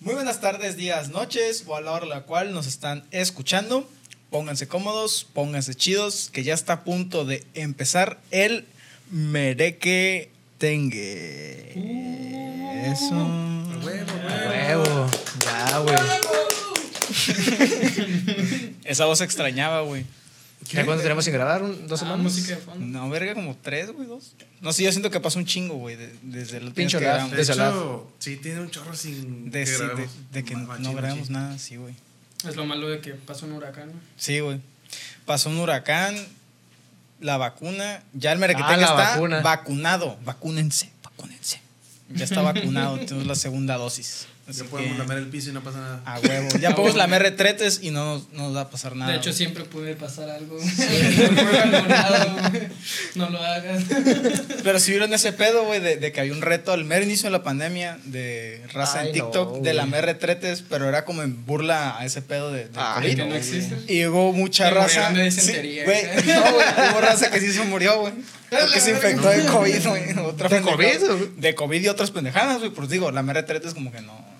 Muy 0.00 0.14
buenas 0.14 0.40
tardes, 0.40 0.78
días, 0.78 1.10
noches 1.10 1.62
o 1.66 1.76
a 1.76 1.82
la 1.82 1.92
hora 1.92 2.06
a 2.06 2.08
la 2.08 2.22
cual 2.22 2.54
nos 2.54 2.66
están 2.66 3.04
escuchando. 3.10 3.86
Pónganse 4.30 4.66
cómodos, 4.66 5.26
pónganse 5.30 5.74
chidos, 5.74 6.30
que 6.32 6.42
ya 6.42 6.54
está 6.54 6.72
a 6.72 6.84
punto 6.84 7.26
de 7.26 7.44
empezar 7.52 8.18
el 8.30 8.64
Mereque 9.10 10.30
Tengue. 10.56 11.72
Eso. 12.90 13.14
Huevo, 13.84 14.12
A 14.26 14.48
huevo. 14.80 15.10
Ya, 15.44 15.78
güey. 15.80 15.96
Esa 18.84 19.04
voz 19.04 19.20
extrañaba, 19.20 19.82
güey. 19.82 20.06
¿Ya 20.68 20.84
cuánto 20.84 21.02
tenemos 21.02 21.24
sin 21.24 21.32
grabar? 21.34 21.62
¿Un- 21.62 21.86
¿Dos 21.88 22.00
Ah, 22.00 22.04
semanas? 22.04 22.22
música 22.22 22.54
de 22.54 22.60
fondo. 22.60 22.84
No, 22.86 23.08
verga, 23.10 23.34
como 23.34 23.56
tres, 23.56 23.90
güey, 23.92 24.06
dos. 24.06 24.34
No 24.60 24.72
sé, 24.72 24.84
yo 24.84 24.92
siento 24.92 25.10
que 25.10 25.18
pasó 25.20 25.38
un 25.38 25.46
chingo, 25.46 25.74
güey, 25.76 25.96
de- 25.96 26.14
desde 26.22 26.58
el 26.58 26.72
Pincho 26.72 26.98
que 26.98 27.04
grabamos. 27.06 27.32
De 27.32 27.42
hecho, 27.42 28.12
sí, 28.18 28.36
tiene 28.36 28.60
un 28.60 28.70
chorro 28.70 28.94
sin. 28.94 29.50
De, 29.50 29.60
que 29.60 29.66
sí, 29.66 29.82
de- 30.32 30.44
que 30.44 30.54
no 30.54 30.66
grabamos 30.92 31.18
machín. 31.30 31.32
nada, 31.32 31.58
sí, 31.58 31.76
güey. 31.76 31.94
Es 32.48 32.56
lo 32.56 32.64
malo 32.66 32.88
de 32.88 33.00
que 33.00 33.12
pasó 33.14 33.46
un 33.46 33.52
huracán. 33.52 33.88
¿no? 33.88 33.94
Sí, 34.16 34.40
güey. 34.40 34.60
Pasó 35.26 35.50
un 35.50 35.58
huracán, 35.58 36.14
la 37.20 37.36
vacuna, 37.36 38.02
ya 38.12 38.32
el 38.32 38.38
merequetengue 38.38 38.84
Ah, 38.84 38.90
está 38.90 39.10
vacuna. 39.12 39.40
vacunado. 39.40 40.18
Vacúnense, 40.24 40.90
vacúnense. 41.02 41.60
Ya 42.10 42.24
está 42.24 42.42
vacunado, 42.42 42.98
tenemos 42.98 43.26
la 43.26 43.34
segunda 43.34 43.76
dosis. 43.76 44.26
Así 44.50 44.60
Ya 44.64 44.66
podemos 44.70 44.92
que, 44.92 44.98
lamer 44.98 45.18
el 45.18 45.26
piso 45.28 45.50
y 45.50 45.52
no 45.52 45.62
pasa 45.62 45.78
nada. 45.78 46.02
a 46.04 46.18
huevo. 46.20 46.48
Ya 46.60 46.68
A 46.70 46.74
podemos 46.74 46.78
huevo. 46.94 46.98
lamer 46.98 47.22
retretes 47.22 47.80
y 47.82 47.90
no, 47.90 48.04
nos- 48.16 48.32
no 48.32 48.42
nos 48.44 48.56
va 48.56 48.60
a 48.62 48.70
pasar 48.70 48.96
nada. 48.96 49.10
de 49.12 49.18
hecho, 49.18 49.30
güey. 49.30 49.36
siempre 49.36 49.64
puede 49.64 49.94
pasar 49.96 50.28
algo. 50.30 50.58
No 53.14 53.28
lo 53.30 53.42
hagas. 53.42 53.84
Pero 54.64 54.78
si 54.80 54.90
vieron 54.92 55.12
ese 55.12 55.32
pedo, 55.32 55.64
güey, 55.64 55.80
de, 55.80 55.96
de 55.96 56.12
que 56.12 56.20
había 56.20 56.32
un 56.32 56.42
reto 56.42 56.72
al 56.72 56.84
mero 56.84 57.04
inicio 57.04 57.26
de 57.28 57.32
la 57.32 57.42
pandemia 57.42 57.98
de 58.04 58.62
raza 58.72 59.00
en 59.02 59.06
Ay, 59.08 59.12
no, 59.18 59.24
TikTok 59.24 59.60
de 59.62 59.74
lamer 59.74 60.04
retretes, 60.04 60.62
pero 60.68 60.88
era 60.88 61.04
como 61.04 61.22
en 61.22 61.44
burla 61.44 61.98
a 61.98 62.04
ese 62.04 62.22
pedo 62.22 62.52
de, 62.52 62.64
del 62.64 62.70
Ay, 62.76 62.94
COVID. 63.02 63.16
que 63.16 63.24
no 63.26 63.34
existe. 63.34 63.76
Y 63.92 64.06
hubo 64.06 64.32
mucha 64.32 64.68
Que 64.68 64.74
raza. 64.74 65.10
de 65.10 65.30
Sí, 65.30 65.52
güey, 65.84 66.02
no, 66.26 66.42
güey, 66.52 66.66
hubo 66.92 67.00
raza 67.00 67.30
que 67.30 67.40
sí 67.40 67.52
se 67.52 67.62
murió, 67.64 68.00
güey. 68.00 68.12
Porque 68.50 68.80
se 68.80 68.90
infectó 68.90 69.28
de 69.28 69.44
COVID, 69.46 69.86
güey. 69.88 70.18
Otra 70.18 70.48
¿De. 70.48 70.60
COVID? 70.60 70.98
De 71.36 71.54
COVID 71.54 71.82
y 71.82 71.88
otras 71.88 72.10
pendejadas, 72.10 72.58
güey. 72.58 72.70
Pues 72.70 72.88
digo, 72.88 73.10
la 73.10 73.22
mera 73.22 73.46
treta 73.46 73.68
es 73.68 73.74
como 73.74 73.92
que 73.92 74.00
no. 74.00 74.39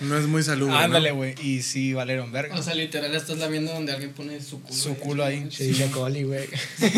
No 0.00 0.16
es 0.18 0.24
muy 0.26 0.42
salubre. 0.42 0.74
Ándale, 0.74 1.10
¿no? 1.10 1.16
güey. 1.16 1.34
Y 1.42 1.62
sí, 1.62 1.92
valieron 1.92 2.32
verga. 2.32 2.54
O 2.56 2.62
sea, 2.62 2.74
literal, 2.74 3.14
estás 3.14 3.36
la 3.38 3.46
viendo 3.48 3.72
donde 3.72 3.92
alguien 3.92 4.12
pone 4.12 4.40
su 4.40 4.62
culo. 4.62 4.74
Su 4.74 4.96
culo 4.96 5.24
ahí. 5.24 5.48
Sí, 5.50 5.72
de 5.72 5.86
coli, 5.90 6.22
güey. 6.22 6.48
Sí. 6.78 6.90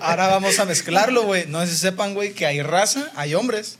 Ahora 0.00 0.28
vamos 0.28 0.58
a 0.58 0.64
mezclarlo, 0.64 1.22
güey. 1.24 1.46
No 1.46 1.60
sé 1.64 1.72
si 1.72 1.78
sepan, 1.78 2.14
güey, 2.14 2.32
que 2.32 2.46
hay 2.46 2.62
raza, 2.62 3.10
hay 3.16 3.34
hombres 3.34 3.78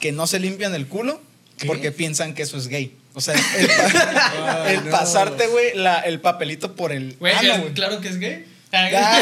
que 0.00 0.12
no 0.12 0.26
se 0.26 0.38
limpian 0.38 0.74
el 0.74 0.86
culo 0.86 1.20
porque 1.66 1.90
piensan 1.92 2.34
que 2.34 2.42
eso 2.42 2.56
es 2.56 2.68
gay. 2.68 2.94
O 3.14 3.20
sea, 3.20 3.34
el, 3.34 3.66
pa- 3.66 4.70
el 4.70 4.84
no. 4.84 4.90
pasarte, 4.92 5.46
güey, 5.48 5.74
la- 5.76 6.00
el 6.00 6.20
papelito 6.20 6.76
por 6.76 6.92
el. 6.92 7.16
Güey. 7.18 7.34
claro 7.74 8.00
que 8.00 8.08
es 8.08 8.18
gay. 8.18 8.44
Ya, 8.70 9.20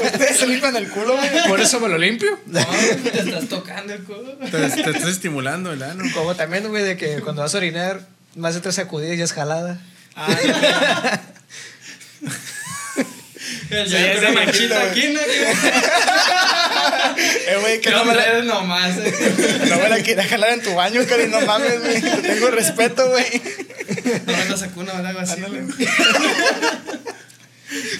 Ustedes 0.12 0.38
se 0.38 0.46
limpian 0.48 0.74
el 0.76 0.88
culo, 0.88 1.16
güey. 1.16 1.30
Por 1.46 1.60
eso 1.60 1.78
me 1.80 1.88
lo 1.88 1.98
limpio. 1.98 2.38
No, 2.46 2.60
te 2.64 3.20
estás 3.20 3.48
tocando 3.48 3.92
el 3.92 4.02
culo. 4.02 4.36
Te, 4.50 4.50
te 4.50 4.90
estás 4.90 5.04
estimulando 5.08 5.72
el 5.72 5.82
ano. 5.82 6.02
Como 6.14 6.34
también, 6.34 6.66
güey, 6.68 6.82
de 6.82 6.96
que 6.96 7.20
cuando 7.20 7.42
vas 7.42 7.54
a 7.54 7.58
orinar, 7.58 8.00
más 8.34 8.54
de 8.54 8.60
tres 8.60 8.74
sacudidas 8.74 9.16
y 9.16 9.22
es 9.22 9.32
jalada. 9.32 9.78
Ah, 10.16 10.26
una 13.70 13.84
viejito, 13.84 14.32
manchita 14.32 14.74
güey. 14.78 14.88
aquí, 14.90 15.08
¿no? 15.12 15.20
eh, 17.46 17.56
güey, 17.60 17.74
que 17.80 17.88
Que 17.88 17.90
no 17.90 18.04
me 18.04 18.14
la, 18.14 18.22
hombre, 18.24 18.42
nomás. 18.44 18.96
eh. 18.98 19.64
no 19.68 19.76
me 19.76 19.88
la 19.88 20.02
quería 20.02 20.24
jalar 20.26 20.50
en 20.54 20.62
tu 20.62 20.74
baño, 20.74 21.00
Cari. 21.08 21.26
No 21.26 21.40
mames, 21.42 21.80
güey. 21.80 22.00
Te 22.00 22.16
tengo 22.34 22.50
respeto, 22.50 23.08
güey. 23.08 23.42
No 24.26 24.32
me 24.36 24.44
la 24.44 24.56
sacó 24.56 24.80
una 24.80 24.92
o 24.94 25.06
algo 25.06 25.20
así. 25.20 25.40
Güey. 25.40 25.62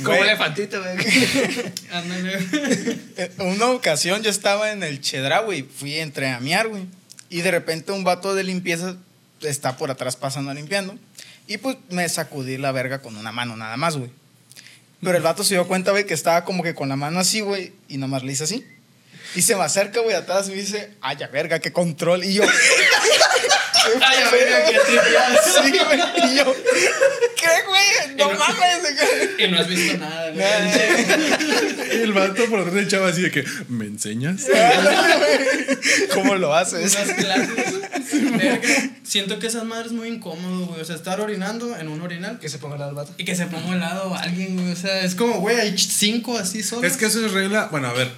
Como 0.02 0.24
elefantito, 0.24 0.80
güey. 0.80 0.96
Ándale. 1.92 2.98
En 3.16 3.46
una 3.46 3.66
ocasión 3.70 4.22
yo 4.22 4.30
estaba 4.30 4.72
en 4.72 4.82
el 4.82 5.00
Chedra, 5.00 5.40
güey. 5.40 5.62
Fui 5.62 5.98
a 5.98 6.02
entrenamear, 6.02 6.68
güey. 6.68 6.86
Y 7.30 7.42
de 7.42 7.50
repente 7.50 7.92
un 7.92 8.04
vato 8.04 8.34
de 8.34 8.44
limpieza 8.44 8.96
está 9.42 9.76
por 9.76 9.90
atrás 9.90 10.16
pasando 10.16 10.52
limpiando. 10.54 10.98
Y 11.46 11.58
pues 11.58 11.76
me 11.90 12.08
sacudí 12.08 12.56
la 12.58 12.72
verga 12.72 13.00
con 13.00 13.16
una 13.16 13.32
mano 13.32 13.56
nada 13.56 13.76
más, 13.76 13.96
güey. 13.96 14.10
Pero 15.02 15.16
el 15.16 15.22
vato 15.22 15.44
se 15.44 15.54
dio 15.54 15.66
cuenta, 15.66 15.92
güey, 15.92 16.06
que 16.06 16.14
estaba 16.14 16.44
como 16.44 16.62
que 16.62 16.74
con 16.74 16.88
la 16.88 16.96
mano 16.96 17.20
así, 17.20 17.40
güey. 17.40 17.72
Y 17.88 17.98
nomás 17.98 18.22
le 18.22 18.32
hice 18.32 18.44
así. 18.44 18.66
Y 19.34 19.42
se 19.42 19.54
me 19.56 19.62
acerca, 19.62 20.00
güey, 20.00 20.14
atrás 20.14 20.48
y 20.48 20.52
me 20.52 20.56
dice, 20.56 20.90
ay, 21.00 21.16
ya 21.18 21.28
verga, 21.28 21.58
qué 21.58 21.72
control. 21.72 22.24
Y 22.24 22.34
yo, 22.34 22.44
Ay, 24.00 24.18
a 24.24 24.30
ver, 24.30 24.48
qué 24.70 24.78
tripeada. 24.86 25.42
sí, 25.62 25.70
güey. 25.70 26.32
Y 26.32 26.36
yo, 26.36 26.54
¿qué, 27.36 27.48
güey? 27.66 28.16
No 28.16 28.32
no- 28.32 28.38
mames. 28.38 29.38
Y 29.38 29.48
no 29.48 29.58
has 29.60 29.68
visto 29.68 29.98
nada, 29.98 30.30
güey. 30.30 31.98
Y 31.98 32.02
el 32.02 32.12
vato 32.12 32.44
por 32.46 32.58
detrás 32.60 32.74
del 32.74 32.88
chavo 32.88 33.06
así 33.06 33.22
de 33.22 33.30
que, 33.30 33.44
¿me 33.68 33.86
enseñas? 33.86 34.46
¿Cómo 36.14 36.34
lo 36.36 36.54
haces? 36.54 36.94
Unas 36.96 37.12
clases. 37.16 37.74
Verga. 38.36 38.68
Siento 39.04 39.38
que 39.38 39.46
esas 39.46 39.64
madres 39.64 39.88
es 39.88 39.92
muy 39.92 40.08
incómodo, 40.08 40.66
güey. 40.66 40.80
O 40.80 40.84
sea, 40.84 40.96
estar 40.96 41.20
orinando 41.20 41.76
en 41.76 41.88
un 41.88 42.00
orinal 42.02 42.38
Que 42.38 42.48
se 42.48 42.58
ponga 42.58 42.84
al 42.84 42.94
vato. 42.94 43.14
y 43.18 43.24
que 43.24 43.34
se 43.34 43.46
ponga 43.46 43.72
al 43.72 43.80
lado 43.80 44.14
alguien, 44.14 44.56
güey. 44.56 44.72
O 44.72 44.76
sea, 44.76 45.02
es 45.02 45.14
como, 45.14 45.40
güey, 45.40 45.58
hay 45.58 45.76
cinco 45.78 46.36
así 46.38 46.62
solos. 46.62 46.84
Es 46.84 46.96
que 46.96 47.06
eso 47.06 47.24
es 47.24 47.32
regla. 47.32 47.68
Bueno, 47.70 47.88
a 47.88 47.92
ver. 47.92 48.10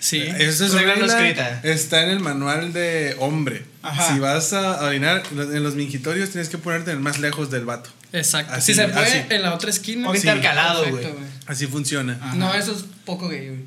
Sí. 0.00 0.22
Eso 0.38 0.66
es 0.66 0.72
Regla 0.72 0.94
regla. 0.94 1.06
no 1.06 1.12
escrita. 1.12 1.60
Está 1.62 2.02
en 2.02 2.10
el 2.10 2.20
manual 2.20 2.72
de 2.74 3.16
hombre. 3.20 3.64
Ajá. 3.84 4.12
Si 4.14 4.18
vas 4.18 4.52
a 4.52 4.82
orinar 4.84 5.22
en 5.32 5.62
los 5.62 5.74
mingitorios, 5.74 6.30
tienes 6.30 6.48
que 6.48 6.58
ponerte 6.58 6.90
el 6.90 7.00
más 7.00 7.18
lejos 7.18 7.50
del 7.50 7.64
vato. 7.64 7.90
Exacto. 8.12 8.52
Así, 8.54 8.72
si 8.72 8.80
se 8.80 8.88
puede, 8.88 9.06
así. 9.06 9.22
en 9.28 9.42
la 9.42 9.54
otra 9.54 9.70
esquina. 9.70 10.08
O 10.08 10.14
intercalado, 10.14 10.88
güey. 10.90 11.06
Así 11.46 11.66
funciona. 11.66 12.18
Ajá. 12.22 12.34
No, 12.36 12.54
eso 12.54 12.72
es 12.72 12.84
poco 13.04 13.28
gay, 13.28 13.48
güey. 13.48 13.60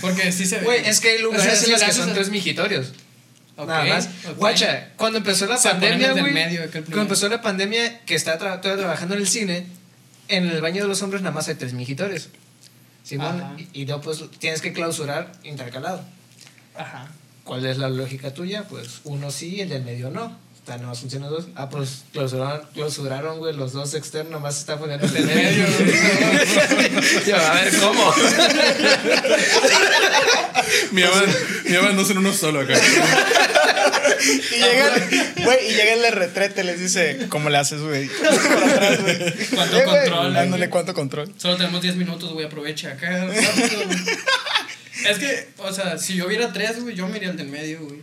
Porque 0.00 0.32
sí 0.32 0.44
se 0.46 0.58
ve. 0.58 0.64
Güey, 0.64 0.86
es 0.86 1.00
que 1.00 1.10
hay 1.10 1.18
O 1.18 1.22
lugares 1.24 1.44
sea, 1.44 1.54
en 1.54 1.64
si 1.64 1.70
los 1.70 1.82
que 1.82 1.92
son 1.92 2.08
el- 2.08 2.14
tres 2.14 2.30
mijitorios. 2.30 2.92
Ok, 3.56 3.68
Nada 3.68 3.84
más. 3.84 4.08
ok. 4.28 4.36
Guacha, 4.38 4.88
cuando 4.96 5.18
empezó 5.18 5.46
la 5.46 5.56
Se 5.58 5.68
ponen 5.70 6.00
pandemia, 6.00 6.12
güey. 6.22 6.70
Cuando 6.84 7.02
empezó 7.02 7.28
la 7.28 7.40
pandemia, 7.42 8.00
que 8.00 8.14
estaba 8.14 8.38
tra- 8.38 8.60
todavía 8.60 8.82
trabajando 8.84 9.14
en 9.14 9.20
el 9.20 9.28
cine, 9.28 9.66
en 10.28 10.46
el 10.48 10.60
baño 10.62 10.82
de 10.82 10.88
los 10.88 11.02
hombres 11.02 11.22
nada 11.22 11.34
más 11.34 11.46
hay 11.48 11.54
tres 11.56 11.74
mijitorios. 11.74 12.28
Simón, 13.04 13.42
y, 13.72 13.82
y 13.82 13.86
no, 13.86 14.00
pues 14.00 14.22
tienes 14.38 14.60
que 14.62 14.72
clausurar 14.72 15.30
intercalado. 15.44 16.02
Ajá. 16.76 17.08
¿Cuál 17.50 17.66
es 17.66 17.78
la 17.78 17.88
lógica 17.88 18.32
tuya? 18.32 18.62
Pues 18.70 19.00
uno 19.02 19.32
sí 19.32 19.56
y 19.56 19.60
el 19.62 19.70
del 19.70 19.82
medio 19.82 20.08
no. 20.08 20.38
Está 20.56 20.76
nada 20.76 20.90
más 20.90 21.00
funcionan 21.00 21.30
dos. 21.30 21.46
Ah, 21.56 21.68
pues 21.68 22.04
clausuraron, 22.12 22.60
clausuraron, 22.74 23.38
güey, 23.40 23.56
los 23.56 23.72
dos 23.72 23.92
externos, 23.94 24.30
nomás 24.30 24.54
se 24.54 24.60
está 24.60 24.78
poniendo 24.78 25.04
el 25.04 25.12
del 25.12 25.26
medio. 25.26 25.64
Yo, 27.26 27.36
a 27.36 27.54
ver, 27.54 27.74
¿cómo? 27.80 28.14
Mi 30.92 31.02
mamá, 31.02 31.22
mi 31.64 31.76
mamá 31.76 31.90
no 31.92 32.04
son 32.04 32.18
uno 32.18 32.32
solo 32.32 32.60
acá. 32.60 32.74
Y 34.30 34.56
llega, 34.56 35.08
güey, 35.44 35.70
y 35.70 35.74
llega 35.74 35.94
el 36.06 36.12
retrete, 36.12 36.62
les 36.62 36.78
dice, 36.78 37.26
¿cómo 37.30 37.50
le 37.50 37.58
haces, 37.58 37.80
güey? 37.80 38.08
¿Cuánto 39.54 39.76
Eh, 39.76 39.84
control, 39.84 40.34
Dándole 40.34 40.70
cuánto 40.70 40.94
control. 40.94 41.32
Solo 41.36 41.56
tenemos 41.56 41.82
10 41.82 41.96
minutos, 41.96 42.32
güey, 42.32 42.46
aprovecha 42.46 42.92
acá. 42.92 43.26
rápido. 43.26 43.34
es 45.08 45.18
que, 45.18 45.48
o 45.58 45.72
sea, 45.72 45.98
si 45.98 46.14
yo 46.16 46.26
viera 46.28 46.52
tres, 46.52 46.80
güey, 46.82 46.94
yo 46.94 47.06
me 47.08 47.16
iría 47.16 47.30
al 47.30 47.36
del 47.36 47.48
medio, 47.48 47.80
güey. 47.84 48.02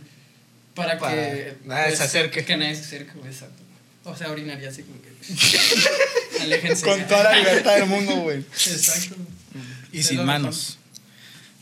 Para 0.74 0.98
Para 0.98 1.14
que. 1.14 1.54
nadie 1.64 1.96
se 1.96 2.02
acerque. 2.04 2.44
Que 2.44 2.56
nadie 2.56 2.74
se 2.74 2.82
acerque, 2.82 3.12
güey, 3.18 3.30
exacto. 3.30 3.62
O 4.04 4.16
sea, 4.16 4.30
orinaría 4.30 4.68
así 4.68 4.82
como 4.82 5.00
que. 5.02 5.08
Aléjense. 6.42 6.84
Con 6.84 7.06
toda 7.06 7.24
la 7.24 7.36
libertad 7.36 7.74
del 7.76 7.86
mundo, 7.86 8.16
güey. 8.16 8.38
Exacto. 8.38 9.16
Y 9.92 10.02
sin 10.02 10.24
manos. 10.24 10.78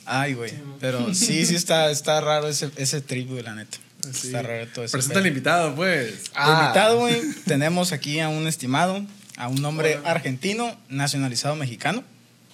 Ay, 0.05 0.35
güey. 0.35 0.53
Pero 0.81 1.15
sí, 1.15 1.45
sí 1.47 1.57
está, 1.57 1.91
está 1.91 2.21
raro 2.21 2.49
ese, 2.49 2.71
ese 2.77 3.01
trip, 3.01 3.29
güey, 3.29 3.43
la 3.43 3.55
neta. 3.55 3.79
Sí. 4.13 4.29
Está 4.29 4.43
raro 4.43 4.69
todo 4.69 4.85
eso. 4.85 4.93
Presenta 4.93 5.19
al 5.19 5.27
invitado, 5.27 5.75
pues. 5.75 6.15
Ah. 6.35 6.63
Invitado, 6.65 6.99
güey. 6.99 7.21
Tenemos 7.47 7.93
aquí 7.93 8.21
a 8.21 8.29
un 8.29 8.47
estimado, 8.47 9.05
a 9.37 9.49
un 9.49 9.65
hombre 9.65 9.97
Hola. 9.99 10.11
argentino, 10.13 10.79
nacionalizado 10.89 11.57
mexicano, 11.57 12.05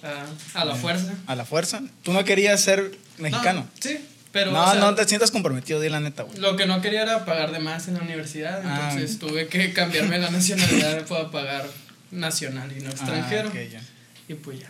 Ah, 0.03 0.25
a 0.53 0.65
la 0.65 0.75
fuerza. 0.75 1.13
a 1.27 1.35
la 1.35 1.45
fuerza. 1.45 1.81
Tú 2.03 2.11
no 2.13 2.23
querías 2.25 2.59
ser 2.61 2.91
mexicano. 3.17 3.61
No, 3.61 3.69
sí, 3.79 3.99
pero. 4.31 4.51
no, 4.51 4.63
o 4.63 4.71
sea, 4.71 4.79
no 4.79 4.95
te 4.95 5.07
sientas 5.07 5.31
comprometido, 5.31 5.79
di 5.79 5.89
la 5.89 5.99
neta, 5.99 6.23
güey. 6.23 6.37
Lo 6.39 6.55
que 6.57 6.65
no 6.65 6.81
quería 6.81 7.03
era 7.03 7.23
pagar 7.25 7.51
de 7.51 7.59
más 7.59 7.87
en 7.87 7.93
la 7.95 8.01
universidad, 8.01 8.61
Ah. 8.65 8.89
entonces 8.91 9.19
tuve 9.19 9.47
que 9.47 9.71
cambiarme 9.73 10.17
la 10.19 10.29
nacionalidad 10.29 11.05
para 11.07 11.31
pagar 11.31 11.65
nacional 12.11 12.71
y 12.77 12.81
no 12.81 12.89
extranjero. 12.89 13.49
Ah, 13.49 13.51
ok, 13.57 13.71
ya. 13.71 13.81
Y 14.27 14.33
pues 14.35 14.59
ya, 14.59 14.69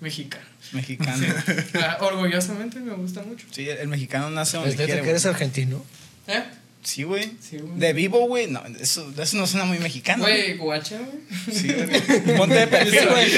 mexicano. 0.00 0.44
Mexicano. 0.72 1.26
Ah, 1.74 1.98
orgullosamente 2.00 2.78
me 2.80 2.94
gusta 2.94 3.22
mucho. 3.22 3.46
Sí, 3.50 3.68
el 3.68 3.88
mexicano 3.88 4.30
nace 4.30 4.56
donde 4.56 4.70
¿Es 4.72 4.76
neta 4.76 4.86
quiere, 4.86 5.02
que 5.02 5.10
eres 5.10 5.26
argentino? 5.26 5.84
¿Eh? 6.26 6.42
Sí, 6.82 7.04
güey. 7.04 7.30
Sí, 7.40 7.58
güey. 7.58 7.78
De 7.78 7.92
vivo, 7.92 8.26
güey. 8.26 8.48
No, 8.48 8.62
eso, 8.80 9.10
eso 9.16 9.36
no 9.36 9.46
suena 9.46 9.64
muy 9.64 9.78
mexicano. 9.78 10.24
Güey, 10.24 10.56
guacha, 10.56 10.98
güey. 10.98 11.56
Sí, 11.56 11.68
güey. 11.72 12.36
Ponte 12.36 12.54
de 12.56 12.66
perfil, 12.66 13.08
güey. 13.08 13.30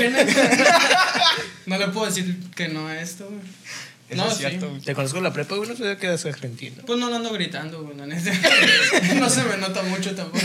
No 1.66 1.78
le 1.78 1.88
puedo 1.88 2.06
decir 2.06 2.36
que 2.54 2.68
no 2.68 2.86
a 2.88 3.00
esto, 3.00 3.26
güey. 3.26 3.40
Eso 4.08 4.16
No, 4.22 4.28
es 4.28 4.34
sí. 4.34 4.40
cierto, 4.40 4.68
güey. 4.68 4.80
Te 4.82 4.94
conozco 4.94 5.18
en 5.18 5.24
la 5.24 5.32
prepa, 5.32 5.56
güey, 5.56 5.68
no 5.68 5.76
sabía 5.76 5.96
que 5.96 6.06
eras 6.06 6.24
argentino. 6.26 6.82
Pues 6.86 6.98
no 6.98 7.08
lo 7.08 7.16
ando 7.16 7.32
gritando, 7.32 7.82
güey. 7.82 7.96
No 9.18 9.30
se 9.30 9.42
me 9.44 9.56
nota 9.56 9.82
mucho 9.82 10.14
tampoco. 10.14 10.44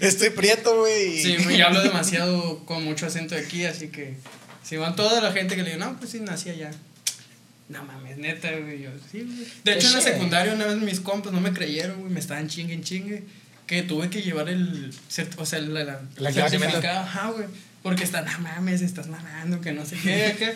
Estoy 0.00 0.30
prieto, 0.30 0.78
güey. 0.80 1.22
Sí, 1.22 1.36
y 1.50 1.60
hablo 1.60 1.82
demasiado 1.82 2.64
con 2.64 2.84
mucho 2.84 3.06
acento 3.06 3.34
de 3.34 3.42
aquí, 3.42 3.64
así 3.64 3.88
que 3.88 4.14
si 4.64 4.76
van 4.76 4.96
toda 4.96 5.20
la 5.20 5.32
gente 5.32 5.54
que 5.54 5.62
le 5.62 5.74
digo, 5.74 5.84
no, 5.84 5.96
pues 5.98 6.10
sí, 6.10 6.20
nací 6.20 6.50
allá. 6.50 6.70
No 7.68 7.82
mames, 7.84 8.16
neta, 8.16 8.50
güey. 8.52 8.82
Yo, 8.82 8.90
sí, 9.10 9.22
güey. 9.22 9.46
De 9.64 9.74
hecho, 9.74 9.88
en 9.88 9.92
la 9.94 9.98
Che. 10.00 10.12
secundaria 10.12 10.52
una 10.54 10.66
vez 10.66 10.76
mis 10.76 11.00
compas 11.00 11.32
no 11.32 11.40
me 11.40 11.52
creyeron, 11.52 11.98
güey, 12.00 12.12
me 12.12 12.20
estaban 12.20 12.48
chingue 12.48 12.74
en 12.74 12.82
chingue. 12.82 13.24
Que 13.66 13.82
tuve 13.82 14.08
que 14.10 14.22
llevar 14.22 14.48
el, 14.48 14.92
o 15.38 15.44
sea, 15.46 15.58
la, 15.58 15.82
la, 15.82 16.00
La 16.18 16.28
el 16.28 16.34
certificado, 16.34 17.00
ajá, 17.00 17.30
güey. 17.30 17.46
Porque 17.82 18.04
están, 18.04 18.24
no 18.24 18.38
mames, 18.38 18.80
estás 18.82 19.08
mamando, 19.08 19.60
que 19.60 19.72
no 19.72 19.84
sé 19.84 19.96
qué, 19.96 20.36
que. 20.38 20.54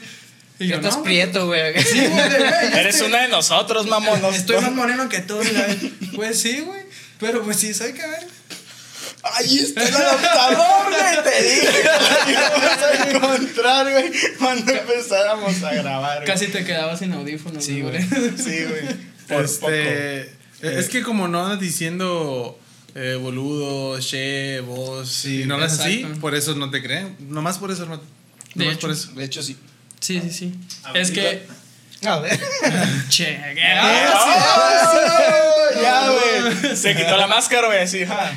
Y 0.64 0.68
yo, 0.68 0.76
estás 0.76 0.96
no, 0.96 1.00
güey. 1.00 1.14
prieto, 1.14 1.46
güey. 1.46 1.82
Sí, 1.82 1.98
güey, 1.98 2.28
güey, 2.28 2.78
Eres 2.78 3.00
una 3.00 3.22
de 3.22 3.28
nosotros, 3.28 3.86
mamón. 3.86 4.24
Estoy 4.32 4.60
más 4.60 4.72
moreno 4.72 5.08
que 5.08 5.20
tú, 5.20 5.38
mira. 5.42 5.66
Pues 6.14 6.40
sí, 6.40 6.60
güey. 6.60 6.82
Pero 7.18 7.42
pues 7.42 7.56
sí, 7.56 7.74
soy 7.74 7.92
que 7.92 8.06
ver. 8.06 8.26
Ahí 9.22 9.58
está 9.58 9.86
el 9.86 9.94
adaptador, 9.94 10.88
güey. 10.88 11.24
Te 11.24 11.42
dije. 11.42 11.82
Lo 12.26 12.30
íbamos 12.30 12.82
a 12.82 13.08
encontrar, 13.10 13.90
güey. 13.90 14.12
Cuando 14.38 14.72
empezáramos 14.72 15.62
a 15.62 15.74
grabar. 15.74 16.16
güey. 16.18 16.26
Casi 16.26 16.46
te 16.48 16.64
quedabas 16.64 16.98
sin 16.98 17.12
audífonos. 17.12 17.64
Sí, 17.64 17.82
güey. 17.82 18.00
Sí, 18.02 18.64
güey. 18.64 19.10
Por 19.28 19.60
poco. 19.60 19.70
Este, 19.72 20.30
es 20.62 20.88
que 20.88 21.02
como 21.02 21.28
no 21.28 21.44
andas 21.44 21.60
diciendo 21.60 22.58
eh, 22.94 23.16
boludo, 23.20 24.00
che, 24.00 24.60
vos, 24.60 25.08
Sí, 25.08 25.42
y 25.42 25.46
no 25.46 25.54
hablas 25.54 25.78
así, 25.78 26.04
por 26.20 26.34
eso 26.34 26.54
no 26.54 26.70
te 26.70 26.82
creen. 26.82 27.16
Nomás 27.20 27.58
por 27.58 27.70
eso, 27.70 27.82
hermano. 27.84 28.02
De 28.54 28.64
Nomás 28.64 28.74
hecho. 28.74 28.80
por 28.80 28.90
eso. 28.90 29.12
De 29.12 29.24
hecho, 29.24 29.42
sí. 29.42 29.56
Sí, 30.00 30.20
sí, 30.20 30.30
sí. 30.30 30.54
Es 30.94 31.10
que. 31.10 31.46
A 32.04 32.18
ver. 32.18 32.40
Che, 33.10 33.38
¡Ah, 33.76 35.49
Ya, 35.82 36.10
güey. 36.10 36.76
Se 36.76 36.94
quitó 36.96 37.16
la 37.16 37.26
máscara, 37.26 37.66
güey. 37.68 37.80
Así, 37.80 38.04
ja. 38.04 38.32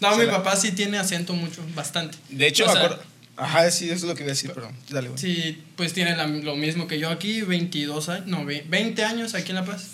No, 0.00 0.16
mi 0.16 0.26
papá 0.26 0.56
sí 0.56 0.72
tiene 0.72 0.98
acento 0.98 1.32
mucho, 1.34 1.64
bastante. 1.74 2.18
De 2.28 2.46
hecho, 2.46 2.64
O 2.64 2.66
me 2.68 2.72
sea, 2.72 2.82
acuerdo. 2.84 3.02
Ajá, 3.36 3.70
sí, 3.70 3.86
eso 3.86 3.94
es 3.94 4.02
lo 4.04 4.14
que 4.14 4.22
iba 4.22 4.30
a 4.30 4.34
decir, 4.34 4.52
pero 4.54 4.70
dale, 4.90 5.08
güey. 5.08 5.18
Sí, 5.20 5.62
pues 5.76 5.92
tiene 5.92 6.16
la- 6.16 6.26
lo 6.26 6.56
mismo 6.56 6.86
que 6.86 6.98
yo 6.98 7.10
aquí, 7.10 7.40
22 7.42 8.08
años, 8.08 8.26
no, 8.26 8.44
ve- 8.44 8.64
20 8.68 9.04
años 9.04 9.34
aquí 9.34 9.50
en 9.50 9.56
La 9.56 9.64
Paz. 9.64 9.86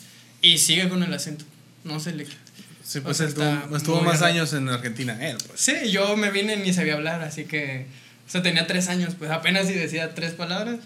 Y 0.43 0.59
sigue 0.59 0.89
con 0.89 1.03
el 1.03 1.13
acento. 1.15 1.45
No 1.85 2.01
se 2.01 2.13
le 2.13 2.25
quita. 2.25 2.37
Sí, 2.85 3.01
pues 3.01 3.21
O 3.21 3.29
sea, 3.31 3.63
estuvo 3.77 4.01
más 4.03 4.21
raro. 4.21 4.33
años 4.35 4.53
en 4.53 4.69
Argentina, 4.69 5.17
él, 5.27 5.37
pues. 5.47 5.61
Sí, 5.61 5.91
yo 5.91 6.17
me 6.17 6.31
vine 6.31 6.57
ni 6.57 6.73
sabía 6.75 6.95
hablar, 6.95 7.23
así 7.23 7.45
que. 7.45 7.87
O 8.27 8.31
sea, 8.31 8.43
tenía 8.43 8.67
tres 8.67 8.89
años, 8.89 9.15
pues 9.19 9.31
apenas 9.31 9.67
si 9.69 9.75
decía 9.75 10.15
tres 10.15 10.33
palabras. 10.33 10.77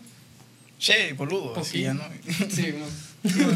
Che, 0.79 1.13
boludo. 1.15 1.59
Así 1.59 1.83
ya, 1.83 1.95
¿no? 1.95 2.03
Sí, 2.51 2.71
güey. 2.73 2.85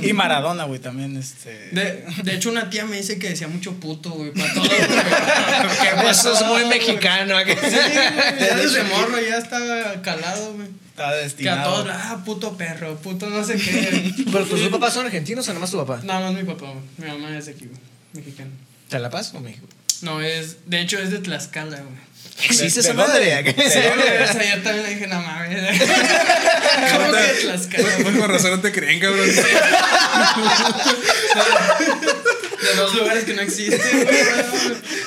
Y 0.03 0.12
Maradona, 0.15 0.65
güey, 0.65 0.81
también, 0.81 1.17
este. 1.17 1.69
De, 1.73 2.05
de 2.23 2.35
hecho, 2.35 2.50
una 2.50 2.70
tía 2.70 2.87
me 2.87 2.97
dice 2.97 3.19
que 3.19 3.29
decía 3.31 3.49
mucho 3.49 3.75
puto, 3.75 4.11
güey, 4.11 4.32
para 4.32 4.53
todo. 4.55 4.65
¿Qué 4.69 6.09
Eso 6.11 6.32
es 6.32 6.38
pasó, 6.41 6.47
muy 6.55 6.65
mexicano. 6.67 7.37
¿a 7.37 7.44
que- 7.44 7.55
Sí, 7.55 7.61
güey, 7.76 8.41
ya 8.41 8.56
desde 8.56 8.82
morro 8.85 9.20
ya 9.20 9.37
estaba 9.38 10.00
calado, 10.03 10.55
güey. 10.55 10.69
Está 10.88 11.11
Que 11.11 11.15
a 11.15 11.17
destinado. 11.17 11.85
todos, 11.85 11.94
ah, 11.94 12.23
puto 12.25 12.56
perro, 12.56 12.97
puto 12.97 13.29
no 13.29 13.44
sé 13.44 13.56
qué. 13.56 14.15
Pero 14.32 14.44
tus 14.47 14.61
dos 14.61 14.70
papás 14.70 14.94
son 14.94 15.06
argentinos 15.06 15.47
o 15.47 15.50
nada 15.50 15.61
más 15.61 15.70
tu 15.70 15.76
papá. 15.76 16.00
Nada 16.03 16.20
más 16.31 16.35
mi 16.35 16.44
papá, 16.44 16.67
güey. 16.70 16.82
Mi 16.97 17.06
mamá 17.06 17.37
es 17.37 17.47
de 17.47 17.53
aquí, 17.53 17.67
güey. 17.67 17.79
Mexicana. 18.15 18.50
¿De 18.91 18.99
La 18.99 19.11
Paz 19.11 19.32
o 19.35 19.41
México? 19.41 19.67
No, 20.03 20.20
es. 20.23 20.56
De 20.67 20.81
hecho, 20.81 20.99
es 20.99 21.11
de 21.11 21.19
Tlaxcala, 21.19 21.76
güey. 21.76 22.07
¿Existe 22.44 22.81
¿De 22.82 22.88
esa 22.88 22.94
madre? 22.94 23.35
¿a 23.35 23.43
que- 23.43 23.53
¿De 23.53 23.69
Sí, 23.70 23.79
dónde? 23.81 24.05
güey, 24.05 24.23
o 24.23 24.26
sea, 24.32 24.56
yo 24.56 24.62
también 24.62 24.85
le 24.87 24.94
dije, 24.94 25.06
no 25.09 25.20
mames. 25.20 25.81
¿Cómo 26.93 27.12
que 27.12 27.41
Tlaxcala? 27.43 27.88
Pues 28.03 28.17
con 28.17 28.29
razón 28.29 28.50
no 28.53 28.61
te 28.61 28.70
creen, 28.73 29.00
cabrón. 29.00 29.29
De 32.62 32.75
dos 32.76 32.94
lugares 32.94 33.25
que 33.25 33.35
no 33.35 33.43
existen, 33.43 34.05
güey. 34.05 34.17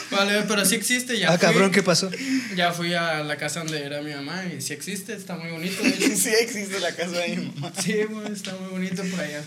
Vale, 0.10 0.44
pero 0.48 0.66
sí 0.66 0.76
existe, 0.76 1.18
ya. 1.20 1.28
Ah, 1.30 1.32
fui. 1.38 1.40
cabrón, 1.40 1.72
¿qué 1.72 1.84
pasó? 1.84 2.10
Ya 2.56 2.72
fui 2.72 2.94
a 2.94 3.24
la 3.24 3.38
casa 3.38 3.60
donde 3.60 3.84
era 3.86 4.02
mi 4.02 4.14
mamá 4.14 4.44
y 4.46 4.62
sí 4.62 4.74
existe, 4.74 5.14
está 5.14 5.36
muy 5.36 5.52
bonito. 5.52 5.82
Sí 6.16 6.30
existe 6.40 6.80
la 6.80 6.94
casa 6.96 7.12
de 7.20 7.30
mi 7.30 7.46
mamá. 7.48 7.72
Sí, 7.82 7.94
güey, 8.10 8.32
está 8.32 8.54
muy 8.56 8.70
bonito 8.72 9.04
por 9.06 9.20
allá. 9.20 9.42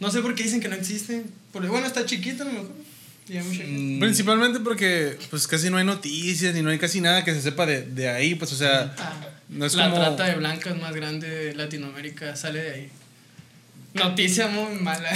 No 0.00 0.10
sé 0.10 0.20
por 0.20 0.34
qué 0.34 0.44
dicen 0.44 0.60
que 0.60 0.68
no 0.68 0.76
existe. 0.76 1.22
Porque, 1.52 1.68
bueno, 1.68 1.86
está 1.86 2.04
chiquito 2.06 2.42
a 2.44 2.46
lo 2.46 2.52
mejor. 2.52 2.68
Mucha 3.38 3.62
gente. 3.64 4.00
Principalmente 4.00 4.60
porque 4.60 5.16
pues 5.30 5.46
casi 5.46 5.70
no 5.70 5.76
hay 5.76 5.84
noticias 5.84 6.54
ni 6.54 6.62
no 6.62 6.70
hay 6.70 6.78
casi 6.78 7.00
nada 7.00 7.24
que 7.24 7.32
se 7.34 7.42
sepa 7.42 7.66
de, 7.66 7.82
de 7.82 8.08
ahí, 8.08 8.34
pues 8.34 8.52
o 8.52 8.56
sea, 8.56 8.94
Ah, 8.98 9.12
no 9.48 9.66
es 9.66 9.74
la 9.74 9.84
como... 9.90 9.96
trata 10.02 10.24
de 10.26 10.34
blancas 10.36 10.76
más 10.78 10.94
grande 10.94 11.28
de 11.28 11.54
Latinoamérica 11.54 12.34
sale 12.36 12.62
de 12.62 12.70
ahí. 12.72 12.90
Noticia 13.92 14.46
muy 14.46 14.74
mala. 14.80 15.10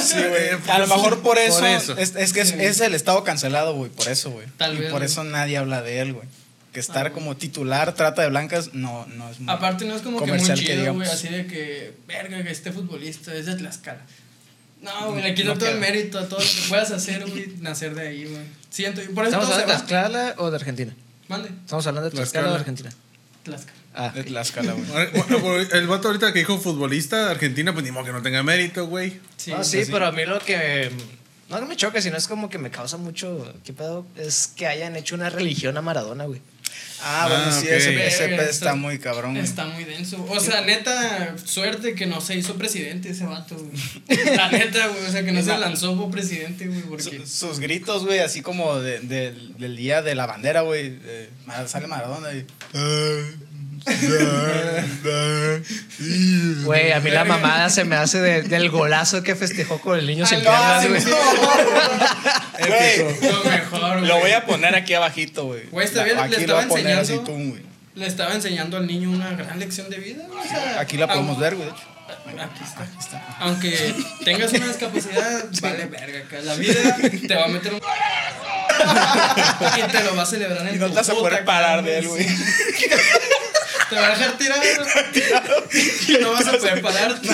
Sí, 0.00 0.14
güey. 0.28 0.50
A 0.70 0.78
lo 0.78 0.86
mejor 0.86 1.22
por 1.22 1.38
eso. 1.38 1.58
Por 1.58 1.68
eso. 1.68 1.96
Es, 1.98 2.14
es 2.14 2.32
que 2.32 2.42
es, 2.42 2.50
Sí. 2.50 2.56
es 2.58 2.80
el 2.80 2.94
estado 2.94 3.24
cancelado, 3.24 3.74
güey. 3.74 3.90
Por 3.90 4.06
eso, 4.08 4.30
güey. 4.30 4.46
Tal 4.56 4.74
y 4.74 4.78
vez, 4.78 4.90
por 4.90 5.00
güey. 5.00 5.10
eso 5.10 5.24
nadie 5.24 5.56
habla 5.58 5.82
de 5.82 5.98
él, 6.00 6.12
güey. 6.12 6.28
Que 6.72 6.78
estar 6.80 7.08
Ah, 7.08 7.12
como 7.12 7.36
titular, 7.36 7.94
trata 7.94 8.22
de 8.22 8.28
blancas, 8.28 8.74
no, 8.74 9.06
no 9.08 9.28
es 9.28 9.40
muy 9.40 9.52
Aparte 9.52 9.84
no 9.86 9.94
es 9.96 10.02
como 10.02 10.18
que 10.20 10.26
muy 10.30 10.38
comercial 10.38 10.58
chido, 10.58 10.94
güey, 10.94 11.08
así 11.08 11.28
de 11.28 11.46
que, 11.46 11.94
verga, 12.06 12.42
que 12.44 12.50
este 12.50 12.70
futbolista 12.72 13.34
es 13.34 13.44
de 13.46 13.56
Tlaxcala. 13.56 14.00
No, 14.82 15.12
güey, 15.12 15.22
le 15.22 15.44
No 15.44 15.54
todo 15.56 15.68
el 15.68 15.78
mérito 15.78 16.18
a 16.18 16.28
todo 16.28 16.40
lo 16.40 16.44
que 16.44 16.68
puedas 16.68 16.90
hacer, 16.90 17.24
güey, 17.28 17.54
nacer 17.60 17.94
de 17.94 18.08
ahí, 18.08 18.24
güey. 18.24 18.42
Siento, 18.70 19.00
y 19.02 19.06
por 19.06 19.24
eso 19.24 19.36
¿Estamos 19.40 19.46
todo 19.46 19.54
hablando 19.54 19.72
de 19.72 19.78
va. 19.80 19.86
Tlaxcala 19.86 20.34
o 20.38 20.50
de 20.50 20.56
Argentina? 20.56 20.94
Mande, 21.28 21.48
¿Estamos 21.48 21.86
hablando 21.86 22.10
de 22.10 22.16
Tlaxcala 22.16 22.48
o 22.48 22.50
de. 22.52 22.56
Argentina? 22.58 22.90
Tlaxcala. 23.44 23.78
Ah, 23.94 24.10
De 24.14 24.24
Tlaxcala, 24.24 24.72
güey. 24.72 24.86
Bueno, 25.12 25.56
El 25.72 25.86
vato 25.86 26.08
ahorita 26.08 26.32
que 26.32 26.40
dijo 26.40 26.58
futbolista 26.58 27.30
argentina, 27.30 27.72
pues 27.72 27.84
ni 27.84 27.90
modo 27.92 28.06
que 28.06 28.12
no 28.12 28.22
tenga 28.22 28.42
mérito, 28.42 28.86
güey. 28.86 29.20
Sí, 29.36 29.52
Ah, 29.52 29.62
sí, 29.64 29.80
así. 29.80 29.92
pero 29.92 30.06
a 30.06 30.12
mí 30.12 30.24
lo 30.24 30.38
que. 30.40 30.90
No 31.50 31.60
que 31.60 31.66
me 31.66 31.76
choca, 31.76 32.00
sino 32.00 32.16
es 32.16 32.26
como 32.26 32.48
que 32.48 32.56
me 32.58 32.70
causa 32.70 32.96
mucho. 32.96 33.52
¿Qué 33.64 33.74
pedo? 33.74 34.06
Es 34.16 34.46
que 34.48 34.66
hayan 34.66 34.96
hecho 34.96 35.14
una 35.14 35.28
religión 35.28 35.76
a 35.76 35.82
Maradona, 35.82 36.24
güey. 36.24 36.40
Ah, 37.04 37.26
bueno, 37.28 37.44
Ah, 37.48 37.52
sí, 37.60 37.66
ese, 37.68 37.90
pez 37.92 38.20
está 38.20 38.36
está- 38.48 38.74
muy 38.76 38.98
cabrón, 39.00 39.32
güey. 39.32 39.44
Está 39.44 39.66
muy 39.66 39.82
denso. 39.84 40.24
O 40.28 40.38
sea, 40.38 40.60
neta, 40.60 41.34
suerte 41.44 41.94
que 41.96 42.06
no 42.06 42.20
se 42.20 42.36
hizo 42.36 42.54
presidente 42.54 43.10
ese 43.10 43.24
vato, 43.26 43.56
güey. 43.56 43.76
La 44.36 44.50
neta, 44.50 44.86
güey. 44.86 45.04
O 45.06 45.10
sea, 45.10 45.24
que 45.24 45.32
no 45.32 45.42
se 45.42 45.56
lanzó 45.58 45.88
como 45.96 46.10
presidente, 46.12 46.66
güey, 46.68 46.82
porque... 46.82 47.02
Su- 47.26 47.48
Sus 47.48 47.58
gritos, 47.58 48.04
güey, 48.04 48.20
así 48.20 48.40
como 48.42 48.78
de- 48.78 49.00
del- 49.00 49.56
del 49.58 49.76
día 49.76 50.00
de 50.02 50.14
la 50.14 50.26
bandera, 50.26 50.60
güey. 50.60 50.90
de- 50.90 51.28
Sale 51.66 51.88
Maradona 51.88 52.32
y. 52.32 52.46
Güey, 56.64 56.92
a 56.92 57.00
mí 57.00 57.10
la 57.10 57.24
mamada 57.24 57.68
se 57.70 57.84
me 57.84 57.96
hace 57.96 58.20
de- 58.20 58.42
del 58.42 58.70
golazo 58.70 59.22
que 59.22 59.34
festejó 59.36 59.80
con 59.80 59.98
el 59.98 60.06
niño 60.06 60.26
sin 60.26 60.40
piernas, 60.40 60.88
güey. 60.88 61.02
Güey, 62.68 62.98
Lo 63.32 63.44
mejor, 63.44 63.92
güey. 63.98 64.06
lo 64.06 64.18
voy 64.20 64.30
a 64.32 64.44
poner 64.46 64.74
aquí 64.74 64.94
abajito, 64.94 65.44
güey. 65.46 65.66
Güey, 65.70 65.86
está 65.86 66.04
bien, 66.04 66.16
le 66.16 66.22
Aquí 66.22 66.32
lo 66.34 66.40
estaba 66.40 66.58
voy 66.60 66.64
a 66.64 66.68
poner 66.68 66.98
así 66.98 67.12
enseñando. 67.14 67.50
güey. 67.50 67.62
Le 67.94 68.06
estaba 68.06 68.32
enseñando 68.34 68.76
al 68.78 68.86
niño 68.86 69.10
una 69.10 69.32
gran 69.32 69.58
lección 69.58 69.90
de 69.90 69.98
vida, 69.98 70.24
güey. 70.28 70.40
O 70.40 70.48
sea, 70.48 70.80
Aquí 70.80 70.96
la 70.96 71.06
podemos 71.08 71.38
ver, 71.38 71.56
güey. 71.56 71.68
de 71.68 71.74
hecho. 71.74 71.84
Aquí 72.38 72.62
está. 73.00 73.26
Aunque 73.40 73.94
tengas 74.24 74.52
una 74.52 74.68
discapacidad, 74.68 75.44
vale 75.60 75.86
verga, 75.86 76.22
que 76.28 76.42
la 76.42 76.54
vida 76.54 76.96
te 77.26 77.34
va 77.34 77.44
a 77.44 77.48
meter 77.48 77.72
un... 77.74 77.80
y 79.78 79.82
te 79.92 80.02
lo 80.04 80.16
va 80.16 80.22
a 80.22 80.26
celebrar 80.26 80.66
en 80.68 80.74
Y 80.74 80.78
no 80.78 80.86
tu 80.86 80.92
te 80.92 80.96
vas 80.98 81.08
a 81.08 81.12
puta 81.12 81.28
poder 81.28 81.44
parar 81.44 81.70
cara, 81.76 81.82
de 81.82 81.98
él, 81.98 82.08
güey. 82.08 82.26
Te 83.92 84.00
va 84.00 84.06
a 84.06 84.10
dejar 84.10 84.38
tirado. 84.38 84.62
y 86.08 86.12
no 86.22 86.32
vas 86.32 86.46
a 86.46 86.52
poder 86.52 86.80
pararte. 86.88 87.28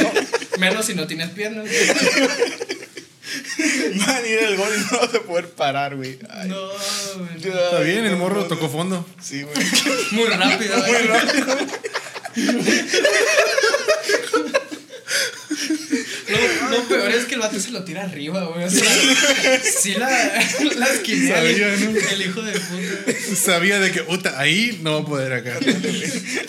Menos 0.59 0.87
si 0.87 0.95
no 0.97 1.07
tienes 1.07 1.31
piernas. 1.31 1.69
Van 4.07 4.25
a 4.25 4.27
ir 4.27 4.38
el 4.38 4.57
gol 4.57 4.69
y 4.75 4.81
no 4.81 5.00
vas 5.00 5.15
a 5.15 5.21
poder 5.21 5.50
parar, 5.50 5.95
güey. 5.95 6.19
Ay, 6.31 6.49
No, 6.49 6.69
güey. 6.69 7.37
Está 7.37 7.81
bien, 7.81 8.07
el 8.07 8.17
morro 8.17 8.41
no, 8.41 8.47
tocó 8.47 8.69
fondo. 8.69 9.07
Sí, 9.23 9.43
güey. 9.43 9.55
Muy 10.12 10.27
rápido. 10.27 10.79
Muy 10.79 10.88
güey. 10.88 11.07
rápido. 11.07 11.47
Lo, 16.29 16.71
lo 16.71 16.88
peor 16.88 17.11
es 17.11 17.25
que 17.25 17.35
el 17.35 17.41
vato 17.41 17.59
se 17.59 17.71
lo 17.71 17.83
tira 17.85 18.03
arriba, 18.05 18.45
güey. 18.45 18.65
O 18.65 18.71
sea, 18.71 18.85
sí 19.62 19.95
la, 19.95 20.09
la 20.09 20.87
¿no? 20.87 21.99
el 22.11 22.23
hijo 22.23 22.43
de 22.43 22.53
puta. 22.53 23.37
Sabía 23.37 23.79
de 23.81 23.91
que, 23.93 24.03
puta, 24.03 24.38
ahí 24.38 24.79
no 24.83 24.95
va 24.95 25.00
a 25.00 25.05
poder 25.07 25.33
acá. 25.33 25.59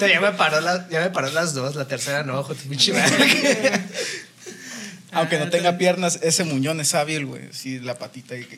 Ya 0.07 0.19
me 0.21 0.31
paró, 0.33 0.59
la- 0.61 0.87
ya 0.89 0.99
me 1.01 1.09
paró 1.11 1.29
las 1.31 1.53
dos, 1.53 1.75
la 1.75 1.87
tercera 1.87 2.23
no, 2.23 2.39
ojo, 2.39 2.53
tu 2.55 2.67
pinche 2.67 2.91
madre. 2.93 3.81
Aunque 5.11 5.39
no 5.39 5.49
tenga 5.49 5.77
piernas, 5.77 6.19
ese 6.21 6.43
muñón 6.43 6.79
es 6.81 6.93
hábil, 6.93 7.25
güey. 7.25 7.43
Sí, 7.51 7.79
la 7.79 7.97
patita 7.97 8.35
que. 8.35 8.57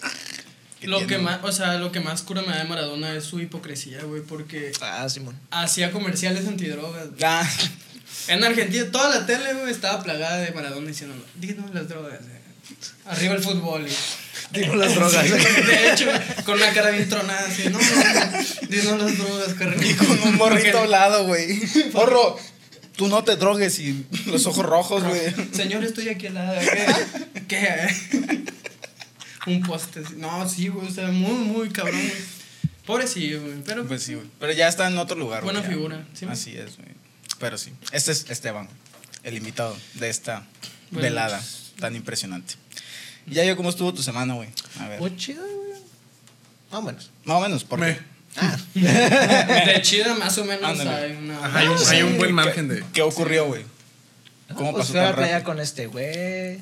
que 0.80 0.88
Lo 0.88 0.98
tiene, 0.98 1.14
que 1.14 1.20
más, 1.20 1.40
o 1.44 1.52
sea, 1.52 1.76
lo 1.78 1.92
que 1.92 2.00
más 2.02 2.24
cura 2.24 2.42
me 2.42 2.50
da 2.50 2.58
de 2.58 2.66
Maradona 2.66 3.16
es 3.16 3.24
su 3.24 3.40
hipocresía, 3.40 4.02
güey, 4.04 4.22
porque 4.22 4.72
Ah, 4.82 5.08
Simón. 5.08 5.40
hacía 5.52 5.92
comerciales 5.92 6.48
antidrogas. 6.48 7.08
güey. 7.10 7.22
Ah, 7.24 7.48
En 8.28 8.44
Argentina, 8.44 8.86
toda 8.92 9.10
la 9.20 9.26
tele, 9.26 9.54
güey, 9.56 9.72
estaba 9.72 10.02
plagada 10.04 10.38
de 10.38 10.52
Maradona 10.52 10.88
diciendo, 10.88 11.16
dinos 11.36 11.74
las 11.74 11.88
drogas, 11.90 12.20
eh. 12.22 12.42
arriba 13.06 13.34
el 13.36 13.44
fútbol. 13.44 13.88
y- 13.88 14.58
Digo 14.60 14.76
las 14.76 14.94
drogas. 14.96 15.24
De 15.30 15.92
hecho, 15.92 16.06
con 16.46 16.56
una 16.56 16.72
cara 16.74 16.90
bien 16.92 17.08
tronada, 17.08 17.48
así, 17.48 17.64
no, 17.70 17.80
no, 17.80 18.68
dinos 18.68 19.02
las 19.02 19.18
drogas, 19.18 19.54
carnal. 19.54 19.86
y 19.86 19.94
con 19.94 20.20
un 20.24 20.36
morrito 20.36 20.80
al 20.82 20.92
lado, 20.92 21.26
güey. 21.26 21.62
Morro, 21.94 22.38
tú 22.98 23.08
no 23.08 23.24
te 23.24 23.38
drogues 23.38 23.80
y 23.80 24.06
los 24.26 24.46
ojos 24.48 24.66
rojos, 24.66 25.04
güey. 25.04 25.22
Señor, 25.54 25.84
estoy 25.86 26.10
aquí 26.10 26.28
al 26.28 26.34
lado. 26.36 26.60
¿Qué? 26.60 27.42
¿Qué? 27.48 28.44
Un 29.48 29.62
poste. 29.64 30.02
No, 30.18 30.48
sí, 30.50 30.68
güey. 30.68 30.88
O 30.88 30.92
sea, 30.92 31.08
muy, 31.08 31.34
muy 31.34 31.70
cabrón, 31.70 32.00
güey. 32.00 32.22
Pobrecillo, 32.86 33.42
güey. 33.42 33.56
Pero 33.66 33.86
Pues 33.88 34.04
sí, 34.04 34.16
güey. 34.16 34.28
Pero 34.40 34.52
ya 34.54 34.68
está 34.68 34.88
en 34.88 34.98
otro 34.98 35.18
lugar, 35.18 35.44
güey. 35.44 35.54
Buena 35.56 35.68
figura, 35.68 36.06
sí. 36.14 36.26
Así 36.30 36.58
es, 36.58 36.76
güey. 36.78 36.90
Pero 37.42 37.58
sí. 37.58 37.74
Este 37.92 38.12
es 38.12 38.30
Esteban, 38.30 38.70
el 39.24 39.36
invitado 39.36 39.76
de 39.96 40.10
esta 40.10 40.46
Bueno, 40.92 41.04
velada 41.10 41.38
pues- 41.40 41.74
tan 41.80 41.96
impresionante. 41.96 42.54
Y 43.28 43.34
ya 43.36 43.44
yo, 43.44 43.56
¿cómo 43.58 43.70
estuvo 43.70 43.94
tu 43.94 44.02
semana, 44.04 44.34
güey? 44.36 44.50
A 44.80 44.88
ver. 44.88 45.00
Pues 45.00 45.16
chido, 45.18 45.44
güey. 45.44 45.82
Más 46.72 46.80
o 46.80 46.82
menos. 46.84 47.12
Más 47.26 47.38
o 47.38 47.42
menos, 47.42 47.64
porque. 47.64 48.00
Me- 48.74 48.82
de 48.82 49.82
chida, 49.82 50.16
más 50.16 50.38
o 50.38 50.46
menos, 50.46 50.80
hay 50.80 51.12
una. 51.12 51.46
Ajá, 51.46 51.60
hay, 51.60 51.68
un, 51.68 51.78
hay 51.88 52.02
un 52.04 52.18
buen 52.18 52.34
margen 52.34 52.68
de. 52.70 52.84
¿Qué 52.94 53.02
ocurrió, 53.02 53.46
güey? 53.48 53.64
¿Cómo 54.56 54.72
pues 54.72 54.84
pasó 54.84 54.94
fui 54.94 55.00
a 55.02 55.04
la 55.10 55.16
playa 55.16 55.44
con 55.44 55.60
este 55.60 55.88
güey. 55.88 56.58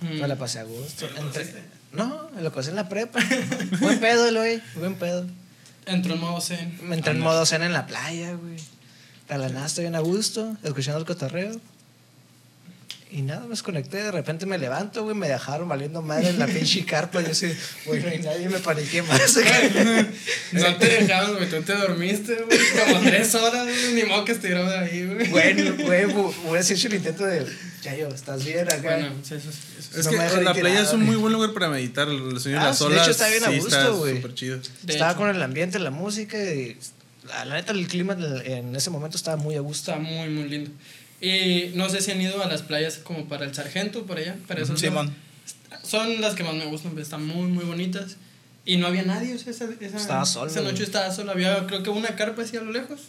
Mm. 0.00 0.20
Me 0.20 0.28
la 0.28 0.36
pasé 0.36 0.58
a 0.60 0.64
gusto. 0.64 1.08
Entre- 1.16 1.62
No, 1.92 2.30
me 2.34 2.42
lo 2.42 2.52
pasé 2.52 2.70
en 2.70 2.76
la 2.76 2.88
prepa. 2.88 3.20
buen 3.80 3.98
pedo, 4.00 4.28
el 4.28 4.36
güey. 4.36 4.62
Buen 4.74 4.94
pedo. 4.96 5.26
Entró 5.86 6.14
en 6.14 6.20
modo 6.20 6.40
zen. 6.40 6.78
Me 6.82 6.96
entré 6.96 7.12
en 7.12 7.20
modo 7.20 7.44
cena 7.46 7.64
en 7.66 7.72
la 7.72 7.86
playa, 7.86 8.34
güey. 8.34 8.56
A 9.28 9.36
la 9.38 9.48
nada 9.48 9.66
estoy 9.66 9.84
bien 9.84 9.94
a 9.94 10.00
gusto, 10.00 10.56
escuchando 10.64 10.98
el 11.00 11.04
cotorreo. 11.06 11.60
Y 13.10 13.22
nada, 13.22 13.40
me 13.44 13.48
desconecté. 13.50 14.02
De 14.02 14.10
repente 14.10 14.44
me 14.44 14.58
levanto, 14.58 15.02
güey. 15.02 15.14
Me 15.16 15.28
dejaron 15.28 15.66
valiendo 15.66 16.02
madre 16.02 16.28
en 16.28 16.38
la 16.38 16.46
pinche 16.54 16.84
carpa. 16.84 17.22
Yo 17.22 17.30
así, 17.30 17.50
güey, 17.86 18.02
no 18.02 18.08
hay 18.08 18.18
nadie. 18.18 18.48
Me 18.50 18.58
paniqué 18.58 19.00
más. 19.02 19.18
No 20.52 20.76
te 20.76 20.86
dejaron, 20.86 21.36
güey. 21.36 21.48
Tú 21.48 21.62
te 21.62 21.72
dormiste, 21.74 22.34
güey. 22.34 22.58
Como 22.86 23.00
tres 23.00 23.34
horas, 23.34 23.64
güey. 23.64 23.94
Ni 23.94 24.02
modo 24.04 24.24
que 24.26 24.32
estuvieron 24.32 24.68
ahí, 24.70 25.06
güey. 25.06 25.28
bueno, 25.28 25.74
güey, 25.86 26.04
bu- 26.06 26.34
hubiera 26.44 26.60
hecho 26.60 26.86
el 26.88 26.94
intento 26.94 27.24
de, 27.24 27.46
ya 27.82 27.96
yo, 27.96 28.08
¿estás 28.08 28.44
bien 28.44 28.66
acá? 28.70 28.78
Bueno, 28.82 29.12
sí, 29.22 29.34
eso 29.36 29.52
sí. 29.52 29.58
eso 29.78 29.90
sí. 29.92 29.98
Es 30.00 30.04
No 30.04 30.10
que 30.10 30.16
la 30.42 30.52
playa 30.54 30.74
nada, 30.74 30.86
es 30.86 30.92
un 30.92 31.04
muy 31.04 31.16
buen 31.16 31.32
lugar 31.32 31.52
para 31.54 31.68
meditar. 31.70 32.08
El 32.08 32.18
de 32.38 32.56
Ah, 32.58 32.64
las 32.64 32.78
sí, 32.78 32.84
de 32.84 32.90
olas. 32.90 33.02
hecho 33.04 33.10
está 33.12 33.28
bien 33.28 33.44
a 33.44 33.48
sí, 33.48 33.54
gusto, 33.58 33.76
está 33.78 33.88
güey. 33.90 34.16
súper 34.16 34.34
chido. 34.34 34.60
Estaba 34.86 35.12
hecho. 35.12 35.18
con 35.18 35.30
el 35.30 35.42
ambiente, 35.42 35.78
la 35.78 35.90
música 35.90 36.36
y 36.38 36.76
la, 37.28 37.44
la 37.44 37.54
neta 37.56 37.72
el 37.72 37.86
clima 37.86 38.16
en, 38.44 38.74
ese 38.74 38.90
momento 38.90 39.16
estaba 39.16 39.36
muy 39.36 39.56
a 39.56 39.60
gusto. 39.60 39.92
Está 39.92 40.02
muy, 40.02 40.28
muy 40.28 40.48
lindo. 40.48 40.70
Y 41.20 41.72
no 41.74 41.88
sé 41.88 42.00
si 42.00 42.10
han 42.10 42.20
ido 42.20 42.42
a 42.42 42.46
las 42.46 42.62
playas 42.62 42.98
como 42.98 43.28
para 43.28 43.44
el 43.44 43.54
Sargento, 43.54 44.06
por 44.06 44.18
allá. 44.18 44.36
Para 44.46 44.62
eso 44.62 44.76
Simón. 44.76 45.14
Son 45.82 46.20
las 46.20 46.34
que 46.34 46.44
más 46.44 46.54
me 46.54 46.66
gustan, 46.66 46.96
están 46.98 47.26
muy, 47.26 47.48
muy 47.50 47.64
bonitas. 47.64 48.16
Y 48.64 48.76
no 48.76 48.86
había 48.86 49.02
nadie, 49.02 49.34
o 49.34 49.38
sea, 49.38 49.50
esa, 49.50 49.66
esa, 49.80 49.96
Estaba 49.96 50.26
solo, 50.26 50.50
esa 50.50 50.60
noche 50.60 50.74
güey. 50.74 50.84
estaba 50.84 51.10
solo. 51.10 51.32
Había, 51.32 51.66
creo 51.66 51.82
que 51.82 51.90
una 51.90 52.16
carpa 52.16 52.42
así 52.42 52.56
a 52.56 52.60
lo 52.60 52.70
lejos. 52.70 53.00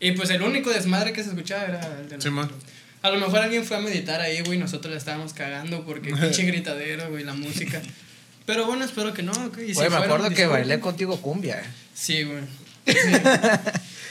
Y 0.00 0.12
pues 0.12 0.30
el 0.30 0.42
único 0.42 0.70
desmadre 0.70 1.12
que 1.12 1.22
se 1.22 1.30
escuchaba 1.30 1.64
era 1.64 2.00
el 2.00 2.08
de 2.08 2.20
Simón. 2.20 2.46
nosotros. 2.46 2.70
A 3.02 3.10
lo 3.10 3.18
mejor 3.18 3.38
alguien 3.40 3.64
fue 3.64 3.76
a 3.76 3.80
meditar 3.80 4.20
ahí, 4.20 4.40
güey, 4.42 4.58
y 4.58 4.60
nosotros 4.60 4.90
le 4.92 4.98
estábamos 4.98 5.32
cagando 5.32 5.84
porque 5.84 6.12
pinche 6.20 6.42
gritadero, 6.44 7.08
güey, 7.10 7.24
la 7.24 7.34
música. 7.34 7.80
Pero 8.46 8.66
bueno, 8.66 8.84
espero 8.84 9.14
que 9.14 9.22
no. 9.22 9.32
ok, 9.32 9.58
y 9.58 9.68
si 9.68 9.74
Güey, 9.74 9.90
me 9.90 9.96
fueron, 9.96 10.02
acuerdo 10.04 10.34
que 10.34 10.46
bailé 10.46 10.80
contigo 10.80 11.20
cumbia. 11.20 11.62
Sí, 11.94 12.24
güey. 12.24 12.42
Sí. 12.86 12.94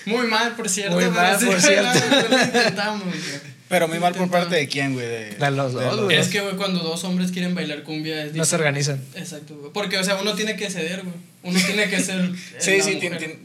Muy 0.05 0.27
mal, 0.27 0.55
por 0.55 0.69
cierto. 0.69 0.95
Muy 0.95 1.03
pero 1.05 1.15
mal, 1.15 1.39
sí, 1.39 1.45
por 1.45 1.61
cierto. 1.61 1.89
pero 2.09 2.29
lo 2.29 2.43
intentamos, 2.43 3.03
güey. 3.03 3.19
Pero 3.67 3.87
muy 3.87 3.99
mal 3.99 4.15
por 4.15 4.31
parte 4.31 4.55
de 4.55 4.67
quién, 4.67 4.93
güey. 4.93 5.05
De, 5.05 5.29
De 5.35 5.51
los 5.51 5.73
dos, 5.73 6.01
güey. 6.01 6.17
Es 6.17 6.29
que, 6.29 6.41
güey, 6.41 6.55
cuando 6.55 6.79
dos 6.79 7.03
hombres 7.03 7.31
quieren 7.31 7.53
bailar 7.53 7.83
cumbia 7.83 8.23
es 8.23 8.33
No 8.33 8.43
se 8.43 8.55
organizan. 8.55 8.99
Exacto, 9.15 9.55
güey. 9.57 9.71
Porque, 9.71 9.97
o 9.99 10.03
sea, 10.03 10.15
uno 10.15 10.33
tiene 10.33 10.55
que 10.55 10.69
ceder, 10.71 11.03
güey. 11.03 11.13
Uno 11.43 11.59
tiene 11.63 11.87
que 11.89 11.99
ser. 12.01 12.15
el- 12.19 12.35
Sí, 12.57 12.81
sí, 12.81 12.95
tiene. 12.95 13.37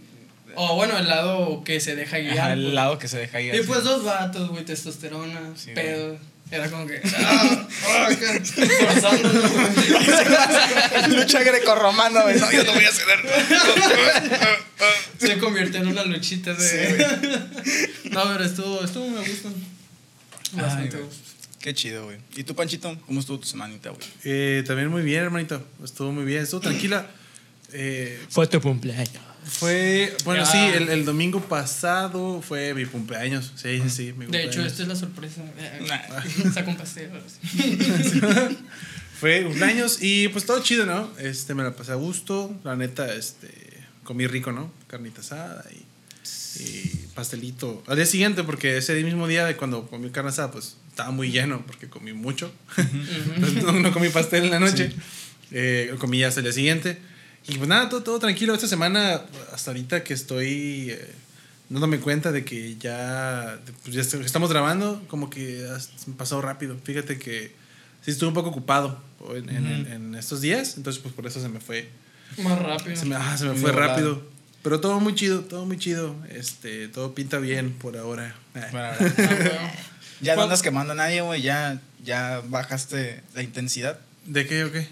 O 0.57 0.76
bueno, 0.76 0.97
el 0.97 1.09
lado 1.09 1.62
que 1.64 1.81
se 1.81 1.97
deja 1.97 2.19
guiar. 2.19 2.38
Ajá, 2.38 2.54
güey. 2.54 2.66
el 2.69 2.75
lado 2.75 2.99
que 2.99 3.09
se 3.09 3.19
deja 3.19 3.40
ir. 3.40 3.54
Y 3.54 3.62
pues 3.64 3.83
dos 3.85 4.04
vatos, 4.04 4.49
güey, 4.50 4.64
testosterona, 4.64 5.40
Sí, 5.57 5.73
pedo. 5.75 6.16
Era 6.51 6.71
como 6.71 6.87
que. 6.87 7.01
Ah, 7.17 7.69
ah. 7.89 8.09
Lucha 11.09 11.43
grecorromana, 11.43 12.23
güey. 12.23 12.39
No, 12.39 12.53
yo 12.53 12.65
no 12.65 12.75
voy 12.75 12.85
a 12.85 12.93
ceder. 12.93 13.19
Se 15.19 15.39
convirtió 15.39 15.81
en 15.81 15.89
una 15.89 16.05
luchita 16.05 16.55
de. 16.55 17.07
no, 18.11 18.23
pero 18.33 18.45
estuvo, 18.45 18.85
estuvo 18.85 19.09
muy 19.09 19.25
a 19.25 19.29
gusto. 19.29 19.51
Bastante 20.53 20.97
a 20.97 21.01
güey. 21.01 21.09
gusto. 21.09 21.25
Qué 21.61 21.73
chido, 21.75 22.05
güey. 22.05 22.19
¿Y 22.37 22.45
tú, 22.45 22.55
Panchito? 22.55 23.01
¿Cómo 23.07 23.21
estuvo 23.21 23.41
tu 23.41 23.47
semanita, 23.47 23.89
güey? 23.91 24.07
Eh, 24.25 24.63
también 24.67 24.89
muy 24.89 25.03
bien, 25.03 25.23
hermanito. 25.25 25.67
Estuvo 25.83 26.13
muy 26.13 26.25
bien, 26.25 26.43
estuvo 26.43 26.61
tranquila. 26.61 27.07
Eh, 27.73 28.21
Fue 28.29 28.47
tu 28.47 28.61
cumpleaños. 28.61 29.34
Fue, 29.47 30.17
bueno, 30.25 30.45
Ya. 30.45 30.51
sí, 30.51 30.59
el, 30.59 30.89
el 30.89 31.05
domingo 31.05 31.41
pasado 31.41 32.43
fue 32.43 32.75
mi 32.75 32.85
cumpleaños. 32.87 33.53
Sí, 33.57 33.81
sí, 33.85 33.91
sí. 33.91 34.13
mi 34.17 34.27
De 34.27 34.45
hecho, 34.45 34.61
cumpleaños. 34.63 34.73
esta 34.73 34.83
es 34.83 34.89
la 34.89 34.97
sorpresa. 34.97 35.43
Nah. 35.89 36.53
Saca 36.55 36.71
un 36.71 36.77
pastel. 36.77 37.11
sí. 37.51 38.21
Fue 39.21 39.45
cumpleaños 39.45 39.99
y 40.03 40.29
pues 40.29 40.45
todo 40.45 40.61
chido, 40.63 40.87
¿no? 40.87 41.09
Este, 41.19 41.55
me 41.55 41.63
la 41.63 41.75
pasé 41.75 41.93
a 41.93 41.95
gusto. 41.95 42.55
La 42.65 42.75
neta, 42.77 43.15
este, 43.15 43.49
comí 44.03 44.27
rico, 44.27 44.51
¿no? 44.53 44.71
Carnita 44.89 45.21
asada 45.21 45.65
y, 45.73 46.63
y 46.63 47.07
pastelito. 47.15 47.83
Al 47.87 47.97
día 47.97 48.07
siguiente, 48.07 48.43
porque 48.43 48.77
ese 48.77 49.03
mismo 49.05 49.27
día 49.29 49.47
de 49.47 49.57
cuando 49.57 49.87
comí 49.87 50.11
carne 50.11 50.31
asada, 50.31 50.51
pues 50.51 50.77
estaba 50.91 51.11
muy 51.13 51.31
lleno 51.31 51.65
porque 51.65 51.89
comí 51.89 52.13
mucho. 52.13 52.53
Entonces, 52.77 53.63
no, 53.63 53.73
no 53.73 53.93
comí 53.93 54.09
pastel 54.09 54.45
en 54.45 54.51
la 54.51 54.61
noche. 54.61 54.93
Eh, 55.53 55.95
comí 56.01 56.19
ya 56.19 56.29
hasta 56.29 56.41
el 56.41 56.45
día 56.45 56.53
siguiente. 56.53 56.99
Y 57.47 57.57
pues 57.59 57.69
nada, 57.69 57.89
todo, 57.89 58.03
todo 58.03 58.19
tranquilo. 58.19 58.55
Esta 58.55 58.69
semana, 58.69 59.21
hasta 59.53 59.71
ahorita 59.71 60.03
que 60.03 60.15
estoy 60.15 60.91
eh, 60.91 61.11
dándome 61.69 61.99
cuenta 62.01 62.33
de 62.33 62.45
que 62.45 62.77
ya, 62.77 63.59
pues 63.83 63.95
ya 63.95 64.01
est- 64.01 64.15
estamos 64.15 64.51
grabando, 64.51 65.03
como 65.09 65.29
que 65.31 65.67
ha 65.69 65.79
pasado 66.17 66.41
rápido. 66.41 66.77
Fíjate 66.85 67.19
que 67.19 67.55
sí 68.03 68.11
estuve 68.11 68.29
un 68.29 68.35
poco 68.35 68.49
ocupado 68.51 69.03
en, 69.35 69.49
en- 69.51 69.67
en- 69.67 69.87
en 69.93 70.15
estos 70.15 70.41
días, 70.41 70.77
entonces 70.77 71.03
pues 71.03 71.15
por 71.15 71.27
eso 71.27 71.41
se 71.41 71.49
me 71.49 71.61
fue. 71.61 71.91
Más 72.43 72.59
rápido. 72.59 72.97
Se 72.97 73.05
me, 73.05 73.15
ah, 73.17 73.37
se 73.37 73.45
me 73.45 73.55
fue 73.55 73.73
rápido. 73.73 74.23
Pero 74.63 74.81
todo 74.81 74.99
muy 74.99 75.15
chido, 75.15 75.41
todo 75.41 75.67
muy 75.67 75.77
chido. 75.79 76.17
Este, 76.31 76.89
todo 76.89 77.15
pinta 77.15 77.39
bien 77.39 77.73
por 77.73 77.97
ahora. 77.99 78.35
Ah. 78.55 78.69
Bueno, 78.71 78.89
Ah, 78.89 79.73
ya 80.21 80.33
no 80.33 80.37
¿Cuál- 80.37 80.45
andas 80.45 80.63
quemando 80.63 80.93
a 80.93 80.97
nadie, 80.97 81.21
güey. 81.21 81.43
Ya, 81.43 81.81
ya 82.03 82.41
bajaste 82.49 83.21
la 83.35 83.43
intensidad. 83.43 83.99
¿De 84.25 84.47
qué 84.47 84.65
o 84.65 84.73
qué? 84.73 84.89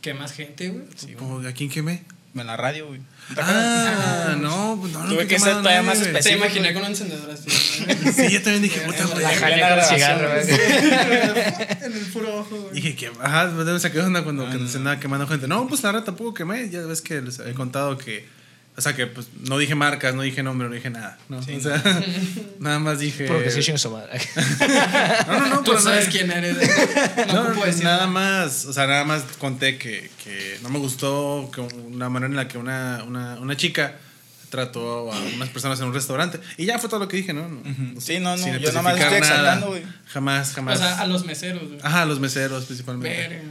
¿Qué 0.00 0.14
más 0.14 0.32
gente, 0.32 0.68
güey? 0.70 0.84
Sí, 0.96 1.06
güey. 1.06 1.16
¿Cómo- 1.16 1.46
¿A 1.48 1.52
quién 1.52 1.70
quemé? 1.70 2.04
En 2.32 2.46
la 2.46 2.56
radio, 2.56 2.86
güey. 2.86 3.00
Ah, 3.36 4.36
no, 4.40 4.78
pues 4.80 4.92
no, 4.92 5.02
no. 5.02 5.08
Tuve 5.12 5.26
que 5.26 5.38
ser 5.40 5.48
todavía 5.54 5.82
nadie, 5.82 5.86
más 5.88 5.98
güey. 5.98 6.12
Te 6.12 6.18
específico. 6.20 6.44
imaginé 6.46 6.72
con 6.72 6.82
un 6.82 6.88
encendedor 6.90 7.30
así. 7.32 7.50
Sí, 7.50 8.30
yo 8.30 8.42
también 8.42 8.62
dije, 8.62 8.80
puta, 8.82 9.04
güey. 9.06 9.20
La 9.22 9.28
jalé 9.30 9.50
con 9.60 9.68
grabación, 9.68 9.98
cigarro, 9.98 10.40
en 11.84 11.92
el 11.92 12.06
puro 12.12 12.38
ojo, 12.40 12.56
güey. 12.60 12.74
Dije 12.74 12.94
que, 12.94 13.10
ajá, 13.20 13.46
me 13.48 13.80
saqué 13.80 13.98
de 13.98 14.04
onda 14.04 14.22
cuando 14.22 14.46
Ah, 14.46 14.50
que 14.52 14.58
no. 14.58 14.68
se 14.68 14.76
andaba 14.78 15.00
quemando 15.00 15.26
gente. 15.26 15.48
No, 15.48 15.66
pues 15.66 15.82
la 15.82 15.90
verdad 15.92 16.04
tampoco 16.06 16.32
quemé. 16.34 16.70
Ya 16.70 16.80
ves 16.82 17.02
que 17.02 17.20
les 17.20 17.40
he 17.40 17.52
contado 17.54 17.98
que, 17.98 18.28
o 18.80 18.82
sea, 18.82 18.96
que 18.96 19.06
pues 19.06 19.26
no 19.46 19.58
dije 19.58 19.74
marcas, 19.74 20.14
no 20.14 20.22
dije 20.22 20.42
nombre, 20.42 20.66
no 20.68 20.74
dije 20.74 20.88
nada. 20.88 21.18
¿no? 21.28 21.42
Sí, 21.42 21.54
o 21.56 21.60
sea, 21.60 21.82
nada 22.58 22.78
más 22.78 22.98
dije. 22.98 23.26
Porque 23.26 23.50
sí, 23.50 23.62
su 23.76 23.90
madre. 23.90 24.18
No, 25.26 25.38
no, 25.38 25.46
no, 25.48 25.56
Tú 25.58 25.72
pero 25.72 25.80
sabes 25.80 26.08
quién 26.08 26.30
eres. 26.30 26.56
No, 27.28 27.52
No, 27.54 27.64
decir 27.64 27.84
nada 27.84 28.06
más, 28.06 28.64
o 28.64 28.72
sea, 28.72 28.86
nada 28.86 29.04
más 29.04 29.22
conté 29.38 29.76
que, 29.76 30.10
que 30.24 30.58
no 30.62 30.70
me 30.70 30.78
gustó 30.78 31.50
que 31.54 31.60
una 31.60 32.08
manera 32.08 32.30
en 32.30 32.36
la 32.36 32.48
que 32.48 32.56
una, 32.56 33.04
una, 33.06 33.38
una 33.38 33.56
chica 33.56 33.96
trató 34.48 35.12
a 35.12 35.18
unas 35.36 35.48
personas 35.50 35.78
en 35.80 35.86
un 35.86 35.94
restaurante. 35.94 36.40
Y 36.56 36.64
ya 36.64 36.78
fue 36.78 36.88
todo 36.88 37.00
lo 37.00 37.08
que 37.08 37.18
dije, 37.18 37.32
¿no? 37.34 37.46
Sí, 38.00 38.18
no, 38.18 38.36
no, 38.36 38.42
sin 38.42 38.58
yo 38.58 38.68
nada 38.72 38.82
más 38.82 38.94
especificar 38.94 39.12
estoy 39.12 39.20
nada. 39.20 39.20
exaltando, 39.20 39.66
güey. 39.68 39.82
Jamás, 40.06 40.50
O 40.50 40.54
jamás. 40.54 40.78
sea, 40.78 41.00
a 41.00 41.06
los 41.06 41.24
meseros, 41.26 41.68
güey. 41.68 41.78
Ajá, 41.82 42.02
a 42.02 42.06
los 42.06 42.18
meseros 42.18 42.64
principalmente. 42.64 43.42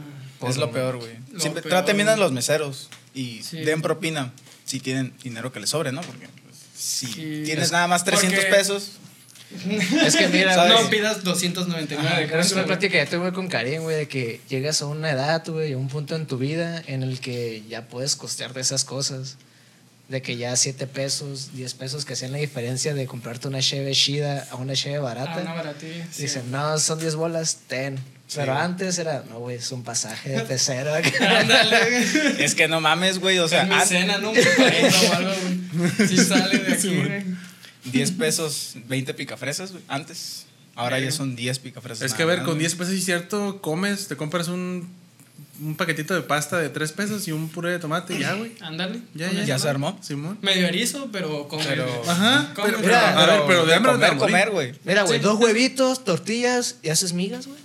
Es 0.46 0.56
lo 0.56 0.70
peor, 0.72 0.96
güey. 0.98 1.12
Traten 1.62 1.96
bien 1.96 2.08
a 2.08 2.16
los 2.16 2.32
meseros 2.32 2.88
y 3.14 3.42
Sí. 3.42 3.58
den 3.58 3.80
propina 3.82 4.32
si 4.70 4.80
tienen 4.80 5.12
dinero 5.22 5.52
que 5.52 5.60
les 5.60 5.70
sobre, 5.70 5.90
¿no? 5.92 6.00
Porque 6.02 6.28
pues, 6.44 6.56
si 6.76 7.06
Sí. 7.06 7.42
tienes 7.44 7.66
Es- 7.66 7.72
nada 7.72 7.86
más 7.88 8.04
300 8.04 8.38
porque- 8.44 8.56
pesos, 8.56 8.92
Es 10.06 10.14
que 10.14 10.28
mira, 10.28 10.54
¿Sabes? 10.54 10.72
güey, 10.74 10.84
No 10.84 10.90
pidas 10.90 11.24
299 11.24 12.08
Ajá, 12.08 12.20
de 12.20 12.28
pero 12.28 12.40
es 12.40 12.52
una 12.52 12.64
plática 12.66 12.92
que 12.92 12.98
ya 13.04 13.10
tuve 13.10 13.32
con 13.32 13.48
Karim, 13.48 13.82
güey, 13.82 13.96
de 13.96 14.06
que 14.08 14.40
llegas 14.48 14.80
a 14.80 14.86
una 14.86 15.10
edad, 15.10 15.42
güey, 15.48 15.72
a 15.72 15.76
un 15.76 15.88
punto 15.88 16.14
en 16.14 16.26
tu 16.26 16.38
vida 16.38 16.80
en 16.86 17.02
el 17.02 17.18
que 17.18 17.64
ya 17.68 17.88
puedes 17.88 18.14
costearte 18.14 18.60
esas 18.60 18.84
cosas. 18.84 19.38
De 20.10 20.20
que 20.22 20.36
ya 20.36 20.54
7 20.56 20.86
pesos, 20.88 21.50
10 21.54 21.72
pesos 21.74 22.04
que 22.04 22.12
hacían 22.14 22.32
la 22.32 22.38
diferencia 22.38 22.92
de 22.94 23.06
comprarte 23.06 23.46
una 23.48 23.60
cheve 23.60 23.92
chida 23.92 24.46
a 24.50 24.56
una 24.56 24.74
cheve 24.74 24.96
Ah, 24.96 25.00
barata. 25.00 25.40
una 25.40 25.54
baratilla. 25.54 26.04
sí. 26.10 26.22
Dicen, 26.22 26.50
no, 26.50 26.78
son 26.78 26.98
10 26.98 27.14
bolas, 27.14 27.58
ten. 27.68 27.98
Pero 28.34 28.52
güey. 28.52 28.64
antes 28.64 28.98
era, 28.98 29.24
no, 29.30 29.38
güey, 29.38 29.56
es 29.56 29.70
un 29.72 29.82
pasaje 29.84 30.30
de 30.30 30.40
pecero. 30.42 30.92
Ándale, 31.20 31.90
güey. 31.90 32.42
es 32.44 32.54
que 32.56 32.66
no 32.68 32.80
mames, 32.80 33.18
güey. 33.20 33.38
O 33.38 33.48
sea, 33.48 33.62
Es 33.62 33.68
mi 33.68 33.74
an- 33.74 33.86
cena, 33.88 34.18
¿no? 34.18 34.30
Un 34.30 34.36
cuarenta 34.56 35.00
o 35.00 35.12
algo, 35.14 35.32
güey. 35.78 36.08
Si 36.08 36.16
sale 36.24 36.58
de 36.58 36.74
aquí, 36.74 36.88
güey. 36.96 37.24
10 37.84 38.10
pesos, 38.12 38.74
20 38.88 39.14
picafresas, 39.14 39.70
güey. 39.72 39.82
Antes. 39.88 40.46
Ahora 40.74 40.98
ya 40.98 41.10
son 41.12 41.36
10 41.36 41.58
picafresas. 41.60 42.02
Es 42.04 42.14
que 42.14 42.22
a 42.22 42.26
ver, 42.26 42.38
con 42.38 42.46
güey. 42.54 42.58
10 42.60 42.74
pesos, 42.74 42.94
es 42.94 43.04
cierto, 43.04 43.60
comes, 43.62 44.08
te 44.08 44.16
compras 44.16 44.48
un 44.48 44.88
un 45.60 45.74
paquetito 45.76 46.14
de 46.14 46.22
pasta 46.22 46.58
de 46.58 46.68
tres 46.70 46.92
pesos 46.92 47.26
y 47.28 47.32
un 47.32 47.48
puré 47.48 47.70
de 47.70 47.78
tomate, 47.78 48.14
y 48.14 48.18
ya, 48.20 48.34
güey. 48.34 48.52
Ándale. 48.60 49.00
Ya, 49.14 49.28
con 49.28 49.36
ya. 49.36 49.44
¿Ya 49.44 49.58
se 49.58 49.68
armó? 49.68 49.98
Simón. 50.02 50.38
Medio 50.42 50.66
erizo, 50.66 51.08
pero 51.12 51.48
come. 51.48 51.64
Pero- 51.66 52.02
Ajá. 52.08 52.52
Come, 52.54 52.68
Pero, 52.68 52.78
pero- 52.82 52.92
pero- 52.92 52.96
a 53.18 53.26
ver, 53.26 53.40
pero 53.46 53.66
de 53.66 53.74
hambre 53.74 53.92
comer, 53.92 54.16
comer, 54.18 54.50
güey. 54.50 54.72
Mira, 54.84 55.02
güey, 55.02 55.18
Sí. 55.18 55.24
dos 55.24 55.38
huevitos, 55.38 56.04
tortillas 56.04 56.76
y 56.82 56.88
haces 56.88 57.12
migas, 57.12 57.46
güey. 57.46 57.58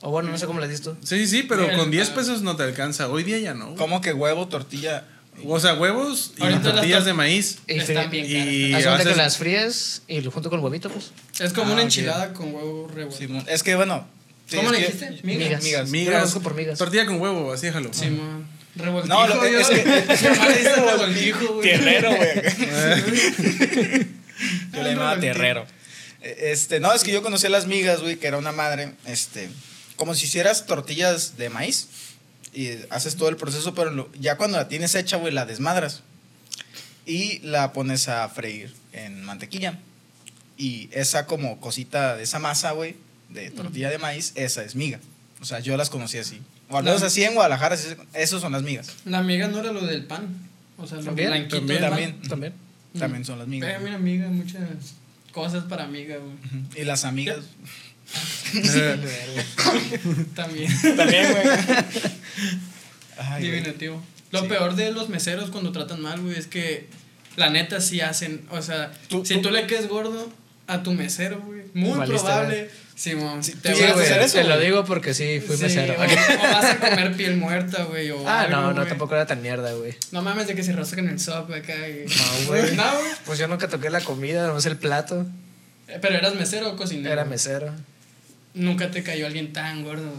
O 0.00 0.10
bueno, 0.10 0.30
no 0.30 0.38
sé 0.38 0.46
cómo 0.46 0.60
dices 0.68 0.82
tú. 0.82 0.96
Sí, 1.02 1.26
sí, 1.26 1.42
pero 1.42 1.62
Mira, 1.62 1.76
con 1.76 1.90
10 1.90 2.10
ah. 2.10 2.14
pesos 2.14 2.42
no 2.42 2.54
te 2.56 2.62
alcanza. 2.62 3.08
Hoy 3.08 3.24
día 3.24 3.38
ya 3.38 3.54
no. 3.54 3.74
¿Cómo 3.74 4.00
que 4.00 4.12
huevo, 4.12 4.46
tortilla? 4.48 5.04
O 5.44 5.58
sea, 5.60 5.74
huevos 5.74 6.32
y 6.36 6.42
Ahorita 6.42 6.60
las 6.64 6.72
tortillas 6.74 7.00
tor- 7.02 7.06
de 7.06 7.14
maíz. 7.14 7.58
Y 7.68 7.74
Están 7.78 8.10
bien 8.10 8.24
y- 8.28 8.74
haces- 8.74 9.06
que 9.06 9.14
las 9.16 9.36
fríes 9.38 10.02
y 10.08 10.20
lo 10.20 10.30
junto 10.32 10.50
con 10.50 10.58
el 10.58 10.64
huevito, 10.64 10.90
pues. 10.90 11.12
Es 11.38 11.52
como 11.52 11.70
Ah, 11.70 11.74
una 11.74 11.82
enchilada 11.82 12.32
con 12.32 12.52
huevo 12.54 12.88
revuelto. 12.88 13.16
Simón. 13.18 13.44
Es 13.48 13.62
que, 13.62 13.74
bueno. 13.76 14.04
Sí, 14.48 14.56
¿Cómo 14.56 14.72
es 14.72 14.80
le 14.80 14.86
dijiste? 14.86 15.10
Migas. 15.22 15.62
Migas. 15.62 15.88
Migas. 15.90 16.34
por 16.42 16.54
migas. 16.54 16.78
Tortilla 16.78 17.06
con 17.06 17.20
huevo, 17.20 17.52
así 17.52 17.66
déjalo. 17.66 17.92
Simón. 17.92 18.46
Revoltijo. 18.74 19.14
No, 19.14 19.26
lo- 19.26 19.48
yo- 19.48 19.58
es 19.60 19.68
que- 19.68 19.84
dice 20.08 20.74
revoltijo, 20.76 21.54
güey. 21.54 21.62
Tierrero, 21.62 22.10
güey. 22.14 22.30
Yo 24.72 24.82
le 24.82 24.90
llamaba 24.90 25.18
tierrero. 25.18 25.66
Eh, 26.22 26.50
Este, 26.52 26.78
no, 26.80 26.92
es 26.92 27.02
que 27.02 27.12
yo 27.12 27.22
conocí 27.22 27.46
a 27.46 27.50
las 27.50 27.66
migas, 27.66 28.00
güey, 28.00 28.16
que 28.16 28.26
era 28.28 28.38
una 28.38 28.52
madre, 28.52 28.92
este, 29.06 29.48
como 29.96 30.14
si 30.14 30.26
hicieras 30.26 30.66
tortillas 30.66 31.36
de 31.36 31.50
maíz 31.50 31.88
y 32.52 32.70
haces 32.90 33.16
todo 33.16 33.28
el 33.28 33.36
proceso, 33.36 33.74
pero 33.74 33.90
lo- 33.90 34.10
ya 34.18 34.36
cuando 34.36 34.56
la 34.58 34.68
tienes 34.68 34.94
hecha, 34.94 35.16
güey, 35.16 35.32
la 35.32 35.44
desmadras 35.46 36.02
y 37.06 37.38
la 37.40 37.72
pones 37.72 38.08
a 38.08 38.28
freír 38.28 38.72
en 38.92 39.22
mantequilla. 39.24 39.78
Y 40.56 40.88
esa 40.92 41.26
como 41.26 41.60
cosita 41.60 42.16
de 42.16 42.22
esa 42.24 42.38
masa, 42.38 42.72
güey, 42.72 42.96
de 43.30 43.50
tortilla 43.50 43.90
de 43.90 43.98
maíz, 43.98 44.32
esa 44.34 44.62
es 44.64 44.74
miga. 44.74 44.98
O 45.40 45.44
sea, 45.44 45.60
yo 45.60 45.76
las 45.76 45.90
conocí 45.90 46.18
así. 46.18 46.40
O 46.70 46.76
al 46.78 46.84
menos 46.84 47.00
La- 47.00 47.06
así 47.06 47.22
en 47.24 47.34
Guadalajara, 47.34 47.76
esos 48.14 48.40
son 48.40 48.52
las 48.52 48.62
migas. 48.62 48.92
La 49.04 49.18
amiga 49.18 49.48
no 49.48 49.60
era 49.60 49.72
lo 49.72 49.84
del 49.86 50.04
pan. 50.04 50.26
O 50.76 50.86
sea, 50.86 50.98
lo 50.98 51.04
¿También? 51.04 51.28
blanquito 51.30 51.56
También, 51.58 51.80
también. 51.80 52.22
También. 52.28 52.52
También 52.98 53.24
son 53.24 53.38
las 53.38 53.48
migas. 53.48 53.70
Pero 53.70 53.84
mira, 53.84 53.96
amiga, 53.96 54.28
muchas 54.28 54.62
cosas 55.32 55.64
para 55.64 55.84
amiga, 55.84 56.16
güey. 56.16 56.36
Y 56.76 56.84
las 56.84 57.04
amigas. 57.04 57.38
También. 60.34 60.96
También, 60.96 61.32
güey. 61.32 61.46
Ay, 63.18 63.48
güey. 63.48 63.60
Diminutivo. 63.60 64.02
Lo 64.30 64.42
Sí. 64.42 64.48
peor 64.48 64.74
de 64.76 64.92
los 64.92 65.08
meseros 65.08 65.50
cuando 65.50 65.72
tratan 65.72 66.00
mal, 66.00 66.20
güey, 66.20 66.36
es 66.38 66.46
que 66.46 66.88
la 67.36 67.50
neta 67.50 67.80
sí 67.80 68.00
hacen. 68.00 68.42
O 68.50 68.62
sea, 68.62 68.92
Tú- 69.08 69.24
si 69.24 69.34
tú- 69.36 69.42
tú, 69.42 69.50
le 69.50 69.66
quedes 69.66 69.88
gordo 69.88 70.30
a 70.66 70.82
tu 70.82 70.92
mesero, 70.92 71.40
güey, 71.40 71.62
muy 71.74 72.06
probable. 72.06 72.70
Sí, 72.98 73.12
te 73.62 73.70
tú 73.70 73.76
Sí, 73.76 73.82
llegas 73.82 73.92
a 73.92 73.94
vas 73.94 74.04
hacer 74.06 74.22
eso, 74.22 74.38
te 74.38 74.44
lo 74.44 74.58
digo 74.58 74.84
porque 74.84 75.14
sí, 75.14 75.38
fui 75.40 75.56
Sí, 75.56 75.62
mesero. 75.62 75.94
o, 75.94 76.02
o 76.02 76.52
vas 76.52 76.64
a 76.64 76.78
comer 76.80 77.16
piel 77.16 77.36
muerta, 77.36 77.84
güey. 77.84 78.10
Ah, 78.26 78.40
algo, 78.40 78.56
no, 78.60 78.72
no, 78.72 78.86
tampoco 78.88 79.14
era 79.14 79.24
tan 79.24 79.40
mierda, 79.40 79.72
güey. 79.74 79.94
No 80.10 80.20
mames 80.20 80.48
de 80.48 80.56
que 80.56 80.64
se 80.64 80.72
rascan 80.72 81.08
el 81.08 81.20
sopa 81.20 81.54
acá. 81.58 81.74
y- 81.88 82.06
No, 82.06 82.46
güey. 82.48 82.72
No, 82.76 82.82
güey. 82.98 83.12
Pues 83.24 83.38
yo 83.38 83.46
nunca 83.46 83.68
toqué 83.68 83.88
la 83.88 84.00
comida, 84.00 84.48
no 84.48 84.60
sé 84.60 84.70
el 84.70 84.78
plato. 84.78 85.24
Eh, 85.86 85.98
Pero 86.02 86.16
eras 86.16 86.34
mesero 86.34 86.70
o 86.70 86.76
cocinero. 86.76 87.12
Era 87.12 87.24
mesero. 87.24 87.72
Nunca 88.54 88.90
te 88.90 89.04
cayó 89.04 89.26
alguien 89.28 89.52
tan 89.52 89.84
gordo. 89.84 90.12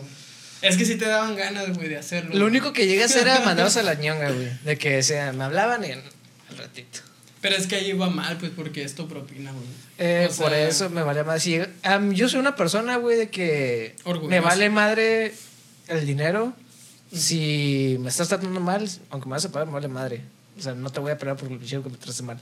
Es 0.61 0.77
que 0.77 0.85
sí 0.85 0.95
te 0.95 1.05
daban 1.05 1.35
ganas, 1.35 1.73
güey, 1.75 1.89
de 1.89 1.97
hacerlo. 1.97 2.33
Lo 2.35 2.45
único 2.45 2.71
que 2.71 2.87
llegué 2.87 3.03
a 3.03 3.07
hacer 3.07 3.23
era 3.27 3.39
mandarlos 3.45 3.75
a 3.75 3.83
la 3.83 3.95
ñonga, 3.95 4.31
güey. 4.31 4.49
De 4.63 4.77
que 4.77 5.03
sea, 5.03 5.33
me 5.33 5.43
hablaban 5.43 5.83
y 5.83 5.91
al 5.91 6.01
ratito. 6.57 6.99
Pero 7.41 7.55
es 7.55 7.67
que 7.67 7.75
ahí 7.77 7.93
va 7.93 8.09
mal, 8.09 8.37
pues, 8.37 8.51
porque 8.55 8.83
esto 8.83 9.07
propina, 9.07 9.51
güey. 9.51 9.63
Eh, 9.97 10.27
O 10.29 10.33
sea, 10.33 10.45
por 10.45 10.53
eso 10.53 10.89
me 10.89 11.01
valía 11.03 11.23
más. 11.23 11.41
Si, 11.41 11.59
am, 11.83 12.11
yo 12.11 12.27
soy 12.27 12.39
una 12.39 12.55
persona, 12.55 12.97
güey, 12.97 13.17
de 13.17 13.29
que 13.29 13.95
Orgullosa. 14.03 14.29
me 14.29 14.39
vale 14.41 14.69
madre 14.69 15.33
el 15.87 16.05
dinero. 16.05 16.53
Si 17.13 17.97
me 18.01 18.09
estás 18.09 18.27
tratando 18.27 18.59
mal, 18.59 18.87
aunque 19.09 19.27
me 19.27 19.31
vas 19.33 19.45
a 19.45 19.51
pagar, 19.51 19.67
me 19.67 19.73
vale 19.73 19.87
madre. 19.87 20.21
O 20.57 20.61
sea, 20.61 20.73
no 20.75 20.89
te 20.89 20.99
voy 20.99 21.11
a 21.11 21.17
pagar 21.17 21.37
por 21.37 21.49
el 21.51 21.57
bicho 21.57 21.81
que 21.81 21.89
me 21.89 21.97
trates 21.97 22.21
mal. 22.21 22.39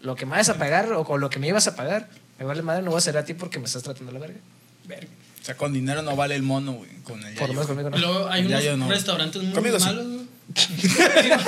Lo 0.00 0.16
que 0.16 0.24
me 0.26 0.32
vas 0.32 0.48
a 0.48 0.54
pagar 0.58 0.92
o 0.92 1.04
con 1.04 1.20
lo 1.20 1.28
que 1.28 1.38
me 1.38 1.48
ibas 1.48 1.66
a 1.68 1.76
pagar, 1.76 2.08
me 2.38 2.44
vale 2.46 2.62
madre, 2.62 2.82
no 2.82 2.90
voy 2.90 2.96
a 2.96 2.98
hacer 2.98 3.16
a 3.18 3.24
ti 3.24 3.34
porque 3.34 3.58
me 3.58 3.66
estás 3.66 3.82
tratando 3.82 4.10
la 4.12 4.18
verga. 4.18 4.38
Verga. 4.86 5.08
O 5.42 5.44
sea, 5.44 5.56
con 5.56 5.72
dinero 5.72 6.02
no 6.02 6.16
vale 6.16 6.34
el 6.34 6.42
mono, 6.42 6.72
güey. 6.72 6.90
Con 7.04 7.22
el 7.24 7.34
Por 7.34 7.48
lo 7.48 7.54
menos 7.54 7.66
conmigo 7.66 7.90
no. 7.90 7.98
Luego 7.98 8.28
hay 8.28 8.44
unos 8.46 8.78
no. 8.78 8.88
restaurantes 8.88 9.42
muy 9.42 9.52
Conmigo 9.52 9.78
sí. 9.78 9.84
malos, 9.86 10.06
güey. 10.06 10.26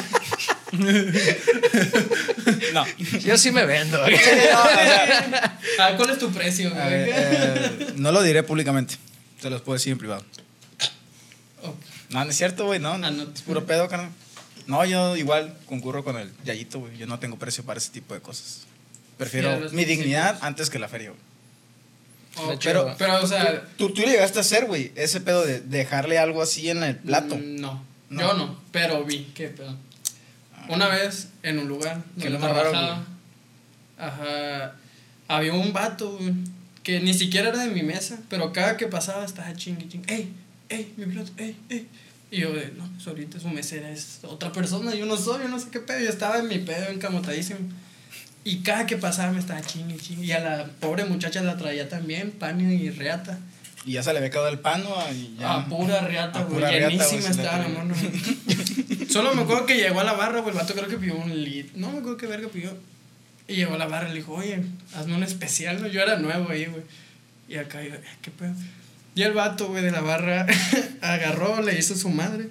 No. 2.73 2.85
Yo 3.21 3.37
sí 3.37 3.51
me 3.51 3.67
vendo. 3.67 3.99
güey. 4.01 4.15
Ah, 5.79 5.95
¿cuál 5.97 6.11
es 6.11 6.19
tu 6.19 6.31
precio, 6.31 6.69
A 6.69 6.73
güey? 6.73 6.91
ver, 6.91 7.09
eh, 7.13 7.87
no 7.97 8.13
lo 8.13 8.23
diré 8.23 8.43
públicamente. 8.43 8.97
Te 9.41 9.49
los 9.51 9.63
puedo 9.63 9.75
decir 9.77 9.93
en 9.93 9.99
privado. 9.99 10.25
No, 12.11 12.25
no 12.25 12.31
es 12.31 12.37
cierto, 12.37 12.67
güey. 12.67 12.79
No, 12.81 12.99
no. 12.99 13.07
Ah, 13.07 13.11
no. 13.11 13.23
Es 13.35 13.43
puro 13.43 13.65
pedo, 13.65 13.89
carnal. 13.89 14.11
No, 14.67 14.85
yo 14.85 15.17
igual 15.17 15.57
concurro 15.67 16.05
con 16.05 16.17
el 16.19 16.31
yayito, 16.45 16.81
güey. 16.81 16.97
Yo 16.99 17.07
no 17.07 17.19
tengo 17.19 17.39
precio 17.39 17.65
para 17.65 17.79
ese 17.79 17.91
tipo 17.91 18.15
de 18.15 18.21
cosas. 18.21 18.67
Prefiero 19.17 19.59
mi 19.73 19.85
dignidad 19.85 20.31
principios. 20.31 20.43
antes 20.43 20.71
que 20.71 20.79
la 20.79 20.89
feria, 20.89 21.11
güey. 21.11 21.21
oh, 22.37 22.59
Pero- 22.63 22.85
pero, 22.85 22.95
pero, 22.99 23.25
o 23.25 23.27
sea. 23.27 23.63
Tú, 23.79 23.91
tú 23.91 24.03
llegaste 24.03 24.39
a 24.39 24.43
hacer, 24.43 24.67
güey, 24.67 24.93
ese 24.97 25.21
pedo 25.21 25.45
de 25.45 25.61
dejarle 25.61 26.19
algo 26.19 26.43
así 26.43 26.69
en 26.71 26.83
el 26.83 26.97
plato. 26.97 27.37
mm, 27.37 27.57
No, 27.61 27.85
No. 28.11 28.21
yo 28.21 28.35
no, 28.35 28.61
pero 28.73 29.05
vi, 29.05 29.31
qué 29.35 29.49
pedo. 29.49 29.77
Una 30.71 30.89
vez 30.89 31.29
en 31.43 31.59
un 31.59 31.69
lugar 31.69 32.03
raro, 32.17 32.39
trabajaba, 32.39 33.05
ajá, 33.99 34.75
había 35.27 35.53
un 35.53 35.73
vato, 35.73 36.17
güey, 36.17 36.33
que 36.85 37.01
ni 37.01 37.13
siquiera 37.13 37.49
era 37.49 37.59
de 37.59 37.71
mi 37.71 37.83
mesa, 37.83 38.19
pero 38.29 38.53
cada 38.53 38.77
que 38.77 38.87
pasaba 38.87 39.25
estaba 39.25 39.53
chingui 39.55 39.89
ching, 39.89 40.05
ey, 40.07 40.33
ey, 40.69 40.95
mi 40.97 41.07
plato, 41.07 41.33
ey, 41.39 41.57
ey. 41.69 41.89
Y 42.31 42.39
yo, 42.39 42.53
de, 42.53 42.73
no, 42.77 42.89
pues 42.95 43.07
ahorita 43.09 43.41
su 43.41 43.49
mesera 43.49 43.91
es 43.91 44.21
otra 44.23 44.53
persona, 44.53 44.95
yo 44.95 45.07
no 45.07 45.17
soy, 45.17 45.43
yo 45.43 45.49
no 45.49 45.59
sé 45.59 45.67
qué 45.73 45.81
pedo, 45.81 45.99
yo 45.99 46.09
estaba 46.09 46.39
en 46.39 46.47
mi 46.47 46.59
pedo 46.59 46.89
encamotadísimo. 46.89 47.59
Y 48.45 48.61
cada 48.61 48.87
que 48.87 48.97
pasaba 48.97 49.33
me 49.33 49.41
estaba 49.41 49.61
chingui 49.61 49.99
chingui. 49.99 50.27
Y 50.27 50.33
a 50.33 50.39
la 50.39 50.65
pobre 50.79 51.05
muchacha 51.05 51.43
la 51.43 51.57
traía 51.57 51.89
también, 51.89 52.31
pan 52.31 52.61
y 52.61 52.91
reata. 52.91 53.39
Y 53.85 53.93
ya 53.93 54.03
se 54.03 54.13
le 54.13 54.19
había 54.19 54.31
quedado 54.31 54.49
el 54.49 54.61
pan, 54.61 54.85
¿no? 54.85 54.95
Y 55.13 55.37
ya. 55.39 55.55
A 55.55 55.67
pura 55.67 56.01
riata, 56.07 56.41
A 56.41 56.45
güey. 56.45 56.65
Llenísima 56.73 57.29
estaba 57.29 57.59
la 57.59 57.69
mano. 57.69 57.95
Solo 59.11 59.35
me 59.35 59.43
acuerdo 59.43 59.67
que 59.67 59.77
llegó 59.77 60.01
a 60.01 60.05
la 60.05 60.13
barra, 60.13 60.41
güey. 60.41 60.55
El 60.55 60.61
vato 60.61 60.75
creo 60.75 60.89
que 60.89 60.97
pidió 60.97 61.15
un 61.17 61.43
lit. 61.45 61.73
No 61.75 61.91
me 61.91 61.99
acuerdo 61.99 62.17
qué 62.17 62.27
verga 62.27 62.49
pidió. 62.49 62.77
Y 63.49 63.57
llegó 63.57 63.75
a 63.75 63.79
la 63.79 63.87
barra 63.87 64.09
y 64.09 64.13
le 64.13 64.19
dijo, 64.21 64.35
oye, 64.35 64.63
hazme 64.95 65.15
un 65.15 65.23
especial, 65.25 65.81
¿no? 65.83 65.89
Yo 65.89 66.01
era 66.01 66.17
nuevo 66.19 66.51
ahí, 66.51 66.67
güey. 66.67 66.83
Y 67.49 67.57
acá, 67.57 67.83
yo, 67.83 67.95
"Eh, 67.95 68.01
¿qué 68.23 68.31
pedo? 68.31 68.55
Y 69.17 69.23
el 69.23 69.33
vato, 69.33 69.67
güey, 69.69 69.83
de 69.83 69.91
la 69.91 70.01
barra 70.01 70.47
agarró, 71.03 71.61
le 71.61 71.77
hizo 71.77 71.97
su 71.97 72.09
madre. 72.11 72.49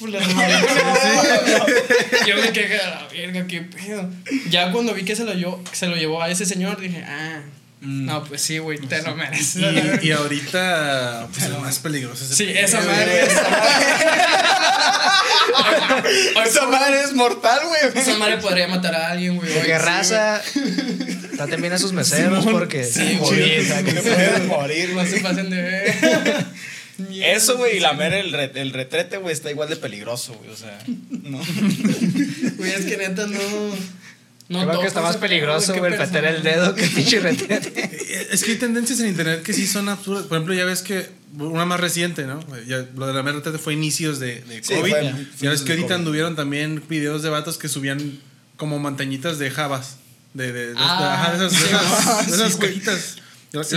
Pues, 0.00 0.12
la 0.12 0.20
madre, 0.34 0.54
Yo 2.26 2.36
me 2.36 2.52
quedé 2.52 2.80
a 2.80 2.90
la 3.02 3.08
verga, 3.08 3.46
qué 3.46 3.60
pedo. 3.62 4.08
Ya 4.50 4.72
cuando 4.72 4.94
vi 4.94 5.04
que 5.04 5.14
se 5.14 5.24
lo, 5.24 5.34
llevó, 5.34 5.62
se 5.72 5.86
lo 5.88 5.96
llevó 5.96 6.22
a 6.22 6.30
ese 6.30 6.46
señor, 6.46 6.80
dije, 6.80 7.04
ah, 7.06 7.42
Mm. 7.84 8.06
no, 8.06 8.22
pues 8.22 8.40
sí, 8.40 8.58
güey, 8.58 8.78
te 8.78 9.02
lo 9.02 9.16
mereces. 9.16 9.56
Y, 10.02 10.06
y 10.06 10.10
ahorita, 10.12 11.26
pues 11.34 11.50
lo 11.50 11.58
más 11.58 11.80
peligroso 11.80 12.24
es 12.24 12.30
Sí, 12.36 12.44
esa 12.48 12.76
güey. 12.80 12.94
madre. 12.96 13.22
Esa 13.24 13.42
madre. 13.42 14.41
Madre 16.92 17.04
es 17.04 17.14
mortal, 17.14 17.60
güey. 17.66 17.80
Esa 18.02 18.16
madre 18.18 18.36
podría 18.38 18.68
matar 18.68 18.94
a 18.94 19.10
alguien, 19.10 19.36
güey. 19.36 19.48
De 19.50 19.60
Hoy 19.60 19.66
que 19.66 19.78
sí, 19.78 19.84
raza. 19.84 20.42
Traten 21.36 21.60
bien 21.60 21.72
a 21.72 21.78
sus 21.78 21.92
meseros 21.92 22.44
porque. 22.46 22.84
Sí, 22.84 23.16
morir, 23.20 23.66
que 23.84 23.92
puedes 23.92 24.44
morir, 24.46 24.92
güey. 24.92 25.04
No 25.06 25.10
se 25.10 25.20
pasen 25.20 25.50
de 25.50 25.62
ver. 25.62 25.94
Eso, 27.24 27.56
güey, 27.56 27.78
y 27.78 27.80
lamer 27.80 28.12
el, 28.12 28.32
re- 28.32 28.52
el 28.54 28.72
retrete, 28.72 29.16
güey, 29.16 29.32
está 29.32 29.50
igual 29.50 29.68
de 29.68 29.76
peligroso, 29.76 30.34
güey. 30.34 30.50
O 30.50 30.56
sea, 30.56 30.78
no. 30.86 31.38
Güey, 32.58 32.70
es 32.72 32.84
que 32.84 32.96
neta 32.96 33.26
no. 33.26 33.40
No 34.52 34.66
Creo 34.68 34.80
que 34.80 34.86
está 34.86 35.00
más 35.00 35.16
peligroso, 35.16 35.74
güey, 35.74 35.92
el 35.92 35.98
meter 35.98 36.24
el 36.24 36.42
dedo 36.42 36.74
que 36.74 36.86
pinche 36.86 37.20
retrete. 37.20 37.72
Eh, 37.84 38.28
Es 38.32 38.44
que 38.44 38.52
hay 38.52 38.58
tendencias 38.58 39.00
en 39.00 39.08
internet 39.08 39.42
que 39.42 39.52
sí 39.52 39.66
son 39.66 39.88
absurdas. 39.88 40.24
Por 40.26 40.36
ejemplo, 40.36 40.54
ya 40.54 40.64
ves 40.64 40.82
que 40.82 41.08
una 41.38 41.64
más 41.64 41.80
reciente, 41.80 42.26
¿no? 42.26 42.40
Ya, 42.66 42.86
lo 42.96 43.06
de 43.06 43.12
la 43.14 43.22
MRT 43.22 43.58
fue 43.58 43.72
inicios 43.74 44.18
de, 44.20 44.40
de 44.42 44.62
Sí, 44.62 44.74
COVID. 44.74 44.90
fue 44.90 45.02
ya 45.04 45.10
inicios 45.10 45.40
ves 45.52 45.62
que 45.62 45.72
ahorita 45.72 45.88
COVID. 45.88 45.96
anduvieron 45.98 46.36
también 46.36 46.82
videos 46.88 47.22
de 47.22 47.30
vatos 47.30 47.58
que 47.58 47.68
subían 47.68 48.20
como 48.56 48.78
montañitas 48.78 49.38
de 49.38 49.50
jabas. 49.50 49.96
De, 50.34 50.50
de, 50.52 50.68
de, 50.68 50.74
Ah, 50.78 51.14
ajá, 51.14 51.36
de 51.36 51.46
esas, 51.46 51.52
sí, 51.52 51.62
de 51.62 51.70
esas, 51.70 52.24
sí, 52.24 52.30
de 52.30 52.36
esas 52.36 52.56
güey. 52.56 52.68
cajitas. 52.70 53.16
Yo, 53.52 53.64
Sí, 53.64 53.76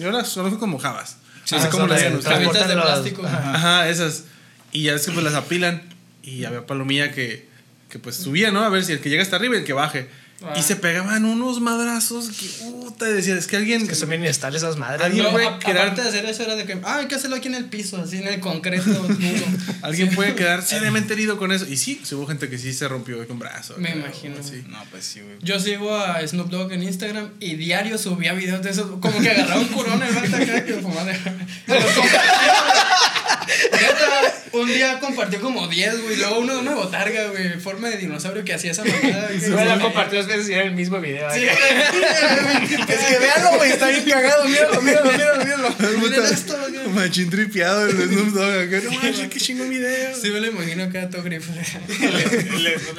yo- 0.00 0.10
las 0.12 0.30
conozco 0.34 0.58
como 0.60 0.78
jabas. 0.78 1.16
Ah, 1.50 1.60
sé 1.60 1.68
cómo 1.68 1.86
son 1.88 1.96
le 1.96 2.02
de- 2.10 2.74
plástico. 2.74 3.26
Ajá. 3.26 3.54
Ajá, 3.54 3.88
esas. 3.88 4.24
Y 4.72 4.82
ya 4.84 4.92
ves 4.92 5.06
que 5.06 5.12
pues 5.12 5.24
las 5.24 5.34
apilan. 5.34 5.82
Y 6.22 6.44
había 6.44 6.66
palomilla 6.66 7.12
que, 7.12 7.48
que 7.88 7.98
pues 7.98 8.16
subía, 8.16 8.50
¿no? 8.50 8.62
A 8.62 8.68
ver 8.68 8.84
si 8.84 8.92
el 8.92 9.00
que 9.00 9.08
llega 9.10 9.22
hasta 9.22 9.36
arriba 9.36 9.54
y 9.54 9.58
el 9.58 9.64
que 9.64 9.72
baje. 9.72 10.08
Ah. 10.42 10.52
Y 10.54 10.62
se 10.62 10.76
pegaban 10.76 11.24
unos 11.24 11.62
madrazos 11.62 12.28
que 12.28 12.46
puta. 12.62 13.06
Decía, 13.06 13.36
es 13.36 13.46
que 13.46 13.56
alguien. 13.56 13.88
Que 13.88 13.94
son 13.94 14.10
bien 14.10 14.20
inestables 14.20 14.62
esas 14.62 14.76
madres. 14.76 15.00
Alguien 15.00 15.24
No, 15.24 15.30
puede 15.30 15.46
a- 15.46 15.58
quedar- 15.58 15.78
aparte 15.86 16.02
de 16.02 16.08
hacer 16.10 16.26
eso 16.26 16.42
era 16.42 16.56
de 16.56 16.66
que, 16.66 16.78
ah, 16.84 16.98
hay 16.98 17.06
que 17.06 17.14
hacerlo 17.14 17.36
aquí 17.36 17.48
en 17.48 17.54
el 17.54 17.64
piso, 17.64 17.96
así 17.96 18.18
en 18.18 18.28
el 18.28 18.38
concreto 18.40 18.84
duro. 18.90 19.46
Alguien 19.80 20.14
puede 20.14 20.34
quedar 20.34 20.62
seriamente 20.66 21.14
herido 21.14 21.38
con 21.38 21.52
eso. 21.52 21.64
Y 21.66 21.78
sí, 21.78 22.02
sí 22.04 22.14
hubo 22.14 22.26
gente 22.26 22.50
que 22.50 22.58
sí 22.58 22.74
se 22.74 22.86
rompió 22.86 23.26
con 23.26 23.38
brazo. 23.38 23.76
Me 23.78 23.92
imagino. 23.92 24.36
así. 24.38 24.62
No, 24.68 24.84
pues 24.90 25.06
sí, 25.06 25.20
güey. 25.22 25.36
Yo 25.40 25.58
sigo 25.58 25.96
a 25.96 26.20
Snoop 26.26 26.50
Dogg 26.50 26.70
en 26.72 26.82
Instagram 26.82 27.30
y 27.40 27.54
diario 27.54 27.96
subía 27.96 28.34
videos 28.34 28.62
de 28.62 28.70
eso, 28.72 29.00
como 29.00 29.18
que 29.18 29.30
agarraba 29.30 29.58
un 29.62 29.68
curón 29.68 30.02
el 30.02 30.14
vato 30.14 30.36
acá 30.36 30.64
que 30.66 30.74
fumaba 30.74 31.04
de... 31.04 31.18
un 34.62 34.68
día 34.68 34.98
compartió 35.00 35.40
como 35.40 35.66
10, 35.68 36.02
güey. 36.02 36.16
Luego 36.16 36.38
uno 36.38 36.54
de 36.54 36.60
una 36.60 36.74
botarga, 36.74 37.28
güey. 37.28 37.46
En 37.52 37.60
forma 37.60 37.88
de 37.88 37.98
dinosaurio 37.98 38.44
que 38.44 38.54
hacía 38.54 38.72
esa 38.72 38.84
mamada. 38.84 39.28
güey. 39.32 39.44
Igual 39.44 39.68
la 39.68 39.78
compartió 39.78 40.18
dos 40.18 40.28
veces 40.28 40.48
y 40.48 40.52
era 40.54 40.64
el 40.64 40.72
mismo 40.72 41.00
video. 41.00 41.30
Sí. 41.32 41.44
Es 41.44 43.00
que 43.04 43.18
véanlo, 43.18 43.56
güey, 43.56 43.70
está 43.70 43.88
bien 43.88 44.04
cagado. 44.08 44.44
Míralo, 44.44 44.82
míralo, 44.82 45.12
míralo, 45.12 45.44
míralo. 45.44 45.74
Miren 46.00 46.24
esto, 46.24 46.56
güey. 46.58 46.88
Machín 46.88 47.30
tripeado 47.30 47.86
el 47.86 47.96
Snoop 47.96 48.28
Dogg 48.28 48.68
acá. 48.68 48.80
No 48.84 48.90
manches, 48.92 49.28
qué 49.28 49.40
chingo 49.40 49.64
video. 49.64 50.14
Sí, 50.14 50.30
me 50.30 50.40
lo 50.40 50.46
imagino 50.48 50.84
acá 50.84 51.10
todo 51.10 51.22
grifo. 51.22 51.52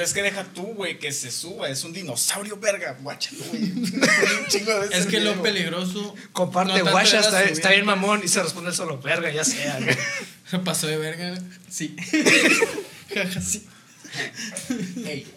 Es 0.02 0.14
que 0.14 0.22
deja 0.22 0.44
tú, 0.44 0.74
güey, 0.74 1.00
que 1.00 1.12
se 1.12 1.32
suba. 1.32 1.70
Es 1.70 1.84
un 1.84 1.94
dinosaurio, 1.94 2.58
verga. 2.58 2.98
Guáchalo, 3.02 3.44
güey. 3.50 3.64
Un 3.64 4.48
chingo 4.48 4.74
de 4.74 4.80
veces 4.82 5.00
Es 5.00 5.06
que 5.08 5.20
lo 5.20 5.42
peligroso. 5.42 6.16
Comparte, 6.32 6.82
guacha, 6.82 7.20
está, 7.20 7.72
bien 7.72 7.86
mamón 7.86 8.22
y 8.24 8.28
se 8.28 8.42
responde 8.42 8.72
solo, 8.72 9.00
verga, 9.00 9.32
ya 9.32 9.44
sea. 9.44 9.78
acá. 9.78 9.98
Se 10.50 10.60
pasó 10.64 10.88
de 10.88 10.98
verga. 10.98 11.38
Sí. 11.70 11.96
Jaja, 13.14 13.42
sí. 13.42 13.66
Ey, 15.06 15.28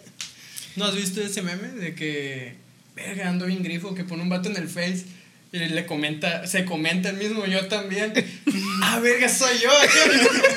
¿No 0.75 0.85
has 0.85 0.95
visto 0.95 1.21
ese 1.21 1.41
meme 1.41 1.67
de 1.69 1.93
que, 1.95 2.55
verga, 2.95 3.29
ando 3.29 3.45
bien 3.45 3.63
grifo, 3.63 3.93
que 3.93 4.03
pone 4.03 4.23
un 4.23 4.29
vato 4.29 4.49
en 4.49 4.55
el 4.55 4.69
Face 4.69 5.05
y 5.51 5.59
le 5.59 5.85
comenta, 5.85 6.47
se 6.47 6.63
comenta 6.63 7.09
el 7.09 7.17
mismo, 7.17 7.45
yo 7.45 7.67
también. 7.67 8.13
ah, 8.83 8.99
verga, 8.99 9.27
soy 9.27 9.57
yo. 9.59 9.69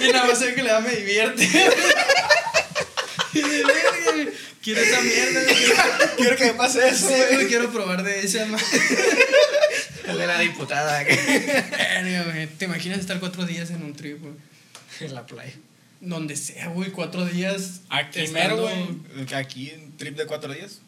y 0.01 0.13
nada 0.13 0.27
más 0.27 0.41
el 0.43 0.55
que 0.55 0.63
le 0.63 0.71
da 0.71 0.81
me 0.81 0.95
divierte. 0.95 1.45
Y 3.33 3.41
de 3.41 3.65
verga, 3.65 4.31
quiero 4.63 4.81
esa 4.81 5.01
mierda. 5.01 5.41
Quiero 6.17 6.37
que 6.37 6.45
me 6.45 6.55
pase 6.55 6.89
eso, 6.89 7.09
Sí, 7.09 7.47
quiero 7.49 7.73
probar 7.73 8.05
de 8.05 8.25
esa 8.25 8.47
madre. 8.47 8.65
El 10.07 10.19
de 10.19 10.27
la 10.27 10.39
diputada. 10.41 11.05
¿Te 12.59 12.65
imaginas 12.65 12.99
estar 12.99 13.19
cuatro 13.21 13.45
días 13.47 13.71
en 13.71 13.83
un 13.83 13.95
trip, 13.95 14.21
güey? 14.21 14.35
en 15.01 15.15
la 15.15 15.27
playa. 15.27 15.53
Donde 16.01 16.37
sea, 16.37 16.69
güey, 16.69 16.91
cuatro 16.91 17.25
días. 17.25 17.81
Aquí 17.89 18.21
estando- 18.21 18.69
mero, 18.69 18.97
güey. 19.17 19.35
Aquí 19.35 19.71
en 19.71 19.97
trip 19.97 20.17
de 20.17 20.27
cuatro 20.27 20.53
días. 20.53 20.81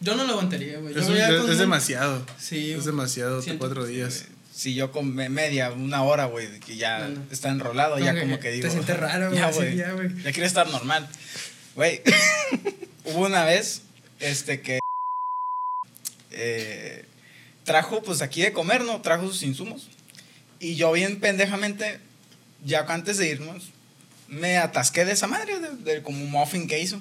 Yo 0.00 0.16
no 0.16 0.24
lo 0.24 0.32
aguantaría, 0.32 0.78
güey. 0.78 0.94
Es, 0.98 1.58
demasiado. 1.58 2.26
Sí, 2.38 2.72
Es 2.72 2.84
demasiado, 2.86 3.40
Siento 3.42 3.60
cuatro 3.60 3.84
días. 3.86 4.24
Si 4.52 4.74
yo 4.74 4.90
con 4.90 5.14
me- 5.14 5.28
media, 5.28 5.70
una 5.70 6.02
hora, 6.02 6.24
güey, 6.26 6.58
que 6.60 6.76
ya 6.76 7.00
No, 7.00 7.08
no. 7.20 7.22
está 7.30 7.50
enrolado, 7.50 7.98
No, 7.98 8.04
ya 8.04 8.18
como 8.18 8.36
que 8.36 8.42
que 8.42 8.48
te 8.48 8.54
digo. 8.56 8.70
sientes 8.70 8.96
raro, 9.00 9.28
güey, 9.28 9.38
Ya, 9.40 9.50
güey. 9.50 9.76
ya. 9.76 9.94
Ya 10.24 10.32
quiero 10.32 10.46
estar 10.46 10.68
normal. 10.68 11.08
Güey, 11.76 12.02
hubo 13.04 13.26
una 13.26 13.44
vez, 13.44 13.82
este, 14.20 14.60
que 14.60 14.78
eh, 16.32 17.04
trajo, 17.64 18.02
pues 18.02 18.22
aquí 18.22 18.42
de 18.42 18.52
comer, 18.52 18.82
¿no? 18.82 19.00
Trajo 19.02 19.26
sus 19.26 19.42
insumos. 19.42 19.88
Y 20.58 20.76
yo 20.76 20.92
bien 20.92 21.20
pendejamente, 21.20 21.98
ya 22.64 22.80
antes 22.88 23.18
de 23.18 23.28
irnos, 23.28 23.70
me 24.28 24.58
atasqué 24.58 25.04
de 25.04 25.12
esa 25.12 25.26
madre, 25.26 25.58
de, 25.58 25.70
de 25.76 26.02
como 26.02 26.22
un 26.24 26.30
muffin 26.30 26.68
que 26.68 26.80
hizo. 26.80 27.00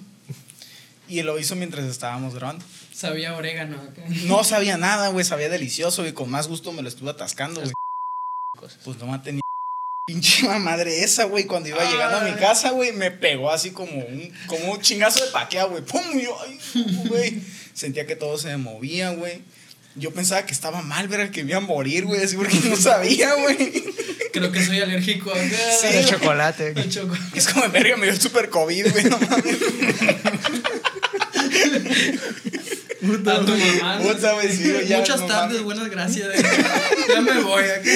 Y 1.08 1.22
lo 1.24 1.38
hizo 1.40 1.56
mientras 1.56 1.86
estábamos 1.86 2.36
grabando. 2.36 2.64
Sabía 2.94 3.36
orégano 3.36 3.82
acá. 3.82 4.04
No 4.26 4.44
sabía 4.44 4.78
nada, 4.78 5.10
güey, 5.10 5.26
sabía 5.26 5.50
delicioso 5.50 6.08
y 6.08 6.14
con 6.14 6.30
más 6.30 6.48
gusto 6.48 6.72
me 6.72 6.82
lo 6.82 6.88
estuve 6.88 7.10
atascando, 7.10 7.62
güey. 7.62 7.74
Pues 8.84 8.98
no 8.98 9.08
maté 9.08 9.34
ni 9.34 9.42
pinche 10.06 10.48
madre 10.60 11.04
esa, 11.04 11.26
güey. 11.26 11.46
Cuando 11.46 11.70
iba 11.70 11.84
llegando 11.90 12.18
a 12.18 12.22
mi 12.22 12.34
casa, 12.34 12.72
güey, 12.72 12.92
me 12.92 13.12
pegó 13.12 13.50
así 13.52 13.72
como 13.72 13.92
un, 13.92 14.32
como 14.48 14.72
un 14.74 14.82
chingazo 14.82 15.24
de 15.26 15.32
paquea, 15.32 15.66
güey. 15.66 15.84
¡Pum! 15.84 16.02
Y 16.14 16.24
yo, 16.24 16.38
ay, 16.42 16.60
güey. 17.08 17.42
Sentía 17.74 18.06
que 18.06 18.16
todo 18.16 18.38
se 18.38 18.56
movía, 18.58 19.12
güey. 19.12 19.42
Yo 19.96 20.12
pensaba 20.12 20.46
que 20.46 20.54
estaba 20.54 20.82
mal, 20.82 21.08
ver 21.10 21.32
que 21.32 21.44
me 21.44 21.52
iba 21.52 21.58
a 21.58 21.62
morir, 21.62 22.06
güey, 22.06 22.24
así 22.24 22.36
porque 22.38 22.58
no 22.70 22.76
sabía, 22.78 23.34
güey. 23.36 23.84
Creo 24.32 24.52
que 24.52 24.64
soy 24.66 24.80
alérgico 24.80 25.32
acá. 25.32 25.42
Sí, 25.82 25.88
El 25.92 26.06
chocolate. 26.06 26.74
Al 26.76 26.90
choco. 26.90 27.16
Es 27.36 27.48
como, 27.50 27.68
verga, 27.70 27.98
me 27.98 28.06
dio 28.06 28.14
el 28.14 28.22
super 28.22 28.50
COVID, 28.50 28.92
güey, 28.92 29.04
no 29.06 29.18
mames. 29.20 29.58
A 33.02 33.46
tu 33.46 33.52
mamá. 33.58 34.00
Puta, 34.02 34.34
güey, 34.34 34.56
sí, 34.56 34.72
güey, 34.72 34.88
ya, 34.88 35.00
Muchas 35.00 35.20
no 35.22 35.26
tardes, 35.28 35.62
mames. 35.62 35.64
buenas 35.64 35.90
gracias. 35.90 36.30
Ya 37.10 37.22
me 37.22 37.40
voy 37.42 37.64
acá. 37.64 37.90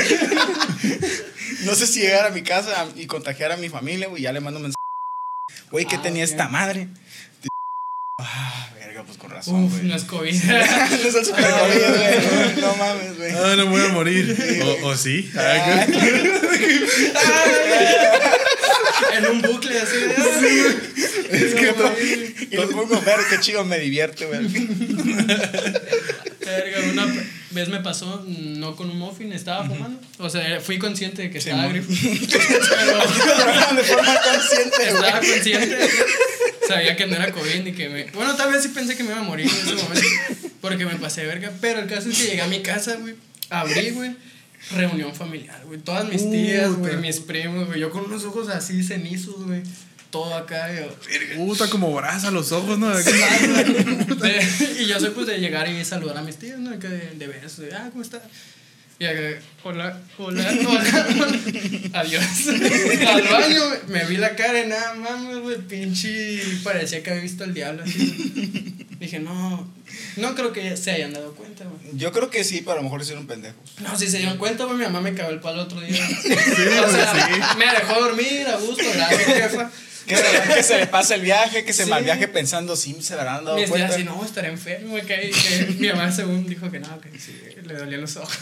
No 1.64 1.76
sé 1.76 1.88
si 1.88 2.02
llegar 2.02 2.26
a 2.26 2.30
mi 2.32 2.42
casa 2.44 2.88
y 2.96 3.06
contagiar 3.08 3.52
a 3.52 3.58
mi 3.58 3.70
familia, 3.70 4.08
güey. 4.08 4.22
Ya 4.24 4.32
le 4.32 4.40
mando 4.42 4.58
un 4.60 4.64
mensaje. 4.64 4.82
Güey, 5.72 5.86
¿qué 5.86 5.96
Ah, 5.98 6.02
tenía 6.02 6.24
esta 6.24 6.48
madre? 6.50 6.88
Ah, 8.20 8.70
verga, 8.96 9.04
pues 9.06 9.18
con 9.18 9.30
razón, 9.30 9.66
Uf, 9.66 9.74
güey. 9.74 9.88
no 9.88 9.96
es 9.96 10.04
COVID. 10.04 10.34
No 10.44 11.20
es 11.20 11.28
super 11.28 11.46
COVID, 11.46 11.80
güey. 11.98 12.62
No 12.62 12.76
mames, 12.76 13.18
güey. 13.18 13.32
Ah, 13.32 13.56
no 13.58 13.66
voy 13.68 13.82
a 13.82 13.90
morir. 13.90 14.62
O, 14.84 14.88
o 14.88 14.96
sí. 14.96 15.30
Ah, 15.36 15.86
en 19.18 19.26
un 19.28 19.42
bucle 19.42 19.80
así. 19.80 19.96
Es 21.30 21.56
que 21.56 21.74
no. 21.78 21.92
Y 22.52 22.56
lo 22.56 22.70
pongo 22.70 23.02
ver, 23.02 23.20
qué 23.30 23.40
chido 23.40 23.66
me 23.66 23.80
divierte, 23.80 24.26
güey. 24.26 24.48
Verga, 26.40 26.80
una 26.92 27.08
vez 27.56 27.70
me 27.70 27.80
pasó, 27.80 28.24
no 28.28 28.76
con 28.76 28.92
un 28.92 29.00
muffin, 29.00 29.34
estaba 29.34 29.66
fumando. 29.66 30.00
O 30.20 30.30
sea, 30.30 30.62
fui 30.62 30.78
consciente 30.78 31.24
de 31.24 31.32
que 31.32 31.42
Sí, 31.42 31.50
estaba 31.50 31.68
grifo. 31.70 31.90
Pero 32.70 33.76
De 33.76 33.84
forma 33.84 34.16
consciente, 34.22 34.78
güey. 34.78 34.88
estaba 34.88 35.20
consciente. 35.20 35.90
Sabía 36.68 36.96
que 36.96 37.08
no 37.08 37.16
era 37.16 37.32
COVID 37.32 37.64
ni 37.64 37.72
que 37.74 37.90
me. 37.90 38.06
Bueno, 38.12 38.36
tal 38.36 38.52
vez 38.52 38.62
sí 38.64 38.70
pensé 38.70 38.96
que 38.96 39.04
me 39.04 39.10
iba 39.10 39.20
a 39.20 39.24
morir 39.24 39.50
en 39.50 39.56
ese 39.56 39.84
momento. 39.84 40.08
Porque 40.62 40.86
me 40.86 40.96
pasé 40.96 41.22
de 41.22 41.28
verga. 41.28 41.52
Pero 41.62 41.80
el 41.80 41.88
caso 41.88 42.10
es 42.10 42.18
que 42.18 42.26
llegué 42.28 42.42
a 42.42 42.48
mi 42.48 42.62
casa, 42.62 42.96
güey. 42.96 43.16
Abrí, 43.50 43.90
güey. 43.92 44.16
Reunión 44.72 45.14
familiar, 45.14 45.62
güey. 45.66 45.80
Todas 45.80 46.08
mis 46.10 46.30
tías, 46.30 46.74
güey. 46.74 46.98
Mis 46.98 47.20
primos, 47.20 47.68
güey. 47.68 47.80
Yo 47.80 47.92
con 47.92 48.06
unos 48.06 48.24
ojos 48.26 48.50
así 48.50 48.84
cenizos, 48.84 49.46
güey. 49.46 49.62
Todo 50.16 50.34
acá. 50.34 50.74
Yo, 50.74 50.88
Puta, 51.36 51.70
como 51.70 51.94
brasa 51.94 52.32
los 52.32 52.54
ojos, 52.54 52.80
¿no? 52.80 52.88
De- 52.96 53.04
y 54.80 54.86
yo 54.86 54.98
soy 54.98 55.10
pues 55.10 55.28
de 55.28 55.40
llegar 55.40 55.70
y 55.70 55.84
saludar 55.84 56.18
a 56.18 56.22
mis 56.22 56.38
tías, 56.38 56.58
¿no? 56.58 56.80
Que 56.80 56.88
de, 56.88 57.10
de 57.16 57.28
besos, 57.28 57.58
de, 57.58 57.76
ah, 57.76 57.90
¿cómo 57.92 58.02
está? 58.02 58.22
Y 58.98 59.04
acá, 59.04 59.20
hola, 59.64 60.00
hola, 60.18 60.54
hola, 60.70 61.08
hola. 61.20 61.40
adiós. 62.00 62.24
Al 62.48 63.24
baño, 63.24 63.62
me 63.90 64.06
vi 64.06 64.16
la 64.16 64.38
cara 64.38 64.64
y 64.64 64.68
nada 64.68 64.94
mames, 64.94 65.40
güey, 65.40 65.58
pinche, 65.58 66.42
parecía 66.64 67.04
que 67.04 67.10
había 67.10 67.24
visto 67.24 67.44
al 67.44 67.54
diablo 67.54 67.84
así. 67.84 68.88
Dije, 68.98 69.20
no, 69.20 69.70
no 70.16 70.34
creo 70.34 70.54
que 70.54 70.78
se 70.78 70.92
hayan 70.92 71.12
dado 71.12 71.36
cuenta, 71.36 71.66
güey. 71.66 71.98
Yo 71.98 72.14
creo 72.14 72.30
que 72.30 72.46
sí, 72.46 72.62
pero 72.62 72.72
a 72.72 72.76
lo 72.78 72.84
mejor 72.84 73.02
hicieron 73.02 73.28
pendejo. 73.28 73.58
No, 73.84 74.00
si 74.00 74.08
se 74.08 74.20
dieron 74.20 74.38
cuenta, 74.38 74.64
güey, 74.64 74.78
mi 74.78 74.86
mamá 74.86 75.02
me 75.02 75.14
cagó 75.14 75.32
el 75.32 75.42
palo 75.42 75.64
otro 75.64 75.82
día. 75.82 76.08
Sí, 76.08 76.32
o 76.32 76.90
sea, 76.90 77.28
sí. 77.28 77.58
me 77.60 77.66
dejó 77.66 78.00
dormir 78.00 78.48
a 78.48 78.56
gusto, 78.56 78.86
gracias, 78.94 79.26
jefa. 79.26 79.70
Que 80.08 80.16
se, 80.16 80.54
que 80.54 80.64
se 80.64 80.78
le 80.78 80.88
pase 80.88 81.16
el 81.16 81.22
viaje, 81.22 81.66
que 81.66 81.74
se 81.74 81.86
Sí. 81.86 81.90
mal 81.90 82.04
viaje 82.04 82.28
pensando, 82.28 82.76
sí, 82.76 82.96
se 83.02 83.14
habrán 83.16 83.44
dado 83.44 83.58
tías 83.58 83.70
cuenta. 83.70 83.88
así, 83.94 84.04
no, 84.04 84.24
estaré 84.24 84.50
enfermo, 84.50 84.96
que, 84.98 85.06
que 85.06 85.76
mi 85.80 85.88
mamá 85.90 86.12
según 86.12 86.46
dijo 86.48 86.70
que 86.70 86.80
no, 86.80 87.00
que 87.02 87.18
sí, 87.20 87.34
le 87.66 87.76
dolían 87.76 88.02
los 88.02 88.16
ojos. 88.18 88.38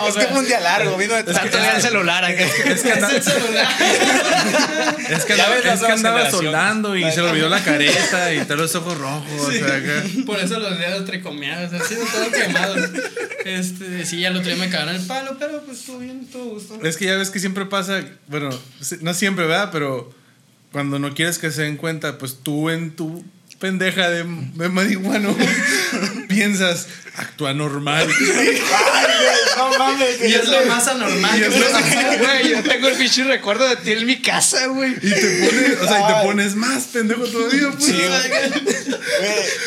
O 0.00 0.08
Es 0.08 0.14
sea, 0.14 0.22
que 0.26 0.32
fue 0.32 0.40
un 0.40 0.46
día 0.46 0.60
largo, 0.60 0.96
vino 0.96 1.14
de 1.14 1.24
Tanto 1.24 1.58
en 1.58 1.64
el 1.64 1.82
celular 1.82 2.24
acá. 2.24 2.42
Es 2.42 2.52
que, 2.52 2.72
es 2.72 2.84
el 2.84 3.22
celular. 3.22 3.68
es 5.10 5.24
que 5.24 5.36
Ya 5.36 5.44
andaba, 5.92 6.22
es 6.22 6.26
que 6.26 6.30
soldando 6.30 6.96
y 6.96 7.10
se 7.10 7.22
le 7.22 7.28
olvidó 7.28 7.48
la 7.48 7.62
careta 7.62 8.32
y 8.32 8.44
todos 8.44 8.60
los 8.60 8.74
ojos 8.74 8.98
rojos. 8.98 9.40
o 9.40 9.52
sea, 9.52 9.76
acá. 9.76 10.04
Por 10.26 10.38
eso 10.38 10.58
los 10.58 10.78
dedos 10.78 11.04
tricomeados, 11.04 11.72
así, 11.72 11.94
todos 11.94 12.28
quemados. 12.28 12.90
Este, 13.44 14.06
sí, 14.06 14.24
al 14.24 14.36
otro 14.36 14.48
día 14.48 14.56
me 14.56 14.70
cagaron 14.70 14.94
el 14.94 15.06
palo, 15.06 15.36
pero 15.38 15.62
pues 15.62 15.84
todo 15.84 15.98
bien, 15.98 16.26
todo 16.26 16.44
gusto. 16.44 16.78
Es 16.82 16.96
que 16.96 17.06
ya 17.06 17.16
ves 17.16 17.30
que 17.30 17.40
siempre 17.40 17.66
pasa, 17.66 18.02
bueno, 18.28 18.50
no 19.00 19.14
siempre, 19.14 19.46
¿verdad? 19.46 19.70
Pero 19.72 20.12
cuando 20.70 20.98
no 20.98 21.14
quieres 21.14 21.38
que 21.38 21.50
se 21.50 21.62
den 21.62 21.76
cuenta, 21.76 22.18
pues 22.18 22.38
tú 22.42 22.70
en 22.70 22.94
tu 22.94 23.24
pendeja 23.58 24.10
de, 24.10 24.24
de 24.24 24.68
marihuano 24.68 25.36
piensas, 26.34 26.86
actúa 27.16 27.52
normal. 27.54 28.08
Ay, 28.20 28.46
güey, 28.46 28.58
no 29.56 29.78
mames. 29.78 30.20
Y 30.22 30.34
es 30.34 30.48
lo 30.48 30.64
más 30.66 30.86
anormal. 30.88 31.38
Y 31.38 31.44
es 31.44 31.58
lo- 31.58 31.66
Güey, 32.22 32.48
yo 32.50 32.62
tengo 32.62 32.88
el 32.88 32.94
pinche 32.96 33.24
recuerdo 33.24 33.68
de 33.68 33.76
ti 33.76 33.92
en 33.92 34.06
mi 34.06 34.20
casa, 34.22 34.66
güey. 34.66 34.92
Y 34.92 35.10
te 35.10 35.46
pones, 35.46 35.80
o 35.80 35.88
sea, 35.88 36.00
y 36.00 36.06
te 36.14 36.26
pones 36.26 36.54
más 36.54 36.82
pendejo 36.84 37.24
todavía, 37.26 37.70
pues. 37.70 37.84
Sí, 37.84 37.92
güey. 37.92 38.72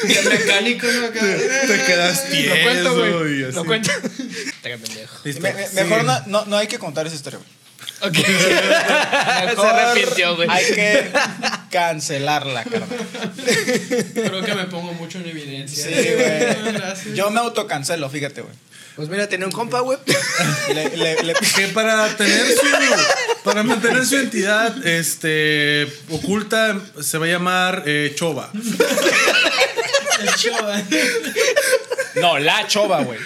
Y 0.08 0.14
el 0.14 0.26
mecánico, 0.30 0.88
¿no? 0.88 1.10
Te, 1.10 1.20
te 1.20 1.84
quedas 1.86 2.30
tieso 2.30 2.56
Lo 2.56 2.62
cuento, 2.64 2.96
güey. 3.20 3.52
Lo 3.52 3.66
cuento. 3.66 3.92
Te 4.62 4.78
pendejo. 4.78 5.74
Mejor 5.76 6.04
no, 6.04 6.20
no, 6.28 6.46
no 6.46 6.58
hay 6.58 6.68
que 6.68 6.80
contar 6.80 7.06
esa 7.08 7.16
historia, 7.16 7.40
güey. 7.40 7.65
Ok. 8.08 8.18
Mejor 9.46 9.56
Se 9.56 9.82
arrepintió, 9.82 10.36
güey. 10.36 10.50
Hay 10.50 10.66
que 10.66 11.12
cancelarla, 11.72 12.64
carnal. 12.64 12.90
Creo 14.14 14.44
que 14.44 14.56
me 14.56 14.66
pongo 14.66 14.94
mucho 14.94 15.20
en 15.20 15.28
evidencia. 15.28 15.86
Sí, 15.86 15.94
güey. 16.14 17.16
Yo 17.16 17.30
me 17.32 17.40
autocancelo, 17.40 18.10
fíjate, 18.10 18.42
güey. 18.42 18.54
Pues 18.96 19.10
mira, 19.10 19.28
tenía 19.28 19.46
un 19.46 19.52
compa, 19.52 19.82
güey. 19.82 19.98
Le, 20.74 20.96
le, 20.96 21.24
le- 21.24 21.34
que 21.34 21.68
para 21.70 22.08
tener 22.16 22.46
su 22.48 22.66
para 23.44 23.62
mantener 23.64 24.06
su 24.06 24.16
entidad 24.16 24.88
este 24.88 25.86
oculta 26.10 26.80
se 27.02 27.18
va 27.18 27.26
a 27.26 27.30
llamar 27.30 27.84
eh, 27.86 28.14
Choba 28.16 28.50
El 30.20 30.30
¿eh? 30.30 30.86
No, 32.22 32.40
la 32.40 32.66
chova, 32.68 33.04
güey. 33.04 33.20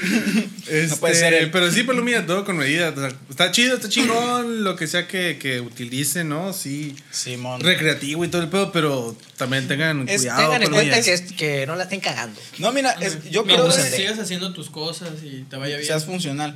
Este, 0.68 0.88
No 0.88 0.98
puede 0.98 1.16
ser 1.16 1.34
el- 1.34 1.52
Pero 1.52 1.72
sí, 1.72 1.84
Palomilla, 1.84 2.26
todo 2.26 2.44
con 2.46 2.58
medida. 2.58 2.90
O 2.90 2.96
sea, 3.00 3.12
está 3.30 3.52
chido, 3.52 3.76
está 3.76 3.90
chingón, 3.90 4.64
lo 4.64 4.76
que 4.76 4.88
sea 4.88 5.08
que, 5.08 5.38
que 5.40 5.62
utilice, 5.62 6.24
¿no? 6.24 6.54
Sí. 6.54 6.96
Simón. 7.12 7.62
Recreativo 7.62 8.26
y 8.26 8.28
todo 8.28 8.42
el 8.42 8.50
pedo, 8.50 8.72
pero 8.72 9.16
también 9.38 9.68
tengan 9.68 10.08
Es- 10.10 10.22
cuidado. 10.22 10.42
Tengan 10.42 10.64
en 10.64 10.70
cuenta 10.72 11.02
que, 11.02 11.14
es- 11.14 11.32
que 11.34 11.66
no 11.68 11.76
la 11.76 11.84
estén 11.84 12.00
cagando. 12.00 12.40
No, 12.58 12.72
mira, 12.72 12.92
es- 13.00 13.30
yo 13.30 13.44
creo 13.46 13.68
que 13.68 13.74
sigas 13.82 14.20
haciendo 14.20 14.54
tus 14.54 14.70
cosas 14.70 15.10
y 15.24 15.44
te 15.50 15.56
vaya 15.58 15.76
bien. 15.78 15.88
seas 15.88 16.06
funcional. 16.06 16.56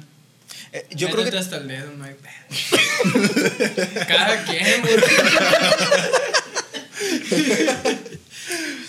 Eh, 0.71 0.85
yo 0.91 1.07
creo 1.09 1.19
Métete 1.19 1.37
que 1.37 1.43
hasta 1.43 1.57
el 1.57 1.67
dedo, 1.67 1.91
no 1.97 2.03
hay 2.03 2.13
pedo. 2.15 4.03
Cada 4.07 4.43
quien, 4.43 4.81
güey. 4.81 4.93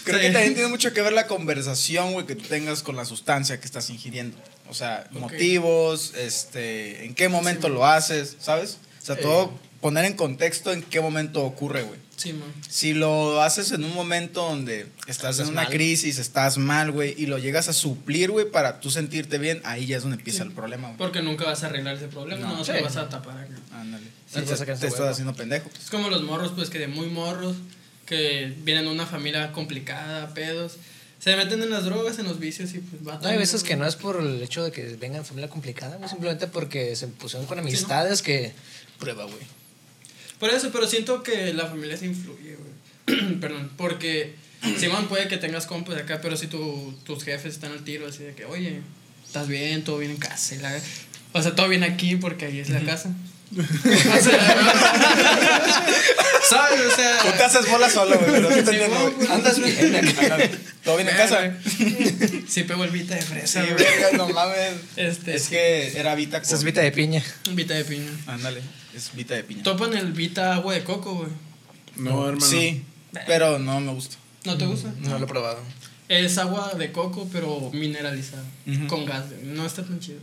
Creo 0.05 0.19
Sí. 0.19 0.27
que 0.27 0.33
también 0.33 0.55
tiene 0.55 0.69
mucho 0.69 0.93
que 0.93 1.01
ver 1.03 1.13
la 1.13 1.27
conversación, 1.27 2.13
güey, 2.13 2.27
que 2.27 2.37
tú 2.37 2.45
tengas 2.45 2.83
con 2.83 2.95
la 2.97 3.05
sustancia 3.05 3.59
que 3.59 3.67
estás 3.67 3.89
ingiriendo. 3.91 4.37
O 4.69 4.75
sea, 4.75 5.07
motivos, 5.13 6.13
este, 6.17 7.05
en 7.05 7.15
qué 7.15 7.29
momento 7.29 7.69
lo 7.69 7.87
haces, 7.87 8.37
¿sabes? 8.41 8.79
O 9.03 9.07
sea, 9.07 9.15
Eh. 9.17 9.19
todo 9.23 9.53
poner 9.81 10.05
en 10.07 10.15
contexto 10.15 10.73
en 10.73 10.83
qué 10.83 11.01
momento 11.01 11.43
ocurre, 11.45 11.83
güey. 11.83 12.01
Sí, 12.17 12.33
man. 12.33 12.49
Si 12.71 12.95
lo 12.95 13.43
haces 13.43 13.73
en 13.73 13.85
un 13.85 13.93
momento 13.93 14.43
donde 14.49 14.87
estás 15.09 15.41
en 15.41 15.49
una 15.49 15.63
mal. 15.63 15.71
crisis, 15.73 16.19
estás 16.19 16.57
mal, 16.59 16.91
güey, 16.93 17.15
y 17.19 17.27
lo 17.27 17.39
llegas 17.39 17.69
a 17.69 17.73
suplir, 17.73 18.31
güey, 18.31 18.49
para 18.51 18.81
tú 18.81 18.91
sentirte 18.91 19.37
bien, 19.39 19.61
ahí 19.65 19.87
ya 19.87 19.97
es 19.97 20.03
donde 20.05 20.17
empieza 20.19 20.43
el 20.45 20.53
problema, 20.53 20.89
güey. 20.89 20.99
Porque 20.99 21.21
nunca 21.23 21.45
vas 21.45 21.65
a 21.65 21.67
arreglar 21.67 21.97
ese 21.97 22.07
problema, 22.09 22.47
No. 22.49 22.57
no, 22.59 22.65
Sí. 22.65 22.73
vas 22.83 22.97
a 22.97 23.09
tapar 23.09 23.37
acá. 23.39 23.55
Ándale. 23.75 24.05
Sí, 24.33 24.41
te 24.43 24.87
estás 24.87 25.01
haciendo 25.01 25.35
pendejo. 25.35 25.69
Es 25.83 25.91
como 25.91 26.09
los 26.09 26.23
morros, 26.23 26.53
pues 26.55 26.71
que 26.71 26.79
de 26.79 26.89
muy 26.89 27.09
morros, 27.09 27.57
que 28.07 28.53
vienen 28.63 28.85
de 28.85 28.91
una 28.91 29.07
familia 29.07 29.53
complicada, 29.53 30.33
pedos. 30.35 30.77
Se 31.21 31.35
meten 31.37 31.63
en 31.63 31.71
las 31.71 31.85
drogas, 31.85 32.19
en 32.19 32.27
los 32.27 32.39
vicios 32.39 32.75
y 32.75 32.79
pues 32.81 33.07
va 33.07 33.19
No, 33.19 33.29
hay 33.29 33.39
veces 33.39 33.63
que 33.63 33.77
no 33.77 33.87
es 33.87 33.97
por 33.97 34.21
el 34.21 34.43
hecho 34.43 34.63
de 34.63 34.73
que 34.73 34.83
vengan 34.97 35.23
de 35.23 35.29
familia 35.29 35.49
complicada, 35.49 35.97
güey, 35.97 36.09
simplemente 36.09 36.47
porque 36.49 36.95
se 36.97 37.07
pusieron 37.09 37.47
con 37.47 37.59
amistades 37.59 38.21
que 38.21 38.53
prueba, 38.99 39.25
güey. 39.25 39.39
Por 40.39 40.51
eso, 40.51 40.71
pero 40.71 40.87
siento 40.87 41.23
que 41.23 41.55
la 41.55 41.67
familia 41.67 41.97
se 41.97 42.07
influye, 42.07 42.57
güey. 42.57 43.35
Perdón, 43.41 43.71
porque 43.79 44.35
Simón 44.79 45.09
puede 45.09 45.29
que 45.29 45.39
tengas 45.39 45.67
compas 45.67 45.95
de 45.95 46.03
acá, 46.03 46.21
pero 46.21 46.37
si 46.37 46.47
tu, 46.47 46.95
tus 47.05 47.25
jefes 47.25 47.55
están 47.55 47.73
al 47.73 47.85
tiro, 47.85 48.07
así 48.07 48.23
de 48.25 48.35
que, 48.35 48.45
oye, 48.45 48.81
estás 49.25 49.49
bien, 49.49 49.83
todo 49.85 49.99
bien 49.99 50.11
en 50.11 50.17
casa. 50.19 50.55
y 50.55 50.59
la- 50.59 50.79
O 51.33 51.43
sea, 51.43 51.55
todo 51.55 51.69
bien 51.69 51.85
aquí 51.85 52.17
porque 52.17 52.45
ahí 52.47 52.59
es 52.59 52.69
la 52.69 52.81
casa. 52.83 53.11
O 53.53 53.63
sea, 54.23 54.41
¿Sabes? 56.49 56.81
O 56.93 56.97
sea. 56.97 57.19
Tú 57.23 57.29
te 57.37 57.45
haces 57.45 57.71
bola 57.71 57.89
solo, 57.91 58.19
güey, 58.19 58.31
pero 58.33 58.49
sí 58.49 58.63
te 58.63 58.71
entiendo, 58.71 59.01
güey. 59.01 59.15
güey. 59.15 59.29
Andas 59.31 59.59
bien. 59.59 60.59
¿Todo 60.85 60.97
bien 60.97 61.09
en 61.09 61.17
casa? 61.17 61.39
Verga. 61.41 61.59
Sí, 62.49 62.63
pego 62.65 62.85
el 62.85 62.91
vita 62.91 63.15
de 63.15 63.23
Sí, 63.23 63.29
fresa, 63.29 63.65
güey. 63.65 64.17
no 64.17 64.29
mames. 64.29 64.73
Este, 64.97 65.35
Es 65.35 65.49
que 65.49 65.99
era 65.99 66.15
Vita 66.15 66.39
con... 66.41 66.47
Esa 66.47 66.57
es 66.57 66.65
vita 66.65 66.81
de 66.83 66.93
piña. 66.93 67.23
Vita 67.53 67.75
de 67.75 67.85
piña. 67.85 68.11
Ándale, 68.27 68.61
es 68.95 69.11
Vita 69.15 69.35
de 69.35 69.45
piña. 69.45 69.63
Topan 69.63 69.95
el 69.97 70.13
Vita 70.13 70.55
agua 70.55 70.75
de 70.75 70.85
coco, 70.85 71.15
güey. 71.15 71.31
No, 71.97 72.29
hermano. 72.29 72.45
Sí, 72.47 72.85
pero 73.27 73.59
no 73.59 73.81
me 73.81 73.93
gusta. 73.93 74.17
¿No 74.45 74.59
te 74.59 74.67
gusta? 74.67 74.93
No 75.01 75.19
lo 75.19 75.25
he 75.25 75.29
probado. 75.29 75.61
Es 76.09 76.37
agua 76.37 76.75
de 76.77 76.93
coco, 76.93 77.29
pero 77.33 77.71
mineralizada. 77.73 78.43
Ujú. 78.67 78.87
Con 78.89 79.07
gas, 79.07 79.25
güey. 79.31 79.43
No 79.55 79.65
está 79.65 79.83
tan 79.85 80.01
chido. 80.01 80.19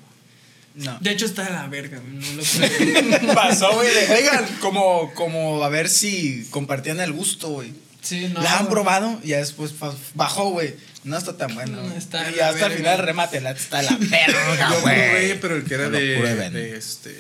No. 0.76 0.98
De 1.02 1.12
hecho, 1.12 1.26
está 1.26 1.44
de 1.44 1.52
la 1.52 1.68
verga, 1.68 2.00
güey. 2.00 2.14
No 2.14 2.32
lo 2.38 2.44
puedo. 2.44 3.34
Pasó, 3.36 3.74
güey. 3.76 3.90
Oigan, 4.18 4.46
como, 4.62 5.14
como 5.14 5.64
a 5.64 5.70
ver 5.70 5.90
si 5.90 6.48
compartían 6.50 7.00
el 7.02 7.12
gusto, 7.12 7.50
güey. 7.50 7.74
Sí, 8.02 8.30
no. 8.34 8.42
la 8.42 8.54
han 8.54 8.66
güey. 8.66 8.72
probado 8.72 9.20
y 9.24 9.28
ya 9.30 9.38
después 9.38 9.74
bajó, 10.16 10.50
güey. 10.52 10.74
No 11.04 11.18
está 11.18 11.36
tan 11.38 11.54
bueno. 11.54 11.78
No, 11.78 11.84
güey. 11.84 11.98
está 11.98 12.30
y 12.32 12.36
la 12.36 12.50
hasta 12.50 12.68
el 12.68 12.74
final 12.74 13.00
remate, 13.00 13.42
la 13.42 13.52
está 13.52 13.82
la 13.82 13.98
verga, 14.00 14.70
Yo 14.72 14.82
güey. 14.82 15.40
pero 15.40 15.56
el 15.56 15.64
que 15.66 15.74
era 15.74 15.86
No 15.86 15.92
de, 15.92 16.76
este. 16.78 17.16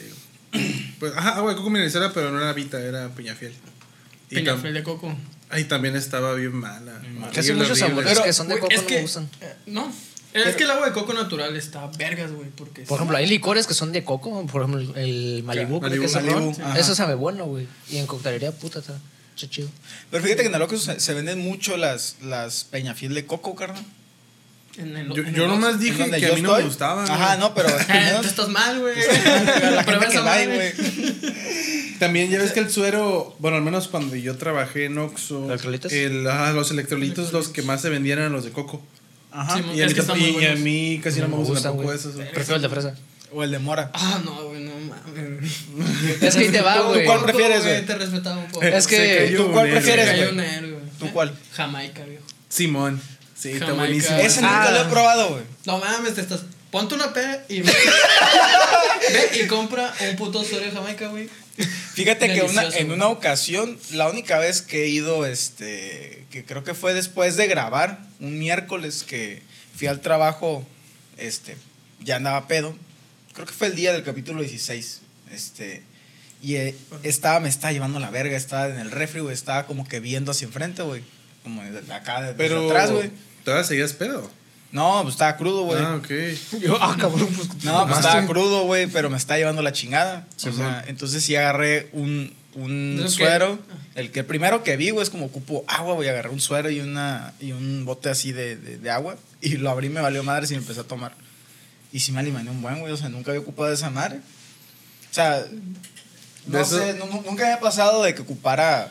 Pues, 1.00 1.14
ajá, 1.16 1.36
agua 1.38 1.52
de 1.52 1.58
coco 1.58 1.70
mineralizada, 1.70 2.14
pero 2.14 2.32
no 2.32 2.40
era 2.42 2.54
Vita, 2.54 2.80
era 2.80 3.10
Peñafiel. 3.10 3.54
Y, 4.30 4.36
Peñafiel 4.36 4.74
de 4.74 4.84
coco. 4.84 5.16
ay, 5.50 5.66
también 5.66 5.96
estaba 5.96 6.34
bien 6.36 6.54
mala. 6.56 7.02
Casi 7.34 7.54
muchos 7.54 7.78
sabores 7.80 8.20
que 8.20 8.34
son 8.34 8.48
de 8.48 8.56
Güey, 8.56 8.62
coco 8.62 8.74
es 8.74 8.84
no 8.84 8.90
me 8.96 9.02
gustan. 9.02 9.30
eh, 9.42 9.54
Es 10.34 10.56
que 10.56 10.64
el 10.64 10.72
agua 10.72 10.88
de 10.88 10.94
coco 10.94 11.14
natural 11.14 11.56
está 11.56 11.88
vergas, 11.98 12.32
güey. 12.32 12.50
Porque 12.50 12.82
Por 12.84 12.98
ejemplo, 12.98 13.18
hay 13.18 13.28
licores 13.28 13.68
que 13.68 13.74
son 13.74 13.92
de 13.92 14.04
coco, 14.04 14.46
por 14.48 14.64
ejemplo, 14.64 14.96
el 14.96 15.44
Malibu, 15.44 15.80
creo 15.80 15.82
Malibu, 15.82 16.02
que 16.02 16.06
es 16.08 16.16
el 16.16 16.26
Malibu, 16.26 16.56
ajá. 16.62 16.80
Eso 16.80 16.96
sabe 16.96 17.16
bueno, 17.16 17.46
güey. 17.46 17.68
Y 17.90 17.98
en 17.98 18.08
coctelería, 18.08 18.52
puta, 18.52 18.80
está, 18.80 18.98
está 19.36 19.50
chido. 19.50 19.70
Pero 20.10 20.24
fíjate 20.24 20.44
que 20.44 20.50
en 20.50 20.56
el 20.56 20.62
Oxxo 20.62 20.80
se, 20.80 21.00
se 21.00 21.14
venden 21.14 21.40
mucho 21.40 21.78
las, 21.78 22.18
las 22.24 22.64
peñafiel 22.66 23.14
de 23.14 23.26
coco, 23.26 23.56
carnal. 23.56 23.84
En 24.78 24.96
el, 24.96 25.10
Yo, 25.14 25.24
en 25.24 25.36
yo 25.36 25.44
el 25.44 25.50
nomás 25.50 25.82
dije 25.82 26.10
que 26.10 26.26
a 26.28 26.34
mí 26.34 26.42
no 26.42 26.56
me 26.56 26.64
gustaban. 26.64 27.10
Ajá, 27.10 27.36
no, 27.36 27.54
pero 27.54 27.68
tú 28.22 28.28
estás 28.28 28.48
mal, 28.48 28.80
güey. 28.80 28.96
También 32.00 32.32
ya 32.32 32.40
ves 32.40 32.54
que 32.54 32.62
el 32.62 32.72
suero, 32.72 33.36
bueno, 33.40 33.58
al 33.58 33.64
menos 33.64 33.90
cuando 33.90 34.16
yo 34.16 34.38
trabajé 34.38 34.86
en 34.86 34.98
Oxxo, 34.98 35.46
¿Electrolitos? 35.48 35.92
el- 35.92 36.26
ajá, 36.28 36.52
los 36.54 36.72
electrolitos, 36.72 37.34
los 37.34 37.50
que 37.50 37.62
más 37.64 37.82
se 37.82 37.90
vendían 37.90 38.20
eran 38.20 38.32
los 38.32 38.46
de 38.46 38.52
coco. 38.52 38.82
Ajá. 39.32 39.58
Sí, 39.58 39.64
Y 39.76 39.82
a, 39.82 39.86
Es 39.86 39.90
mí, 39.92 39.94
que 39.96 40.02
están 40.02 40.20
muy 40.20 40.30
y 40.30 40.46
a 40.46 40.56
mí 40.56 41.02
casi 41.04 41.20
no, 41.22 41.28
me 41.30 41.38
gustan 41.38 41.74
güey. 41.74 41.96
esos. 41.96 42.16
Prefiero 42.16 42.56
el 42.58 42.62
de 42.62 42.70
fresa. 42.70 42.96
O 43.34 43.44
el 43.44 43.52
de 43.52 43.60
mora. 43.60 43.90
Ah, 43.94 44.20
no, 44.26 44.50
güey, 44.50 44.62
no 44.64 44.74
mames. 44.76 45.52
Es 46.22 46.36
que 46.36 46.44
ahí 46.46 46.50
te 46.52 46.62
va, 46.62 46.78
¿Tú 46.82 46.84
güey. 46.90 47.06
cuál 47.06 47.24
prefieres, 47.24 47.64
güey? 47.64 47.86
Te 47.86 47.96
respetaba 47.96 48.38
un 48.38 48.48
poco. 48.48 48.66
Es 48.66 48.88
que 48.88 49.34
¿tú 49.38 49.52
cuál 49.52 49.70
prefieres, 49.70 50.34
güey? 50.34 50.76
¿Tú 51.00 51.12
cuál? 51.14 51.34
Jamaica, 51.54 52.04
viejo. 52.04 52.24
Simón. 52.50 53.02
Sí, 53.38 53.52
está 53.52 53.68
Jamaica. 53.68 53.86
buenísimo. 53.86 54.18
Ese 54.18 54.42
nunca 54.42 54.64
Ah. 54.68 54.72
lo 54.72 54.82
he 54.82 54.86
probado, 54.92 55.30
güey. 55.30 55.44
No 55.66 55.78
mames, 55.80 56.14
te 56.16 56.22
estás. 56.22 56.42
Ponte 56.70 56.96
una 56.96 57.12
P 57.14 57.22
y 57.50 57.62
ve. 57.62 57.72
ve 59.14 59.42
y 59.44 59.48
compra 59.48 59.94
un 60.10 60.16
puto 60.16 60.44
suero 60.44 60.66
de 60.66 60.72
Jamaica, 60.72 61.08
güey. 61.08 61.30
Fíjate 61.94 62.34
que 62.34 62.42
una, 62.44 62.64
en 62.70 62.92
una 62.92 63.08
ocasión, 63.08 63.78
la 63.92 64.10
única 64.10 64.40
vez 64.40 64.62
que 64.62 64.84
he 64.84 64.88
ido, 64.88 65.26
este, 65.26 66.26
que 66.32 66.46
creo 66.46 66.64
que 66.64 66.74
fue 66.74 66.94
después 66.94 67.36
de 67.36 67.48
grabar, 67.48 68.00
un 68.20 68.40
miércoles 68.40 69.04
que 69.04 69.42
fui 69.76 69.88
al 69.88 70.00
trabajo, 70.02 70.66
este, 71.18 71.58
ya 72.00 72.16
andaba 72.18 72.48
pedo. 72.48 72.76
Creo 73.34 73.46
que 73.46 73.54
fue 73.54 73.68
el 73.68 73.76
día 73.76 73.94
del 73.94 74.04
capítulo 74.04 74.42
16. 74.42 75.02
Este, 75.32 75.84
y 76.42 76.56
eh, 76.56 76.76
estaba, 77.04 77.40
me 77.40 77.50
estaba 77.50 77.72
llevando 77.72 78.00
la 78.00 78.10
verga, 78.10 78.36
estaba 78.36 78.68
en 78.68 78.80
el 78.80 78.92
refri, 78.92 79.20
güey, 79.22 79.34
estaba 79.34 79.68
como 79.68 79.88
que 79.88 80.00
viendo 80.00 80.32
hacia 80.32 80.46
enfrente, 80.46 80.82
güey. 80.84 81.04
Como 81.44 81.64
de 81.64 81.94
acá, 81.94 82.22
desde 82.22 82.36
Pero 82.36 82.70
atrás, 82.70 82.92
güey. 82.92 83.12
todavía 83.44 83.66
seguías 83.66 83.94
pedo. 83.94 84.30
No, 84.72 85.00
pues 85.04 85.16
estaba 85.16 85.36
crudo, 85.38 85.64
güey. 85.64 85.82
Ah, 85.82 85.96
ok. 85.96 86.10
Yo, 86.62 86.78
ah, 86.82 86.96
cabrón, 87.00 87.28
pues. 87.36 87.64
No, 87.64 87.86
pues 87.88 88.00
estaba 88.00 88.26
crudo, 88.26 88.64
güey, 88.64 88.88
pero 88.88 89.10
me 89.10 89.18
está 89.18 89.38
llevando 89.38 89.62
la 89.62 89.74
chingada. 89.74 90.26
Sí, 90.38 90.50
o 90.50 90.54
sea, 90.54 90.66
man. 90.70 90.84
entonces 90.88 91.24
sí 91.24 91.36
agarré 91.36 91.90
un, 91.94 92.34
un 92.56 93.04
suero. 93.10 93.60
El 93.96 94.12
que 94.12 94.24
primero 94.24 94.64
que 94.64 94.78
vi, 94.78 94.92
güey, 94.92 95.04
es 95.04 95.10
como 95.10 95.26
ocupo 95.26 95.66
agua, 95.68 95.96
güey. 95.96 96.08
Agarré 96.08 96.30
un 96.30 96.40
suero 96.40 96.70
y, 96.70 96.80
una, 96.80 97.34
y 97.42 97.52
un 97.52 97.84
bote 97.86 98.10
así 98.10 98.32
de, 98.32 98.56
de, 98.56 98.78
de 98.78 98.90
agua. 98.90 99.18
Y 99.42 99.58
lo 99.58 99.70
abrí, 99.70 99.90
me 99.90 100.00
valió 100.00 100.24
madre 100.24 100.46
y 100.48 100.52
me 100.52 100.58
empecé 100.58 100.80
a 100.80 100.84
tomar. 100.84 101.14
Y 101.92 102.00
sí 102.00 102.14
me 102.14 102.20
alimané 102.22 102.50
un 102.50 102.62
buen, 102.62 102.80
güey. 102.80 102.94
O 102.94 102.98
sea, 102.98 103.10
nunca 103.10 103.32
había 103.32 103.42
ocupado 103.42 103.74
esa 103.74 103.90
madre. 103.90 104.18
O 105.12 105.14
sea, 105.14 105.44
no 106.48 106.64
sé, 106.64 106.94
nu- 106.94 107.08
nu- 107.08 107.24
nunca 107.26 107.46
me 107.46 107.52
ha 107.54 107.60
pasado 107.60 108.02
de 108.04 108.16
que 108.16 108.22
ocupara 108.22 108.90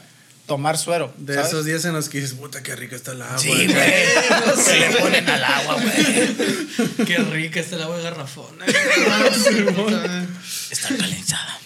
tomar 0.51 0.77
suero. 0.77 1.15
De 1.17 1.35
¿sabes? 1.35 1.49
esos 1.51 1.65
días 1.65 1.85
en 1.85 1.93
los 1.93 2.09
que 2.09 2.19
dices, 2.19 2.35
puta, 2.35 2.61
qué 2.61 2.75
rica 2.75 2.97
está 2.97 3.13
el 3.13 3.23
agua. 3.23 3.39
Sí, 3.39 3.51
güey. 3.51 3.67
Se 4.57 4.81
le 4.81 4.97
ponen 4.97 5.29
al 5.29 5.45
agua, 5.45 5.77
güey. 5.81 7.07
Qué 7.07 7.19
rica 7.19 7.61
está 7.61 7.77
el 7.77 7.83
agua 7.83 7.99
de 7.99 8.03
garrafona. 8.03 8.67
Está 10.71 10.89
calentada. 10.97 11.57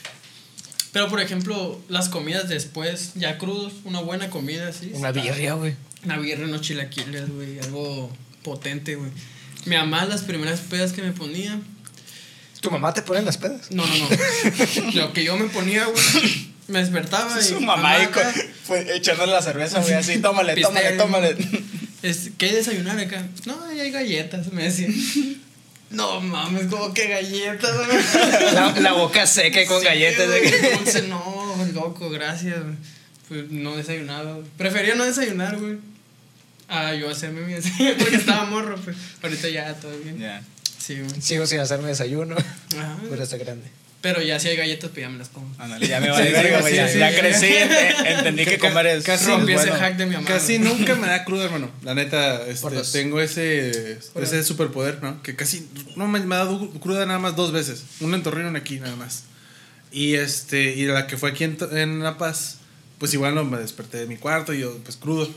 Pero 0.93 1.09
por 1.09 1.21
ejemplo, 1.21 1.81
las 1.89 2.11
comidas 2.11 2.51
después, 2.51 3.13
ya 3.15 3.39
crudos, 3.39 3.73
una 3.85 4.01
buena 4.01 4.29
comida 4.29 4.69
así. 4.69 4.91
Una 4.93 5.13
birria, 5.13 5.55
güey. 5.55 5.77
Una 6.05 6.19
birria, 6.19 6.45
unos 6.45 6.61
chilaquiles, 6.61 7.31
güey. 7.31 7.61
Algo 7.61 8.15
potente, 8.43 8.97
güey. 8.97 9.11
Mi 9.65 9.77
mamá, 9.77 10.05
las 10.05 10.25
primeras 10.25 10.61
pedas 10.61 10.93
que 10.93 11.01
me 11.01 11.13
ponía. 11.13 11.59
¿Tu 12.61 12.71
mamá 12.71 12.93
te 12.93 13.01
pone 13.01 13.23
las 13.23 13.39
pedas? 13.39 13.71
No, 13.71 13.87
no, 13.87 13.95
no. 13.97 14.91
Lo 14.93 15.15
que 15.15 15.25
yo 15.25 15.39
me 15.39 15.47
ponía, 15.47 15.87
güey. 15.87 16.54
Me 16.69 16.79
despertaba 16.81 17.39
y. 17.41 17.45
Su 17.45 17.61
mamá 17.61 18.11
con- 18.11 18.23
fue 18.65 18.97
echándole 18.97 19.33
la 19.33 19.43
cerveza, 19.43 19.81
güey, 19.81 19.95
así, 19.95 20.19
tómale, 20.19 20.55
tómale, 20.63 20.93
tómale. 20.93 21.37
Es, 22.03 22.31
¿Qué 22.39 22.47
hay 22.47 22.53
de 22.53 22.59
desayunar 22.59 22.99
acá? 22.99 23.23
No, 23.47 23.63
ahí 23.65 23.81
hay 23.81 23.91
galletas, 23.91 24.53
me 24.53 24.65
decía. 24.65 24.89
No 25.91 26.21
mames, 26.21 26.67
como 26.67 26.93
que 26.93 27.07
galletas. 27.07 27.71
La, 28.53 28.73
la 28.81 28.93
boca 28.95 29.29
seca 29.29 29.63
y 29.63 29.67
con 29.67 29.79
Sí, 29.79 29.85
galletas. 29.87 30.27
güey, 30.27 30.43
Entonces, 30.73 31.05
no, 31.07 31.57
loco, 31.73 32.11
gracias. 32.11 32.57
Pues 33.29 33.49
no 33.51 33.77
desayunaba. 33.77 34.39
Prefería 34.59 34.97
no 34.97 35.05
desayunar, 35.05 35.57
güey. 35.57 35.77
Ah, 36.69 36.95
yo 36.95 37.09
hacerme 37.11 37.43
mi 37.43 37.53
desayuno 37.53 37.93
porque 37.99 38.17
estaba 38.17 38.45
morro, 38.47 38.77
pues. 38.83 38.97
Ahorita 39.23 39.49
ya 39.51 39.73
todo 39.75 39.97
bien. 39.99 40.19
Ya. 40.19 40.43
Sí, 40.79 40.99
güey. 40.99 41.21
Sigo 41.21 41.47
sin 41.47 41.61
hacerme 41.61 41.89
desayuno. 41.89 42.35
Ajá. 42.37 42.97
Pero 43.09 43.23
está 43.23 43.37
grande. 43.37 43.69
Pero 44.05 44.23
ya 44.23 44.39
si 44.39 44.49
hay 44.49 44.57
galletas, 44.57 44.91
pues 44.91 45.01
ya 45.03 45.09
me 45.09 45.19
las 45.19 45.31
como. 45.31 45.53
Ándale, 45.59 45.89
ya 45.89 45.99
me 45.99 46.11
vale 46.11 46.27
Sí, 46.27 46.33
verga, 46.33 46.61
güey. 46.61 46.73
sí, 46.73 46.77
ya, 46.77 46.89
sí. 46.89 46.99
ya 46.99 47.19
crecí, 47.19 47.47
ent- 47.47 48.07
entendí 48.07 48.45
que 48.45 48.59
comer 48.59 48.87
es. 48.87 49.05
casi 49.05 49.27
Rompí 49.27 49.53
ese 49.55 49.71
bueno. 49.71 49.79
hack 49.85 49.97
de 49.97 50.07
mi 50.07 50.15
mamá. 50.15 50.29
Casi 50.29 50.59
güey. 50.59 50.69
nunca 50.73 50.95
me 50.95 51.07
da 51.09 51.25
cruda, 51.25 51.45
hermano. 51.47 51.71
La 51.83 51.95
neta, 51.95 52.47
este, 52.47 52.69
tengo 52.93 53.21
ese, 53.21 53.99
ese 54.15 54.45
superpoder, 54.45 55.03
¿no? 55.03 55.23
Que 55.23 55.35
casi 55.35 55.67
no 55.97 56.07
me, 56.07 56.21
me 56.21 56.35
ha 56.35 56.39
dado 56.39 56.71
cruda 56.81 57.05
nada 57.07 57.19
más 57.19 57.35
dos 57.35 57.51
veces. 57.51 57.83
Una 58.01 58.17
en 58.17 58.23
Torreón 58.23 58.47
y 58.47 58.51
una 58.51 58.59
aquí 58.61 58.79
nada 58.79 58.95
más. 58.95 59.25
Y 59.91 60.15
este, 60.15 60.75
y 60.75 60.85
la 60.87 61.07
que 61.07 61.17
fue 61.17 61.31
aquí 61.31 61.45
en 61.45 62.03
La 62.03 62.19
Paz, 62.19 62.59
pues 62.99 63.15
igual 63.15 63.35
no 63.35 63.43
me 63.45 63.59
desperté 63.59 63.97
de 63.99 64.07
mi 64.07 64.17
cuarto 64.19 64.53
y 64.53 64.61
yo, 64.61 64.77
pues 64.85 64.97
crudo. 64.97 65.29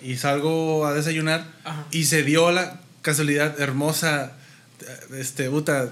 Y 0.00 0.16
salgo 0.16 0.86
a 0.86 0.94
desayunar 0.94 1.44
Ajá. 1.64 1.86
y 1.90 2.04
se 2.04 2.22
dio 2.22 2.50
la 2.50 2.80
casualidad 3.02 3.60
hermosa, 3.60 4.32
este, 5.18 5.50
puta, 5.50 5.90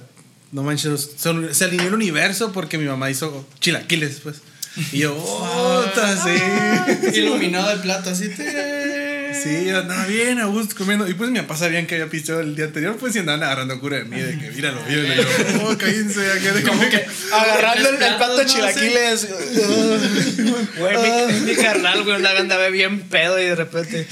no 0.54 0.62
manches, 0.62 1.10
son- 1.18 1.52
se 1.52 1.64
alineó 1.64 1.88
el 1.88 1.94
universo 1.94 2.52
porque 2.52 2.78
mi 2.78 2.84
mamá 2.86 3.10
hizo 3.10 3.46
chilaquiles, 3.60 4.20
pues. 4.22 4.36
Y 4.92 4.98
yo, 5.00 5.14
puta, 5.14 6.16
sí. 6.16 7.18
Iluminado 7.18 7.70
el 7.72 7.80
plato, 7.80 8.10
así. 8.10 8.28
te- 8.28 9.14
Sí, 9.42 9.64
yo 9.66 9.78
andaba 9.80 10.06
bien 10.06 10.38
a 10.38 10.46
gusto 10.46 10.76
comiendo. 10.76 11.08
Y 11.08 11.14
pues 11.14 11.28
mi 11.30 11.40
papá 11.40 11.56
sabían 11.56 11.86
que 11.88 11.96
había 11.96 12.08
pisteado 12.08 12.40
el 12.40 12.54
día 12.54 12.66
anterior, 12.66 12.96
pues 12.98 13.14
y 13.16 13.18
andaban 13.18 13.42
agarrando 13.42 13.78
cura 13.80 13.96
de 13.98 14.04
mí, 14.04 14.18
de 14.18 14.38
que 14.38 14.50
míralo, 14.52 14.80
míralo. 14.88 15.12
Y 15.12 15.16
yo, 15.16 15.68
oh, 15.68 15.76
cállense, 15.76 16.20
de 16.20 16.62
Como 16.62 16.80
que 16.88 17.04
Agarrando 17.32 17.88
el, 17.90 17.94
el 18.02 18.16
plato 18.16 18.36
de 18.36 18.46
chilaquiles. 18.46 19.28
Güey, 20.78 20.96
mi, 21.32 21.40
mi 21.50 21.54
carnal, 21.56 22.04
güey, 22.04 22.16
una 22.16 22.30
vez 22.32 22.40
andaba 22.42 22.68
bien 22.68 23.00
pedo 23.02 23.40
y 23.40 23.44
de 23.44 23.54
repente. 23.56 24.06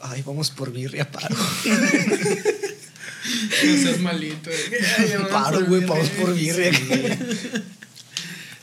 Ay, 0.00 0.22
vamos 0.26 0.50
por 0.50 0.72
birria, 0.72 1.10
paro. 1.10 1.36
No 3.24 3.82
seas 3.82 4.00
malito. 4.00 4.50
ya 5.08 5.16
vamos 5.16 5.32
Paro, 5.32 5.64
güey, 5.64 5.84
vamos 5.84 6.08
por 6.10 6.34
birria. 6.34 6.72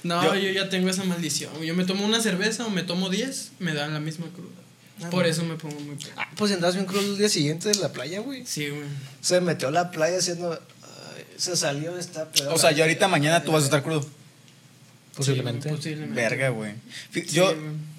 No, 0.04 0.36
yo, 0.40 0.50
ya 0.52 0.70
tengo 0.70 0.90
esa 0.90 1.04
maldición. 1.04 1.52
Yo 1.62 1.74
me 1.76 1.84
tomo 1.84 2.06
una 2.06 2.22
cerveza 2.22 2.66
o 2.66 2.70
me 2.70 2.84
tomo 2.84 3.10
10, 3.10 3.54
me 3.60 3.74
dan 3.74 3.94
la 3.94 4.00
misma 4.00 4.28
cruda. 4.28 5.10
Por 5.10 5.26
eso 5.26 5.44
me 5.44 5.56
pongo 5.56 5.80
muy 5.80 5.96
pedo. 5.96 6.12
Ah, 6.16 6.30
pues 6.36 6.52
andabas 6.52 6.76
bien 6.76 6.86
crudo 6.86 7.02
el 7.02 7.18
día 7.18 7.30
siguiente 7.30 7.70
de 7.70 7.76
la 7.76 7.92
playa, 7.92 8.20
güey. 8.20 8.46
Sí, 8.46 8.70
güey. 8.70 8.84
Se 9.20 9.42
metió 9.42 9.70
a 9.70 9.72
la 9.72 9.90
playa 9.90 10.20
haciendo. 10.20 10.62
se 11.38 11.56
salió 11.56 11.98
esta 11.98 12.32
pedo. 12.32 12.54
O 12.54 12.60
sea, 12.60 12.72
yo 12.72 12.84
ahorita 12.84 13.08
mañana 13.08 13.44
tú 13.44 13.52
vas 13.52 13.64
a 13.64 13.66
estar 13.66 13.82
crudo. 13.82 14.06
Posiblemente. 15.16 15.70
Sí, 15.70 15.76
posiblemente. 15.76 16.22
Verga, 16.22 16.50
güey. 16.50 16.74
Sí, 17.12 17.26
Yo, 17.32 17.56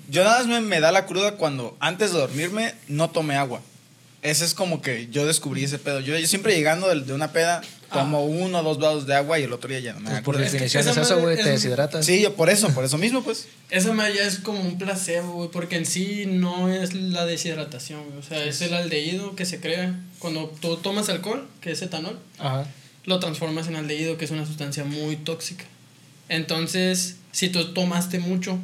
yo 0.09 0.23
nada 0.23 0.39
más 0.39 0.47
me, 0.47 0.61
me 0.61 0.81
da 0.81 0.93
la 0.93 1.07
cruda 1.07 1.37
cuando 1.37 1.77
antes 1.81 2.13
de 2.13 2.21
dormirme 2.21 2.73
no 2.87 3.11
tomé 3.11 3.35
agua. 3.35 3.63
Ese 4.23 4.45
es 4.45 4.55
como 4.55 4.81
que 4.81 5.09
yo 5.11 5.27
descubrí 5.27 5.65
ese 5.65 5.79
pedo. 5.79 5.99
Yo, 5.99 6.17
yo 6.17 6.27
siempre 6.29 6.55
llegando 6.55 6.89
de, 6.89 7.01
de 7.01 7.13
una 7.13 7.33
peda, 7.33 7.61
tomo 7.93 8.25
uno 8.25 8.61
o 8.61 8.63
dos 8.63 8.79
vasos 8.79 9.07
de 9.07 9.17
agua 9.17 9.39
y 9.41 9.43
el 9.43 9.53
otro 9.53 9.69
día 9.69 9.81
ya 9.81 9.93
no 9.95 10.01
me 10.01 10.11
Pues 10.11 10.23
por 10.23 10.39
definición 10.39 10.87
es 10.89 10.97
eso, 10.97 11.21
güey, 11.21 11.37
es 11.37 11.45
te 11.45 11.51
deshidratas. 11.51 12.07
Sí, 12.07 12.23
yo 12.23 12.35
por 12.35 12.49
eso, 12.49 12.69
por 12.71 12.85
eso 12.85 12.99
mismo, 12.99 13.23
pues. 13.23 13.49
Esa 13.71 13.93
madre 13.93 14.15
ya 14.17 14.23
es 14.23 14.39
como 14.39 14.61
un 14.61 14.79
placebo, 14.79 15.33
güey, 15.33 15.51
porque 15.51 15.77
en 15.77 15.87
sí 15.87 16.25
no 16.27 16.69
es 16.69 16.95
la 16.95 17.27
deshidratación, 17.27 18.05
güey. 18.05 18.19
O 18.19 18.23
sea, 18.23 18.45
es 18.45 18.61
el 18.63 18.75
aldehído 18.75 19.35
que 19.35 19.45
se 19.45 19.61
crea 19.61 19.99
cuando 20.21 20.53
tú 20.61 20.77
tomas 20.77 21.09
alcohol, 21.09 21.49
que 21.61 21.73
es 21.73 21.83
etanol, 21.83 22.19
Ajá. 22.39 22.65
lo 23.05 23.19
transformas 23.19 23.67
en 23.67 23.75
aldehído, 23.75 24.19
que 24.19 24.25
es 24.25 24.31
una 24.31 24.47
sustancia 24.47 24.85
muy 24.85 25.17
tóxica. 25.17 25.65
Entonces, 26.29 27.17
si 27.33 27.49
tú 27.49 27.75
tomaste 27.75 28.21
mucho, 28.21 28.59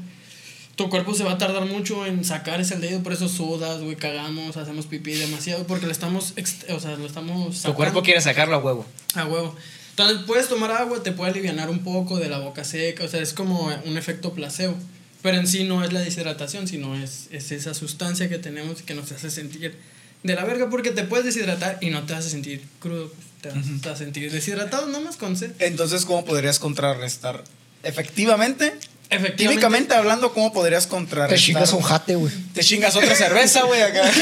tu 0.78 0.88
cuerpo 0.88 1.12
se 1.12 1.24
va 1.24 1.32
a 1.32 1.38
tardar 1.38 1.64
mucho 1.66 2.06
en 2.06 2.24
sacar 2.24 2.60
ese 2.60 2.74
aldehído, 2.74 3.02
por 3.02 3.12
eso 3.12 3.28
sudas, 3.28 3.80
güey, 3.80 3.96
cagamos, 3.96 4.56
hacemos 4.56 4.86
pipí 4.86 5.10
demasiado, 5.10 5.66
porque 5.66 5.86
lo 5.86 5.92
estamos, 5.92 6.34
o 6.70 6.80
sea, 6.80 6.94
lo 6.94 7.04
estamos 7.04 7.48
Tu 7.48 7.56
sacando 7.56 7.76
cuerpo 7.76 8.02
quiere 8.04 8.20
sacarlo 8.20 8.54
a 8.54 8.58
huevo. 8.60 8.86
a 9.14 9.24
huevo. 9.26 9.56
Entonces, 9.90 10.18
puedes 10.24 10.48
tomar 10.48 10.70
agua, 10.70 11.02
te 11.02 11.10
puede 11.10 11.32
aliviar 11.32 11.68
un 11.68 11.80
poco 11.80 12.20
de 12.20 12.28
la 12.28 12.38
boca 12.38 12.62
seca, 12.62 13.02
o 13.02 13.08
sea, 13.08 13.20
es 13.20 13.32
como 13.32 13.72
un 13.86 13.98
efecto 13.98 14.32
placebo. 14.34 14.76
Pero 15.20 15.38
en 15.38 15.48
sí 15.48 15.64
no 15.64 15.82
es 15.82 15.92
la 15.92 15.98
deshidratación, 15.98 16.68
sino 16.68 16.94
es, 16.94 17.26
es 17.32 17.50
esa 17.50 17.74
sustancia 17.74 18.28
que 18.28 18.38
tenemos 18.38 18.80
y 18.80 18.84
que 18.84 18.94
nos 18.94 19.10
hace 19.10 19.32
sentir 19.32 19.76
de 20.22 20.34
la 20.36 20.44
verga, 20.44 20.70
porque 20.70 20.92
te 20.92 21.02
puedes 21.02 21.26
deshidratar 21.26 21.78
y 21.80 21.90
no 21.90 22.06
te 22.06 22.14
hace 22.14 22.30
sentir 22.30 22.62
crudo, 22.78 23.12
te, 23.40 23.48
vas, 23.48 23.64
te 23.82 23.88
vas 23.88 24.00
a 24.00 24.04
sentir 24.04 24.30
deshidratado 24.30 24.86
nada 24.86 25.00
más 25.00 25.16
con 25.16 25.36
sed. 25.36 25.50
Entonces, 25.58 26.04
¿cómo 26.04 26.24
podrías 26.24 26.60
contrarrestar? 26.60 27.42
Efectivamente, 27.82 28.74
Efectivamente. 29.10 29.42
químicamente 29.42 29.94
hablando, 29.94 30.34
¿cómo 30.34 30.52
podrías 30.52 30.86
contrarrestar? 30.86 31.38
Te 31.38 31.42
chingas 31.42 31.72
un 31.72 31.80
jate, 31.80 32.14
güey. 32.14 32.32
Te 32.52 32.60
chingas 32.62 32.94
otra 32.94 33.14
cerveza, 33.14 33.62
güey, 33.62 33.80
acá. 33.80 34.02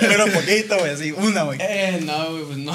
Pero 0.00 0.26
poquito, 0.32 0.76
güey, 0.78 0.90
así, 0.90 1.12
una, 1.12 1.44
güey. 1.44 1.58
Eh, 1.62 2.00
no, 2.04 2.32
güey, 2.32 2.44
pues 2.44 2.58
no. 2.58 2.72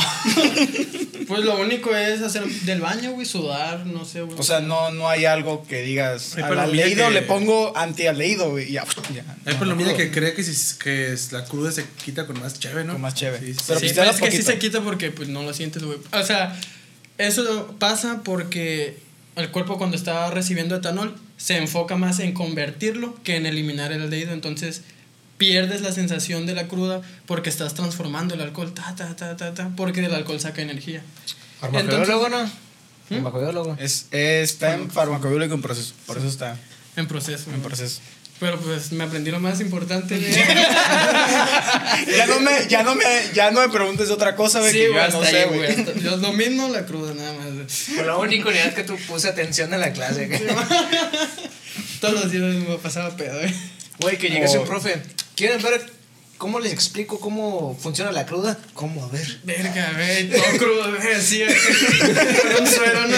pues 1.27 1.43
lo 1.43 1.59
único 1.59 1.93
es 1.95 2.21
hacer 2.21 2.45
del 2.45 2.79
baño, 2.79 3.11
güey, 3.11 3.25
sudar, 3.25 3.85
no 3.85 4.05
sé, 4.05 4.21
güey. 4.21 4.39
O 4.39 4.43
sea, 4.43 4.61
no, 4.61 4.91
no 4.91 5.09
hay 5.09 5.25
algo 5.25 5.65
que 5.67 5.81
digas. 5.81 6.37
Al 6.37 6.71
leído 6.71 7.07
que- 7.07 7.13
le 7.13 7.21
pongo 7.21 7.75
anti-leído, 7.75 8.51
güey. 8.51 8.69
y 8.69 8.73
Ya, 8.73 8.85
ya. 9.13 9.25
Hay 9.45 9.55
palomilla 9.55 9.95
que 9.95 10.11
cree 10.11 10.33
que, 10.33 10.43
si, 10.43 10.77
que 10.77 11.13
la 11.31 11.43
cruda 11.45 11.71
se 11.71 11.85
quita 12.05 12.25
con 12.25 12.39
más 12.39 12.57
cheve, 12.59 12.83
¿no? 12.85 12.93
Con 12.93 13.01
más 13.01 13.15
cheve. 13.15 13.39
Sí, 13.39 13.53
sí, 13.53 13.59
Pero 13.67 13.79
sí, 13.79 13.89
pues, 13.93 14.09
es 14.09 14.21
que 14.21 14.31
sí 14.31 14.43
se 14.43 14.57
quita 14.57 14.81
porque 14.81 15.11
pues 15.11 15.27
no 15.27 15.43
lo 15.43 15.53
sientes, 15.53 15.83
güey. 15.83 15.97
O 16.13 16.23
sea, 16.23 16.57
eso 17.17 17.75
pasa 17.79 18.21
porque 18.23 19.04
el 19.35 19.51
cuerpo 19.51 19.77
cuando 19.77 19.95
está 19.97 20.29
recibiendo 20.31 20.75
etanol 20.75 21.15
se 21.37 21.57
enfoca 21.57 21.95
más 21.97 22.19
en 22.19 22.33
convertirlo 22.33 23.15
que 23.23 23.35
en 23.35 23.45
eliminar 23.45 23.91
el 23.91 24.01
aldehído. 24.01 24.33
Entonces 24.33 24.81
pierdes 25.37 25.81
la 25.81 25.91
sensación 25.91 26.45
de 26.45 26.55
la 26.55 26.67
cruda 26.67 27.01
porque 27.25 27.49
estás 27.49 27.73
transformando 27.73 28.35
el 28.35 28.41
alcohol, 28.41 28.73
ta, 28.73 28.95
ta, 28.95 29.15
ta, 29.15 29.35
ta, 29.35 29.53
ta, 29.53 29.71
porque 29.75 30.03
el 30.03 30.13
alcohol 30.13 30.39
saca 30.39 30.61
energía. 30.61 31.03
Farmacobiólogo, 31.59 32.29
¿no? 32.29 32.45
¿Mm? 32.45 32.49
Farmacobiólogo. 33.09 33.77
Es, 33.79 34.07
está 34.11 34.75
en 34.75 34.89
farmacobiólico 34.89 35.53
en 35.55 35.61
proceso. 35.61 35.93
Por 36.05 36.17
eso 36.17 36.27
está 36.27 36.57
En 36.95 37.07
proceso. 37.07 37.51
en 37.51 37.61
proceso. 37.61 37.99
Pero 38.39 38.59
pues 38.59 38.91
me 38.91 39.05
aprendí 39.05 39.31
lo 39.31 39.39
más 39.39 39.61
importante. 39.61 40.19
Ya 42.17 42.27
no 42.27 42.39
me, 42.39 42.51
ya 42.67 42.83
no 42.83 42.95
me, 42.95 43.03
ya 43.33 43.51
no 43.51 43.61
me 43.61 43.69
preguntes 43.69 44.07
de 44.09 44.13
otra 44.13 44.35
cosa, 44.35 44.59
güey, 44.59 44.71
sí, 44.71 44.77
que 44.79 44.85
yo 44.87 44.93
ya 44.93 45.07
no 45.09 45.21
ahí, 45.21 45.31
sé, 45.31 45.45
güey. 45.45 46.03
Yo 46.03 46.17
lo 46.17 46.33
mismo 46.33 46.67
la 46.69 46.85
cruda, 46.85 47.13
nada 47.13 47.33
más. 47.33 47.71
Fue 47.73 48.05
la 48.05 48.17
única 48.17 48.49
unidad 48.49 48.73
que 48.73 48.83
tú 48.83 48.95
puse 49.07 49.29
atención 49.29 49.73
en 49.73 49.79
la 49.79 49.91
clase. 49.93 50.27
güey. 50.27 50.41
Todos 52.01 52.13
los 52.15 52.31
días 52.31 52.43
me 52.43 52.75
pasaba 52.77 53.15
pedo, 53.15 53.37
güey. 53.39 53.53
Güey, 53.99 54.17
que 54.17 54.29
llegase 54.29 54.57
Oh. 54.57 54.61
un 54.61 54.67
profe. 54.67 55.01
¿Quieren 55.35 55.61
ver 55.61 55.89
cómo 56.37 56.59
les 56.59 56.73
explico 56.73 57.19
cómo 57.19 57.77
funciona 57.79 58.11
la 58.11 58.25
cruda? 58.25 58.57
¿Cómo? 58.73 59.03
A 59.03 59.07
ver. 59.09 59.39
Verga, 59.43 59.91
güey, 59.95 60.29
todo 60.29 60.43
crudo, 60.57 60.95
güey, 60.95 61.13
así, 61.13 61.43
un 62.59 62.67
suero, 62.67 63.07
¿no? 63.07 63.17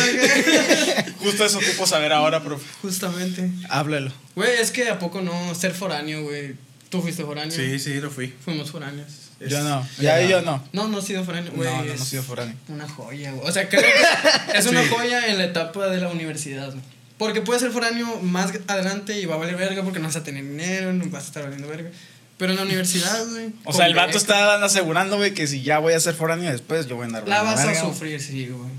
Justo 1.19 1.45
eso 1.45 1.57
ocupo 1.59 1.87
saber 1.87 2.13
ahora, 2.13 2.43
profe. 2.43 2.65
Justamente. 2.81 3.49
Háblelo. 3.69 4.11
Güey, 4.35 4.59
es 4.59 4.71
que 4.71 4.89
a 4.89 4.99
poco 4.99 5.21
no 5.21 5.55
ser 5.55 5.73
foráneo, 5.73 6.23
güey. 6.23 6.55
Tú 6.89 7.01
fuiste 7.01 7.23
foráneo. 7.23 7.55
Sí, 7.55 7.79
sí, 7.79 7.99
lo 7.99 8.09
fui. 8.09 8.33
Fuimos 8.43 8.71
foráneos. 8.71 9.27
Yo 9.39 9.61
no. 9.61 9.87
Ya 9.99 10.21
yo 10.21 10.41
no. 10.41 10.63
No, 10.73 10.87
no 10.87 10.99
he 10.99 11.01
sido 11.01 11.23
foráneo, 11.23 11.51
güey. 11.53 11.69
No, 11.69 11.77
no, 11.77 11.85
no 11.85 11.93
es 11.93 12.01
he 12.01 12.05
sido 12.05 12.23
foráneo. 12.23 12.55
Una 12.69 12.87
joya, 12.87 13.31
güey. 13.31 13.47
O 13.47 13.51
sea, 13.51 13.69
creo 13.69 13.81
que 13.81 14.57
es 14.57 14.65
una 14.65 14.87
joya 14.87 15.27
en 15.27 15.37
la 15.37 15.45
etapa 15.45 15.87
de 15.87 15.99
la 15.99 16.09
universidad, 16.09 16.71
güey. 16.71 16.81
Porque 17.17 17.41
puedes 17.41 17.61
ser 17.63 17.71
foráneo 17.71 18.19
más 18.21 18.53
adelante 18.67 19.19
y 19.19 19.25
va 19.25 19.35
a 19.35 19.37
valer 19.37 19.55
verga 19.55 19.83
porque 19.83 19.99
no 19.99 20.05
vas 20.05 20.15
a 20.15 20.23
tener 20.23 20.47
dinero, 20.47 20.93
no 20.93 21.05
vas 21.09 21.23
a 21.23 21.27
estar 21.27 21.43
valiendo 21.43 21.67
verga. 21.67 21.89
Pero 22.37 22.51
en 22.51 22.57
la 22.57 22.63
universidad, 22.63 23.25
güey. 23.29 23.49
O 23.65 23.73
sea, 23.73 23.87
el 23.87 23.95
vato 23.95 24.07
beca, 24.09 24.17
está 24.19 24.63
asegurando, 24.63 25.17
güey, 25.17 25.33
que 25.33 25.47
si 25.47 25.63
ya 25.63 25.79
voy 25.79 25.93
a 25.93 25.99
ser 25.99 26.13
foráneo 26.13 26.51
después, 26.51 26.87
yo 26.87 26.95
voy 26.95 27.03
a 27.03 27.07
andar 27.07 27.27
La 27.27 27.41
vas 27.41 27.59
a 27.61 27.65
verga, 27.67 27.81
sufrir, 27.81 28.21
sí, 28.21 28.47
güey. 28.47 28.69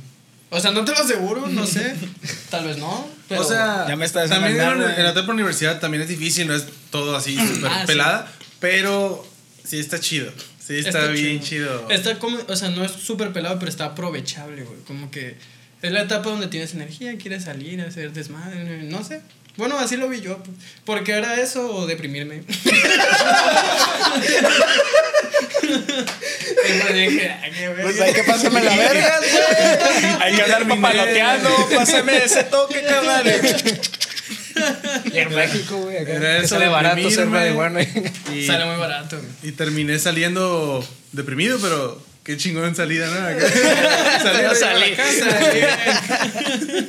O 0.50 0.60
sea, 0.60 0.70
no 0.70 0.84
te 0.84 0.92
lo 0.92 0.98
aseguro, 0.98 1.46
no 1.48 1.66
sé. 1.66 1.94
Tal 2.50 2.64
vez 2.66 2.78
no. 2.78 3.06
Pero 3.28 3.40
o 3.42 3.44
sea, 3.44 3.84
ya 3.88 3.96
me 3.96 4.04
está 4.06 4.26
también 4.28 4.52
en, 4.52 4.58
la- 4.58 4.72
en 4.72 4.78
la 4.80 4.86
güey. 4.94 5.06
etapa 5.10 5.32
universidad 5.32 5.80
también 5.80 6.02
es 6.02 6.08
difícil, 6.08 6.46
no 6.46 6.54
es 6.54 6.64
todo 6.90 7.14
así 7.16 7.36
súper 7.36 7.70
Ah, 7.70 7.80
sí. 7.82 7.86
pelada, 7.88 8.32
pero 8.60 9.26
sí 9.64 9.78
está 9.78 9.98
chido. 10.00 10.32
Sí 10.64 10.76
está, 10.78 11.06
bien 11.08 11.40
chido. 11.40 11.88
Está 11.90 12.18
como, 12.18 12.38
o 12.46 12.56
sea, 12.56 12.68
no 12.70 12.84
es 12.84 12.92
súper 12.92 13.32
pelado, 13.32 13.58
pero 13.58 13.70
está 13.70 13.86
aprovechable, 13.86 14.62
güey. 14.62 14.78
Como 14.86 15.10
que 15.10 15.36
es 15.82 15.92
la 15.92 16.02
etapa 16.02 16.30
donde 16.30 16.46
tienes 16.48 16.74
energía, 16.74 17.16
quieres 17.18 17.44
salir, 17.44 17.80
hacer 17.80 18.12
desmadre, 18.12 18.82
no 18.84 19.02
sé. 19.02 19.20
Bueno, 19.58 19.76
así 19.78 19.96
lo 19.96 20.08
vi 20.08 20.20
yo. 20.20 20.38
pues. 20.38 20.56
Porque 20.84 21.12
era 21.12 21.34
eso 21.40 21.68
o 21.74 21.86
deprimirme. 21.86 22.36
y 25.62 26.80
pues 26.80 26.94
dije, 26.94 27.36
"Ay, 27.42 27.50
qué 27.52 27.68
verga". 27.68 27.82
Pues 27.82 28.00
hay 28.00 28.12
que 28.14 28.22
pasarme 28.22 28.62
la 28.62 28.76
verga, 28.76 29.18
güey. 29.18 30.12
Hay 30.22 30.34
que 30.36 30.42
andar 30.42 30.68
papaloteando. 30.68 31.68
Pásame 31.74 32.24
ese 32.24 32.44
toque, 32.44 32.82
carnal. 32.82 33.24
Y 35.12 35.18
en 35.18 35.32
México, 35.34 35.76
güey. 35.76 35.96
Era 35.98 36.38
eso, 36.38 36.48
sale 36.48 36.66
barato 36.66 37.08
ser 37.12 37.26
marihuana. 37.26 37.80
Y, 37.82 38.44
Sale 38.44 38.64
muy 38.64 38.76
barato, 38.76 39.16
güey. 39.16 39.30
y 39.44 39.52
terminé 39.52 40.00
saliendo 40.00 40.84
deprimido, 41.12 41.60
pero 41.60 42.02
qué 42.24 42.36
chingón 42.36 42.74
salida, 42.74 43.06
¿no? 43.06 43.24
Acá. 43.24 43.48
Salí 44.56 44.96
salí. 44.96 46.88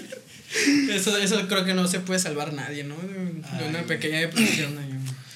Eso, 0.91 1.15
eso 1.17 1.47
creo 1.47 1.63
que 1.65 1.73
no 1.73 1.87
se 1.87 1.99
puede 1.99 2.19
salvar 2.19 2.53
nadie, 2.53 2.83
¿no? 2.83 2.95
De, 2.95 3.67
una 3.69 3.83
pequeña 3.83 4.19
depresión. 4.19 4.77
ahí. 4.77 4.89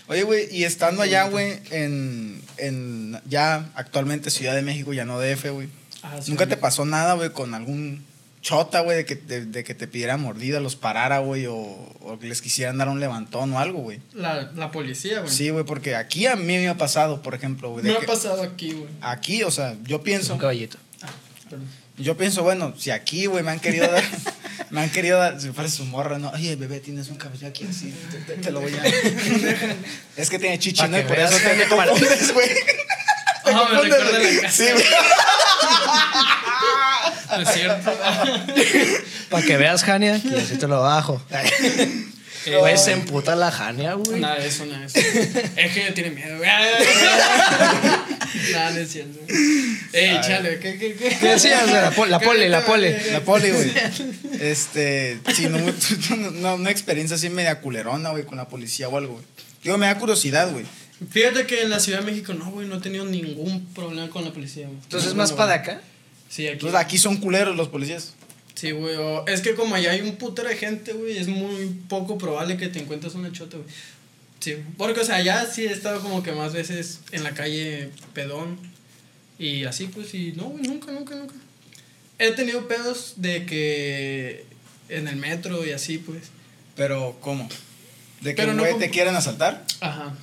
Oye, 0.08 0.24
güey, 0.24 0.48
y 0.56 0.64
estando 0.64 1.02
allá, 1.02 1.26
güey, 1.30 1.60
en, 1.72 2.42
en 2.58 3.20
ya 3.30 3.70
actualmente 3.76 4.30
Ciudad 4.32 4.56
de 4.56 4.62
México, 4.62 4.92
ya 4.94 5.06
no 5.06 5.20
DF, 5.20 5.50
güey. 5.52 5.70
Ah, 6.02 6.18
sí, 6.22 6.32
¿Nunca 6.32 6.48
te 6.48 6.58
pasó 6.58 6.84
nada, 6.86 7.14
güey, 7.14 7.30
con 7.30 7.54
algún 7.54 8.04
chota, 8.42 8.82
güey, 8.82 8.98
de 8.98 9.06
que, 9.06 9.16
de, 9.16 9.46
de 9.46 9.64
que 9.64 9.74
te 9.74 9.88
pidiera 9.88 10.18
mordida, 10.18 10.60
los 10.60 10.76
parara, 10.76 11.20
güey, 11.20 11.46
o, 11.46 11.56
o 11.56 12.18
que 12.20 12.28
les 12.28 12.42
quisieran 12.42 12.78
dar 12.78 12.90
un 12.90 13.00
levantón 13.00 13.54
o 13.54 13.60
algo, 13.60 13.80
güey. 13.80 14.02
La, 14.14 14.52
la 14.56 14.72
policía, 14.72 15.20
güey. 15.22 15.32
Sí, 15.32 15.50
güey, 15.52 15.64
porque 15.64 15.96
aquí 15.96 16.26
a 16.26 16.36
mí 16.36 16.58
me 16.58 16.68
ha 16.68 16.78
pasado, 16.78 17.22
por 17.22 17.36
ejemplo, 17.36 17.70
güey. 17.70 17.86
Me 17.86 17.94
ha 17.94 18.00
que- 18.00 18.06
pasado 18.08 18.44
aquí, 18.44 18.74
güey. 18.74 18.90
Aquí, 19.00 19.44
o 19.44 19.52
sea, 19.52 19.78
yo 19.84 20.04
pienso, 20.04 20.34
Un 20.34 20.40
caballito. 20.40 20.78
Perdón. 21.50 21.66
yo 21.98 22.18
pienso, 22.18 22.44
bueno, 22.44 22.74
si 22.78 22.92
aquí, 22.92 23.28
güey, 23.28 23.44
me 23.44 23.52
han 23.52 23.62
querido 23.62 23.90
dar, 23.90 24.04
me 24.74 24.82
han 24.82 24.90
querido 24.90 25.20
dar, 25.20 25.40
si 25.40 25.52
fuera 25.52 25.70
su 25.70 25.86
morra, 25.86 26.18
no, 26.20 26.30
oye, 26.32 26.56
bebé, 26.56 26.80
tienes 26.80 27.08
un 27.10 27.16
cabello 27.18 27.48
aquí, 27.48 27.66
así, 27.70 27.94
te, 28.12 28.18
te- 28.18 28.42
te 28.42 28.52
lo 28.52 28.60
voy 28.60 28.74
a... 28.74 28.84
es 30.18 30.30
que 30.30 30.40
tiene 30.40 30.58
chichi, 30.60 30.88
¿no? 30.88 31.00
Y 31.00 31.04
por 31.04 31.18
eso 31.20 31.38
te 31.38 31.68
confundes, 31.68 32.34
güey. 32.34 32.50
Te 32.50 33.52
Ah, 33.52 33.68
me 33.72 33.82
recuerda 33.82 34.20
la 34.20 34.42
casa. 34.42 34.52
Sí, 34.52 34.72
güey. 34.74 34.86
No 37.30 37.42
es 37.42 37.50
cierto. 37.54 37.94
Para 39.30 39.46
que 39.46 39.58
veas, 39.58 39.84
Jania, 39.84 40.22
que 40.22 40.36
así 40.38 40.56
te 40.58 40.68
lo 40.68 40.82
bajo. 40.82 41.22
Eh, 41.30 42.58
Güey, 42.60 42.78
se 42.78 42.92
emputa 42.92 43.36
la 43.38 43.52
Jania, 43.52 43.94
güey. 43.94 44.20
Nada 44.20 44.36
de 44.36 44.48
eso, 44.48 44.66
nada 44.66 44.80
de 44.80 44.86
eso. 44.88 45.00
Es 45.56 45.74
que 45.74 45.92
tiene 45.94 46.10
miedo, 46.12 46.38
güey. 46.38 46.50
Nada, 48.52 48.72
no 48.72 48.78
es 48.80 48.92
cierto. 48.92 49.20
Ey, 49.94 50.20
chale, 50.22 50.60
¿qué, 50.60 50.78
qué, 50.78 50.94
qué? 50.96 51.18
¿Qué 51.20 51.28
decías? 51.30 51.70
La, 51.72 51.92
pol- 51.92 52.10
la 52.10 52.20
pole, 52.20 52.50
la 52.50 52.66
pole. 52.66 53.12
La 53.12 53.22
poli, 53.22 53.50
güey. 53.52 53.72
Este, 54.40 55.20
sí, 55.36 55.48
no, 55.48 55.60
no, 56.32 56.56
una 56.56 56.72
experiencia 56.72 57.16
así 57.16 57.30
media 57.30 57.62
culerona, 57.62 58.10
güey, 58.10 58.26
con 58.26 58.38
la 58.38 58.48
policía 58.50 58.90
o 58.90 58.98
algo, 58.98 59.14
güey. 59.14 59.26
Digo, 59.64 59.78
me 59.78 59.86
da 59.86 59.98
curiosidad, 59.98 60.52
güey. 60.52 60.66
Fíjate 61.12 61.46
que 61.46 61.62
en 61.62 61.70
la 61.70 61.80
Ciudad 61.80 62.00
de 62.00 62.06
México 62.06 62.34
no, 62.34 62.52
güey, 62.52 62.68
no 62.68 62.78
he 62.78 62.82
tenido 62.82 63.06
ningún 63.06 63.66
problema 63.74 64.10
con 64.10 64.26
la 64.26 64.32
policía, 64.34 64.66
güey. 64.68 64.80
Entonces, 64.84 65.14
¿más 65.14 65.30
Ninguno, 65.30 65.48
para 65.48 65.62
acá? 65.62 65.82
Sí, 66.30 66.46
aquí. 66.48 66.54
Entonces, 66.54 66.80
aquí 66.80 66.98
son 66.98 67.18
culeros 67.18 67.56
los 67.56 67.70
policías. 67.70 68.14
Sí, 68.56 68.72
güey. 68.72 68.96
o- 68.98 69.26
Es 69.28 69.42
que 69.42 69.54
como 69.56 69.76
allá 69.76 69.92
hay 69.92 70.02
un 70.02 70.16
putero 70.16 70.50
de 70.50 70.56
gente, 70.58 70.94
güey, 70.94 71.18
es 71.18 71.28
muy 71.28 71.68
poco 71.88 72.18
probable 72.18 72.58
que 72.58 72.68
te 72.68 72.80
encuentres 72.80 73.16
una 73.16 73.32
chota, 73.32 73.58
güey. 73.58 73.70
Sí, 74.44 74.58
porque, 74.78 75.00
o 75.00 75.06
sea, 75.06 75.16
allá 75.16 75.46
sí 75.50 75.66
he 75.66 75.72
estado 75.72 76.02
como 76.02 76.22
que 76.22 76.34
más 76.34 76.52
veces 76.52 77.00
en 77.14 77.24
la 77.24 77.32
calle 77.34 77.92
pedón 78.14 78.58
y 79.40 79.64
así, 79.64 79.86
pues, 79.88 80.14
y 80.14 80.34
no, 80.34 80.44
güey, 80.46 80.64
nunca, 80.64 80.92
nunca, 80.92 81.16
nunca. 81.16 81.36
He 82.20 82.32
tenido 82.32 82.68
pedos 82.68 83.14
de 83.18 83.46
que 83.46 84.46
en 84.90 85.08
el 85.08 85.16
metro 85.16 85.66
y 85.66 85.72
así, 85.72 85.98
pues. 85.98 86.24
Pero, 86.76 87.18
¿cómo? 87.22 87.48
¿De 88.20 88.36
que 88.36 88.46
no 88.48 88.58
güey 88.64 88.78
te 88.80 88.90
quieren 88.90 89.16
asaltar? 89.16 89.64
Ajá. 89.80 90.14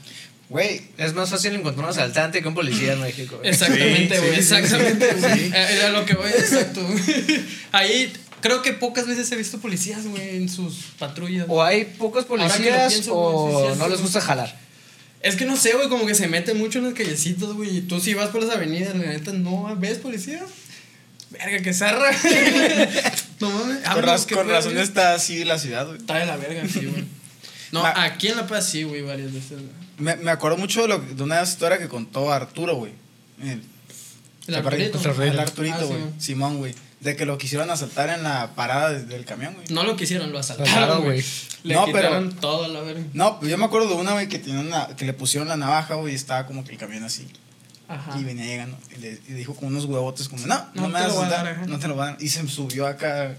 Güey, 0.50 0.82
Es 0.98 1.14
más 1.14 1.30
fácil 1.30 1.54
encontrar 1.54 1.84
un 1.86 1.90
asaltante 1.90 2.42
que 2.42 2.48
un 2.48 2.54
policía 2.54 2.92
en 2.94 3.00
México. 3.00 3.36
güey. 3.38 3.48
Exactamente, 3.48 4.16
Sí, 4.16 4.20
güey, 4.20 4.36
sí, 4.36 4.42
sí, 4.42 4.54
exactamente, 4.54 5.12
sí. 5.14 5.20
güey. 5.20 5.52
Eh, 5.54 5.82
A 5.86 5.88
lo 5.90 6.04
que 6.04 6.14
voy, 6.14 6.28
exacto. 6.30 6.80
Ahí 7.72 8.12
creo 8.40 8.62
que 8.62 8.72
pocas 8.72 9.06
veces 9.06 9.30
he 9.32 9.36
visto 9.36 9.58
policías, 9.58 10.06
güey, 10.06 10.36
en 10.36 10.48
sus 10.48 10.76
patrullas. 10.98 11.46
O 11.48 11.62
hay 11.62 11.84
pocos 11.84 12.24
policías 12.24 12.92
pienso, 12.92 13.14
güey, 13.14 13.64
sí, 13.66 13.72
o 13.72 13.76
no 13.76 13.88
les 13.88 14.00
gusta 14.00 14.20
jalar. 14.20 14.58
Es 15.22 15.36
que 15.36 15.44
no 15.44 15.56
sé, 15.56 15.72
güey, 15.74 15.88
como 15.88 16.06
que 16.06 16.14
se 16.14 16.28
meten 16.28 16.56
mucho 16.58 16.78
en 16.78 16.86
las 16.86 16.94
callecitas, 16.94 17.50
güey. 17.50 17.78
Y 17.78 17.80
tú 17.82 18.00
si 18.00 18.14
vas 18.14 18.28
por 18.30 18.42
las 18.42 18.54
avenidas, 18.56 18.94
la 18.96 19.06
neta, 19.06 19.32
no 19.32 19.74
ves 19.76 19.98
policía. 19.98 20.44
Verga, 21.30 21.62
que 21.62 21.72
zarra. 21.74 22.10
no 23.40 23.50
mames. 23.50 23.78
con, 23.88 24.02
raz- 24.02 24.26
que 24.26 24.34
con 24.34 24.48
razón 24.48 24.76
está 24.78 25.14
así 25.14 25.44
la 25.44 25.58
ciudad, 25.58 25.86
güey. 25.86 25.98
Está 25.98 26.16
de 26.18 26.26
la 26.26 26.36
verga, 26.36 26.66
sí, 26.68 26.86
güey. 26.86 27.04
No, 27.72 27.82
Ma- 27.82 28.02
aquí 28.02 28.26
en 28.26 28.36
La 28.36 28.48
Paz 28.48 28.68
sí, 28.68 28.82
güey, 28.82 29.00
varias 29.02 29.32
veces. 29.32 29.52
güey. 29.52 29.68
Me, 29.98 30.16
me 30.16 30.32
acuerdo 30.32 30.56
mucho 30.56 30.82
de, 30.82 30.88
lo, 30.88 30.98
de 30.98 31.22
una 31.22 31.40
historia 31.40 31.78
que 31.78 31.86
contó 31.86 32.32
Arturo, 32.32 32.74
güey. 32.74 32.90
El, 33.40 33.62
El. 34.48 34.54
Arturito. 34.56 34.98
El 35.22 35.38
Arturito, 35.38 35.76
Ah, 35.76 35.80
sí, 35.82 35.86
güey. 35.86 36.00
güey. 36.00 36.12
Simón, 36.18 36.58
güey. 36.58 36.74
De 37.00 37.16
que 37.16 37.24
lo 37.24 37.38
quisieron 37.38 37.70
asaltar 37.70 38.10
en 38.10 38.22
la 38.22 38.54
parada 38.54 38.90
de- 38.92 39.04
del 39.04 39.24
camión, 39.24 39.54
güey. 39.54 39.66
No 39.70 39.84
lo 39.84 39.96
quisieron, 39.96 40.30
lo 40.32 40.38
asaltaron, 40.38 41.02
güey. 41.02 41.24
Le 41.62 41.74
No, 41.74 41.86
pero- 41.86 41.96
quitaron 42.08 42.32
todo 42.36 42.64
a 42.64 42.68
la 42.68 42.80
verga. 42.82 43.02
No, 43.14 43.38
pues 43.40 43.50
yo 43.50 43.56
me 43.56 43.64
acuerdo 43.64 43.88
de 43.88 43.94
una, 43.94 44.12
güey, 44.12 44.28
que, 44.28 44.38
tenía 44.38 44.60
una, 44.60 44.88
que 44.96 45.06
le 45.06 45.14
pusieron 45.14 45.48
la 45.48 45.56
navaja, 45.56 45.94
güey, 45.94 46.12
y 46.12 46.16
estaba 46.16 46.46
como 46.46 46.62
que 46.62 46.72
el 46.72 46.78
camión 46.78 47.02
así. 47.04 47.26
Ajá. 47.88 48.18
Y 48.20 48.22
venía 48.24 48.44
llegando. 48.44 48.76
Y 48.96 49.00
le 49.00 49.18
y 49.28 49.32
dijo 49.32 49.54
con 49.54 49.68
unos 49.68 49.86
huevotes 49.86 50.28
como, 50.28 50.46
no, 50.46 50.54
no, 50.74 50.82
No 50.82 50.88
me 50.88 50.92
vas 50.94 51.04
a 51.04 51.08
voy 51.08 51.16
a 51.16 51.20
saltar, 51.28 51.44
dar, 51.44 51.54
ajá. 51.54 51.66
no 51.66 51.78
te 51.78 51.88
lo 51.88 51.96
van 51.96 52.08
a 52.08 52.12
dar. 52.12 52.22
Y 52.22 52.28
se 52.28 52.46
subió 52.48 52.86
acá. 52.86 53.34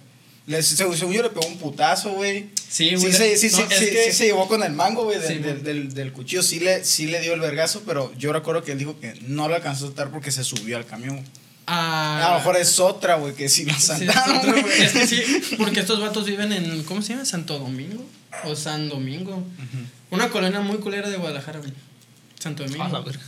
Le, 0.47 0.64
se- 0.64 0.76
según 0.76 1.14
yo 1.14 1.22
le 1.22 1.30
pegó 1.30 1.45
un 1.47 1.57
putazo, 1.59 2.14
güey. 2.14 2.49
Sí, 2.68 2.95
güey. 2.95 3.14
sí, 3.14 3.38
sí, 3.38 3.55
No, 3.55 3.57
sí, 3.57 3.64
sí, 3.70 3.86
que- 3.91 4.05
sí 4.07 4.12
se 4.12 4.26
llevó 4.26 4.47
con 4.47 4.64
el 4.64 4.74
mango, 4.74 5.03
güey, 5.03 5.20
del, 5.20 5.28
Sí, 5.28 5.38
del, 5.38 5.64
del- 5.64 5.93
del 5.93 6.12
cuchillo. 6.12 6.41
Sí 6.41 6.59
le, 6.59 6.84
sí 6.84 7.05
le 7.05 7.22
dio 7.22 7.34
el 7.36 7.39
vergazo, 7.39 7.84
pero 7.86 8.12
yo 8.18 8.34
recuerdo 8.34 8.64
que 8.64 8.72
él 8.72 8.80
dijo 8.80 8.99
que 8.99 9.14
no 9.28 9.47
lo 9.47 9.53
alcanzó 9.55 9.86
a 9.86 9.88
saltar 9.89 10.09
porque 10.09 10.32
se 10.32 10.43
subió 10.43 10.78
al 10.78 10.86
camión. 10.88 11.24
Ah, 11.74 12.28
A 12.28 12.32
lo 12.32 12.38
mejor 12.40 12.58
es 12.58 12.80
otra, 12.80 13.16
güey, 13.16 13.34
que 13.34 13.48
sí 13.48 13.64
lo 13.64 13.74
Sí, 13.74 14.06
es 14.80 14.92
que 14.92 15.08
sí, 15.08 15.24
porque 15.58 15.80
estos 15.80 16.02
vatos 16.02 16.26
viven 16.26 16.52
en, 16.52 16.84
¿cómo 16.84 17.02
se 17.02 17.14
llama? 17.14 17.24
Santo 17.24 17.60
Domingo 17.60 18.06
o 18.44 18.56
San 18.58 18.90
Domingo. 18.90 19.42
Una 20.10 20.30
colonia 20.30 20.60
muy 20.60 20.78
culera 20.78 21.10
de 21.10 21.16
Guadalajara, 21.16 21.60
güey. 21.60 21.72
Santo 22.38 22.64
Domingo. 22.64 22.84
A 22.84 22.90
la 22.90 23.00
verga. 23.00 23.22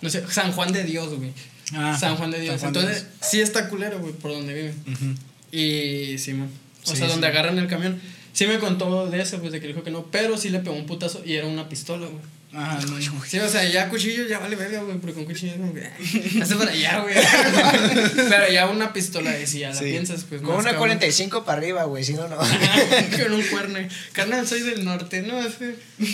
No 0.00 0.10
sé, 0.10 0.24
San 0.28 0.50
Juan 0.52 0.72
de 0.72 0.82
Dios, 0.82 1.14
güey. 1.14 1.32
Ah, 1.74 1.96
San 1.98 2.16
Juan 2.16 2.32
de 2.32 2.40
Dios. 2.40 2.60
Juan 2.60 2.74
Entonces, 2.74 3.06
sí 3.20 3.40
está 3.40 3.68
culero, 3.68 4.00
güey, 4.00 4.12
por 4.14 4.32
donde 4.32 4.52
viven. 4.52 4.74
Ujú. 4.92 5.14
Y 5.56 6.18
sí, 6.18 6.32
man. 6.34 6.50
O 6.84 6.90
Sí, 6.90 6.96
sea, 6.96 7.06
donde 7.06 7.28
agarran 7.28 7.56
el 7.58 7.68
camión. 7.68 8.00
Sí 8.32 8.46
me 8.48 8.58
contó 8.58 9.08
de 9.08 9.20
eso, 9.20 9.38
pues 9.38 9.52
de 9.52 9.60
que 9.60 9.68
dijo 9.68 9.82
que 9.84 9.90
no, 9.92 10.06
pero 10.06 10.36
sí 10.36 10.50
le 10.50 10.58
pegó 10.58 10.74
un 10.74 10.86
putazo 10.86 11.22
y 11.24 11.34
era 11.34 11.46
una 11.46 11.68
pistola, 11.68 12.06
güey. 12.06 12.20
Ajá, 12.52 12.80
no, 12.86 12.98
no. 12.98 13.24
Sí, 13.24 13.38
o 13.38 13.48
sea, 13.48 13.68
ya 13.68 13.88
cuchillo 13.90 14.26
ya 14.26 14.38
vale 14.38 14.56
verga, 14.56 14.80
güey, 14.82 14.96
porque 14.98 15.14
con 15.14 15.24
cuchillo 15.26 15.52
es 15.52 15.58
como 15.58 15.74
que. 15.74 16.40
Hace 16.42 16.54
para 16.58 16.70
allá, 16.70 17.00
güey. 17.00 17.14
Pero 18.16 18.52
ya 18.52 18.68
una 18.68 18.92
pistola, 18.92 19.34
si 19.44 19.58
ya 19.60 19.70
la 19.70 19.74
Sí. 19.76 19.84
piensas, 19.84 20.24
pues. 20.28 20.40
Con 20.40 20.54
una 20.54 20.64
cabrón. 20.64 20.80
45 20.80 21.44
para 21.44 21.58
arriba, 21.58 21.84
güey, 21.84 22.04
si 22.04 22.14
no, 22.14 22.28
no. 22.28 22.36
con 23.22 23.32
un 23.32 23.42
cuerno. 23.50 23.78
Carnal, 24.12 24.46
soy 24.46 24.60
del 24.60 24.84
norte. 24.84 25.22
No, 25.22 25.40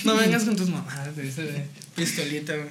no 0.04 0.16
vengas 0.16 0.44
con 0.44 0.56
tus 0.56 0.68
mamadas 0.68 1.14
de 1.16 1.28
ese 1.28 1.42
de 1.44 1.64
pistolita, 1.94 2.54
güey. 2.56 2.68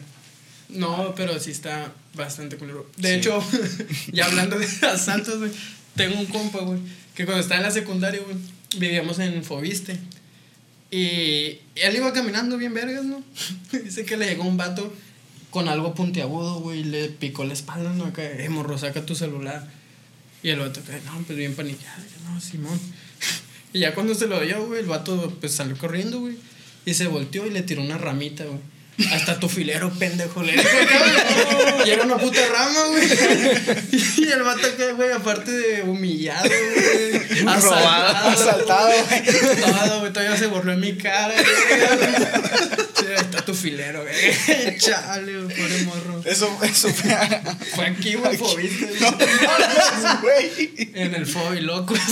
No, 0.70 1.14
pero 1.16 1.40
sí 1.40 1.52
está 1.52 1.94
bastante 2.14 2.58
culero. 2.58 2.90
De 2.98 3.10
Sí. 3.10 3.16
hecho, 3.16 3.44
ya 4.12 4.26
hablando 4.26 4.58
de 4.58 4.66
asaltos, 4.88 5.40
güey, 5.40 5.52
tengo 5.96 6.20
un 6.20 6.26
compa, 6.28 6.60
güey, 6.60 6.80
que 7.14 7.26
cuando 7.26 7.42
estaba 7.42 7.60
en 7.60 7.66
la 7.68 7.72
secundaria, 7.72 8.22
güey, 8.22 8.38
vivíamos 8.78 9.20
en 9.20 9.44
Fobiste. 9.44 9.98
Y 10.92 11.60
él 11.76 11.96
iba 11.96 12.12
caminando 12.12 12.58
bien 12.58 12.74
vergas, 12.74 13.06
¿no? 13.06 13.24
Dice 13.72 14.06
que 14.06 14.18
le 14.18 14.28
llegó 14.28 14.44
un 14.44 14.58
vato 14.58 14.94
con 15.50 15.70
algo 15.70 15.96
puntiagudo, 15.96 16.60
güey, 16.60 16.84
le 16.84 17.08
picó 17.08 17.46
la 17.46 17.54
espalda, 17.54 17.94
¿no? 17.94 18.06
Acá, 18.06 18.24
eh, 18.24 18.50
morro, 18.50 18.78
saca 18.78 19.06
tu 19.06 19.16
celular. 19.16 19.68
Y 20.44 20.50
el 20.50 20.60
vato, 20.60 20.82
acá, 20.82 21.00
no, 21.06 21.22
pues 21.24 21.38
bien 21.38 21.56
paniqueado, 21.56 22.04
no, 22.26 22.40
Simón. 22.40 22.80
Y 23.74 23.80
ya 23.80 23.96
cuando 23.96 24.14
se 24.16 24.28
lo 24.28 24.42
dio, 24.42 24.66
güey, 24.68 24.82
el 24.82 24.86
vato 24.86 25.34
pues 25.40 25.54
salió 25.54 25.78
corriendo, 25.78 26.20
güey. 26.20 26.36
Y 26.86 26.94
se 26.94 27.08
volteó 27.08 27.48
y 27.48 27.52
le 27.52 27.62
tiró 27.62 27.82
una 27.82 27.98
ramita, 27.98 28.44
güey. 28.44 28.60
Hasta 29.12 29.40
tu 29.40 29.50
filero, 29.50 29.90
pendejo, 29.92 30.44
le 30.44 30.52
dijo, 30.54 30.64
cabrón. 30.64 31.88
Y 31.88 31.90
era 31.90 32.04
una 32.04 32.18
puta 32.18 32.40
rama, 32.48 32.88
güey. 32.90 33.10
Y 34.18 34.32
el 34.32 34.44
vato 34.44 34.68
acá, 34.68 34.92
güey, 34.94 35.12
aparte 35.12 35.52
de 35.52 35.82
humillado, 35.84 36.48
güey. 36.48 37.44
Robado. 37.62 38.30
Asaltado, 38.30 38.90
güey. 39.10 39.24
Todo, 39.62 40.00
güey, 40.02 40.14
todavía 40.14 40.38
se 40.38 40.48
borró 40.48 40.74
en 40.74 40.80
mi 40.82 40.96
cara, 40.98 41.34
güey. 41.34 42.81
Tu 43.52 43.58
filero, 43.58 44.02
güey. 44.04 44.78
Chale, 44.78 45.44
güey, 45.44 45.58
pobre 45.58 45.82
morro. 45.84 46.22
Eso, 46.26 46.60
eso 46.64 46.90
fue. 46.94 47.18
Fue 47.76 47.86
aquí, 47.88 48.16
güey, 48.16 48.38
fobiste, 48.38 48.86
güey. 48.86 49.00
No 49.02 50.22
güey. 50.22 50.92
En 50.94 51.16
el 51.16 51.26
fobi, 51.26 51.62
loco. 51.62 51.94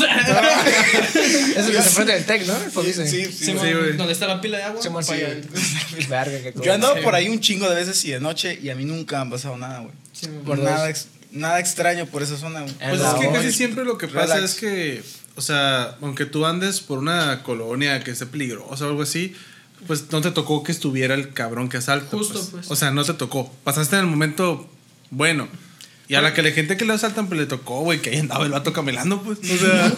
Es 1.56 1.66
el 1.66 1.72
que 1.72 1.82
se 1.82 1.88
enfrenta 1.90 2.14
del 2.14 2.26
tech, 2.26 2.46
¿no? 2.46 2.56
El 2.58 2.72
Fobice. 2.72 3.08
Sí, 3.08 3.26
sí, 3.26 3.32
Sí, 3.32 3.46
sí. 3.46 3.52
güey. 3.54 3.98
¿Dónde 3.98 4.14
está 4.14 4.28
la 4.28 4.42
pila 4.42 4.58
de 4.58 4.64
agua? 4.64 4.82
Sí, 4.82 4.90
man, 4.90 5.06
Pa' 5.06 5.16
sí, 5.16 5.22
allá. 5.24 5.36
Verga. 6.10 6.52
Yo 6.62 6.72
he 6.72 6.76
andado 6.76 6.96
Sí. 6.96 7.02
por 7.04 7.16
ahí 7.16 7.30
un 7.30 7.40
chingo 7.40 7.70
de 7.70 7.76
veces 7.76 8.04
y 8.06 8.12
de 8.12 8.20
noche 8.20 8.58
y 8.62 8.70
a 8.70 8.76
mí 8.76 8.86
nunca 8.86 9.24
me 9.24 9.28
ha 9.28 9.32
pasado 9.32 9.58
nada, 9.58 9.80
güey. 9.80 9.94
Por 10.46 10.60
nada, 10.60 10.92
nada 11.32 11.60
extraño 11.60 12.06
por 12.08 12.22
esa 12.24 12.38
zona, 12.38 12.62
güey. 12.62 12.74
Pues 12.74 13.02
es 13.02 13.14
que 13.20 13.30
casi 13.32 13.52
siempre 13.54 13.86
lo 13.86 13.98
que 13.98 14.08
pasa 14.08 14.44
es 14.44 14.56
que, 14.56 15.02
o 15.36 15.42
sea, 15.42 15.96
aunque 16.02 16.26
tú 16.26 16.46
andes 16.46 16.82
por 16.82 17.00
una 17.00 17.44
colonia 17.44 18.04
que 18.04 18.12
esté 18.12 18.26
peligrosa 18.26 18.86
o 18.86 18.90
algo 18.90 19.04
así, 19.04 19.36
pues 19.88 20.11
no 20.11 20.21
te 20.21 20.32
tocó 20.32 20.63
que 20.63 20.71
estuviera 20.71 21.15
el 21.15 21.34
cabrón 21.34 21.69
que 21.69 21.77
asalta. 21.77 22.17
Justo, 22.17 22.45
pues. 22.51 22.69
O 22.69 22.75
sea, 22.75 22.91
no 22.91 23.03
te 23.03 23.13
tocó. 23.13 23.51
Pasaste 23.63 23.95
en 23.95 24.01
el 24.01 24.07
momento 24.07 24.69
bueno. 25.11 25.47
Y 26.07 26.15
a 26.15 26.21
la 26.21 26.34
que 26.34 26.41
la 26.41 26.49
gente 26.49 26.75
que 26.75 26.86
le 26.86 26.93
asaltan, 26.93 27.27
pues 27.27 27.39
le 27.39 27.45
tocó, 27.45 27.82
güey, 27.82 28.01
que 28.01 28.09
ahí 28.09 28.17
andaba 28.17 28.43
el 28.43 28.51
vato 28.51 28.73
camelando, 28.73 29.21
pues. 29.21 29.38
O 29.39 29.57
sea, 29.59 29.93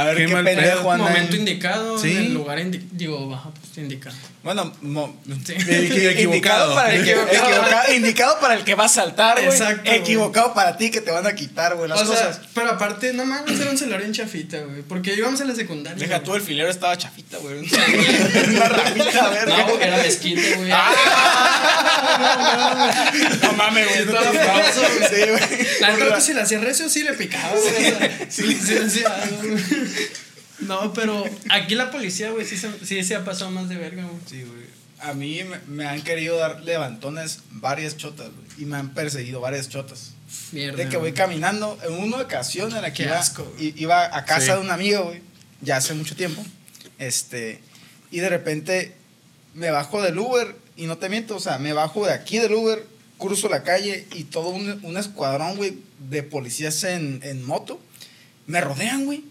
A 0.00 0.04
ver, 0.04 0.16
qué 0.16 0.28
mal 0.28 0.44
pendejo 0.44 0.78
pedo. 0.78 0.92
anda 0.92 1.04
Momento 1.08 1.34
en- 1.34 1.40
indicado, 1.40 1.98
Sí. 1.98 2.12
en 2.12 2.16
el 2.18 2.34
lugar 2.34 2.58
indi- 2.60 2.88
digo, 2.92 3.28
baja, 3.28 3.50
pues 3.50 3.76
indicado. 3.78 4.14
Bueno, 4.46 4.72
mo- 4.82 5.20
Sí. 5.44 5.54
Equivocado. 5.54 6.22
Indicado 6.22 6.74
para 6.76 6.94
el 6.94 7.04
que, 7.04 7.10
Equivocado. 7.10 7.92
indicado 7.94 8.38
para 8.40 8.54
el 8.54 8.62
que 8.62 8.76
va 8.76 8.84
a 8.84 8.88
saltar, 8.88 9.34
güey. 9.42 9.48
Exacto. 9.48 9.90
Equivocado 9.90 10.54
para 10.54 10.76
ti 10.76 10.92
que 10.92 11.00
te 11.00 11.10
van 11.10 11.26
a 11.26 11.34
quitar, 11.34 11.74
güey, 11.74 11.88
las 11.88 12.00
o 12.02 12.06
sea, 12.06 12.28
cosas. 12.28 12.40
pero 12.54 12.70
aparte, 12.70 13.12
no 13.12 13.24
mames, 13.26 13.58
era 13.58 13.70
un 13.70 13.76
celular 13.76 14.02
en 14.02 14.12
chafita, 14.12 14.58
güey. 14.60 14.82
Porque 14.82 15.14
íbamos 15.16 15.40
a 15.40 15.44
la 15.46 15.54
secundaria. 15.56 15.98
Deja 15.98 16.22
tú, 16.22 16.36
el 16.36 16.42
filero 16.42 16.70
estaba 16.70 16.96
chafita, 16.96 17.38
güey. 17.38 17.58
Una 18.54 18.68
ramita, 18.68 19.28
verga. 19.30 19.56
No, 19.66 19.80
era 19.80 19.96
mezquite, 19.96 20.54
güey. 20.54 20.70
No 23.42 23.52
mames, 23.54 23.88
güey. 23.88 24.06
Todo 24.06 24.18
aplauso, 24.28 24.80
güey. 24.96 25.08
Sí, 25.10 25.28
güey. 25.28 25.66
La 25.80 25.90
neta, 25.92 26.14
que 26.14 26.20
si 26.20 26.34
le 26.34 26.40
hacía 26.42 26.58
recio, 26.60 26.88
sí 26.88 27.02
le 27.02 27.14
picaba, 27.14 27.50
güey. 27.50 27.84
sea, 27.84 28.26
Sí, 28.30 28.54
sí 28.54 29.02
No, 30.60 30.92
pero 30.92 31.24
aquí 31.50 31.74
la 31.74 31.90
policía, 31.90 32.30
güey, 32.30 32.46
sí, 32.46 32.56
se- 32.56 32.84
sí 32.84 33.02
se 33.04 33.14
ha 33.14 33.24
pasado 33.24 33.50
más 33.50 33.68
de 33.68 33.76
verga, 33.76 34.04
güey. 34.04 34.16
Sí, 34.28 34.42
güey. 34.42 34.66
A 35.00 35.12
mí 35.12 35.42
me, 35.44 35.58
me 35.66 35.86
han 35.86 36.00
querido 36.02 36.38
dar 36.38 36.62
levantones 36.62 37.40
varias 37.50 37.96
chotas, 37.96 38.28
güey. 38.34 38.46
Y 38.58 38.64
me 38.64 38.76
han 38.78 38.94
perseguido 38.94 39.40
varias 39.40 39.68
chotas. 39.68 40.12
Mierda. 40.52 40.76
De 40.82 40.88
que 40.88 40.96
voy 40.96 41.12
caminando. 41.12 41.78
En 41.86 41.92
una 41.94 42.16
ocasión 42.18 42.74
en 42.74 42.80
la 42.82 42.92
que 42.92 43.02
iba, 43.04 43.18
asco, 43.18 43.52
iba 43.58 44.16
a 44.16 44.24
casa 44.24 44.40
Sí. 44.46 44.52
de 44.52 44.58
un 44.58 44.70
amigo, 44.70 45.04
güey. 45.04 45.20
Ya 45.60 45.76
hace 45.76 45.92
mucho 45.94 46.16
tiempo. 46.16 46.42
Este. 46.98 47.60
Y 48.10 48.20
de 48.20 48.28
repente 48.30 48.94
me 49.54 49.70
bajo 49.70 50.00
del 50.02 50.18
Uber. 50.18 50.56
Y 50.76 50.86
no 50.86 50.98
te 50.98 51.08
miento, 51.08 51.36
o 51.36 51.40
sea, 51.40 51.58
me 51.58 51.72
bajo 51.72 52.06
de 52.06 52.12
aquí 52.12 52.38
del 52.38 52.52
Uber, 52.54 52.86
cruzo 53.18 53.48
la 53.48 53.62
calle 53.62 54.06
y 54.14 54.24
todo 54.24 54.48
un, 54.50 54.78
un 54.82 54.96
escuadrón, 54.98 55.56
güey, 55.56 55.78
de 56.10 56.22
policías 56.22 56.84
en, 56.84 57.20
en 57.22 57.42
moto. 57.44 57.80
Me 58.46 58.60
rodean, 58.60 59.04
güey. 59.06 59.24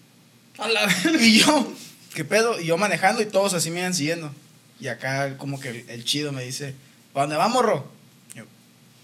A 0.57 0.67
la. 0.67 0.87
Y 1.19 1.39
yo, 1.39 1.73
¿qué 2.13 2.25
pedo? 2.25 2.59
Y 2.59 2.67
yo 2.67 2.77
manejando 2.77 3.21
y 3.21 3.25
todos 3.25 3.53
así 3.53 3.71
me 3.71 3.79
iban 3.79 3.93
siguiendo. 3.93 4.33
Y 4.79 4.87
acá 4.87 5.37
como 5.37 5.59
que 5.59 5.85
el, 5.87 6.03
chido 6.03 6.31
me 6.31 6.43
dice, 6.43 6.75
¿para 7.13 7.23
dónde 7.25 7.37
vamos, 7.37 7.63
Ro? 7.63 7.91
Yo, 8.33 8.43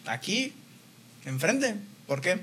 aquí, 0.06 0.54
enfrente. 1.26 1.76
¿Por 2.08 2.22
qué? 2.22 2.40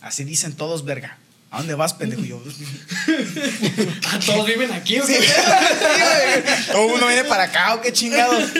Así 0.00 0.24
dicen 0.24 0.52
todos, 0.54 0.84
verga. 0.84 1.18
¿A 1.50 1.58
dónde 1.58 1.74
vas, 1.74 1.94
pendejo? 1.94 2.22
Yo, 2.24 2.42
Ah, 4.06 4.20
Todos 4.24 4.46
viven 4.46 4.70
aquí, 4.72 4.94
sí, 4.96 5.00
güey. 5.00 5.18
güey. 5.18 6.66
Todo 6.70 6.88
mundo 6.88 7.06
viene 7.06 7.24
para 7.24 7.44
acá, 7.44 7.74
¿o 7.74 7.80
qué 7.80 7.92
chingados? 7.92 8.50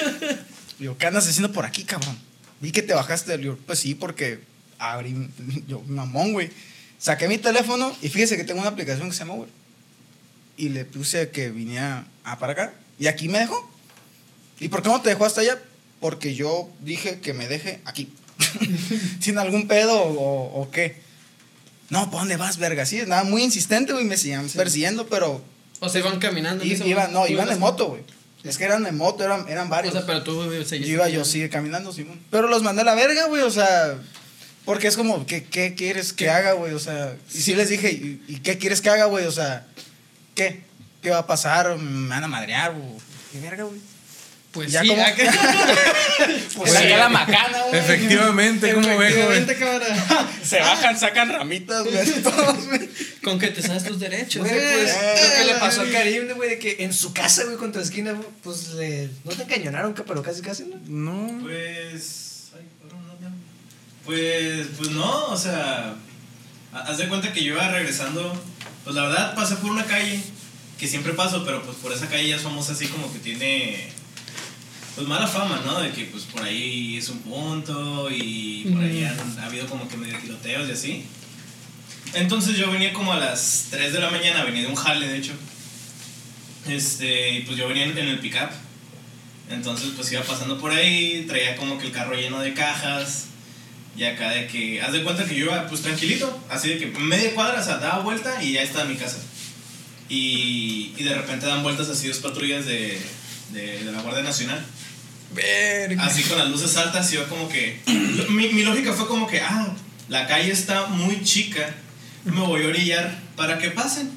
Yo, 0.78 0.96
¿qué 0.96 1.06
andas 1.06 1.28
haciendo 1.28 1.52
por 1.52 1.66
aquí, 1.66 1.84
cabrón? 1.84 2.18
Vi 2.60 2.72
que 2.72 2.82
te 2.82 2.94
bajaste 2.94 3.36
del... 3.36 3.56
Pues 3.56 3.78
sí, 3.78 3.94
porque 3.94 4.40
abrí... 4.78 5.28
Yo, 5.66 5.82
mamón, 5.82 6.32
güey. 6.32 6.50
Saqué 6.98 7.28
mi 7.28 7.38
teléfono 7.38 7.94
y 8.00 8.08
fíjese 8.08 8.36
que 8.36 8.44
tengo 8.44 8.60
una 8.60 8.70
aplicación 8.70 9.08
que 9.08 9.12
se 9.12 9.20
llama 9.20 9.34
Uber. 9.34 9.48
Y 10.58 10.68
le 10.70 10.84
puse 10.84 11.30
que 11.30 11.50
viniera 11.50 12.04
a 12.24 12.38
para 12.38 12.52
acá. 12.52 12.74
Y 12.98 13.06
aquí 13.06 13.28
me 13.28 13.38
dejó. 13.38 13.70
¿Y 14.60 14.68
por 14.68 14.82
qué 14.82 14.88
no 14.90 15.00
te 15.00 15.08
dejó 15.08 15.24
hasta 15.24 15.40
allá? 15.40 15.58
Porque 16.00 16.34
yo 16.34 16.68
dije 16.80 17.20
que 17.20 17.32
me 17.32 17.48
deje 17.48 17.80
aquí. 17.86 18.12
Sin 19.20 19.38
algún 19.38 19.66
pedo 19.68 19.98
o, 20.02 20.60
o 20.62 20.70
qué. 20.70 20.96
No, 21.90 22.06
¿para 22.10 22.18
dónde 22.20 22.36
vas, 22.36 22.58
verga? 22.58 22.84
Sí, 22.84 23.00
nada, 23.06 23.24
muy 23.24 23.42
insistente, 23.42 23.92
güey. 23.92 24.04
Me 24.04 24.16
seguían 24.18 24.46
persiguiendo, 24.50 25.06
pero... 25.06 25.42
O 25.80 25.88
sea, 25.88 26.00
iban 26.00 26.18
caminando. 26.18 26.64
ese 26.64 26.86
iban, 26.86 27.12
no, 27.12 27.26
iban 27.26 27.46
ibas- 27.46 27.58
moto, 27.58 27.86
güey. 27.88 28.02
Es 28.44 28.58
que 28.58 28.64
eran 28.64 28.82
de 28.84 28.92
moto, 28.92 29.24
eran, 29.24 29.48
eran 29.48 29.68
O 29.68 29.70
varios. 29.70 29.94
sea, 29.94 30.04
pero 30.06 30.22
tú 30.22 30.44
yo 30.52 30.64
seguiste 30.64 30.92
iba, 30.92 31.08
yo 31.08 31.24
sigue 31.24 31.48
caminando, 31.48 31.92
Simón. 31.92 32.20
Pero 32.30 32.48
los 32.48 32.62
mandé 32.62 32.82
a 32.82 32.84
la 32.84 32.94
verga, 32.94 33.26
güey, 33.26 33.42
o 33.42 33.50
sea... 33.50 33.96
Porque 34.64 34.86
es 34.86 34.96
como, 34.96 35.24
¿qué, 35.24 35.44
qué 35.44 35.74
quieres 35.74 36.12
que 36.12 36.24
¿Qué? 36.26 36.30
haga, 36.30 36.52
güey? 36.52 36.74
O 36.74 36.78
sea, 36.78 37.16
y 37.32 37.38
sí 37.40 37.54
les 37.54 37.70
dije, 37.70 37.90
¿y, 37.90 38.22
y 38.28 38.40
qué 38.40 38.58
quieres 38.58 38.82
que 38.82 38.90
haga, 38.90 39.06
güey? 39.06 39.24
O 39.24 39.32
sea, 39.32 39.66
¿qué? 40.38 40.62
¿Qué 41.02 41.10
va 41.10 41.18
a 41.18 41.26
pasar? 41.26 41.76
¿Me 41.76 42.08
van 42.08 42.24
a 42.24 42.28
madrear? 42.28 42.70
O, 42.72 42.96
¿Qué 43.32 43.40
verga, 43.40 43.64
güey? 43.64 43.80
Pues 44.52 44.72
Ya 44.72 44.80
sí, 44.82 44.88
como-. 44.88 45.02
Pues 46.56 46.74
acá 46.74 46.96
la 46.96 47.08
macana, 47.08 47.62
güey. 47.68 47.78
Efectivamente, 47.80 48.72
¿cómo 48.72 48.86
ve, 48.88 48.94
joven? 49.12 49.42
Efectivamente, 49.42 49.56
cabrón. 49.56 50.28
Se 50.42 50.58
bajan, 50.60 50.98
sacan 50.98 51.28
ramitas, 51.30 51.84
güey. 51.84 52.10
todos, 52.22 52.66
güey. 52.66 52.88
Con 53.22 53.38
que 53.38 53.48
te 53.48 53.62
sabes 53.62 53.84
tus 53.84 54.00
derechos. 54.00 54.42
Güey, 54.48 54.52
pues, 54.58 54.90
Eh, 54.90 55.20
lo 55.22 55.38
que 55.46 55.52
le 55.52 55.58
pasó 55.60 55.82
a 55.82 55.90
Karim, 55.90 56.28
güey, 56.34 56.50
de 56.50 56.58
que 56.58 56.76
en 56.80 56.92
su 56.94 57.12
casa, 57.12 57.44
güey, 57.44 57.56
contra 57.56 57.82
esquina, 57.82 58.14
pues 58.42 58.70
le. 58.70 59.10
No 59.24 59.32
te 59.32 59.42
encañonaron, 59.42 59.94
pero 59.94 60.22
casi, 60.22 60.40
casi, 60.40 60.64
¿no? 60.64 60.76
No. 61.12 61.40
Pues. 61.42 62.24
Pues, 64.04 64.66
pues 64.78 64.90
no, 64.90 65.26
o 65.26 65.36
sea. 65.36 65.94
ha- 66.72 66.78
Haz 66.80 66.98
de 66.98 67.08
cuenta 67.08 67.32
que 67.32 67.44
yo 67.44 67.52
iba 67.54 67.68
regresando. 67.70 68.40
Pues 68.88 68.96
la 68.96 69.02
verdad 69.02 69.34
pasé 69.34 69.56
por 69.56 69.70
una 69.70 69.84
calle 69.84 70.18
que 70.78 70.88
siempre 70.88 71.12
paso, 71.12 71.44
pero 71.44 71.62
pues 71.62 71.76
por 71.76 71.92
esa 71.92 72.08
calle 72.08 72.26
ya 72.26 72.38
somos 72.38 72.70
así 72.70 72.86
como 72.86 73.12
que 73.12 73.18
tiene. 73.18 73.86
Pues 74.94 75.06
mala 75.06 75.26
fama, 75.26 75.60
¿no? 75.66 75.78
De 75.78 75.90
que 75.90 76.06
pues 76.06 76.24
por 76.24 76.42
ahí 76.42 76.96
es 76.96 77.10
un 77.10 77.18
punto 77.18 78.08
y 78.10 78.66
por 78.72 78.82
ahí 78.82 79.04
han 79.04 79.38
ha 79.40 79.44
habido 79.44 79.66
como 79.66 79.86
que 79.86 79.98
medio 79.98 80.18
tiroteos 80.18 80.70
y 80.70 80.72
así. 80.72 81.04
Entonces 82.14 82.56
yo 82.56 82.72
venía 82.72 82.94
como 82.94 83.12
a 83.12 83.18
las 83.18 83.66
3 83.72 83.92
de 83.92 84.00
la 84.00 84.08
mañana, 84.08 84.42
venía 84.44 84.62
de 84.62 84.68
un 84.68 84.74
jale 84.74 85.06
de 85.06 85.18
hecho. 85.18 85.34
Este, 86.66 87.42
pues 87.44 87.58
yo 87.58 87.68
venía 87.68 87.84
en, 87.84 87.98
en 87.98 88.08
el 88.08 88.20
pickup. 88.20 88.48
Entonces 89.50 89.90
pues 89.96 90.10
iba 90.12 90.22
pasando 90.22 90.58
por 90.58 90.70
ahí, 90.70 91.26
traía 91.28 91.56
como 91.56 91.76
que 91.76 91.88
el 91.88 91.92
carro 91.92 92.14
lleno 92.14 92.40
de 92.40 92.54
cajas. 92.54 93.26
Y 93.98 94.04
acá 94.04 94.30
de 94.30 94.46
que, 94.46 94.80
haz 94.80 94.92
de 94.92 95.02
cuenta 95.02 95.24
que 95.24 95.34
yo 95.34 95.46
iba 95.46 95.66
pues 95.66 95.82
tranquilito, 95.82 96.40
así 96.48 96.68
de 96.68 96.78
que 96.78 96.86
media 97.00 97.34
cuadra, 97.34 97.60
o 97.60 97.64
sea, 97.64 97.78
daba 97.78 97.98
vuelta 97.98 98.40
y 98.40 98.52
ya 98.52 98.62
estaba 98.62 98.84
en 98.84 98.90
mi 98.90 98.96
casa. 98.96 99.18
Y, 100.08 100.94
y 100.96 101.02
de 101.02 101.16
repente 101.16 101.46
dan 101.46 101.64
vueltas 101.64 101.88
así 101.88 102.06
dos 102.06 102.18
patrullas 102.18 102.64
de, 102.64 102.96
de, 103.50 103.84
de 103.84 103.90
la 103.90 104.00
Guardia 104.00 104.22
Nacional. 104.22 104.64
Verga. 105.34 106.04
Así 106.04 106.22
con 106.22 106.38
las 106.38 106.48
luces 106.48 106.76
altas, 106.76 107.10
yo 107.10 107.28
como 107.28 107.48
que. 107.48 107.80
Mi, 108.28 108.50
mi 108.50 108.62
lógica 108.62 108.92
fue 108.92 109.08
como 109.08 109.26
que, 109.26 109.40
ah, 109.40 109.74
la 110.08 110.28
calle 110.28 110.52
está 110.52 110.86
muy 110.86 111.24
chica, 111.24 111.74
me 112.24 112.40
voy 112.42 112.62
a 112.62 112.68
orillar 112.68 113.18
para 113.34 113.58
que 113.58 113.72
pasen. 113.72 114.12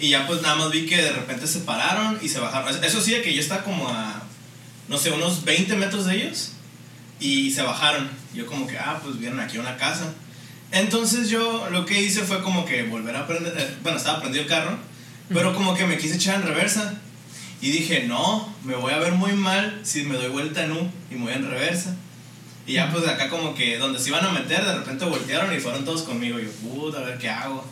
Y 0.00 0.08
ya 0.08 0.26
pues 0.26 0.42
nada 0.42 0.56
más 0.56 0.72
vi 0.72 0.86
que 0.86 0.96
de 0.96 1.12
repente 1.12 1.46
se 1.46 1.60
pararon 1.60 2.18
y 2.20 2.28
se 2.28 2.40
bajaron. 2.40 2.82
Eso 2.82 3.00
sí, 3.00 3.12
de 3.12 3.22
que 3.22 3.32
yo 3.32 3.40
estaba 3.40 3.62
como 3.62 3.88
a, 3.88 4.24
no 4.88 4.98
sé, 4.98 5.12
unos 5.12 5.44
20 5.44 5.76
metros 5.76 6.06
de 6.06 6.16
ellos 6.16 6.54
y 7.22 7.50
se 7.50 7.62
bajaron. 7.62 8.10
Yo 8.34 8.46
como 8.46 8.66
que, 8.66 8.76
ah, 8.78 9.00
pues 9.02 9.18
vieron 9.18 9.40
aquí 9.40 9.58
una 9.58 9.76
casa. 9.76 10.12
Entonces 10.72 11.28
yo 11.28 11.68
lo 11.70 11.86
que 11.86 12.02
hice 12.02 12.22
fue 12.22 12.42
como 12.42 12.64
que 12.64 12.82
volver 12.84 13.14
a 13.14 13.26
prender, 13.26 13.54
eh, 13.56 13.76
bueno, 13.82 13.98
estaba 13.98 14.20
prendido 14.20 14.42
el 14.42 14.48
carro, 14.48 14.76
pero 15.28 15.54
como 15.54 15.74
que 15.74 15.86
me 15.86 15.98
quise 15.98 16.16
echar 16.16 16.36
en 16.36 16.46
reversa. 16.46 16.94
Y 17.60 17.70
dije, 17.70 18.06
no, 18.08 18.52
me 18.64 18.74
voy 18.74 18.92
a 18.92 18.98
ver 18.98 19.12
muy 19.12 19.34
mal 19.34 19.80
si 19.84 20.02
me 20.02 20.16
doy 20.16 20.30
vuelta 20.30 20.64
en 20.64 20.72
U 20.72 20.90
y 21.10 21.14
me 21.14 21.24
voy 21.24 21.34
en 21.34 21.48
reversa. 21.48 21.94
Y 22.66 22.74
ya 22.74 22.90
pues 22.90 23.06
acá 23.06 23.28
como 23.28 23.54
que 23.54 23.78
donde 23.78 23.98
se 23.98 24.08
iban 24.08 24.24
a 24.24 24.32
meter, 24.32 24.64
de 24.64 24.74
repente 24.74 25.04
voltearon 25.04 25.54
y 25.54 25.60
fueron 25.60 25.84
todos 25.84 26.02
conmigo. 26.02 26.40
Y 26.40 26.44
yo, 26.44 26.50
puta, 26.52 26.98
a 26.98 27.02
ver 27.02 27.18
qué 27.18 27.28
hago. 27.28 27.64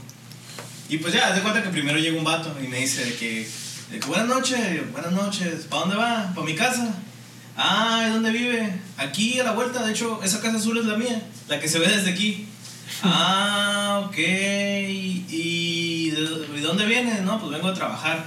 Y 0.89 0.99
pues 0.99 1.15
ya, 1.15 1.33
de 1.33 1.41
cuenta 1.41 1.63
que 1.63 1.71
primero 1.71 1.99
llega 1.99 2.19
un 2.19 2.25
vato 2.25 2.55
y 2.63 2.69
me 2.69 2.79
dice 2.79 3.05
de 3.05 3.15
que, 3.15 3.49
de 3.91 3.99
que 3.99 4.07
buenas 4.07 4.29
noches, 4.29 4.59
yo, 4.77 4.83
buenas 4.93 5.13
noches, 5.13 5.67
¿para 5.69 5.83
dónde 5.83 5.97
va? 5.97 6.33
¿Para 6.35 6.47
mi 6.47 6.55
casa? 6.55 6.95
Ah, 7.57 8.07
¿y 8.07 8.13
dónde 8.13 8.31
vive? 8.31 8.73
Aquí 8.97 9.39
a 9.41 9.45
la 9.45 9.53
vuelta, 9.53 9.85
de 9.85 9.93
hecho, 9.93 10.21
esa 10.23 10.41
casa 10.41 10.57
azul 10.57 10.79
es 10.79 10.87
la 10.87 10.97
mía, 10.97 11.23
la 11.49 11.61
que 11.61 11.69
se 11.69 11.79
ve 11.79 11.89
desde 11.89 12.11
aquí. 12.11 12.47
Ah, 13.03 14.03
ok. 14.07 14.17
¿Y 14.19 16.11
de, 16.11 16.21
¿y 16.57 16.61
dónde 16.61 16.87
vienes? 16.87 17.23
No, 17.23 17.39
pues 17.39 17.53
vengo 17.53 17.69
a 17.69 17.75
trabajar. 17.75 18.27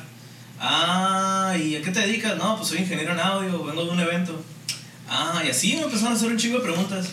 Ah, 0.59 1.55
¿y 1.57 1.75
a 1.75 1.81
qué 1.81 1.91
te 1.91 2.01
dedicas? 2.01 2.37
No, 2.37 2.57
pues 2.57 2.69
soy 2.69 2.79
ingeniero 2.79 3.13
en 3.13 3.19
audio, 3.19 3.63
vengo 3.63 3.85
de 3.85 3.91
un 3.91 3.99
evento. 3.99 4.41
Ah, 5.09 5.41
y 5.45 5.49
así 5.49 5.75
me 5.75 5.83
empezaron 5.83 6.13
a 6.13 6.15
hacer 6.15 6.29
un 6.29 6.37
chingo 6.37 6.57
de 6.57 6.63
preguntas. 6.63 7.09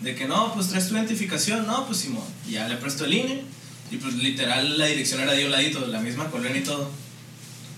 De 0.00 0.14
que 0.14 0.26
no, 0.26 0.52
pues 0.54 0.68
traes 0.68 0.88
tu 0.88 0.94
identificación. 0.94 1.66
No, 1.66 1.86
pues 1.86 1.98
Simón. 1.98 2.24
Ya 2.48 2.68
le 2.68 2.76
presto 2.76 3.04
el 3.04 3.14
INE. 3.14 3.42
Y 3.90 3.96
pues 3.96 4.14
literal 4.14 4.78
la 4.78 4.86
dirección 4.86 5.20
era 5.20 5.32
de 5.32 5.44
un 5.44 5.52
ladito, 5.52 5.86
la 5.86 6.00
misma 6.00 6.30
colonia 6.30 6.58
y 6.58 6.64
todo. 6.64 6.90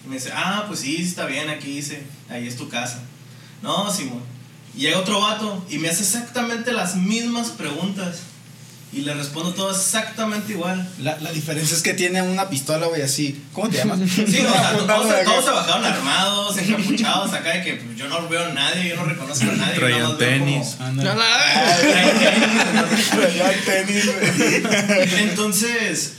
Y 0.04 0.08
me 0.08 0.16
dice, 0.16 0.30
ah, 0.34 0.64
pues 0.66 0.80
sí, 0.80 0.96
está 1.02 1.26
bien, 1.26 1.50
aquí 1.50 1.76
dice, 1.76 2.02
ahí 2.28 2.46
es 2.46 2.56
tu 2.56 2.68
casa. 2.68 3.02
No, 3.62 3.92
Simón. 3.92 4.22
Y 4.76 4.80
llega 4.80 4.98
otro 4.98 5.20
vato 5.20 5.64
y 5.70 5.78
me 5.78 5.88
hace 5.88 6.02
exactamente 6.02 6.72
las 6.72 6.96
mismas 6.96 7.48
preguntas. 7.48 8.18
Y 8.92 9.00
le 9.00 9.12
respondo 9.14 9.52
todo 9.52 9.72
exactamente 9.72 10.52
igual. 10.52 10.88
La, 11.00 11.18
la 11.20 11.32
diferencia 11.32 11.76
es 11.76 11.82
que 11.82 11.92
tiene 11.92 12.22
una 12.22 12.48
pistola, 12.48 12.86
güey, 12.86 13.02
así. 13.02 13.42
¿Cómo 13.52 13.68
te 13.68 13.78
llamas? 13.78 13.98
Sí, 14.14 14.22
o 14.22 14.52
sea, 14.52 14.76
todos, 14.86 15.44
se 15.44 15.50
bajaron 15.50 15.84
armados, 15.84 16.56
encapuchados 16.56 17.32
acá 17.32 17.50
de 17.54 17.62
que 17.64 17.82
yo 17.96 18.08
no 18.08 18.26
veo 18.28 18.44
a 18.46 18.52
nadie, 18.52 18.90
yo 18.90 18.96
no 18.96 19.04
reconozco 19.04 19.44
a 19.50 19.54
nadie. 19.54 19.74
Traían 19.74 20.02
como- 20.02 20.14
tenis. 20.16 20.76
No, 20.94 21.02
la- 21.02 21.14
Ah, 21.18 21.76
traían 21.80 22.18
tenis. 22.18 23.10
Traía 23.10 23.50
el 23.52 23.64
tenis, 23.64 24.04
güey. 24.06 25.22
Entonces, 25.28 26.12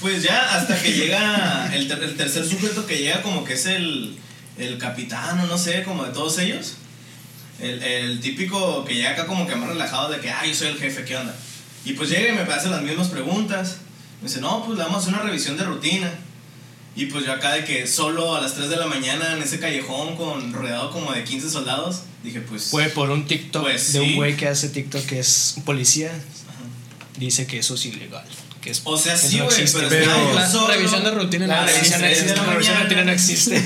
pues 0.00 0.22
ya 0.22 0.56
hasta 0.56 0.80
que 0.80 0.92
llega 0.92 1.68
el, 1.74 1.88
ter- 1.88 2.02
el 2.02 2.16
tercer 2.16 2.46
sujeto 2.46 2.86
que 2.86 2.98
llega 2.98 3.22
como 3.22 3.44
que 3.44 3.54
es 3.54 3.66
el, 3.66 4.16
el 4.58 4.78
capitán 4.78 5.40
o 5.40 5.46
no 5.46 5.56
sé, 5.58 5.82
como 5.84 6.04
de 6.04 6.12
todos 6.12 6.38
ellos. 6.38 6.74
El, 7.60 7.82
el 7.82 8.20
típico 8.20 8.84
que 8.84 8.94
llega 8.94 9.10
acá 9.10 9.26
como 9.26 9.46
que 9.46 9.56
más 9.56 9.68
relajado 9.68 10.10
de 10.10 10.20
que, 10.20 10.30
ah, 10.30 10.44
yo 10.46 10.54
soy 10.54 10.68
el 10.68 10.78
jefe, 10.78 11.04
¿qué 11.04 11.16
onda? 11.16 11.34
Y 11.84 11.92
pues 11.94 12.08
llega 12.10 12.28
y 12.28 12.32
me 12.32 12.42
hace 12.52 12.68
las 12.68 12.82
mismas 12.82 13.08
preguntas. 13.08 13.76
Me 14.22 14.28
dice, 14.28 14.40
no, 14.40 14.64
pues 14.64 14.78
le 14.78 14.84
vamos 14.84 14.98
a 14.98 15.00
hacer 15.00 15.14
una 15.14 15.22
revisión 15.22 15.56
de 15.56 15.64
rutina. 15.64 16.10
Y 16.96 17.06
pues 17.06 17.24
yo 17.24 17.32
acá 17.32 17.52
de 17.52 17.64
que 17.64 17.86
solo 17.86 18.34
a 18.34 18.40
las 18.40 18.54
3 18.54 18.68
de 18.70 18.76
la 18.76 18.86
mañana 18.86 19.32
en 19.34 19.42
ese 19.42 19.60
callejón 19.60 20.16
con 20.16 20.52
rodeado 20.52 20.90
como 20.90 21.12
de 21.12 21.22
15 21.22 21.48
soldados, 21.50 22.00
dije, 22.24 22.40
pues... 22.40 22.64
Fue 22.64 22.86
por 22.86 23.10
un 23.10 23.26
TikTok 23.26 23.62
Pues 23.62 23.92
de 23.92 24.00
sí. 24.00 24.04
un 24.04 24.16
güey 24.16 24.36
que 24.36 24.48
hace 24.48 24.68
TikTok 24.70 25.04
que 25.06 25.20
es 25.20 25.54
un 25.56 25.62
policía. 25.64 26.10
Dice 27.16 27.46
que 27.46 27.58
eso 27.58 27.74
es 27.74 27.86
ilegal. 27.86 28.24
Que 28.60 28.70
es, 28.70 28.80
O 28.84 28.96
sea, 28.98 29.14
que 29.14 29.28
sí, 29.28 29.36
no 29.38 29.44
güey, 29.44 29.60
existe. 29.60 29.86
pero, 29.88 30.12
Pero- 30.12 30.34
La 30.34 30.48
solo. 30.50 30.68
revisión 30.74 31.04
de 31.04 31.10
rutina 31.12 31.46
La 31.46 31.60
no 31.60 31.66
revisión 31.66 32.00
no 32.00 32.06
de 32.06 32.12
existe. 32.12 32.36
la 32.36 32.42
La 32.46 32.52
revisión 32.52 32.76
de 32.76 32.82
rutina 32.84 33.04
no 33.04 33.12
existe. 33.12 33.64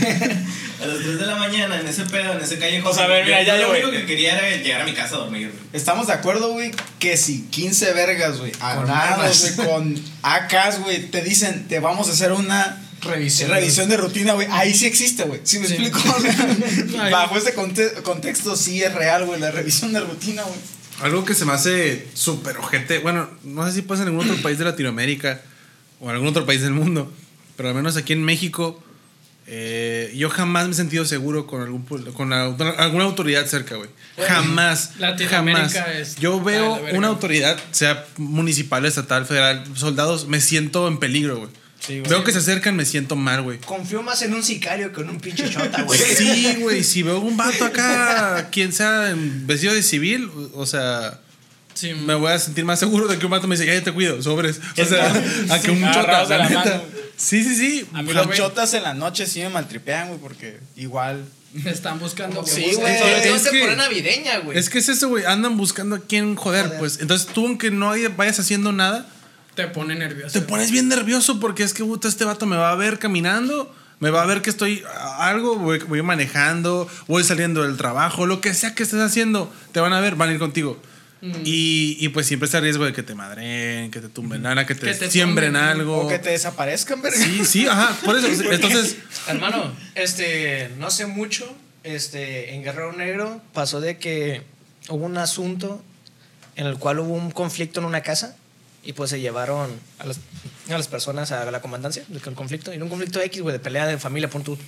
A 0.82 0.86
las 0.86 0.98
3 0.98 1.18
de 1.20 1.26
la 1.26 1.36
mañana, 1.36 1.80
en 1.80 1.86
ese 1.86 2.04
pedo, 2.06 2.32
en 2.32 2.40
ese 2.40 2.58
callejón. 2.58 2.90
O 2.90 2.94
sea, 2.94 3.04
a 3.04 3.08
ver, 3.08 3.24
mira, 3.24 3.42
ya, 3.42 3.56
yo 3.56 3.68
lo 3.68 3.72
único 3.72 3.90
que 3.90 4.04
quería 4.06 4.36
era 4.38 4.56
llegar 4.62 4.80
a 4.82 4.84
mi 4.84 4.92
casa 4.94 5.14
a 5.16 5.18
dormir, 5.18 5.48
güey. 5.48 5.60
Estamos 5.72 6.08
de 6.08 6.12
acuerdo, 6.14 6.50
güey, 6.52 6.70
que 6.98 7.16
si 7.16 7.42
15 7.42 7.92
vergas, 7.92 8.38
güey, 8.38 8.52
armados, 8.60 9.52
güey, 9.56 9.68
con 9.68 9.94
AKs, 10.22 10.80
güey, 10.80 11.10
te 11.10 11.22
dicen, 11.22 11.68
te 11.68 11.78
vamos 11.80 12.08
a 12.08 12.12
hacer 12.12 12.32
una 12.32 12.78
Revisión. 13.02 13.50
revisión 13.50 13.88
de 13.88 13.96
rutina, 13.96 14.32
güey, 14.34 14.46
ahí 14.50 14.74
sí 14.74 14.86
existe, 14.86 15.24
güey. 15.24 15.40
¿Sí 15.44 15.58
me 15.58 15.66
Sí. 15.66 15.74
explico? 15.74 15.98
Bajo 17.10 17.36
este 17.36 17.54
conte- 17.54 18.02
contexto 18.02 18.56
sí 18.56 18.82
es 18.82 18.94
real, 18.94 19.24
güey, 19.26 19.40
la 19.40 19.50
revisión 19.50 19.92
de 19.92 20.00
rutina, 20.00 20.42
güey. 20.42 20.58
Algo 21.02 21.24
que 21.24 21.34
se 21.34 21.44
me 21.44 21.52
hace 21.52 22.06
súper 22.14 22.58
ojete. 22.58 22.98
Bueno, 22.98 23.28
no 23.44 23.66
sé 23.66 23.72
si 23.72 23.82
pasa 23.82 24.02
en 24.02 24.08
algún 24.08 24.28
otro 24.30 24.40
país 24.42 24.58
de 24.58 24.64
Latinoamérica 24.64 25.40
o 26.00 26.04
en 26.08 26.14
algún 26.14 26.28
otro 26.28 26.46
país 26.46 26.60
del 26.62 26.72
mundo, 26.72 27.12
pero 27.56 27.70
al 27.70 27.74
menos 27.74 27.96
aquí 27.96 28.12
en 28.12 28.22
México, 28.22 28.80
eh, 29.46 30.12
yo 30.16 30.30
jamás 30.30 30.66
me 30.66 30.72
he 30.72 30.76
sentido 30.76 31.04
seguro 31.04 31.46
con, 31.46 31.62
algún, 31.62 31.84
pol- 31.84 32.12
con 32.14 32.30
la- 32.30 32.44
alguna 32.78 33.04
autoridad 33.04 33.46
cerca, 33.46 33.76
güey. 33.76 33.90
Jamás. 34.28 34.92
Latinoamérica 34.98 35.68
jamás. 35.82 35.96
es- 35.96 36.16
Yo 36.16 36.40
veo 36.40 36.80
una 36.92 37.08
autoridad, 37.08 37.58
sea 37.72 38.06
municipal, 38.18 38.84
estatal, 38.86 39.26
federal, 39.26 39.64
soldados, 39.74 40.28
me 40.28 40.40
siento 40.40 40.86
en 40.88 40.98
peligro, 40.98 41.38
güey. 41.38 41.50
Sí. 41.80 42.00
Veo 42.08 42.22
que 42.22 42.30
se 42.30 42.38
acercan, 42.38 42.76
me 42.76 42.84
siento 42.84 43.16
mal, 43.16 43.42
güey. 43.42 43.58
Confío 43.58 44.02
más 44.04 44.22
en 44.22 44.32
un 44.34 44.44
sicario 44.44 44.92
que 44.92 45.00
en 45.00 45.10
un 45.10 45.18
pinche 45.20 45.50
chota, 45.50 45.82
güey. 45.82 45.98
Sí, 46.16 46.56
güey, 46.60 46.84
si 46.84 47.02
veo 47.02 47.18
un 47.18 47.36
vato 47.36 47.64
acá, 47.64 48.48
quien 48.52 48.72
sea 48.72 49.12
vestido 49.16 49.74
de 49.74 49.82
civil, 49.82 50.30
o 50.54 50.64
sea, 50.66 51.18
Sí, 51.74 51.94
me 51.94 52.14
voy 52.14 52.30
a 52.30 52.38
sentir 52.38 52.66
más 52.66 52.78
seguro 52.78 53.08
de 53.08 53.18
que 53.18 53.24
un 53.24 53.30
vato 53.32 53.48
me 53.48 53.56
dice, 53.56 53.66
ya 53.66 53.82
te 53.82 53.92
cuido, 53.92 54.22
sobres. 54.22 54.60
O 54.78 54.84
sea, 54.84 55.06
a 55.48 55.58
que 55.58 55.70
un 55.70 55.80
chota, 55.90 56.24
la 56.26 56.48
neta. 56.48 56.64
mano. 56.66 56.82
Sí, 57.22 57.44
sí, 57.44 57.54
sí. 57.56 57.86
A 57.92 57.98
mí 58.02 58.08
Pero, 58.08 58.18
los 58.20 58.26
güey. 58.26 58.38
chotas 58.38 58.74
en 58.74 58.82
la 58.82 58.94
noche 58.94 59.26
sí 59.26 59.40
me 59.40 59.48
maltripean, 59.50 60.08
güey, 60.08 60.20
porque 60.20 60.58
igual... 60.76 61.24
me 61.52 61.70
están 61.70 61.98
buscando. 62.00 62.44
Sí, 62.46 62.64
que 62.64 62.74
güey. 62.76 62.92
Es 62.94 63.42
que- 63.44 63.50
temporada 63.50 63.76
navideña, 63.88 64.38
güey. 64.38 64.58
Es 64.58 64.68
que 64.70 64.78
es 64.78 64.88
eso, 64.88 65.08
güey. 65.08 65.24
Andan 65.24 65.56
buscando 65.56 65.96
a 65.96 66.00
quién 66.00 66.34
joder, 66.34 66.64
Joder. 66.66 66.78
pues. 66.80 66.98
Entonces 67.00 67.28
tú, 67.28 67.46
aunque 67.46 67.70
no 67.70 67.90
hay- 67.90 68.06
vayas 68.08 68.40
haciendo 68.40 68.72
nada, 68.72 69.06
Te 69.54 69.68
pone 69.68 69.94
nervioso. 69.94 70.32
te 70.32 70.44
pones 70.44 70.70
bien 70.70 70.88
nervioso 70.88 71.38
porque 71.40 71.62
es 71.62 71.74
que 71.74 71.84
puta, 71.84 72.08
este 72.08 72.24
vato 72.24 72.46
me 72.46 72.56
va 72.56 72.70
a 72.70 72.74
ver 72.74 72.98
caminando, 72.98 73.72
me 74.00 74.10
va 74.10 74.22
a 74.22 74.26
ver 74.26 74.40
que 74.42 74.50
estoy 74.50 74.82
algo, 75.18 75.56
voy, 75.56 75.78
voy 75.80 76.02
manejando, 76.02 76.88
voy 77.06 77.22
saliendo 77.22 77.62
del 77.62 77.76
trabajo, 77.76 78.26
lo 78.26 78.40
que 78.40 78.52
sea 78.54 78.74
que 78.74 78.82
estés 78.82 79.00
haciendo, 79.00 79.52
te 79.72 79.78
van 79.80 79.92
a 79.92 80.00
ver, 80.00 80.16
van 80.16 80.30
a 80.30 80.32
ir 80.32 80.38
contigo. 80.38 80.80
Mm. 81.22 81.34
Y, 81.44 81.96
y 82.00 82.08
pues 82.08 82.26
siempre 82.26 82.46
está 82.46 82.58
el 82.58 82.64
riesgo 82.64 82.84
de 82.84 82.92
que 82.92 83.04
te 83.04 83.14
madren, 83.14 83.92
que 83.92 84.00
te 84.00 84.08
tumben 84.08 84.42
lana, 84.42 84.66
que 84.66 84.74
te, 84.74 84.86
Que 84.86 84.94
te 84.94 85.08
siembren 85.10 85.52
tumben. 85.52 85.62
algo. 85.68 85.98
O 86.00 86.08
que 86.08 86.18
te 86.18 86.30
desaparezcan, 86.30 87.00
verga. 87.00 87.16
Sí, 87.16 87.44
sí, 87.44 87.66
ajá, 87.66 87.96
por 88.04 88.18
eso. 88.18 88.26
Entonces, 88.52 88.96
Hermano, 89.28 89.72
este, 89.94 90.70
no 90.78 90.90
sé 90.90 91.06
mucho, 91.06 91.56
este, 91.84 92.54
en 92.54 92.64
Guerrero 92.64 92.92
Negro 92.92 93.40
pasó 93.52 93.80
de 93.80 93.98
que 93.98 94.42
hubo 94.88 95.06
un 95.06 95.16
asunto 95.16 95.80
en 96.56 96.66
el 96.66 96.76
cual 96.78 96.98
hubo 96.98 97.14
un 97.14 97.30
conflicto 97.30 97.78
en 97.78 97.86
una 97.86 98.02
casa 98.02 98.36
y 98.82 98.92
pues 98.94 99.10
se 99.10 99.20
llevaron 99.20 99.70
a 100.00 100.06
las, 100.06 100.18
a 100.68 100.72
las 100.72 100.88
personas 100.88 101.30
a 101.30 101.48
la 101.48 101.60
comandancia 101.60 102.02
del 102.08 102.20
conflicto. 102.34 102.72
Era 102.72 102.82
un 102.82 102.90
conflicto 102.90 103.20
X, 103.20 103.42
güey, 103.42 103.52
de 103.52 103.60
pelea 103.60 103.86
de 103.86 103.96
familia, 103.96 104.28
pon 104.28 104.42
tú. 104.42 104.58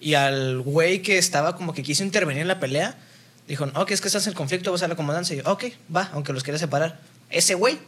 Y 0.00 0.14
al 0.14 0.60
güey 0.60 1.02
que 1.02 1.18
estaba 1.18 1.56
como 1.56 1.74
que 1.74 1.82
quiso 1.82 2.04
intervenir 2.04 2.42
en 2.42 2.48
la 2.48 2.60
pelea, 2.60 2.96
dijo, 3.48 3.64
ok, 3.74 3.90
es 3.90 4.00
que 4.00 4.08
estás 4.08 4.24
en 4.26 4.30
el 4.30 4.36
conflicto, 4.36 4.70
vas 4.70 4.82
a 4.82 4.88
la 4.88 4.94
comandancia. 4.96 5.34
Y 5.34 5.38
yo, 5.42 5.50
ok, 5.50 5.64
va, 5.94 6.10
aunque 6.12 6.32
los 6.32 6.42
quiera 6.44 6.58
separar. 6.58 7.00
Ese 7.30 7.54
güey 7.54 7.78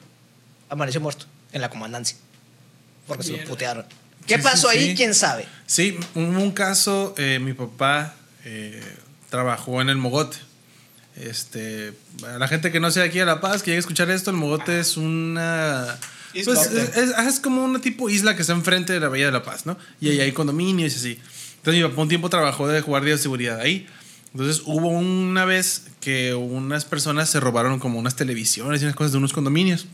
amaneció 0.68 1.00
muerto 1.00 1.26
en 1.52 1.60
la 1.60 1.68
comandancia. 1.70 2.16
Porque 3.06 3.22
se 3.24 3.32
lo 3.36 3.44
putearon. 3.44 3.84
¿Qué 4.26 4.36
Sí, 4.36 4.42
pasó 4.42 4.70
sí, 4.70 4.76
ahí? 4.78 4.86
sí. 4.90 4.94
¿Quién 4.96 5.14
sabe? 5.14 5.46
sí, 5.66 5.98
hubo 6.14 6.22
un 6.24 6.52
caso, 6.52 7.14
eh, 7.18 7.38
mi 7.40 7.52
papá 7.54 8.14
eh, 8.44 8.82
trabajó 9.30 9.80
en 9.80 9.88
el 9.88 9.96
Mogote. 9.96 10.36
Este, 11.16 11.92
a 12.26 12.38
la 12.38 12.48
gente 12.48 12.70
que 12.72 12.80
no 12.80 12.90
sea 12.90 13.04
aquí 13.04 13.20
a 13.20 13.24
La 13.24 13.40
Paz, 13.40 13.62
que 13.62 13.70
llegue 13.70 13.78
a 13.78 13.80
escuchar 13.80 14.10
esto, 14.10 14.30
el 14.30 14.36
Mogote 14.36 14.78
es 14.80 14.96
una... 14.96 15.98
Pues, 16.32 16.46
Islote. 16.46 16.82
es, 16.82 16.96
es- 16.96 17.18
es 17.18 17.40
como 17.40 17.64
una 17.64 17.80
tipo 17.80 18.08
isla 18.08 18.36
que 18.36 18.42
está 18.42 18.52
enfrente 18.52 18.92
de 18.92 19.00
la 19.00 19.08
Bahía 19.08 19.26
de 19.26 19.32
La 19.32 19.42
Paz, 19.42 19.66
¿no? 19.66 19.76
Y 20.00 20.10
ahí 20.10 20.20
hay 20.20 20.32
condominios 20.32 20.92
y 20.92 20.96
así. 20.96 21.20
Entonces 21.56 21.82
mi 21.82 21.88
papá 21.88 22.02
un 22.02 22.08
tiempo 22.08 22.30
trabajó 22.30 22.68
de 22.68 22.80
guardia 22.82 23.14
de 23.14 23.18
seguridad 23.18 23.58
ahí. 23.60 23.88
Entonces 24.32 24.62
hubo 24.64 24.88
una 24.88 25.44
vez 25.44 25.86
que 26.00 26.34
unas 26.34 26.84
personas 26.84 27.28
se 27.28 27.40
robaron 27.40 27.78
como 27.78 27.98
unas 27.98 28.16
televisiones 28.16 28.80
y 28.80 28.84
unas 28.84 28.96
cosas 28.96 29.12
de 29.12 29.18
unos 29.18 29.32
condominios. 29.32 29.86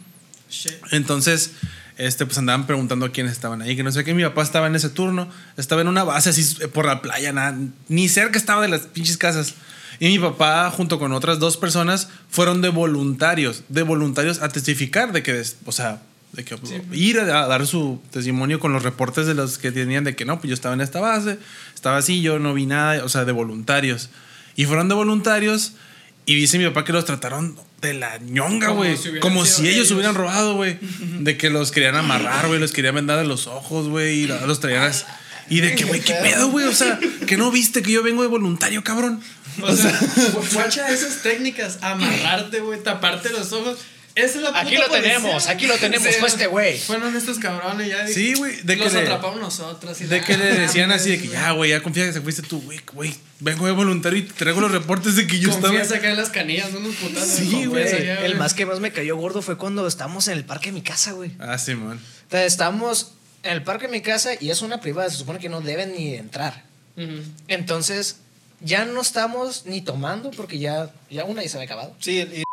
Shit. 0.50 0.74
Entonces, 0.92 1.52
este, 1.96 2.26
pues 2.26 2.36
andaban 2.36 2.66
preguntando 2.66 3.06
a 3.06 3.12
quiénes 3.12 3.32
estaban 3.32 3.62
ahí, 3.62 3.74
que 3.74 3.82
no 3.82 3.90
sé 3.90 4.04
qué. 4.04 4.12
Mi 4.12 4.22
papá 4.22 4.42
estaba 4.42 4.66
en 4.66 4.74
ese 4.76 4.90
turno, 4.90 5.28
estaba 5.56 5.80
en 5.80 5.88
una 5.88 6.04
base 6.04 6.30
así 6.30 6.62
eh, 6.62 6.68
por 6.68 6.84
la 6.84 7.00
playa, 7.00 7.32
nada, 7.32 7.56
ni 7.88 8.08
cerca 8.08 8.38
estaba 8.38 8.62
de 8.62 8.68
las 8.68 8.82
pinches 8.82 9.16
casas. 9.16 9.54
Y 9.98 10.08
mi 10.08 10.18
papá, 10.18 10.70
junto 10.70 10.98
con 10.98 11.12
otras 11.12 11.38
dos 11.38 11.56
personas, 11.56 12.08
fueron 12.28 12.60
de 12.60 12.68
voluntarios, 12.68 13.62
de 13.70 13.82
voluntarios 13.82 14.42
a 14.42 14.50
testificar 14.50 15.12
de 15.12 15.22
que, 15.22 15.42
o 15.64 15.72
sea, 15.72 16.02
de 16.32 16.44
que 16.44 16.58
ir 16.92 17.18
a, 17.18 17.44
a 17.44 17.46
dar 17.46 17.66
su 17.66 18.02
testimonio 18.10 18.60
con 18.60 18.74
los 18.74 18.82
reportes 18.82 19.26
de 19.26 19.32
los 19.32 19.56
que 19.56 19.72
tenían 19.72 20.04
de 20.04 20.14
que 20.14 20.26
no, 20.26 20.38
pues 20.38 20.50
yo 20.50 20.54
estaba 20.54 20.74
en 20.74 20.82
esta 20.82 21.00
base, 21.00 21.38
estaba 21.74 21.96
así, 21.96 22.20
yo 22.20 22.38
no 22.38 22.52
vi 22.52 22.66
nada, 22.66 23.02
o 23.04 23.08
sea, 23.08 23.24
de 23.24 23.32
voluntarios. 23.32 24.10
Y 24.56 24.64
fueron 24.64 24.88
de 24.88 24.94
voluntarios 24.94 25.72
y 26.24 26.34
dice 26.34 26.58
mi 26.58 26.64
papá 26.64 26.84
que 26.84 26.92
los 26.92 27.04
trataron 27.04 27.56
de 27.82 27.94
la 27.94 28.18
ñonga, 28.18 28.68
Como 28.68 28.78
güey. 28.80 28.96
si 28.96 29.18
Como 29.20 29.44
si 29.44 29.62
ellos 29.62 29.74
ellos. 29.74 29.90
hubieran 29.92 30.14
robado, 30.14 30.54
güey. 30.56 30.78
De 31.20 31.36
que 31.36 31.50
los 31.50 31.70
querían 31.70 31.94
amarrar, 31.94 32.48
güey. 32.48 32.58
Los 32.58 32.72
querían 32.72 32.94
vendar 32.94 33.18
de 33.18 33.26
los 33.26 33.46
ojos, 33.46 33.88
güey. 33.88 34.20
Y 34.22 34.26
los 34.26 34.58
traían 34.60 34.82
así. 34.84 35.04
Y 35.48 35.60
de 35.60 35.74
que, 35.76 35.84
güey, 35.84 36.00
¿qué 36.00 36.14
pedo, 36.14 36.48
güey? 36.48 36.66
O 36.66 36.72
sea, 36.74 36.98
que 37.26 37.36
no 37.36 37.52
viste 37.52 37.82
que 37.82 37.92
yo 37.92 38.02
vengo 38.02 38.22
de 38.22 38.28
voluntario, 38.28 38.82
cabrón. 38.82 39.20
O 39.62 39.74
sea, 39.76 39.96
guacha 40.52 40.90
esas 40.90 41.22
técnicas, 41.22 41.78
amarrarte, 41.82 42.58
güey, 42.60 42.82
taparte 42.82 43.30
los 43.30 43.52
ojos. 43.52 43.78
Esa 44.16 44.38
es 44.38 44.42
la 44.44 44.48
Aquí 44.58 44.76
lo 44.76 44.88
policía, 44.88 45.02
tenemos, 45.18 45.46
aquí 45.46 45.66
lo 45.66 45.76
tenemos, 45.76 46.16
fue 46.16 46.28
este 46.28 46.46
güey. 46.46 46.78
Fueron 46.78 47.14
estos 47.14 47.38
cabrones 47.38 47.86
ya. 47.88 48.02
de 48.04 48.12
Sí, 48.14 48.32
güey, 48.34 48.56
de 48.62 48.76
que 48.76 48.84
los 48.84 48.92
le- 48.94 49.00
atrapamos 49.00 49.38
nosotros. 49.40 50.00
y 50.00 50.04
De 50.06 50.18
la- 50.20 50.24
que 50.24 50.38
le 50.38 50.44
decían 50.58 50.90
así 50.90 51.10
de 51.10 51.20
que 51.20 51.28
ya, 51.28 51.50
güey, 51.52 51.70
ya 51.70 51.82
confía 51.82 52.06
que 52.06 52.14
se 52.14 52.22
fuiste 52.22 52.40
tú, 52.42 52.62
güey, 52.62 52.80
güey. 52.94 53.14
Vengo 53.40 53.66
de 53.66 53.72
voluntario 53.72 54.18
y 54.18 54.22
te 54.22 54.32
traigo 54.32 54.62
los 54.62 54.72
reportes 54.72 55.16
de 55.16 55.26
que 55.26 55.38
yo 55.38 55.50
Confía 55.50 55.82
estaba. 55.82 56.00
sacar 56.00 56.16
las 56.16 56.30
canillas, 56.30 56.72
unos 56.72 56.94
putazos. 56.96 57.28
Sí, 57.28 57.66
güey. 57.66 57.86
El 58.24 58.36
más 58.36 58.54
que 58.54 58.64
más 58.64 58.80
me 58.80 58.90
cayó 58.90 59.16
gordo 59.16 59.42
fue 59.42 59.58
cuando 59.58 59.86
estábamos 59.86 60.26
en 60.28 60.38
el 60.38 60.44
parque 60.44 60.70
de 60.70 60.72
mi 60.72 60.82
casa, 60.82 61.12
güey. 61.12 61.32
Ah, 61.38 61.58
sí, 61.58 61.74
man. 61.74 62.00
Entonces, 62.22 62.46
estábamos 62.52 63.12
en 63.42 63.52
el 63.52 63.62
parque 63.64 63.86
de 63.86 63.92
mi 63.92 64.00
casa 64.00 64.30
y 64.40 64.48
es 64.48 64.62
una 64.62 64.80
privada, 64.80 65.10
se 65.10 65.18
supone 65.18 65.38
que 65.38 65.50
no 65.50 65.60
deben 65.60 65.92
ni 65.92 66.14
entrar. 66.14 66.64
Entonces, 67.48 68.16
ya 68.60 68.86
no 68.86 69.02
estamos 69.02 69.66
ni 69.66 69.82
tomando 69.82 70.30
porque 70.30 70.58
ya, 70.58 70.90
ya 71.10 71.24
una 71.24 71.42
ya 71.42 71.48
se 71.50 71.56
había 71.58 71.66
acabado. 71.66 71.94
Sí, 72.00 72.20
y- 72.20 72.45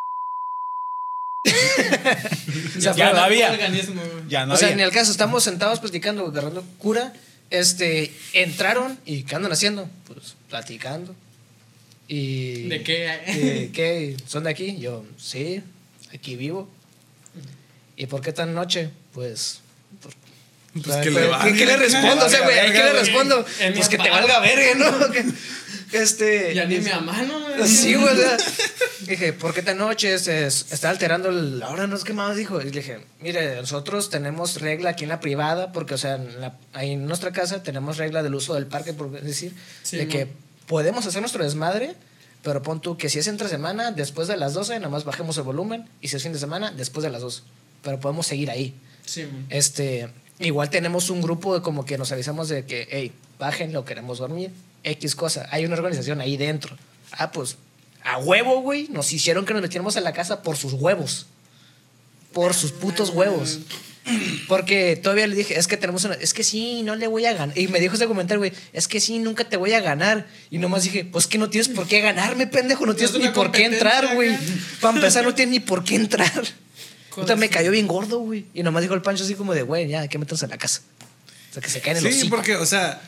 O 2.77 2.81
sea, 2.81 2.95
Ya 2.95 3.13
no 3.13 3.19
había. 3.19 3.51
organismo, 3.51 4.01
ya 4.27 4.45
no 4.45 4.53
o 4.53 4.57
sea, 4.57 4.67
había. 4.69 4.83
en 4.83 4.87
el 4.87 4.91
caso, 4.93 5.11
estamos 5.11 5.43
sentados 5.43 5.79
platicando, 5.79 6.25
agarrando 6.27 6.63
cura. 6.79 7.13
Este, 7.49 8.11
entraron 8.33 8.97
y 9.05 9.23
¿qué 9.23 9.35
andan 9.35 9.51
haciendo? 9.51 9.87
Pues 10.07 10.35
platicando. 10.49 11.15
Y. 12.07 12.67
¿De 12.67 12.83
qué? 12.83 12.95
¿De 13.27 13.69
qué? 13.71 14.17
¿Son 14.27 14.43
de 14.43 14.49
aquí? 14.49 14.77
Yo, 14.79 15.05
sí, 15.17 15.61
aquí 16.13 16.35
vivo. 16.35 16.67
¿Y 17.95 18.07
por 18.07 18.21
qué 18.21 18.33
tan 18.33 18.53
noche? 18.53 18.89
Pues. 19.13 19.59
por- 20.01 20.13
Pues 20.83 20.97
¿qué, 20.97 21.03
que 21.03 21.11
le 21.11 21.27
valga. 21.27 21.55
¿qué 21.57 21.65
le 21.65 21.77
respondo? 21.77 22.25
O 22.25 22.29
sea, 22.29 22.41
güey, 22.41 22.55
¿qué 22.71 22.83
le 22.83 22.93
respondo? 22.93 23.45
Pues 23.75 23.87
que 23.89 23.97
te 23.99 24.09
valga 24.09 24.39
verga, 24.39 24.75
¿no? 24.75 24.91
Que- 25.93 26.03
Este. 26.03 26.53
Ya 26.53 26.65
ni 26.65 26.79
me 26.79 26.91
amano, 26.91 27.39
güey. 27.39 27.67
Sí, 27.67 27.93
güey. 27.95 28.07
o 28.13 28.15
sea, 28.17 28.37
dije, 29.07 29.33
¿por 29.33 29.53
qué 29.53 29.61
tan 29.61 29.77
noche? 29.77 30.17
Se 30.19 30.47
está 30.47 30.89
alterando 30.89 31.29
el- 31.29 31.59
la 31.59 31.69
hora, 31.69 31.87
no 31.87 31.95
sé 31.97 32.03
qué 32.03 32.13
más 32.13 32.35
dijo. 32.35 32.59
Y 32.61 32.65
le 32.65 32.71
dije, 32.71 32.99
mire, 33.21 33.55
nosotros 33.57 34.09
tenemos 34.09 34.59
regla 34.61 34.91
aquí 34.91 35.03
en 35.03 35.09
la 35.09 35.19
privada, 35.19 35.71
porque, 35.71 35.93
o 35.93 35.97
sea, 35.97 36.15
en 36.15 36.41
la- 36.41 36.57
ahí 36.73 36.91
en 36.91 37.05
nuestra 37.05 37.31
casa 37.31 37.63
tenemos 37.63 37.97
regla 37.97 38.23
del 38.23 38.35
uso 38.35 38.53
del 38.55 38.65
parque, 38.67 38.93
por 38.93 39.11
decir, 39.11 39.53
Sí, 39.83 39.97
de 39.97 40.05
mo. 40.05 40.11
que 40.11 40.27
podemos 40.67 41.05
hacer 41.05 41.21
nuestro 41.21 41.43
desmadre, 41.43 41.95
pero 42.41 42.61
pon 42.61 42.81
tú 42.81 42.97
que 42.97 43.09
si 43.09 43.19
es 43.19 43.27
entre 43.27 43.47
semana, 43.49 43.91
después 43.91 44.27
de 44.27 44.35
las 44.37 44.53
12, 44.53 44.75
nada 44.79 44.89
más 44.89 45.03
bajemos 45.05 45.37
el 45.37 45.43
volumen, 45.43 45.87
y 46.01 46.07
si 46.09 46.15
es 46.17 46.23
fin 46.23 46.33
de 46.33 46.39
semana, 46.39 46.71
después 46.71 47.03
de 47.03 47.09
las 47.09 47.21
12. 47.21 47.41
Pero 47.83 47.99
podemos 47.99 48.27
seguir 48.27 48.49
ahí. 48.49 48.73
Sí, 49.05 49.23
güey. 49.23 49.43
Este, 49.49 50.09
igual 50.39 50.69
tenemos 50.69 51.09
un 51.09 51.21
grupo 51.21 51.53
de 51.55 51.61
como 51.61 51.85
que 51.85 51.97
nos 51.97 52.11
avisamos 52.11 52.49
de 52.49 52.65
que, 52.65 52.87
hey, 52.89 53.11
bájenlo, 53.39 53.83
queremos 53.85 54.17
dormir, 54.19 54.51
X 54.83 55.15
cosa. 55.15 55.47
Hay 55.51 55.65
una 55.65 55.75
organización 55.75 56.21
ahí 56.21 56.37
dentro. 56.37 56.75
Ah, 57.11 57.31
pues, 57.31 57.57
a 58.03 58.17
huevo, 58.17 58.61
güey, 58.61 58.87
nos 58.89 59.11
hicieron 59.13 59.45
que 59.45 59.53
nos 59.53 59.61
metiéramos 59.61 59.95
a 59.97 60.01
la 60.01 60.13
casa 60.13 60.41
por 60.41 60.57
sus 60.57 60.73
huevos. 60.73 61.27
Por 62.33 62.53
sus 62.53 62.71
putos 62.71 63.09
huevos. 63.09 63.59
Porque 64.49 64.97
todavía 64.97 65.27
le 65.27 65.35
dije, 65.35 65.57
es 65.57 65.67
que 65.67 65.77
tenemos 65.77 66.03
una, 66.03 66.15
es 66.15 66.33
que 66.33 66.43
sí, 66.43 66.81
no 66.83 66.95
le 66.95 67.07
voy 67.07 67.25
a 67.25 67.33
ganar. 67.33 67.57
Y 67.57 67.67
me 67.67 67.79
dijo 67.79 67.95
ese 67.95 68.05
comentario, 68.05 68.39
güey, 68.39 68.51
es 68.73 68.87
que 68.87 68.99
sí, 68.99 69.19
nunca 69.19 69.45
te 69.45 69.55
voy 69.55 69.73
a 69.73 69.79
ganar. 69.79 70.27
Y 70.49 70.57
nomás 70.57 70.83
dije, 70.83 71.05
pues 71.05 71.27
que 71.27 71.37
no 71.37 71.49
tienes 71.49 71.69
por 71.69 71.87
qué 71.87 72.01
ganarme, 72.01 72.47
pendejo, 72.47 72.85
no 72.85 72.95
tienes 72.95 73.17
ni 73.17 73.29
por 73.29 73.51
qué 73.51 73.65
entrar, 73.65 74.15
güey. 74.15 74.37
Para 74.81 74.97
empezar, 74.97 75.23
no 75.23 75.33
tienes 75.33 75.53
ni 75.53 75.59
por 75.61 75.83
qué 75.83 75.95
entrar. 75.95 76.43
Puta, 77.15 77.35
me 77.35 77.47
sí. 77.47 77.53
cayó 77.53 77.71
bien 77.71 77.87
gordo, 77.87 78.19
güey. 78.19 78.45
Y 78.53 78.63
nomás 78.63 78.81
dijo 78.81 78.93
el 78.93 79.01
Pancho 79.01 79.23
así 79.23 79.35
como 79.35 79.53
de, 79.53 79.61
güey, 79.61 79.87
ya 79.87 80.07
que 80.07 80.17
meterse 80.17 80.45
en 80.45 80.51
la 80.51 80.57
casa. 80.57 80.81
O 81.51 81.53
sea, 81.53 81.61
que 81.61 81.69
se 81.69 81.79
caen 81.79 81.97
en 81.97 82.03
los 82.03 82.13
Sí, 82.13 82.27
porque, 82.27 82.55
o 82.55 82.65
sea, 82.65 83.01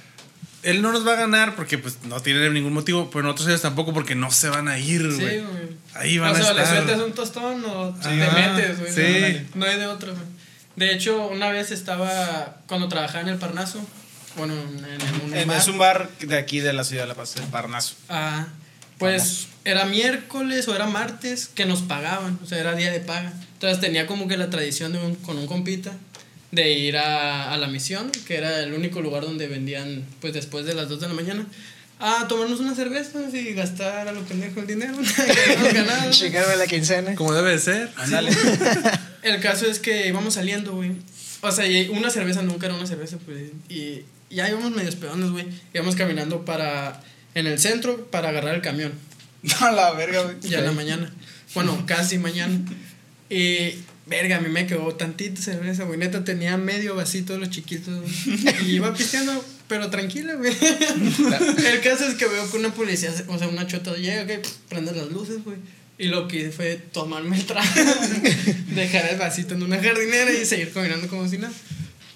él 0.66 0.82
no 0.82 0.92
nos 0.92 1.08
va 1.08 1.14
a 1.14 1.16
ganar 1.16 1.56
porque 1.56 1.78
pues 1.78 2.00
no 2.04 2.20
tiene 2.22 2.50
ningún 2.50 2.74
motivo, 2.74 3.10
pero 3.10 3.24
nosotros 3.24 3.48
ellos 3.48 3.62
tampoco 3.62 3.94
porque 3.94 4.16
no 4.16 4.32
se 4.32 4.50
van 4.50 4.68
a 4.68 4.78
ir, 4.78 5.02
Sí, 5.12 5.22
güey. 5.22 5.40
güey. 5.42 5.66
Ahí 5.94 6.18
van 6.18 6.32
o 6.32 6.36
sea, 6.36 6.50
a 6.50 6.54
le 6.54 6.64
estar. 6.64 6.76
sueltas 6.84 7.02
un 7.06 7.14
tostón 7.14 7.64
o 7.66 7.94
te 7.96 8.10
metes, 8.10 8.80
güey. 8.80 8.92
sí. 8.94 9.48
No, 9.56 9.66
no 9.66 9.72
hay 9.72 9.80
de 9.80 9.88
otro, 9.88 10.12
güey. 10.14 10.26
De 10.76 10.94
hecho, 10.94 11.28
una 11.28 11.50
vez 11.52 11.72
estaba, 11.72 12.58
cuando 12.68 12.90
trabajaba 12.90 13.22
en 13.22 13.30
el 13.30 13.38
Parnaso, 13.38 13.80
bueno, 14.36 14.54
en, 14.54 14.80
en 14.84 15.22
un 15.26 15.34
En- 15.34 15.48
bar, 15.48 15.58
Es 15.58 15.68
un 15.70 15.78
bar 15.78 16.10
de 16.20 16.38
aquí 16.38 16.60
de 16.60 16.74
la 16.74 16.84
ciudad 16.84 17.04
de 17.04 17.08
La 17.08 17.16
Paz, 17.16 17.36
el 17.38 17.44
Parnaso. 17.44 17.96
ah, 18.10 18.48
pues 18.98 19.48
era 19.64 19.86
miércoles 19.86 20.68
o 20.68 20.76
era 20.76 20.86
martes 20.88 21.48
que 21.54 21.66
nos 21.66 21.82
pagaban, 21.82 22.38
o 22.44 22.46
sea, 22.46 22.60
era 22.60 22.76
día 22.76 22.92
de 22.92 23.00
paga. 23.00 23.32
Entonces 23.54 23.80
tenía 23.80 24.06
como 24.08 24.28
que 24.28 24.36
la 24.38 24.50
tradición 24.50 24.92
de 24.94 25.00
un- 25.00 25.16
con 25.16 25.38
un 25.38 25.48
compita 25.48 25.92
de 26.56 26.74
ir 26.74 26.98
a, 26.98 27.54
a 27.54 27.58
la 27.58 27.68
misión, 27.68 28.12
que 28.26 28.38
era 28.38 28.62
el 28.62 28.74
único 28.74 29.02
lugar 29.02 29.24
donde 29.24 29.48
vendían, 29.48 30.04
pues 30.22 30.34
después 30.34 30.66
de 30.66 30.74
las 30.74 30.90
2 30.90 31.02
de 31.02 31.08
la 31.08 31.14
mañana, 31.14 31.46
a 32.00 32.28
tomarnos 32.28 32.60
unas 32.60 32.76
cervezas 32.76 33.34
y 33.34 33.54
gastar 33.54 34.08
a 34.08 34.12
lo 34.12 34.22
pendejo 34.24 34.60
el 34.60 34.68
dinero. 34.68 34.94
Chingarme 36.10 36.56
la 36.58 36.68
quincena. 36.68 37.16
Como 37.16 37.34
debe 37.34 37.52
de 37.52 37.60
ser. 37.60 37.92
Ándale. 37.96 38.32
El 39.24 39.40
caso 39.40 39.66
es 39.66 39.80
que 39.80 40.08
íbamos 40.08 40.34
saliendo, 40.34 40.74
güey. 40.76 40.92
O 41.42 41.52
sea, 41.52 41.66
y 41.66 41.90
una 41.90 42.10
cerveza 42.10 42.42
nunca 42.42 42.66
era 42.66 42.76
una 42.76 42.86
cerveza, 42.86 43.18
pues. 43.26 43.52
Y 43.70 44.02
ya 44.30 44.50
íbamos 44.50 44.72
medio 44.72 44.92
pedones, 45.00 45.32
güey. 45.32 45.48
Íbamos 45.74 45.96
caminando 45.96 46.44
para. 46.46 47.02
En 47.34 47.48
el 47.48 47.60
centro 47.60 48.06
para 48.08 48.30
agarrar 48.30 48.56
el 48.56 48.62
camión. 48.62 48.94
No, 49.62 49.72
la 49.72 49.92
verga, 49.92 50.24
güey. 50.24 50.36
Ya 50.42 50.60
en 50.60 50.66
la 50.66 50.72
mañana. 50.72 51.14
Bueno, 51.54 51.84
casi 51.86 52.18
mañana. 52.18 52.60
Y. 53.30 53.76
Verga, 54.08 54.38
a 54.38 54.40
mí 54.40 54.50
me 54.50 54.68
quedó 54.68 54.94
tantita 54.96 55.42
cerveza, 55.42 55.84
güey. 55.84 55.98
Neta 55.98 56.24
tenía 56.24 56.58
medio 56.58 56.96
vasito 56.96 57.34
de 57.34 57.40
los 57.40 57.50
chiquitos. 57.50 58.04
Y 58.66 58.76
iba 58.76 58.94
pisteando, 58.94 59.44
pero 59.68 59.90
tranquila, 59.90 60.36
güey. 60.36 60.54
El 61.72 61.82
caso 61.82 62.08
es 62.08 62.14
que 62.16 62.28
veo 62.28 62.50
que 62.50 62.58
una 62.58 62.74
policía, 62.74 63.12
o 63.28 63.38
sea, 63.40 63.48
una 63.48 63.66
chota 63.66 63.96
llega, 63.96 64.28
que 64.28 64.42
prende 64.70 64.92
las 64.92 65.12
luces, 65.12 65.44
güey. 65.44 65.58
Y 65.98 66.08
lo 66.08 66.28
que 66.28 66.42
hice 66.42 66.52
fue 66.52 66.76
tomarme 66.76 67.38
el 67.38 67.46
trago, 67.46 67.68
dejar 68.76 69.10
el 69.12 69.18
vasito 69.18 69.56
en 69.56 69.64
una 69.64 69.82
jardinera 69.82 70.32
y 70.32 70.46
seguir 70.46 70.72
caminando 70.72 71.08
como 71.08 71.28
si 71.28 71.38
nada. 71.38 71.54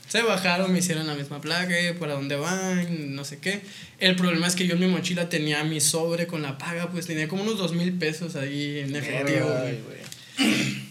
Se 0.10 0.22
bajaron, 0.22 0.74
me 0.74 0.80
hicieron 0.80 1.08
la 1.08 1.16
misma 1.16 1.40
placa, 1.40 1.80
eh, 1.80 1.94
para 1.94 2.14
dónde 2.14 2.36
van, 2.36 3.16
no 3.16 3.24
sé 3.24 3.38
qué. 3.38 3.62
El 4.00 4.16
problema 4.16 4.48
es 4.48 4.56
que 4.56 4.68
yo 4.68 4.74
en 4.74 4.82
mi 4.82 4.88
mochila 4.88 5.30
tenía 5.30 5.64
mi 5.64 5.80
sobre 5.80 6.28
con 6.28 6.42
la 6.42 6.58
paga, 6.58 6.92
pues 6.92 7.06
tenía 7.06 7.28
como 7.28 7.44
unos 7.44 7.58
dos 7.58 7.74
mil 7.74 7.94
pesos 7.94 8.36
ahí 8.36 8.80
en 8.80 8.96
efectivo, 8.96 9.50
Ay, 9.64 9.80
güey. 9.86 10.00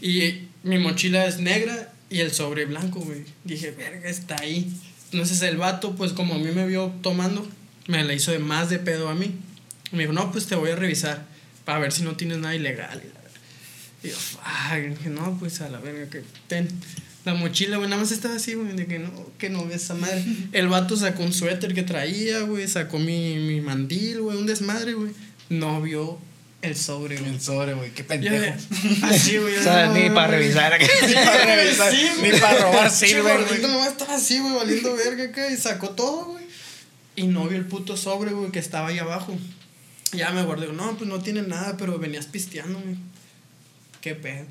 Y 0.01 0.48
mi 0.63 0.79
mochila 0.79 1.27
es 1.27 1.39
negra 1.39 1.93
y 2.11 2.21
el 2.21 2.33
sobre 2.33 2.65
blanco, 2.65 3.01
güey. 3.01 3.25
Dije, 3.45 3.71
verga, 3.71 4.09
está 4.09 4.37
ahí. 4.41 4.73
Entonces 5.13 5.41
el 5.43 5.57
vato, 5.57 5.95
pues 5.95 6.13
como 6.13 6.35
a 6.35 6.39
mí 6.39 6.51
me 6.53 6.67
vio 6.67 6.93
tomando, 7.03 7.47
me 7.87 8.05
la 8.05 8.13
hizo 8.13 8.33
de 8.33 8.39
más 8.39 8.71
de 8.71 8.79
pedo 8.79 9.09
a 9.09 9.15
mí. 9.15 9.35
Me 9.93 10.01
dijo, 10.01 10.13
no, 10.13 10.31
pues 10.33 10.47
te 10.47 10.55
voy 10.55 10.71
a 10.71 10.77
revisar 10.77 11.27
para 11.65 11.79
ver 11.79 11.93
si 11.93 12.03
no 12.03 12.17
tienes 12.17 12.39
nada 12.39 12.55
ilegal. 12.55 13.03
Y 14.03 14.09
yo, 14.09 14.15
ay, 14.43 14.89
dije, 14.91 15.11
no, 15.11 15.37
pues 15.39 15.61
a 15.61 15.69
la 15.69 15.79
verga, 15.79 16.09
que 16.11 16.23
ten. 16.47 16.69
La 17.25 17.35
mochila, 17.35 17.77
güey, 17.77 17.89
nada 17.91 18.01
más 18.01 18.13
estaba 18.13 18.37
así, 18.37 18.55
güey, 18.55 18.75
de 18.75 18.87
que 18.87 18.99
no, 18.99 19.11
que 19.39 19.51
no 19.51 19.67
ves 19.67 19.83
esa 19.83 19.95
madre. 19.95 20.25
El 20.53 20.69
vato 20.69 20.97
sacó 20.97 21.23
un 21.23 21.33
suéter 21.33 21.75
que 21.75 21.83
traía, 21.83 22.41
güey, 22.41 22.69
sacó 22.69 22.99
mi, 22.99 23.37
mi 23.37 23.61
mandil, 23.61 24.21
güey, 24.21 24.39
un 24.39 24.47
desmadre, 24.47 24.95
güey. 24.95 25.13
No 25.51 25.81
vio 25.81 26.19
el 26.63 26.77
sobre, 26.77 27.17
güey. 27.19 27.31
El 27.35 27.41
sobre, 27.41 27.75
güey. 27.75 27.91
Qué 27.93 28.05
pendejo. 28.05 28.35
de- 28.35 28.55
Así, 29.03 29.37
güey. 29.39 29.57
O 29.57 29.63
sea, 29.63 29.87
no, 29.87 29.95
ni 29.95 30.11
para 30.11 30.27
revisar. 30.29 30.79
Ni 31.07 31.15
para 31.15 31.57
revisar, 31.57 31.93
Sí, 31.93 32.09
ni 32.23 32.31
para 32.39 32.59
robar 32.61 32.91
sirve, 32.91 33.23
güey. 33.23 33.37
gordito 33.45 33.69
nomás 33.69 33.89
estaba 33.93 34.15
así, 34.17 34.39
güey, 34.41 34.55
valiendo 34.55 34.95
verga 34.95 35.25
acá 35.25 35.51
y 35.51 35.57
sacó 35.57 35.91
todo, 35.91 36.25
güey. 36.33 36.45
Y 37.17 37.27
no 37.29 37.47
vio 37.49 37.59
el 37.59 37.67
puto 37.67 37.97
sobre, 37.97 38.33
güey, 38.33 38.51
que 38.51 38.59
estaba 38.59 38.89
ahí 38.89 38.99
abajo. 38.99 39.37
Ya 40.13 40.31
me 40.31 40.43
guardé, 40.43 40.73
no, 40.73 40.97
pues 40.97 41.09
no 41.09 41.21
tiene 41.21 41.43
nada, 41.43 41.77
pero 41.77 41.99
venías 41.99 42.27
pisteando, 42.27 42.79
güey. 42.81 42.97
¿Qué 44.01 44.15
pedo? 44.15 44.47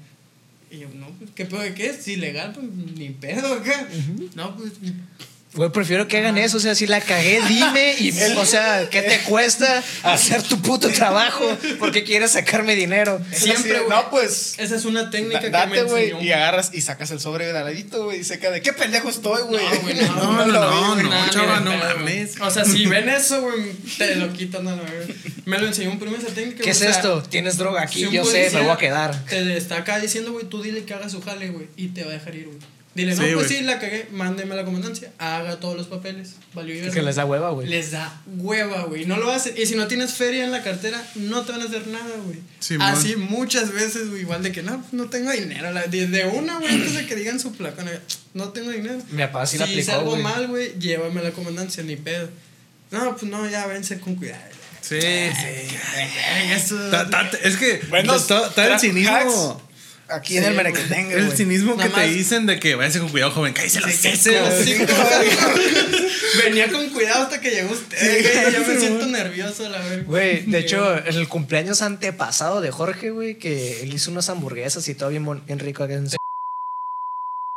Y 0.69 0.79
yo, 0.79 0.89
no, 0.93 1.07
pues, 1.17 1.31
¿qué 1.33 1.45
pedo 1.45 1.61
de 1.61 1.73
qué? 1.73 1.87
Es 1.87 2.07
ilegal, 2.07 2.51
pues 2.53 2.65
ni 2.67 3.09
pedo 3.09 3.53
acá. 3.53 3.87
No, 4.35 4.55
pues. 4.57 4.73
Güey, 5.53 5.71
prefiero 5.71 6.07
que 6.07 6.17
hagan 6.17 6.37
eso. 6.37 6.57
O 6.57 6.59
sea, 6.59 6.75
si 6.75 6.85
la 6.85 7.01
cagué, 7.01 7.41
dime. 7.47 7.95
Y, 7.99 8.11
o 8.37 8.45
sea, 8.45 8.87
¿qué 8.91 9.01
te 9.01 9.19
cuesta 9.21 9.81
hacer 10.03 10.43
tu 10.43 10.61
puto 10.61 10.89
trabajo? 10.89 11.57
Porque 11.79 12.03
quieres 12.03 12.31
sacarme 12.31 12.75
dinero. 12.75 13.19
Siempre, 13.31 13.79
güey. 13.79 13.89
No, 13.89 14.09
pues. 14.11 14.53
Esa 14.59 14.75
es 14.75 14.85
una 14.85 15.09
técnica 15.09 15.35
da- 15.39 15.41
que 15.41 15.49
Date, 15.49 15.69
me 15.71 15.83
güey. 15.83 16.03
enseñó. 16.09 16.21
Y 16.23 16.31
agarras 16.31 16.71
y 16.73 16.81
sacas 16.81 17.09
el 17.11 17.19
sobre 17.19 17.47
de 17.47 17.53
ladito, 17.53 18.03
güey. 18.05 18.19
Y 18.19 18.23
seca 18.23 18.51
de 18.51 18.61
qué 18.61 18.71
pendejo 18.73 19.09
estoy, 19.09 19.41
güey. 19.43 19.63
No, 19.63 19.81
güey, 19.81 19.95
no, 19.95 20.15
No, 20.15 20.45
no, 20.45 20.95
no, 20.95 21.03
no, 21.03 21.29
chava, 21.31 21.59
no 21.61 21.71
güey. 21.71 21.81
mames. 21.95 22.39
O 22.39 22.51
sea, 22.51 22.63
si 22.65 22.85
ven 22.87 23.09
eso, 23.09 23.41
güey, 23.41 23.71
te 23.97 24.15
lo 24.15 24.31
quitan, 24.33 24.63
no, 24.63 24.75
no, 24.75 24.83
güey. 24.83 25.15
Me 25.45 25.57
lo 25.57 25.67
enseñó 25.67 25.89
un 25.91 25.97
primo 25.99 26.17
esa 26.17 26.27
técnica. 26.27 26.61
¿Qué 26.61 26.69
es 26.71 26.77
güey, 26.79 26.89
o 26.89 26.93
sea, 26.93 27.01
esto? 27.01 27.23
Tienes 27.23 27.57
droga 27.57 27.81
aquí. 27.81 28.05
si 28.05 28.11
Yo 28.11 28.25
sé, 28.25 28.51
me 28.53 28.61
voy 28.61 28.71
a 28.71 28.77
quedar. 28.77 29.25
Te 29.25 29.57
está 29.57 29.77
acá 29.77 29.97
diciendo, 29.99 30.33
güey, 30.33 30.45
tú 30.45 30.61
dile 30.61 30.83
que 30.83 30.93
haga 30.93 31.09
su 31.09 31.21
jale, 31.21 31.47
güey, 31.49 31.67
y 31.77 31.87
te 31.87 32.03
va 32.03 32.11
a 32.11 32.13
dejar 32.13 32.35
ir, 32.35 32.45
güey. 32.47 32.57
Dile, 32.97 33.13
no, 33.13 33.21
Sí, 33.21 33.29
pues 33.35 33.47
sí, 33.47 33.61
la 33.61 33.77
cagué, 33.77 34.07
mándeme 34.11 34.53
a 34.55 34.57
la 34.57 34.65
comandancia, 34.65 35.11
haga 35.19 35.59
todos 35.59 35.77
los 35.77 35.85
papeles. 35.85 36.31
Valió 36.55 36.73
y 36.73 36.89
que 36.89 37.03
les 37.03 37.15
da 37.17 37.25
hueva, 37.25 37.51
güey. 37.51 37.67
Les 37.67 37.91
da 37.91 38.21
hueva, 38.25 38.85
güey. 38.85 39.05
No 39.05 39.17
lo 39.17 39.29
hacen. 39.29 39.53
Y 39.55 39.67
si 39.67 39.75
no 39.75 39.85
tienes 39.85 40.15
feria 40.15 40.43
en 40.43 40.51
la 40.51 40.63
cartera, 40.63 40.99
no 41.13 41.43
te 41.43 41.51
van 41.51 41.61
a 41.61 41.65
hacer 41.65 41.85
nada, 41.85 42.09
güey. 42.25 42.39
Simón. 42.59 42.87
Así 42.87 43.15
muchas 43.15 43.71
veces, 43.71 44.09
güey. 44.09 44.21
Igual 44.23 44.41
de 44.41 44.51
que 44.51 44.63
no, 44.63 44.83
no 44.93 45.11
tengo 45.11 45.31
dinero. 45.31 45.71
De, 45.91 46.25
una, 46.25 46.57
güey, 46.57 46.73
antes 46.73 46.95
de 46.95 47.05
que 47.05 47.15
digan 47.15 47.39
su 47.39 47.51
placa, 47.51 47.83
no, 47.83 47.91
no 48.33 48.49
tengo 48.49 48.71
dinero. 48.71 48.97
Mi 49.11 49.21
papá 49.21 49.45
sí 49.45 49.51
si 49.51 49.57
la 49.59 49.65
aplicó, 49.65 49.81
hice 49.81 49.91
algo 49.91 50.15
mal, 50.15 50.47
güey, 50.47 50.73
llévame 50.79 51.19
a 51.19 51.23
la 51.25 51.31
comandancia, 51.33 51.83
ni 51.83 51.97
pedo. 51.97 52.29
No, 52.89 53.15
pues 53.15 53.31
no, 53.31 53.47
ya 53.47 53.67
vence 53.67 53.99
con 53.99 54.15
cuidado. 54.15 54.41
Sí, 54.81 54.99
sí. 54.99 55.77
Ay, 56.33 56.51
eso. 56.51 56.75
Ta- 56.89 57.07
ta- 57.07 57.29
Es 57.43 57.57
que 57.57 57.79
Bueno, 57.89 58.15
está 58.15 58.73
el 58.73 58.79
cinismo. 58.79 59.61
Aquí 60.09 60.37
en 60.37 60.43
Sí, 60.43 60.47
el 60.49 60.53
güey. 60.55 60.65
merequetengue, 60.65 61.15
El 61.15 61.31
cinismo 61.33 61.75
que 61.77 61.89
te 61.89 62.07
dicen 62.07 62.45
de 62.45 62.59
que 62.59 62.75
váyase 62.75 62.99
con 62.99 63.09
cuidado, 63.09 63.31
joven. 63.31 63.53
Cállese 63.53 63.81
los 63.81 63.91
Sí, 63.91 64.09
sí, 64.15 64.31
sí, 64.63 64.75
Venía 66.43 66.71
con 66.71 66.87
cuidado 66.89 67.23
hasta 67.23 67.41
que 67.41 67.49
llegó 67.51 67.73
usted. 67.73 67.97
güey, 68.21 68.51
ya 68.53 68.59
me 68.59 68.79
siento 68.79 69.05
nervioso, 69.07 69.67
la 69.69 69.79
verga. 69.79 70.03
Güey, 70.05 70.45
de 70.45 70.59
hecho, 70.59 70.97
en 70.97 71.15
el 71.15 71.27
cumpleaños 71.27 71.81
antepasado 71.81 72.61
de 72.61 72.71
Jorge, 72.71 73.09
güey, 73.11 73.35
que 73.35 73.81
él 73.81 73.93
hizo 73.93 74.11
unas 74.11 74.29
hamburguesas 74.29 74.87
y 74.87 74.95
todo 74.95 75.09
bien, 75.09 75.25
bien 75.45 75.59
rico 75.59 75.83
acá 75.83 75.93
en... 75.95 76.07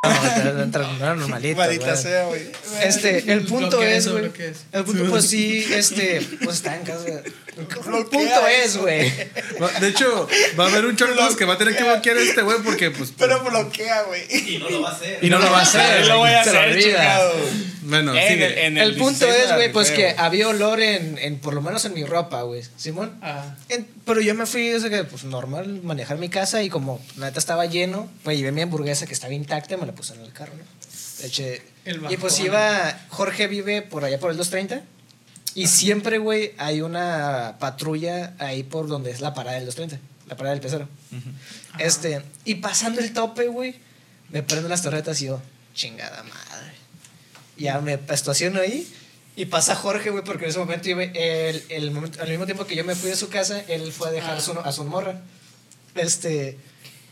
Tra- 0.02 0.98
no, 0.98 1.14
normalito, 1.16 1.60
sea, 1.96 2.24
güey. 2.24 2.50
Este, 2.82 3.30
el 3.32 3.42
punto 3.42 3.82
es, 3.82 4.08
güey. 4.08 4.30
El 4.72 4.84
punto, 4.84 5.04
pues 5.10 5.26
sí, 5.26 5.66
este, 5.72 6.26
pues 6.42 6.56
está 6.56 6.76
en 6.76 6.84
casa. 6.84 7.04
El 7.58 7.66
punto 8.06 8.46
es, 8.46 8.76
güey. 8.76 9.10
De 9.80 9.88
hecho, 9.88 10.28
va 10.58 10.64
a 10.66 10.68
haber 10.68 10.84
un 10.86 10.96
chorro 10.96 11.14
que 11.36 11.44
va 11.44 11.54
a 11.54 11.58
tener 11.58 11.76
que 11.76 11.82
bloquear 11.84 12.16
a 12.16 12.20
este 12.20 12.42
güey 12.42 12.58
porque, 12.64 12.90
pues. 12.90 13.12
Pero 13.18 13.40
bloquea, 13.42 14.02
güey. 14.02 14.22
Y 14.54 14.58
no 14.58 14.70
lo 14.70 14.82
va 14.82 14.90
a 14.90 14.92
hacer. 14.92 15.18
Y 15.22 15.30
no 15.30 15.38
lo 15.38 15.50
va 15.50 15.58
a 15.58 15.62
hacer. 15.62 16.06
Lo 16.06 16.18
voy 16.18 16.30
a 16.30 16.40
hacer. 16.40 16.80
Bueno, 17.82 18.14
En 18.14 18.28
sigue. 18.28 18.46
el- 18.46 18.58
en 18.58 18.78
El 18.78 18.94
punto 18.96 19.24
16 19.26 19.44
es, 19.50 19.54
güey, 19.54 19.72
pues 19.72 19.90
que 19.90 20.14
había 20.16 20.48
olor 20.48 20.80
en, 20.80 21.18
en, 21.18 21.38
por 21.38 21.54
lo 21.54 21.60
menos 21.62 21.84
en 21.84 21.94
mi 21.94 22.04
ropa, 22.04 22.42
güey. 22.42 22.62
Simón. 22.76 23.18
Ah. 23.22 23.54
En- 23.68 23.86
pero 24.04 24.20
yo 24.20 24.34
me 24.34 24.46
fui, 24.46 24.72
o 24.74 24.80
sea, 24.80 24.90
que, 24.90 25.04
pues 25.04 25.24
normal, 25.24 25.80
manejar 25.82 26.18
mi 26.18 26.28
casa 26.28 26.62
y 26.62 26.68
como 26.68 27.00
la 27.16 27.26
neta 27.26 27.38
estaba 27.40 27.66
lleno, 27.66 28.08
pues 28.22 28.38
llevé 28.38 28.52
mi 28.52 28.62
hamburguesa 28.62 29.06
que 29.06 29.12
estaba 29.14 29.32
intacta 29.34 29.74
y 29.74 29.76
me 29.78 29.86
la 29.86 29.92
puse 29.92 30.14
en 30.14 30.20
el 30.20 30.32
carro, 30.32 30.52
¿no? 30.56 31.26
Eché- 31.26 31.62
y 32.10 32.16
pues 32.16 32.38
iba, 32.40 32.98
Jorge 33.08 33.46
vive 33.46 33.82
por 33.82 34.04
allá 34.04 34.18
por 34.20 34.30
el 34.30 34.36
230 34.36 34.84
y 35.54 35.66
siempre, 35.66 36.18
güey, 36.18 36.52
hay 36.58 36.80
una 36.80 37.56
patrulla 37.58 38.34
ahí 38.38 38.62
por 38.62 38.86
donde 38.88 39.10
es 39.10 39.20
la 39.20 39.34
parada 39.34 39.56
del 39.56 39.66
230, 39.66 40.04
la 40.28 40.36
parada 40.36 40.54
del 40.54 40.62
pecero. 40.62 40.88
Este, 41.78 42.22
y 42.44 42.56
pasando 42.56 43.00
el 43.00 43.12
tope, 43.12 43.48
güey, 43.48 43.74
me 44.30 44.42
prenden 44.42 44.68
las 44.70 44.82
torretas 44.82 45.20
y 45.22 45.26
yo, 45.26 45.40
chingada 45.74 46.22
madre. 46.22 46.72
Ya 47.56 47.80
me 47.80 47.98
estaciono 48.08 48.60
ahí 48.60 48.86
y 49.36 49.46
pasa 49.46 49.74
Jorge, 49.74 50.10
güey, 50.10 50.24
porque 50.24 50.44
en 50.44 50.50
ese 50.50 50.58
momento, 50.58 50.88
el, 50.88 51.64
el 51.68 51.90
momento, 51.90 52.22
al 52.22 52.28
mismo 52.28 52.44
tiempo 52.46 52.66
que 52.66 52.74
yo 52.76 52.84
me 52.84 52.94
fui 52.94 53.10
de 53.10 53.16
su 53.16 53.28
casa, 53.28 53.60
él 53.68 53.92
fue 53.92 54.08
a 54.08 54.12
dejar 54.12 54.38
Ah. 54.38 54.40
su- 54.40 54.58
a 54.60 54.72
su 54.72 54.84
morra. 54.84 55.20
Este, 55.94 56.58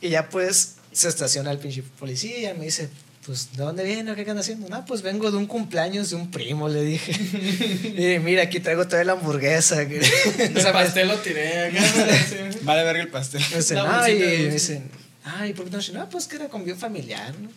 y 0.01 0.11
ya 0.11 0.29
pues 0.29 0.77
se 0.93 1.09
estaciona 1.09 1.51
el 1.51 1.59
pinche 1.59 1.83
policía 1.99 2.53
y 2.55 2.59
me 2.59 2.65
dice, 2.67 2.89
pues, 3.29 3.51
¿de 3.55 3.63
dónde 3.63 3.85
viene? 3.85 4.11
o 4.11 4.15
¿Qué 4.15 4.23
andan 4.23 4.39
haciendo? 4.39 4.69
No, 4.71 4.87
pues 4.87 5.03
vengo 5.03 5.31
de 5.31 5.37
un 5.37 5.47
cumpleaños 5.47 6.09
de 6.09 6.17
un 6.17 6.31
primo, 6.31 6.67
le 6.67 6.83
dije. 6.83 7.13
y 8.17 8.19
mira, 8.21 8.43
aquí 8.45 8.59
traigo 8.59 8.89
toda 8.89 9.05
la 9.05 9.13
hamburguesa. 9.13 9.87
que- 9.89 9.99
o 10.01 10.43
El 10.43 10.55
sea, 10.61 10.73
me- 10.73 10.81
pastel 10.85 11.09
lo 11.09 11.17
tiré. 11.19 11.71
Vale 12.63 12.85
verga 12.85 13.03
el 13.03 13.09
pastel. 13.09 13.43
me 13.51 13.59
dicen, 13.59 13.77
La 13.77 14.03
ay, 14.03 14.19
me 14.19 14.49
dicen, 14.51 14.91
ay, 15.25 15.53
¿por 15.53 15.67
qué 15.69 15.77
no? 15.77 15.83
No, 16.01 16.09
pues 16.09 16.27
que 16.27 16.37
era 16.37 16.49
convivio 16.49 16.77
familiar, 16.77 17.35
¿no? 17.39 17.51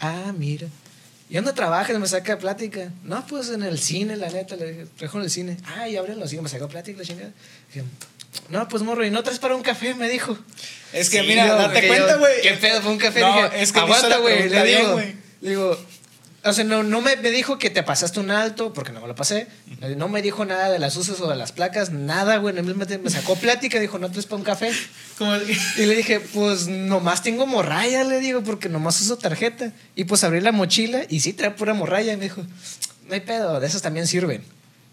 Ah, 0.00 0.34
mira. 0.36 0.66
¿Y 1.30 1.34
dónde 1.36 1.54
trabajas? 1.54 1.98
Me 1.98 2.06
saca 2.06 2.38
plática. 2.38 2.92
No, 3.02 3.26
pues 3.26 3.48
en 3.48 3.62
el 3.62 3.78
cine, 3.78 4.16
la 4.16 4.28
neta, 4.28 4.56
le 4.56 4.70
dije, 4.72 4.86
trabajo 4.98 5.18
en 5.18 5.24
el 5.24 5.30
cine. 5.30 5.56
Ah, 5.64 5.88
y 5.88 5.96
abren 5.96 6.18
los 6.20 6.28
cines, 6.28 6.42
me 6.42 6.48
sacó 6.50 6.68
plática, 6.68 6.98
la 6.98 7.04
chingada. 7.04 7.32
Dije, 7.72 7.86
no, 8.48 8.68
pues 8.68 8.82
morro, 8.82 9.04
¿y 9.04 9.10
no 9.10 9.22
traes 9.22 9.38
para 9.38 9.54
un 9.54 9.62
café? 9.62 9.94
Me 9.94 10.08
dijo. 10.08 10.38
Es 10.92 11.10
que 11.10 11.20
Sí, 11.20 11.26
mira, 11.26 11.46
yo, 11.46 11.56
date 11.56 11.86
cuenta, 11.86 12.16
güey. 12.16 12.40
¿Qué 12.42 12.52
pedo? 12.52 12.80
Fue 12.80 12.92
un 12.92 12.98
café. 12.98 13.20
No, 13.20 13.34
dije, 13.34 13.62
es 13.62 13.72
que 13.72 13.80
aguanta, 13.80 14.16
güey. 14.18 14.48
Le 14.48 14.64
digo, 14.64 14.92
güey. 14.92 15.14
le 15.42 15.50
digo, 15.50 15.78
O 16.44 16.52
sea, 16.52 16.64
no, 16.64 16.82
no 16.82 17.00
me, 17.02 17.16
me 17.16 17.30
dijo 17.30 17.58
que 17.58 17.68
te 17.68 17.82
pasaste 17.82 18.20
un 18.20 18.30
alto, 18.30 18.72
porque 18.72 18.92
no 18.92 19.00
me 19.02 19.06
lo 19.08 19.14
pasé. 19.14 19.48
No 19.96 20.08
me 20.08 20.22
dijo 20.22 20.44
nada 20.46 20.70
de 20.70 20.78
las 20.78 20.96
luces 20.96 21.20
o 21.20 21.28
de 21.28 21.36
las 21.36 21.52
placas, 21.52 21.90
nada, 21.90 22.38
güey. 22.38 22.54
Me, 22.54 22.62
me 22.74 23.10
sacó 23.10 23.36
plática, 23.36 23.78
dijo, 23.80 23.98
no 23.98 24.10
te 24.10 24.22
para 24.22 24.36
un 24.36 24.44
café. 24.44 24.72
Como 25.18 25.34
el- 25.34 25.50
Y 25.76 25.84
le 25.84 25.94
dije, 25.94 26.20
pues 26.20 26.68
nomás 26.68 27.22
tengo 27.22 27.46
morralla, 27.46 28.04
le 28.04 28.18
digo, 28.20 28.42
porque 28.42 28.68
nomás 28.70 28.98
uso 29.00 29.18
tarjeta. 29.18 29.72
Y 29.94 30.04
pues 30.04 30.24
abrí 30.24 30.40
la 30.40 30.52
mochila 30.52 31.02
y 31.08 31.20
sí 31.20 31.34
trae 31.34 31.50
pura 31.50 31.74
morralla. 31.74 32.12
Y 32.14 32.16
me 32.16 32.24
dijo, 32.24 32.42
no 33.08 33.14
hay 33.14 33.20
pedo, 33.20 33.60
de 33.60 33.66
esas 33.66 33.82
también 33.82 34.06
sirven. 34.06 34.42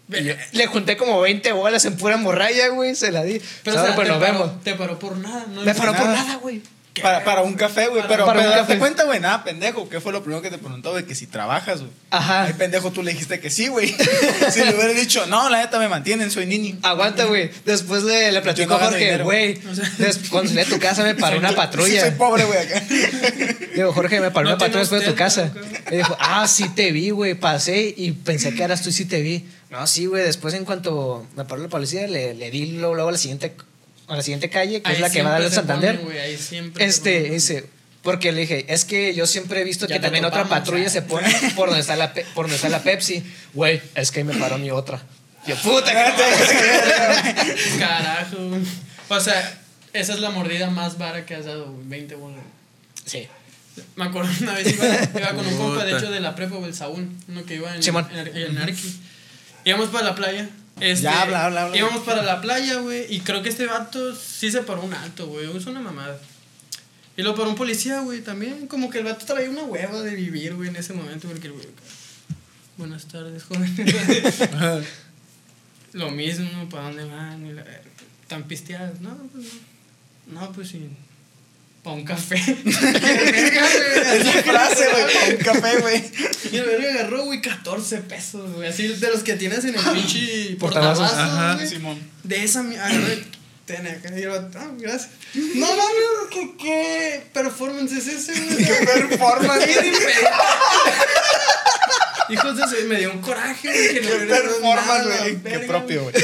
Le 0.08 0.66
junté 0.68 0.96
como 0.96 1.20
20 1.20 1.50
bolas 1.52 1.84
en 1.84 1.96
pura 1.96 2.16
morralla, 2.16 2.68
güey, 2.68 2.94
se 2.94 3.10
la 3.10 3.22
di. 3.24 3.40
Pero, 3.64 3.80
o 3.80 3.84
sea, 3.84 3.94
pues 3.96 4.06
te, 4.06 4.12
nos 4.14 4.22
paró, 4.22 4.32
vemos. 4.38 4.62
te 4.62 4.74
paró 4.74 4.98
por 4.98 5.16
nada. 5.16 5.46
¿no? 5.52 5.62
Me 5.62 5.74
paró 5.74 5.92
por 5.94 6.06
nada. 6.06 6.36
güey. 6.36 6.62
Para, 7.02 7.24
para 7.24 7.42
un 7.42 7.52
café, 7.52 7.88
güey. 7.88 8.00
Para- 8.00 8.08
Pero, 8.08 8.24
para 8.24 8.40
un 8.40 8.46
pero 8.46 8.56
café. 8.62 8.78
cuenta, 8.78 9.04
güey, 9.04 9.20
nada, 9.20 9.44
pendejo. 9.44 9.86
¿Qué 9.86 10.00
fue 10.00 10.12
lo 10.14 10.22
primero 10.22 10.40
que 10.40 10.48
te 10.48 10.56
preguntó, 10.56 10.92
güey? 10.92 11.04
Que 11.04 11.14
si 11.14 11.26
trabajas, 11.26 11.80
güey. 11.80 11.90
Ajá. 12.10 12.44
Ay, 12.44 12.54
pendejo, 12.54 12.90
tú 12.90 13.02
le 13.02 13.10
dijiste 13.12 13.38
que 13.38 13.50
sí, 13.50 13.68
güey. 13.68 13.88
si 14.50 14.60
le 14.64 14.74
hubiera 14.74 14.94
dicho, 14.94 15.26
no, 15.26 15.50
la 15.50 15.58
neta 15.58 15.78
me 15.78 15.88
mantienen, 15.90 16.30
soy 16.30 16.46
nini. 16.46 16.78
Aguanta, 16.82 17.24
güey. 17.24 17.50
Después 17.66 18.02
le, 18.04 18.32
le 18.32 18.40
no 18.40 18.74
a 18.76 18.78
Jorge, 18.78 19.18
güey. 19.18 19.60
des- 19.98 20.20
Cuando 20.30 20.48
salí 20.48 20.62
a 20.62 20.64
tu 20.64 20.78
casa 20.78 21.02
me 21.02 21.14
paró 21.14 21.36
una 21.38 21.50
Sí, 21.50 21.54
patrulla. 21.56 22.00
soy 22.00 22.10
pobre, 22.12 22.44
güey, 22.44 22.58
acá. 22.60 22.82
Digo, 23.74 23.92
Jorge, 23.92 24.20
me 24.22 24.30
paró 24.30 24.44
No 24.48 24.54
una 24.54 24.58
patrulla 24.58 24.80
después 24.80 25.02
de 25.02 25.08
tu 25.08 25.14
casa. 25.14 25.52
Y 25.90 25.96
dijo, 25.96 26.16
ah, 26.18 26.48
sí 26.48 26.70
te 26.70 26.92
vi, 26.92 27.10
güey. 27.10 27.34
Pasé 27.34 27.92
y 27.94 28.12
pensé 28.12 28.54
que 28.54 28.62
eras 28.62 28.80
tú 28.80 28.88
y 28.88 28.92
sí 28.92 29.04
te 29.04 29.20
vi. 29.20 29.44
No, 29.70 29.86
sí, 29.86 30.06
güey. 30.06 30.22
Después, 30.24 30.54
en 30.54 30.64
cuanto 30.64 31.26
me 31.36 31.44
paró 31.44 31.62
la 31.62 31.68
policía, 31.68 32.06
le, 32.06 32.34
le 32.34 32.50
di 32.50 32.72
luego, 32.72 32.94
luego 32.94 33.08
a 33.08 33.12
la 33.12 33.18
siguiente, 33.18 33.54
a 34.08 34.16
la 34.16 34.22
siguiente 34.22 34.48
calle, 34.50 34.80
que 34.82 34.88
Ahí 34.88 34.94
es 34.96 35.00
la 35.00 35.10
que 35.10 35.22
va 35.22 35.36
a 35.36 35.40
dar 35.40 35.48
se 35.48 35.54
Santander. 35.56 36.00
ponen, 36.00 36.18
ahí 36.20 36.36
siempre 36.36 36.84
Este, 36.84 37.22
dice, 37.30 37.66
porque 38.02 38.30
le 38.32 38.42
dije, 38.42 38.64
es 38.68 38.84
que 38.84 39.14
yo 39.14 39.26
siempre 39.26 39.60
he 39.60 39.64
visto 39.64 39.86
Ya 39.86 39.96
que 39.96 40.00
también 40.00 40.24
otra 40.24 40.44
patrulla 40.48 40.84
ya. 40.84 40.90
se 40.90 41.02
pone 41.02 41.28
por 41.56 41.66
donde 41.68 41.80
está 41.80 41.96
la, 41.96 42.12
pe- 42.14 42.24
por 42.34 42.44
donde 42.44 42.56
está 42.56 42.68
la 42.68 42.82
Pepsi. 42.82 43.24
Güey, 43.54 43.82
es 43.96 44.10
que 44.12 44.20
ahí 44.20 44.24
me 44.24 44.34
paró 44.34 44.58
mi 44.58 44.70
otra. 44.70 45.02
Yo, 45.46 45.56
puta, 45.56 45.86
que 45.92 45.94
no 45.94 46.16
mames". 46.16 47.78
Carajo. 47.78 48.36
O 49.08 49.20
sea, 49.20 49.58
esa 49.92 50.14
es 50.14 50.20
la 50.20 50.30
mordida 50.30 50.70
más 50.70 50.98
vara 50.98 51.24
que 51.26 51.34
has 51.34 51.44
dado, 51.44 51.72
güey. 51.72 51.86
20 51.88 52.14
bolas. 52.16 52.40
Sí. 53.04 53.26
Me 53.94 54.04
acuerdo 54.06 54.30
una 54.40 54.54
vez 54.54 54.72
iba, 54.72 54.86
iba 54.86 55.30
con 55.34 55.46
un 55.46 55.56
compa, 55.56 55.84
de 55.84 55.96
hecho, 55.96 56.10
de 56.10 56.20
la 56.20 56.34
prepa, 56.34 56.56
el 56.64 56.74
Saúl, 56.74 57.08
uno 57.28 57.44
que 57.44 57.56
iba 57.56 57.74
en, 57.76 57.82
en, 57.82 58.36
en 58.36 58.58
Arqui. 58.58 58.96
Íbamos 59.66 59.88
para 59.88 60.04
la 60.04 60.14
playa. 60.14 60.48
Este, 60.78 61.02
Ya, 61.04 61.22
habla, 61.22 61.46
habla, 61.46 61.64
habla. 61.64 61.76
Íbamos 61.76 62.04
para 62.04 62.22
la 62.22 62.40
playa, 62.40 62.76
güey, 62.76 63.12
y 63.12 63.18
creo 63.20 63.42
que 63.42 63.48
este 63.48 63.66
vato 63.66 64.14
sí 64.14 64.52
se 64.52 64.62
paró 64.62 64.82
un 64.82 64.94
alto, 64.94 65.26
güey. 65.26 65.54
Es 65.56 65.66
una 65.66 65.80
mamada. 65.80 66.20
Y 67.16 67.22
lo 67.22 67.34
paró 67.34 67.48
un 67.50 67.56
policía, 67.56 67.98
güey, 68.00 68.20
también. 68.20 68.68
Como 68.68 68.90
que 68.90 68.98
el 68.98 69.04
vato 69.04 69.26
traía 69.26 69.50
una 69.50 69.64
hueva 69.64 70.02
de 70.02 70.14
vivir, 70.14 70.54
güey, 70.54 70.68
en 70.68 70.76
ese 70.76 70.92
momento. 70.92 71.26
Porque 71.26 71.48
el 71.48 71.54
güey. 71.54 71.66
Buenas 72.76 73.06
tardes, 73.06 73.42
joven. 73.42 73.74
lo 75.94 76.10
mismo, 76.12 76.68
¿para 76.68 76.84
dónde 76.84 77.04
van? 77.04 77.44
Y 77.44 77.52
la 77.52 77.64
verga. 77.64 77.90
¿Están 78.22 78.44
pisteados? 78.44 79.00
No, 79.00 79.16
pues 79.32 79.46
no. 80.26 80.40
No, 80.40 80.52
pues 80.52 80.68
sí. 80.68 80.90
Para 81.86 81.98
un 81.98 82.04
café. 82.04 82.34
Esa 82.66 84.42
frase, 84.42 84.88
güey, 84.90 85.14
para 85.14 85.26
un 85.28 85.36
café, 85.36 85.80
güey. 85.80 86.02
Y 86.50 86.56
el 86.56 86.64
verga 86.64 86.90
agarró, 86.90 87.26
güey, 87.26 87.40
14 87.40 87.98
pesos, 87.98 88.54
güey. 88.54 88.68
Así 88.68 88.88
de 88.88 89.08
los 89.08 89.22
que 89.22 89.34
tienes 89.34 89.64
en 89.64 89.76
el 89.76 89.80
pinche 89.94 90.56
Portavasos. 90.58 91.12
Ajá. 91.12 91.64
Simón. 91.64 91.96
De 92.24 92.42
esa 92.42 92.62
agarró 92.62 93.06
ten 93.66 93.86
acá. 93.86 94.18
Y 94.18 94.26
vato, 94.26 94.58
ah, 94.58 94.72
gracias. 94.76 95.10
No 95.34 95.66
mames, 95.66 95.86
¿qué, 96.32 96.56
qué 96.58 97.26
performance 97.32 97.92
es 97.92 98.08
ese, 98.08 98.32
güey? 98.32 98.56
Qué 98.64 98.74
performance. 98.84 99.68
Hijos 102.28 102.56
de 102.56 102.62
su, 102.64 102.88
me 102.88 102.96
dio 102.98 103.12
un 103.12 103.20
coraje, 103.20 103.68
güey. 103.68 103.94
Que 103.94 104.00
no 104.00 104.28
performance, 104.28 105.20
güey. 105.20 105.42
Qué 105.42 105.58
propio, 105.60 106.02
güey. 106.02 106.14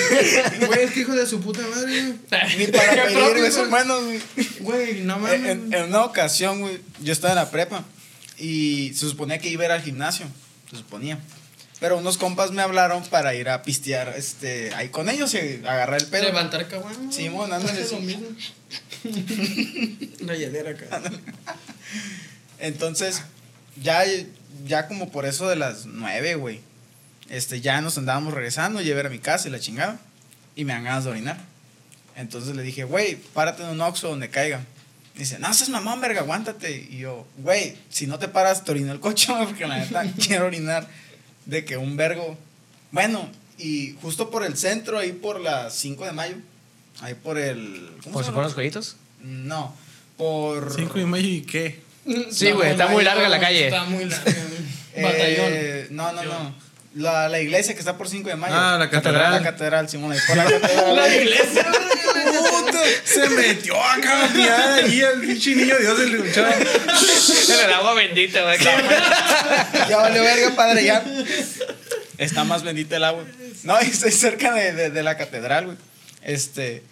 Güey, 0.66 0.82
es 0.84 0.90
que 0.92 1.00
hijo 1.00 1.12
de 1.12 1.26
su 1.26 1.40
puta 1.40 1.60
madre, 1.62 2.02
güey. 2.02 2.58
Ni 2.58 2.66
para 2.66 2.94
Qué 2.94 3.00
pedir, 3.02 3.18
propio, 3.18 3.38
güey, 3.38 3.52
son 3.52 3.70
güey. 3.70 3.84
güey. 3.86 4.48
Güey, 4.60 5.00
no 5.02 5.18
mames. 5.18 5.44
En, 5.44 5.74
una 5.84 6.04
ocasión, 6.04 6.60
güey, 6.60 6.80
yo 7.00 7.12
estaba 7.12 7.32
en 7.32 7.38
la 7.38 7.50
prepa 7.50 7.84
y 8.38 8.92
se 8.94 9.08
suponía 9.08 9.38
que 9.38 9.48
iba 9.48 9.62
a 9.62 9.66
ir 9.66 9.72
al 9.72 9.82
gimnasio, 9.82 10.26
se 10.70 10.76
suponía. 10.76 11.18
Pero 11.80 11.98
unos 11.98 12.16
compas 12.16 12.52
me 12.52 12.62
hablaron 12.62 13.02
para 13.04 13.34
ir 13.34 13.48
a 13.48 13.62
pistear 13.62 14.14
este, 14.16 14.72
ahí 14.74 14.90
con 14.90 15.08
ellos 15.08 15.34
y 15.34 15.62
agarrar 15.66 16.00
el 16.00 16.06
pedo. 16.06 16.22
Levantar 16.22 16.68
caguama. 16.68 17.10
Ándale, 17.56 17.84
sí. 17.84 17.96
mismo. 17.96 18.28
La 20.20 20.36
hielera 20.36 20.70
acá. 20.70 21.02
Entonces, 22.60 23.22
ya, 23.82 24.04
ya 24.66 24.88
como 24.88 25.10
por 25.10 25.26
eso 25.26 25.48
de 25.48 25.56
las 25.56 25.86
nueve, 25.86 26.34
güey, 26.34 26.60
este, 27.28 27.60
ya 27.60 27.80
nos 27.80 27.98
andábamos 27.98 28.34
regresando, 28.34 28.80
llevé 28.80 29.00
a 29.00 29.10
mi 29.10 29.18
casa 29.18 29.48
y 29.48 29.50
la 29.50 29.60
chingada, 29.60 29.98
y 30.54 30.64
me 30.64 30.72
dan 30.72 30.84
ganas 30.84 31.04
de 31.04 31.10
orinar. 31.10 31.38
Entonces 32.16 32.54
le 32.54 32.62
dije, 32.62 32.84
güey, 32.84 33.16
párate 33.16 33.62
en 33.62 33.70
un 33.70 33.80
oxo 33.80 34.08
donde 34.08 34.28
caiga. 34.28 34.64
Dice, 35.16 35.38
no 35.38 35.52
seas 35.52 35.68
mamón, 35.68 36.00
verga, 36.00 36.20
aguántate. 36.20 36.88
Y 36.90 36.98
yo, 36.98 37.26
güey, 37.38 37.76
si 37.90 38.06
no 38.06 38.18
te 38.18 38.28
paras, 38.28 38.64
te 38.64 38.70
orino 38.70 38.92
el 38.92 39.00
coche, 39.00 39.32
güey, 39.32 39.46
porque 39.46 39.66
la 39.66 39.78
neta 39.78 40.04
quiero 40.26 40.46
orinar 40.46 40.86
de 41.46 41.64
que 41.64 41.76
un 41.76 41.96
vergo. 41.96 42.36
Bueno, 42.90 43.28
y 43.58 43.96
justo 44.02 44.30
por 44.30 44.44
el 44.44 44.56
centro, 44.56 44.98
ahí 44.98 45.12
por 45.12 45.40
la 45.40 45.70
5 45.70 46.04
de 46.04 46.12
mayo, 46.12 46.36
ahí 47.00 47.14
por 47.14 47.38
el. 47.38 47.90
¿cómo 48.02 48.14
¿Por 48.14 48.24
si 48.24 48.30
fueron 48.30 48.44
los 48.44 48.54
jueguitos? 48.54 48.96
No, 49.22 49.74
por. 50.16 50.74
5 50.74 50.98
de 50.98 51.06
mayo 51.06 51.28
y 51.28 51.42
qué? 51.42 51.80
Sí, 52.30 52.50
güey, 52.50 52.70
está 52.70 52.88
muy 52.88 53.04
larga 53.04 53.28
la 53.28 53.40
calle. 53.40 53.66
Está 53.66 53.84
muy 53.84 54.04
larga. 54.04 54.32
Eh, 54.94 55.02
Batallón. 55.02 55.96
No, 55.96 56.12
no, 56.12 56.22
no. 56.22 56.54
La, 56.96 57.26
la 57.26 57.40
iglesia 57.40 57.72
que 57.72 57.78
está 57.80 57.96
por 57.96 58.10
5 58.10 58.28
de 58.28 58.36
mayo. 58.36 58.54
Ah, 58.54 58.76
la 58.78 58.90
catedral. 58.90 59.32
La 59.32 59.42
catedral, 59.42 59.88
Simón, 59.88 60.14
por 60.26 60.36
la 60.36 60.44
catedral. 60.44 60.96
La 60.96 61.08
iglesia, 61.08 61.64
Puta, 61.64 62.78
se 63.04 63.28
metió 63.30 63.82
acá 63.82 64.26
a 64.26 64.28
mirar 64.28 64.84
ahí 64.84 65.00
el 65.00 65.20
pinche 65.22 65.54
niño 65.54 65.74
Dios 65.78 65.98
del 65.98 66.12
luchón. 66.12 66.44
En 66.44 67.64
el 67.64 67.72
agua 67.72 67.94
bendita, 67.94 68.42
güey. 68.42 68.58
ya 69.88 69.96
valió 69.96 70.22
verga, 70.22 70.54
padre, 70.54 70.84
ya. 70.84 71.02
Está 72.18 72.44
más 72.44 72.62
bendita 72.62 72.96
el 72.96 73.04
agua. 73.04 73.24
No, 73.62 73.80
y 73.80 73.86
estoy 73.86 74.12
cerca 74.12 74.52
de, 74.52 74.72
de, 74.72 74.90
de 74.90 75.02
la 75.02 75.16
catedral, 75.16 75.64
güey. 75.64 75.78
Este. 76.22 76.82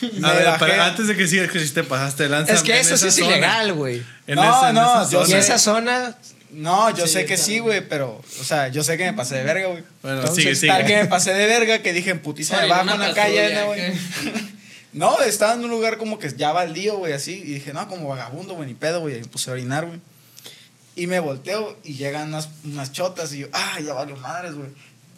A 0.24 0.32
ver, 0.32 0.58
para- 0.58 0.86
antes 0.86 1.06
de 1.08 1.16
que 1.16 1.26
sigas, 1.28 1.50
que 1.50 1.60
si 1.60 1.72
te 1.72 1.84
pasaste 1.84 2.24
de 2.24 2.28
lanza. 2.30 2.52
Es 2.52 2.62
que 2.62 2.72
en 2.72 2.78
eso 2.78 2.96
sí 2.96 3.08
es 3.08 3.14
zona. 3.14 3.28
ilegal, 3.28 3.72
güey. 3.74 4.02
En 4.26 4.36
No, 4.36 4.42
esa, 4.44 4.68
en 4.70 4.74
no, 4.74 5.10
yo 5.10 5.26
sé. 5.26 5.38
esa 5.38 5.58
zona, 5.58 6.16
No, 6.50 6.90
yo 6.96 7.06
Sí, 7.06 7.14
sé 7.14 7.24
que 7.26 7.36
sí, 7.36 7.58
güey, 7.58 7.88
pero, 7.88 8.22
o 8.40 8.44
sea, 8.44 8.68
yo 8.68 8.84
sé 8.84 8.96
que 8.96 9.04
me 9.04 9.12
pasé 9.12 9.36
de 9.36 9.42
verga, 9.44 9.66
güey. 9.68 9.82
Bueno, 10.02 10.18
Entonces, 10.20 10.44
sigue, 10.44 10.54
sigue. 10.54 10.72
tal 10.72 10.86
que 10.86 10.96
me 11.02 11.06
pasé 11.06 11.34
de 11.34 11.46
verga 11.46 11.80
que 11.80 11.92
dije, 11.92 12.10
en 12.10 12.20
putiza 12.20 12.60
me 12.60 12.68
bajo 12.68 12.82
una 12.84 12.94
en 12.94 13.00
la 13.00 13.12
calle, 13.14 13.54
¿no, 13.54 13.66
güey. 13.66 13.80
No, 14.92 15.20
estaba 15.22 15.54
en 15.54 15.64
un 15.64 15.70
lugar 15.70 15.98
como 15.98 16.20
que 16.20 16.32
ya 16.36 16.52
baldío, 16.52 16.98
güey, 16.98 17.12
así. 17.12 17.32
Y 17.44 17.54
dije, 17.54 17.72
no, 17.72 17.88
como 17.88 18.08
vagabundo, 18.08 18.54
güey, 18.54 18.68
ni 18.68 18.74
pedo, 18.74 19.00
güey. 19.00 19.16
Y 19.16 19.20
me 19.22 19.26
puse 19.26 19.50
a 19.50 19.54
orinar, 19.54 19.86
güey. 19.86 19.98
Y 20.94 21.08
me 21.08 21.18
volteo 21.18 21.76
y 21.82 21.94
llegan 21.94 22.28
unas, 22.28 22.48
unas 22.62 22.92
chotas 22.92 23.32
y 23.32 23.38
yo, 23.40 23.48
ah, 23.52 23.80
ya 23.84 23.92
valió 23.92 24.14
madres, 24.16 24.54
güey. 24.54 24.68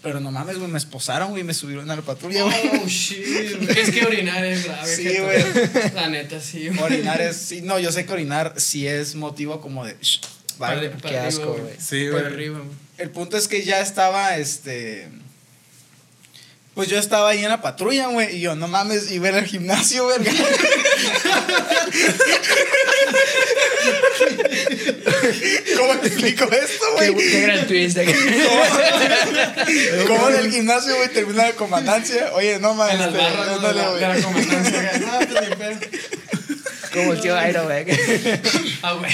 Pero 0.03 0.21
no 0.21 0.31
mames, 0.31 0.59
güey, 0.59 0.71
me 0.71 0.79
esposaron, 0.79 1.31
güey, 1.31 1.43
y 1.43 1.45
me 1.45 1.55
subieron 1.55 1.91
a 1.91 1.97
la 1.97 2.03
patrulla, 2.03 2.45
güey. 2.45 2.55
Oh, 2.83 2.87
shit. 2.87 3.57
güey. 3.57 3.79
Es 3.79 3.91
que 3.91 4.05
orinar 4.05 4.45
es 4.45 4.65
grave. 4.65 4.95
Sí, 4.95 5.09
güey. 5.19 5.93
La 5.95 6.09
neta, 6.09 6.41
sí. 6.41 6.69
güey. 6.69 6.81
Orinar 6.81 7.21
es, 7.21 7.37
sí, 7.37 7.63
no, 7.63 7.79
yo 7.79 7.91
sé 7.91 8.07
que 8.07 8.13
orinar 8.13 8.55
sí 8.57 8.87
es 8.87 9.15
motivo 9.15 9.61
como 9.61 9.85
de, 9.85 9.97
shh, 10.01 10.21
Para, 10.59 10.77
vale. 10.77 10.91
para 10.91 11.01
Qué 11.01 11.19
arriba, 11.19 11.29
asco, 11.29 11.55
güey. 11.55 11.75
Sí, 11.79 12.09
Para 12.13 12.31
güey. 12.31 12.53
El 12.99 13.11
punto 13.11 13.37
es 13.37 13.49
que 13.49 13.63
ya 13.65 13.81
estaba, 13.81 14.37
este... 14.37 15.09
Pues 16.77 16.89
yo 16.89 16.99
estaba 16.99 17.31
ahí 17.31 17.43
en 17.43 17.49
la 17.49 17.63
patrulla, 17.63 18.09
güey, 18.09 18.37
y 18.37 18.41
yo, 18.41 18.55
no 18.55 18.69
mames, 18.69 19.11
y 19.11 19.19
ver 19.19 19.35
al 19.35 19.47
gimnasio, 19.47 20.07
verga. 20.09 20.31
¿Cómo 25.77 25.97
te 26.01 26.09
explico 26.09 26.45
esto, 26.45 26.85
qué, 26.99 27.11
güey? 27.11 27.31
qué 27.31 27.41
gran 27.43 27.67
twist. 27.67 27.97
que- 27.99 28.15
¿Cómo 30.07 30.29
en 30.31 30.37
el 30.37 30.51
gimnasio, 30.53 30.97
güey, 30.97 31.09
termina 31.09 31.45
la 31.45 31.53
comandancia? 31.53 32.31
Oye, 32.35 32.59
no 32.59 32.75
mames, 32.75 32.95
En 32.95 33.01
las 33.01 33.09
este, 33.09 33.19
barras 33.21 33.61
¿no? 33.61 33.69
de 33.69 33.75
la, 33.75 33.89
güey. 33.89 34.01
de 34.01 34.09
la 34.09 34.23
comandancia. 34.23 34.83
güey. 34.83 34.87
No, 35.07 35.19
pues. 35.59 35.79
Como 36.93 37.13
el 37.13 37.21
tío 37.21 37.37
Airo, 37.37 37.65
güey. 37.65 37.85
Ah, 38.83 38.93
güey. 38.95 39.11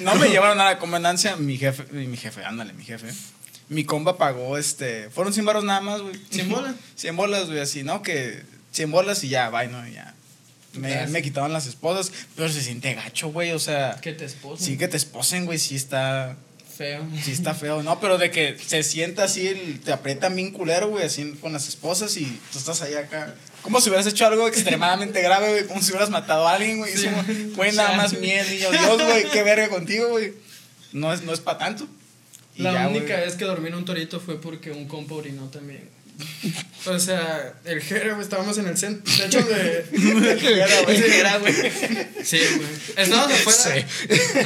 No 0.00 0.14
me 0.16 0.28
llevaron 0.28 0.60
a 0.60 0.64
la 0.64 0.78
comandancia, 0.78 1.36
mi 1.36 1.56
jefe, 1.58 1.84
mi 1.92 2.16
jefe, 2.16 2.44
ándale, 2.44 2.72
mi 2.74 2.84
jefe. 2.84 3.06
Mi 3.72 3.84
compa 3.84 4.16
pagó, 4.18 4.58
este, 4.58 5.08
fueron 5.10 5.32
100 5.32 5.46
baros 5.46 5.64
nada 5.64 5.80
más, 5.80 6.00
güey. 6.02 6.14
¿Cien 6.30 6.48
bolas? 6.48 6.74
100 6.96 7.16
bolas, 7.16 7.46
güey, 7.46 7.60
así, 7.60 7.82
¿no? 7.82 8.02
Que 8.02 8.42
100 8.72 8.90
bolas 8.90 9.22
y 9.24 9.28
ya, 9.28 9.50
bye, 9.50 9.68
¿no? 9.68 9.86
Y 9.88 9.92
ya. 9.92 10.14
Me, 10.74 11.06
me 11.08 11.20
quitaban 11.22 11.52
las 11.52 11.66
esposas, 11.66 12.10
pero 12.34 12.48
se 12.48 12.62
siente 12.62 12.94
gacho, 12.94 13.28
güey, 13.28 13.52
o 13.52 13.58
sea, 13.58 13.98
Que 14.00 14.12
te 14.12 14.24
esposan. 14.24 14.66
sí 14.66 14.78
que 14.78 14.88
te 14.88 14.96
esposen, 14.96 15.44
güey, 15.44 15.58
sí 15.58 15.76
está, 15.76 16.34
Feo. 16.78 17.06
sí 17.22 17.30
está 17.32 17.52
feo, 17.54 17.82
¿no? 17.82 18.00
Pero 18.00 18.16
de 18.16 18.30
que 18.30 18.56
se 18.58 18.82
sienta 18.82 19.24
así, 19.24 19.48
el- 19.48 19.80
te 19.80 19.92
aprietan 19.92 20.34
bien 20.34 20.50
culero, 20.50 20.88
güey, 20.88 21.04
así 21.04 21.32
con 21.42 21.52
las 21.52 21.68
esposas 21.68 22.16
y 22.16 22.24
tú 22.50 22.58
estás 22.58 22.80
ahí 22.80 22.94
acá. 22.94 23.34
Como 23.60 23.82
si 23.82 23.90
hubieras 23.90 24.06
hecho 24.06 24.26
algo 24.26 24.48
extremadamente 24.48 25.20
grave, 25.22 25.50
güey, 25.50 25.66
como 25.66 25.82
si 25.82 25.90
hubieras 25.90 26.08
matado 26.08 26.48
a 26.48 26.54
alguien, 26.54 26.78
güey. 26.78 26.96
Sí, 26.96 27.06
güey, 27.54 27.72
nada 27.72 27.94
más 27.98 28.14
miedo, 28.14 28.50
y 28.52 28.58
yo, 28.58 28.70
Dios, 28.72 29.02
güey, 29.02 29.28
qué 29.30 29.42
verga 29.42 29.68
contigo, 29.68 30.08
güey. 30.08 30.32
no 30.94 31.12
es, 31.12 31.22
no 31.22 31.34
es 31.34 31.40
para 31.40 31.58
tanto. 31.58 31.86
Y 32.56 32.62
La 32.62 32.72
ya, 32.72 32.88
única 32.88 33.14
güey. 33.14 33.20
vez 33.26 33.34
que 33.34 33.44
dormí 33.44 33.68
en 33.68 33.74
un 33.74 33.84
torito 33.84 34.20
fue 34.20 34.40
porque 34.40 34.70
un 34.70 34.86
compa 34.86 35.14
orinó 35.14 35.48
también. 35.48 35.88
O 36.84 36.98
sea, 36.98 37.54
el 37.64 37.80
Jera, 37.80 38.14
güey, 38.14 38.22
estábamos 38.24 38.58
en 38.58 38.66
el 38.66 38.76
centro. 38.76 39.12
De 39.16 39.26
hecho, 39.26 39.40
de. 39.42 39.86
Era, 41.20 41.38
güey. 41.38 41.54
Sí, 42.24 42.40
güey. 42.56 42.68
Estábamos 42.96 43.32
afuera. 43.32 43.86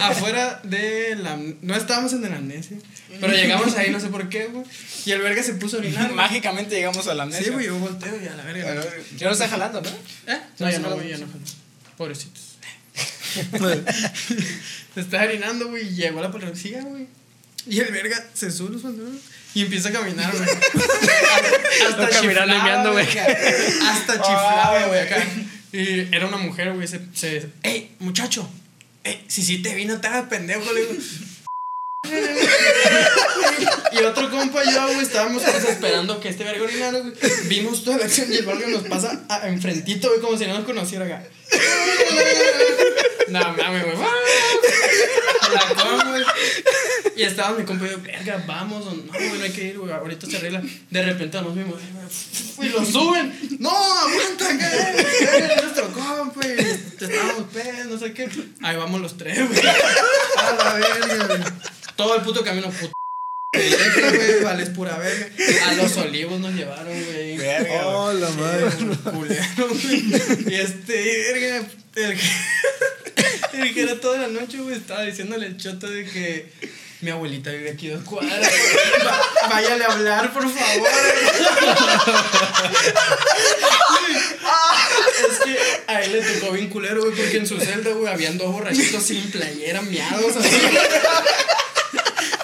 Afuera 0.03 0.61
de 0.63 1.17
la. 1.17 1.39
No 1.63 1.75
estábamos 1.75 2.13
en 2.13 2.25
el 2.27 2.35
amnesia. 2.35 2.77
Pero 3.19 3.33
llegamos 3.33 3.75
ahí, 3.77 3.91
no 3.91 3.99
sé 4.01 4.09
por 4.09 4.29
qué, 4.29 4.49
güey. 4.49 4.67
Y 5.07 5.13
el 5.13 5.23
verga 5.23 5.43
se 5.43 5.55
puso 5.55 5.77
a 5.77 5.79
orinar. 5.81 6.13
Mágicamente 6.13 6.75
llegamos 6.75 7.09
a 7.09 7.15
la 7.15 7.23
amnesia. 7.23 7.47
Sí, 7.47 7.53
güey, 7.53 7.67
yo 7.67 7.79
volteo 7.79 8.23
y 8.23 8.29
a 8.29 8.37
la 8.37 8.45
verga. 8.45 8.85
Ya 9.17 9.27
no 9.29 9.33
está 9.33 9.49
jalando, 9.49 9.81
¿no? 9.81 9.89
¿Eh? 9.89 10.41
No, 10.59 10.71
ya 10.71 10.79
no, 10.79 10.95
güey, 10.95 11.09
ya 11.09 11.17
no. 11.19 11.27
Pobrecitos. 11.97 12.57
Se 14.95 15.01
está 15.01 15.23
orinando, 15.23 15.69
güey, 15.69 15.95
llegó 15.95 16.21
la 16.21 16.31
policía, 16.31 16.83
güey. 16.83 17.07
Y 17.71 17.81
el 17.81 17.93
verga 17.93 18.25
se 18.33 18.51
sube 18.51 18.71
los 18.75 18.83
pantalones 18.83 19.21
y 19.55 19.63
empieza 19.63 19.89
a 19.89 19.93
caminar, 19.93 20.31
güey. 20.37 20.49
Hasta 21.89 22.11
chiflaba, 22.11 22.63
meando, 22.63 22.93
güey. 22.93 23.07
Hasta 23.07 24.13
chiflaba, 24.21 24.87
güey, 24.87 25.01
acá. 25.01 25.27
Y 25.73 26.15
era 26.15 26.27
una 26.27 26.37
mujer, 26.37 26.75
güey, 26.75 26.87
se, 26.87 27.01
se... 27.15 27.49
¡Ey, 27.63 27.97
muchacho! 27.99 28.49
¡Ey, 29.03 29.25
si 29.29 29.43
sí 29.43 29.63
te 29.63 29.75
vino, 29.75 29.99
te 29.99 30.09
hagas 30.09 30.29
pendejo! 30.29 30.71
Le 30.73 30.81
digo. 30.83 30.95
Y 33.93 33.99
otro 34.05 34.31
compa 34.31 34.63
y 34.63 34.75
yo, 34.75 34.87
güey, 34.89 35.01
estábamos 35.01 35.43
todos 35.43 35.65
esperando 35.65 36.21
que 36.21 36.29
este 36.29 36.45
verga 36.45 36.63
orinara, 36.63 36.99
güey. 36.99 37.15
Vimos 37.45 37.83
toda 37.83 37.97
la 37.97 38.05
acción 38.05 38.31
y 38.31 38.37
el 38.37 38.45
verga 38.45 38.69
nos 38.69 38.83
pasa 38.83 39.25
a, 39.29 39.49
enfrentito, 39.49 40.09
güey, 40.09 40.21
como 40.21 40.37
si 40.37 40.47
no 40.47 40.55
nos 40.55 40.67
conociera 40.67 41.07
acá. 41.07 41.25
No 43.29 43.41
mames, 43.41 43.85
güey. 43.85 43.97
La 45.53 46.11
güey. 46.11 46.25
Y 47.17 47.23
estaba 47.23 47.57
mi 47.57 47.65
compa 47.65 47.87
y 47.87 47.91
yo, 47.91 48.01
verga, 48.01 48.45
vamos 48.47 48.87
o 48.87 48.93
no, 48.93 49.13
güey, 49.13 49.39
no 49.39 49.45
hay 49.45 49.51
que 49.51 49.65
ir, 49.65 49.79
güey, 49.79 49.93
ahorita 49.93 50.27
se 50.27 50.37
arregla. 50.37 50.63
De 50.91 51.03
repente 51.03 51.41
nos 51.41 51.55
vimos, 51.55 51.81
y 52.61 52.69
lo 52.69 52.85
suben. 52.85 53.59
No, 53.59 53.71
aguanta, 53.71 54.59
que 54.59 54.65
es 54.65 55.63
nuestro 55.63 55.93
compa, 55.93 56.47
y 56.47 56.57
te 56.99 57.05
estábamos 57.07 57.45
pedos, 57.53 57.87
no 57.87 57.99
sé 57.99 58.13
qué. 58.13 58.29
Ahí 58.63 58.77
vamos 58.77 59.01
los 59.01 59.17
tres, 59.17 59.49
güey. 59.49 59.61
A 60.39 60.53
la 60.53 60.75
verga, 60.75 61.27
güey. 61.27 61.41
Todo 61.97 62.17
el 62.17 62.23
puto 62.23 62.45
camino, 62.45 62.71
puto. 62.71 62.93
Güey, 63.55 64.43
vale, 64.43 64.65
es 64.65 64.71
pura 64.71 64.99
verga. 64.99 65.31
A 65.69 65.73
los 65.73 65.97
olivos 65.97 66.39
nos 66.39 66.53
llevaron, 66.53 66.93
güey. 66.93 67.39
Verga, 67.39 67.83
güey. 67.83 67.95
Oh, 67.95 68.13
la 68.13 68.29
madre. 68.31 68.67
Culero, 69.11 69.69
güey. 69.69 70.05
Y 70.49 70.55
este, 70.55 71.33
verga, 71.33 71.69
el 73.53 73.75
que 73.75 73.83
era 73.83 74.01
toda 74.01 74.19
la 74.19 74.29
noche, 74.29 74.59
güey, 74.59 74.77
estaba 74.77 75.03
diciéndole 75.03 75.47
el 75.47 75.57
choto 75.57 75.89
de 75.89 76.05
que 76.05 76.51
mi 77.01 77.11
abuelita 77.11 77.51
vive 77.51 77.71
aquí 77.71 77.89
dos 77.89 78.05
cuadras. 78.05 78.51
váyale 79.51 79.85
a 79.85 79.93
hablar, 79.93 80.33
por 80.33 80.43
favor. 80.43 80.89
Es 85.29 85.39
que 85.45 85.59
a 85.87 86.03
él 86.03 86.13
le 86.13 86.23
tocó 86.23 86.53
bien 86.53 86.69
culero, 86.69 87.03
güey, 87.03 87.15
porque 87.15 87.37
en 87.39 87.47
su 87.47 87.59
celda, 87.59 87.91
güey, 87.91 88.13
habían 88.13 88.39
dos 88.39 88.53
borrachitos 88.53 89.03
sin 89.03 89.31
playera, 89.31 89.83
miados, 89.83 90.37
así. 90.37 90.57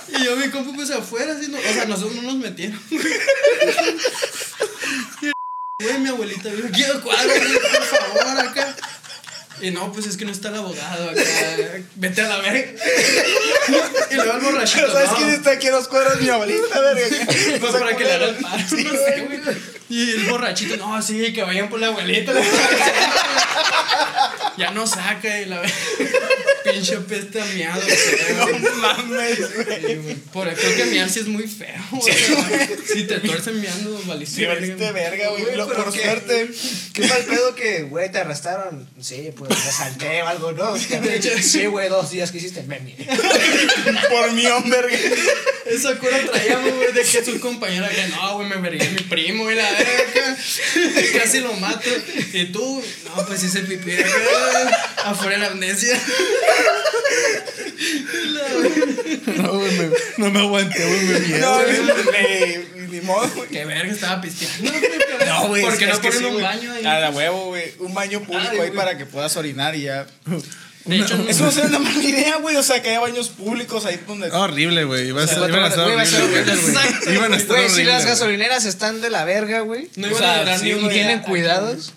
Y 0.08 0.24
yo, 0.24 0.36
mi 0.36 0.50
compa, 0.50 0.72
pues 0.74 0.90
afuera, 0.90 1.34
así, 1.34 1.48
no, 1.50 1.58
o 1.58 1.72
sea, 1.72 1.86
nosotros 1.86 2.14
no 2.16 2.22
nos 2.22 2.36
metieron, 2.36 2.78
Güey, 5.80 5.98
mi 5.98 6.08
abuelita 6.10 6.48
vive 6.50 6.68
aquí 6.68 6.84
a 6.84 7.00
cuadro, 7.00 7.28
güey, 7.28 7.58
por 7.58 7.84
favor, 7.84 8.38
acá. 8.46 8.76
Y 9.62 9.70
no, 9.70 9.92
pues 9.92 10.06
es 10.06 10.16
que 10.16 10.24
no 10.24 10.32
está 10.32 10.48
el 10.48 10.56
abogado 10.56 11.10
acá. 11.10 11.22
Vete 11.94 12.20
a 12.22 12.28
la 12.28 12.38
verga. 12.38 12.72
Y 14.10 14.14
luego 14.14 14.32
el 14.32 14.40
borrachito. 14.40 14.90
¿sabes 14.90 15.10
no. 15.10 15.16
quién 15.16 15.30
está 15.30 15.52
aquí 15.52 15.68
a 15.68 15.70
dos 15.70 15.86
cuadras? 15.86 16.20
Mi 16.20 16.28
abuelita, 16.28 16.80
verga. 16.80 17.06
Pues 17.60 17.72
para 17.72 17.96
que 17.96 18.04
le 18.04 18.12
haga 18.12 18.26
el 18.26 18.36
güey. 18.40 19.56
Y 19.88 20.10
el 20.10 20.24
borrachito, 20.24 20.76
no, 20.78 21.00
sí, 21.02 21.32
que 21.32 21.42
vayan 21.42 21.68
por 21.68 21.78
la 21.78 21.88
abuelita. 21.88 22.32
ya 24.56 24.70
no 24.70 24.86
saca 24.86 25.40
y 25.40 25.44
la 25.44 25.60
ve. 25.60 25.72
Pinche 26.64 26.96
peste 26.98 27.40
a 27.40 27.44
miado. 27.44 27.82
güey. 27.82 28.62
No 28.62 28.76
mames, 28.76 29.54
güey. 29.54 29.96
Güey. 29.96 30.14
Por 30.32 30.48
eso 30.48 30.62
que 30.76 30.84
miar 30.86 31.10
sí 31.10 31.20
es 31.20 31.26
muy 31.26 31.46
feo. 31.46 31.82
sea, 32.00 32.68
si 32.86 33.04
te 33.04 33.20
tuercen 33.20 33.60
miando, 33.60 34.02
valiste 34.06 34.40
Sí, 34.40 34.46
valiste 34.46 34.92
verga, 34.92 35.28
güey. 35.28 35.44
Por 35.56 35.92
suerte. 35.92 36.50
¿Qué 36.92 37.06
mal 37.06 37.22
pedo 37.24 37.54
que, 37.54 37.82
güey, 37.82 38.10
te 38.10 38.18
arrestaron? 38.18 38.88
Sí, 39.00 39.30
pues 39.36 39.51
me 39.55 39.72
salté 39.72 40.22
o 40.22 40.28
algo, 40.28 40.53
¿no? 40.53 40.74
Sí, 41.42 41.66
güey, 41.66 41.88
dos 41.88 42.11
días 42.11 42.30
que 42.32 42.38
hiciste, 42.38 42.62
me 42.62 42.80
mié. 42.80 42.96
Por 44.11 44.32
mi 44.32 44.46
hombre. 44.46 44.88
Esa 45.66 45.96
cura 45.98 46.18
traíamos, 46.30 46.74
güey, 46.74 46.92
de 46.92 47.03
que 47.03 47.24
su 47.24 47.38
compañera 47.40 47.88
que 47.88 48.07
no, 48.09 48.34
güey, 48.36 48.48
me 48.48 48.57
vergué 48.57 48.86
a 48.86 48.90
mi 48.90 49.00
primo 49.03 49.50
y 49.50 49.55
la 49.55 49.70
verga. 49.70 50.36
Casi 51.18 51.40
lo 51.40 51.53
mato. 51.55 51.88
Y 52.32 52.46
tú, 52.46 52.82
no, 53.05 53.26
pues 53.26 53.42
hice 53.44 53.61
pipí 53.61 53.92
acá, 53.92 54.92
afuera 55.05 55.32
de 55.32 55.38
la 55.38 55.46
amnesia. 55.48 56.00
No, 59.36 59.53
güey, 59.59 59.72
me- 59.78 59.90
no 60.18 60.30
me 60.30 60.40
aguanté, 60.40 60.84
güey, 60.84 61.00
me 61.00 61.20
miedo. 61.20 61.62
No, 61.62 61.66
ni 61.66 62.71
modo, 63.03 63.28
güey. 63.34 63.48
Qué 63.48 63.64
verga, 63.64 63.92
estaba 63.92 64.20
pisteando. 64.20 64.72
No, 65.26 65.48
güey. 65.48 65.62
¿Por 65.62 65.78
qué 65.78 65.84
es 65.84 65.94
no 65.94 66.00
que 66.00 66.09
ponen 66.09 66.22
sí, 66.30 66.36
un 66.36 66.42
baño 66.42 66.72
ahí? 66.72 66.84
A 66.84 66.98
la 66.98 67.11
huevo, 67.11 67.46
güey. 67.46 67.74
Un 67.78 67.94
baño 67.94 68.20
público 68.22 68.50
Ay, 68.50 68.59
ahí 68.59 68.70
para 68.72 68.98
que 68.98 69.07
puedas 69.07 69.36
orinar 69.36 69.74
y 69.76 69.82
ya. 69.82 70.07
De 70.84 70.96
hecho, 70.98 71.16
no, 71.16 71.28
Eso 71.28 71.44
no 71.44 71.50
sería 71.53 71.68
una 71.68 71.78
mala 71.78 72.03
idea, 72.03 72.36
güey. 72.38 72.57
O 72.57 72.62
sea, 72.62 72.82
que 72.82 72.90
haya 72.90 73.00
baños 73.00 73.28
públicos 73.28 73.86
ahí 73.86 74.00
donde. 74.07 74.30
Horrible, 74.30 74.84
güey. 74.84 75.09
Iban 75.09 75.22
a 75.22 75.24
estar 75.26 75.42
horrible. 75.42 75.61
Iban 77.12 77.32
a 77.32 77.36
estar 77.36 77.57
Güey, 77.57 77.70
si 77.70 77.84
las 77.84 78.05
gasolineras 78.05 78.64
están 78.64 79.00
de 79.00 79.11
la 79.11 79.24
verga, 79.24 79.61
güey. 79.61 79.88
no 79.96 80.09
o 80.09 80.11
iban 80.11 80.22
sea, 80.22 80.34
a 80.34 80.38
durar 80.40 80.59
sí, 80.59 80.64
ni 80.64 80.72
un 80.72 80.78
¿Y 80.78 80.82
güey, 80.82 80.94
día. 80.94 81.07
tienen 81.07 81.22
cuidados? 81.24 81.92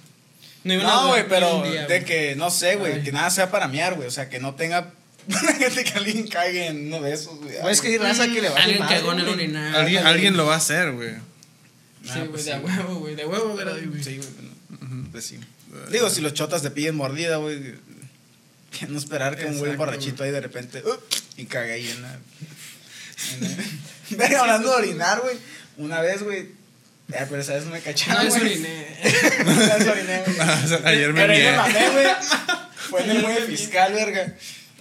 No 0.64 1.08
güey, 1.10 1.28
pero 1.28 1.62
de 1.62 2.04
que 2.06 2.36
no 2.36 2.50
sé, 2.52 2.76
güey. 2.76 3.04
Que 3.04 3.12
nada 3.12 3.30
sea 3.30 3.50
para 3.50 3.68
mear, 3.68 3.96
güey. 3.96 4.08
O 4.08 4.12
sea, 4.12 4.30
que 4.30 4.40
no 4.40 4.56
tenga. 4.56 4.92
gente 5.60 5.84
que 5.84 5.94
alguien 5.98 6.28
caiga 6.28 6.66
en 6.68 6.88
uno 6.88 7.02
de 7.02 7.14
esos, 7.14 7.38
güey. 7.40 7.56
Es 7.72 7.82
que 7.82 7.88
hay 7.90 7.98
raza 7.98 8.28
que 8.28 8.42
le 8.42 8.50
va 8.50 8.60
a 8.60 8.64
Alguien 8.64 8.84
cagó 8.88 9.12
en 9.14 9.20
el 9.20 9.30
orinar. 9.30 9.76
Alguien, 9.76 10.06
alguien 10.06 10.38
lo 10.38 10.46
va 10.46 10.54
a 10.56 10.58
hacer, 10.58 10.92
güey. 10.92 11.12
Sí, 12.04 12.12
Ah, 12.12 12.18
güey, 12.20 12.28
pues 12.30 12.46
de 12.46 12.54
sí. 12.54 12.58
huevo, 12.64 12.96
güey. 13.00 13.16
De 13.16 13.26
huevo, 13.26 13.56
¿verdad, 13.56 13.78
güey? 13.86 14.04
Sí, 14.04 14.18
güey. 14.18 14.30
bueno, 14.80 15.08
Pues 15.12 15.26
sí. 15.26 15.40
Digo, 15.92 16.10
si 16.10 16.22
los 16.22 16.34
chotas 16.34 16.62
te 16.62 16.70
piden 16.72 16.96
mordida, 16.96 17.38
güey. 17.38 17.76
Que 18.72 18.86
no 18.88 18.98
esperar 18.98 19.36
que 19.38 19.46
un 19.46 19.58
güey 19.58 19.72
Exacto, 19.72 19.78
borrachito 19.78 20.24
ahí 20.24 20.32
de 20.32 20.42
repente. 20.42 20.84
"Uh", 20.86 20.98
y 21.38 21.46
cague 21.46 21.74
ahí 21.74 21.88
en 21.90 22.02
la. 22.02 22.14
en 23.34 23.42
la- 23.58 23.64
Verga, 24.18 24.42
hablando 24.42 24.70
de 24.70 24.76
orinar, 24.76 25.22
güey. 25.22 25.38
Una 25.78 26.02
vez, 26.02 26.22
güey. 26.24 26.40
eh, 27.14 27.26
pero 27.30 27.42
esa 27.42 27.54
vez 27.56 27.66
no 27.66 27.72
me 27.72 27.80
No, 27.80 27.84
cacharon. 27.84 28.28
es 28.28 28.34
güey. 28.38 28.52
oriné. 28.54 28.98
Una 29.46 29.76
vez 29.78 29.88
oriné, 29.88 30.24
güey. 30.26 30.38
Ayer 30.86 31.14
me 31.14 31.22
Pero 31.22 31.34
ahí 31.34 31.42
me 31.44 31.58
mamé, 31.58 31.90
güey. 31.90 32.08
Fue 32.90 33.04
en 33.04 33.10
el 33.10 33.22
muelle 33.22 33.42
fiscal, 33.48 33.94
verga. 33.94 34.36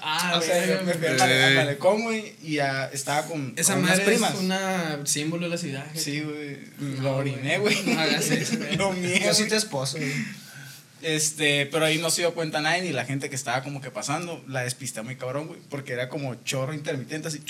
Ah, 0.07 0.35
O 0.37 0.43
sea, 0.43 0.55
verga, 0.61 0.83
me 0.83 0.93
fui 0.95 1.07
al 1.07 1.15
Eh. 1.15 1.19
male- 1.19 1.45
al 1.45 1.55
malecón, 1.55 2.03
güey. 2.03 2.35
Y 2.43 2.55
ya 2.57 2.91
estaba 2.93 3.27
con, 3.27 3.55
Esa 3.57 3.73
con 3.75 3.83
unas 3.85 3.93
madre 3.99 4.05
primas. 4.13 4.35
es 4.35 4.41
una 4.41 5.01
símbolo 5.05 5.45
de 5.45 5.51
la 5.51 5.57
ciudad. 5.57 5.85
gente. 5.87 6.01
Sí, 6.01 6.21
güey. 6.21 6.59
No, 6.79 7.03
Lo 7.03 7.17
oriné, 7.17 7.59
güey. 7.59 7.77
No 7.87 7.99
hagas 8.01 8.31
eso, 8.31 8.59
güey. 8.59 8.77
Lo 8.77 8.93
mío. 8.93 9.17
Yo 9.25 9.33
sí 9.35 9.49
te 9.49 9.57
esposo, 9.57 9.97
güey. 9.99 10.13
Este, 11.03 11.67
pero 11.67 11.85
ahí 11.85 11.99
no 11.99 12.11
se 12.11 12.23
dio 12.23 12.33
cuenta 12.35 12.61
nadie 12.63 12.83
ni 12.83 12.91
la 12.93 13.05
gente 13.05 13.29
que 13.29 13.37
estaba 13.37 13.63
como 13.63 13.81
que 13.81 13.91
pasando. 13.91 14.43
La 14.49 14.63
despisté 14.63 15.03
muy 15.03 15.17
cabrón, 15.17 15.49
güey. 15.49 15.61
Porque 15.69 15.93
era 15.93 16.09
como 16.09 16.35
chorro 16.45 16.73
intermitente, 16.75 17.29
así. 17.29 17.41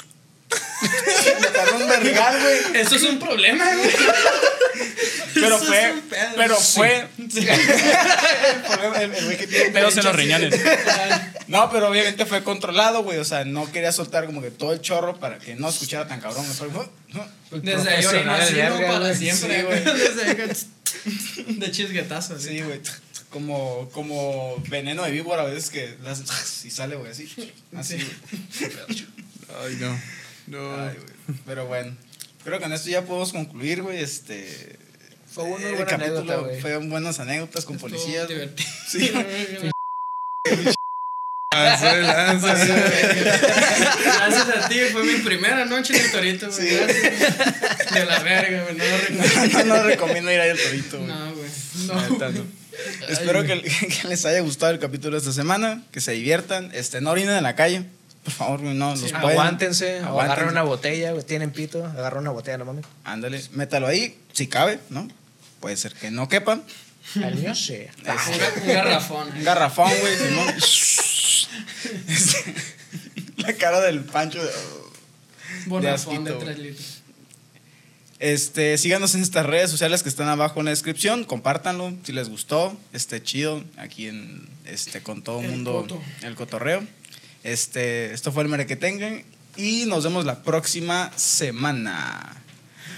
Un 1.77 1.89
vergal, 1.89 2.41
güey. 2.41 2.81
Eso 2.83 2.97
es 2.97 3.03
un 3.03 3.19
problema, 3.19 3.75
güey. 3.75 3.91
Pero 5.35 5.57
Eso 5.57 5.65
fue. 5.65 5.95
Pero 6.37 6.57
Sí. 6.61 6.73
fue. 6.79 7.07
el 7.19 8.63
problema- 8.63 9.03
el- 9.03 9.15
el 9.15 9.25
güey 9.25 9.37
que 9.37 9.47
tiene 9.47 9.71
pedos 9.71 9.97
en 9.97 10.05
los 10.05 10.15
riñones. 10.17 10.55
No, 11.49 11.71
pero 11.71 11.89
obviamente 11.91 12.25
fue 12.27 12.43
controlado, 12.45 13.03
güey. 13.03 13.19
O 13.19 13.25
sea, 13.25 13.45
no 13.45 13.71
quería 13.71 13.93
soltar 13.93 14.27
como 14.27 14.41
que 14.43 14.51
todo 14.51 14.73
el 14.73 14.81
chorro 14.81 15.19
para 15.19 15.39
que 15.39 15.55
no 15.57 15.69
escuchara 15.69 16.07
tan 16.09 16.21
cabrón. 16.21 16.47
Desde 17.51 17.91
ahí 17.91 18.05
así, 18.05 18.07
güey. 18.17 19.17
siempre, 19.17 19.57
Sí, 19.59 19.63
güey. 19.63 19.83
güey. 19.83 19.99
Desde 19.99 20.25
ahí, 20.25 20.35
güey, 20.35 21.59
de 21.59 21.71
chisguetazo, 21.71 22.35
así. 22.37 22.49
Sí, 22.49 22.61
güey. 22.63 22.81
Como, 23.31 23.91
como 23.93 24.63
veneno 24.69 25.03
de 25.03 25.11
víbora 25.11 25.43
a 25.43 25.47
veces 25.47 25.69
que 25.71 25.97
las, 26.05 26.65
y 26.65 26.71
sale, 26.71 26.95
güey, 26.97 27.11
así. 27.11 27.29
Así, 27.77 27.97
güey. 27.97 28.73
Ay, 29.67 29.77
no. 29.81 30.01
No. 30.47 30.77
Ay. 30.77 30.97
Pero 31.47 31.67
bueno, 31.67 31.97
creo 32.45 32.59
que 32.59 32.65
en 32.67 32.73
esto 32.73 32.91
ya 32.91 33.03
podemos 33.03 33.33
concluir, 33.33 33.83
güey. 33.83 34.01
Este. 34.03 34.79
Fue 35.33 35.45
una 35.45 35.67
el 35.69 35.75
buena 35.75 35.87
capítulo 35.87 36.19
anécdota, 36.19 36.41
güey. 36.41 36.61
Fueron 36.61 36.91
buenas 36.91 37.19
anécdotas 37.21 37.65
con 37.65 37.77
Estuvo 37.77 37.91
policías. 37.91 38.29
divertido. 38.29 38.69
Sí. 38.89 39.11
Gracias 44.05 44.49
a 44.65 44.69
ti, 44.69 44.81
fue 44.93 45.05
mi 45.05 45.15
primera 45.21 45.65
noche 45.65 45.97
en 45.97 46.05
el 46.05 46.11
torito, 46.11 46.51
güey. 46.51 46.69
Sí. 46.69 46.75
De 47.95 48.05
la 48.05 48.19
verga, 48.21 48.65
güey. 48.65 48.77
No 48.77 48.85
lo 48.85 48.99
recuerdo. 48.99 49.65
no, 49.65 49.77
no 49.77 49.83
recomiendo 49.85 50.33
ir 50.33 50.41
ahí 50.41 50.51
al 50.51 50.59
torito, 50.59 50.99
güey. 50.99 51.09
No, 51.09 51.35
güey. 51.35 51.51
No. 51.87 52.45
Espero 53.09 53.45
que, 53.45 53.63
que 54.03 54.09
les 54.09 54.25
haya 54.25 54.41
gustado 54.41 54.73
el 54.73 54.79
capítulo 54.79 55.13
de 55.13 55.19
esta 55.19 55.33
semana, 55.33 55.83
que 55.93 56.01
se 56.01 56.13
diviertan, 56.13 56.71
este, 56.75 57.01
no 57.01 57.11
orinen 57.11 57.37
en 57.37 57.43
la 57.43 57.55
calle, 57.55 57.85
Por 58.25 58.33
favor, 58.33 58.61
güey, 58.63 58.75
no, 58.75 58.91
los 58.91 59.01
pueden. 59.01 59.17
Aguántense, 59.17 59.99
Aguántense. 59.99 60.23
agarren 60.33 60.49
una 60.49 60.63
botella, 60.63 61.13
güey. 61.13 61.25
Tienen 61.25 61.51
pito, 61.53 61.85
agarran 61.85 62.23
una 62.23 62.31
botella, 62.31 62.57
no 62.59 62.65
mames. 62.65 62.85
Ándale, 63.05 63.43
métalo 63.53 63.87
ahí, 63.87 64.19
si 64.33 64.47
cabe, 64.49 64.81
¿no? 64.91 65.07
Puede 65.61 65.77
ser 65.77 65.93
que 65.95 66.11
no 66.11 66.29
quepa. 66.29 66.61
Al 67.23 67.35
mío 67.35 67.55
sí. 67.55 67.81
Un, 67.99 68.05
ga- 68.05 68.63
un 68.63 68.67
garrafón. 68.69 69.29
Un 69.37 69.45
garrafón, 69.45 69.91
güey, 70.01 70.17
Simón. 70.17 70.55
Este, 72.09 72.55
La 73.37 73.53
cara 73.55 73.81
del 73.81 74.01
Pancho. 74.01 74.43
de- 74.43 74.51
Bonafón 75.67 76.25
de 76.25 76.31
asquito, 76.31 76.45
3 76.45 76.59
litros. 76.59 77.01
Este, 78.21 78.79
síganos 78.79 79.15
en 79.15 79.23
estas 79.23 79.45
redes 79.45 79.71
sociales 79.71 80.03
que 80.03 80.09
están 80.09 80.29
abajo 80.29 80.61
en 80.61 80.67
la 80.67 80.71
descripción, 80.71 81.25
compártanlo 81.25 81.93
si 82.05 82.13
les 82.13 82.29
gustó, 82.31 82.77
esté 82.93 83.23
chido 83.23 83.63
aquí 83.77 84.07
en 84.09 84.49
este 84.65 85.03
con 85.03 85.23
todo 85.23 85.41
el 85.41 85.47
El 85.47 85.51
mundo 85.51 85.73
coto. 85.83 86.03
el 86.23 86.35
cotorreo. 86.35 86.85
Este, 87.45 88.13
esto 88.15 88.33
fue 88.33 88.43
el 88.43 88.49
mere 88.49 88.67
que 88.67 88.75
tengan 88.75 89.23
y 89.57 89.85
nos 89.85 90.03
vemos 90.03 90.25
la 90.25 90.43
próxima 90.43 91.13
semana. 91.15 92.43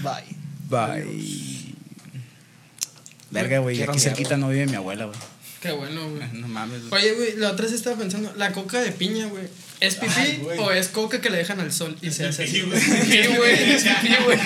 Bye. 0.01 0.25
Bye. 0.69 1.75
Verga, 3.31 3.59
güey, 3.59 3.83
aquí 3.83 3.99
cerquita 3.99 4.37
no 4.37 4.49
vive 4.49 4.67
mi 4.67 4.77
abuela, 4.77 5.07
güey. 5.07 5.19
Qué 5.61 5.73
bueno, 5.73 6.09
güey. 6.09 6.23
No 6.33 6.47
mames. 6.47 6.83
Oye, 6.91 7.13
güey, 7.13 7.37
la 7.37 7.51
otra 7.51 7.67
vez 7.67 7.75
estaba 7.75 7.97
pensando, 7.97 8.33
la 8.37 8.53
coca 8.53 8.81
de 8.81 8.93
piña, 8.93 9.27
güey, 9.27 9.49
¿es 9.81 9.97
pipí 9.97 10.13
Ay, 10.17 10.43
o 10.59 10.71
es 10.71 10.89
coca 10.89 11.21
que 11.21 11.29
le 11.29 11.39
dejan 11.39 11.59
al 11.59 11.73
sol 11.73 11.97
y 12.01 12.13
se 12.13 12.27
hace 12.27 12.45
así? 12.45 12.61
Sí, 12.63 12.63
güey. 12.63 12.81
Sí, 12.81 13.27
güey. 13.37 13.81
Sí, 13.81 13.89
güey. 14.25 14.39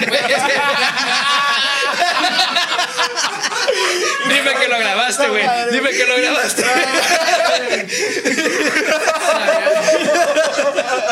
Dime 4.29 4.51
que 4.61 4.69
lo 4.69 4.79
grabaste, 4.79 5.29
güey. 5.29 5.43
Dime 5.73 5.91
que 5.91 6.07
lo 6.07 6.17
grabaste. 6.17 6.65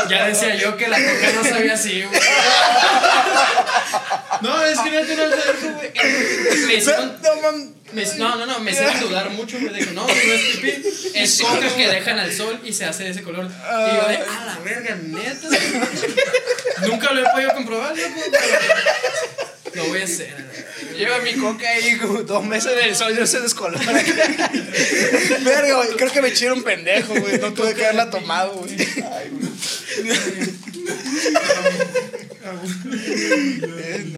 Ya 0.09 0.26
decía 0.26 0.55
yo 0.57 0.76
que 0.76 0.89
la 0.89 0.97
coca 0.97 1.32
no 1.34 1.45
sabía 1.45 1.74
así, 1.74 2.03
güey. 2.03 2.20
No, 4.41 4.64
es 4.64 4.78
que 4.80 4.91
no 4.91 5.01
güey. 5.05 5.93
Me 6.66 6.74
hicieron- 6.74 7.18
No, 7.22 7.34
me- 7.93 8.05
no, 8.16 8.36
no, 8.36 8.47
no, 8.47 8.59
me 8.61 8.70
hicieron 8.70 9.01
dudar 9.01 9.30
mucho, 9.30 9.59
güey. 9.59 9.72
Digo, 9.74 9.93
no, 9.93 10.07
no 10.07 10.12
es 10.12 10.57
pipí, 10.57 10.82
es 11.14 11.41
coca 11.43 11.68
que 11.74 11.89
dejan 11.89 12.18
al 12.18 12.32
sol 12.32 12.61
y 12.64 12.72
se 12.72 12.84
hace 12.84 13.05
de 13.05 13.11
ese 13.11 13.22
color. 13.22 13.47
Y 13.47 13.97
yo 13.97 14.09
de, 14.09 14.16
a 14.16 14.45
la 14.47 14.59
verga, 14.64 14.95
neta. 15.03 15.49
Nunca 16.86 17.12
lo 17.12 17.20
he 17.26 17.30
podido 17.32 17.53
comprobar, 17.55 17.97
loco. 17.97 18.20
Lo 19.74 19.84
voy 19.86 20.01
a 20.01 20.05
hacer. 20.05 20.34
Lleva 20.99 21.21
mi 21.21 21.33
coca 21.35 21.69
ahí 21.69 21.97
como 22.03 22.23
dos 22.25 22.45
meses 22.45 22.73
en 22.77 22.89
el 22.89 22.97
sol 22.97 23.13
y 23.17 23.21
no 23.21 23.27
se 23.27 23.41
descolora. 23.41 23.81
Verga, 25.45 25.77
güey, 25.77 25.91
creo 25.97 26.11
que 26.11 26.21
me 26.21 26.29
eché 26.29 26.51
un 26.51 26.65
pendejo, 26.65 27.15
güey. 27.15 27.39
No 27.39 27.53
tuve 27.53 27.75
que 27.75 27.85
haberla 27.85 28.11
tomado, 28.11 28.55
güey. 28.55 28.77
Ay, 28.81 29.31
güey. 29.31 29.49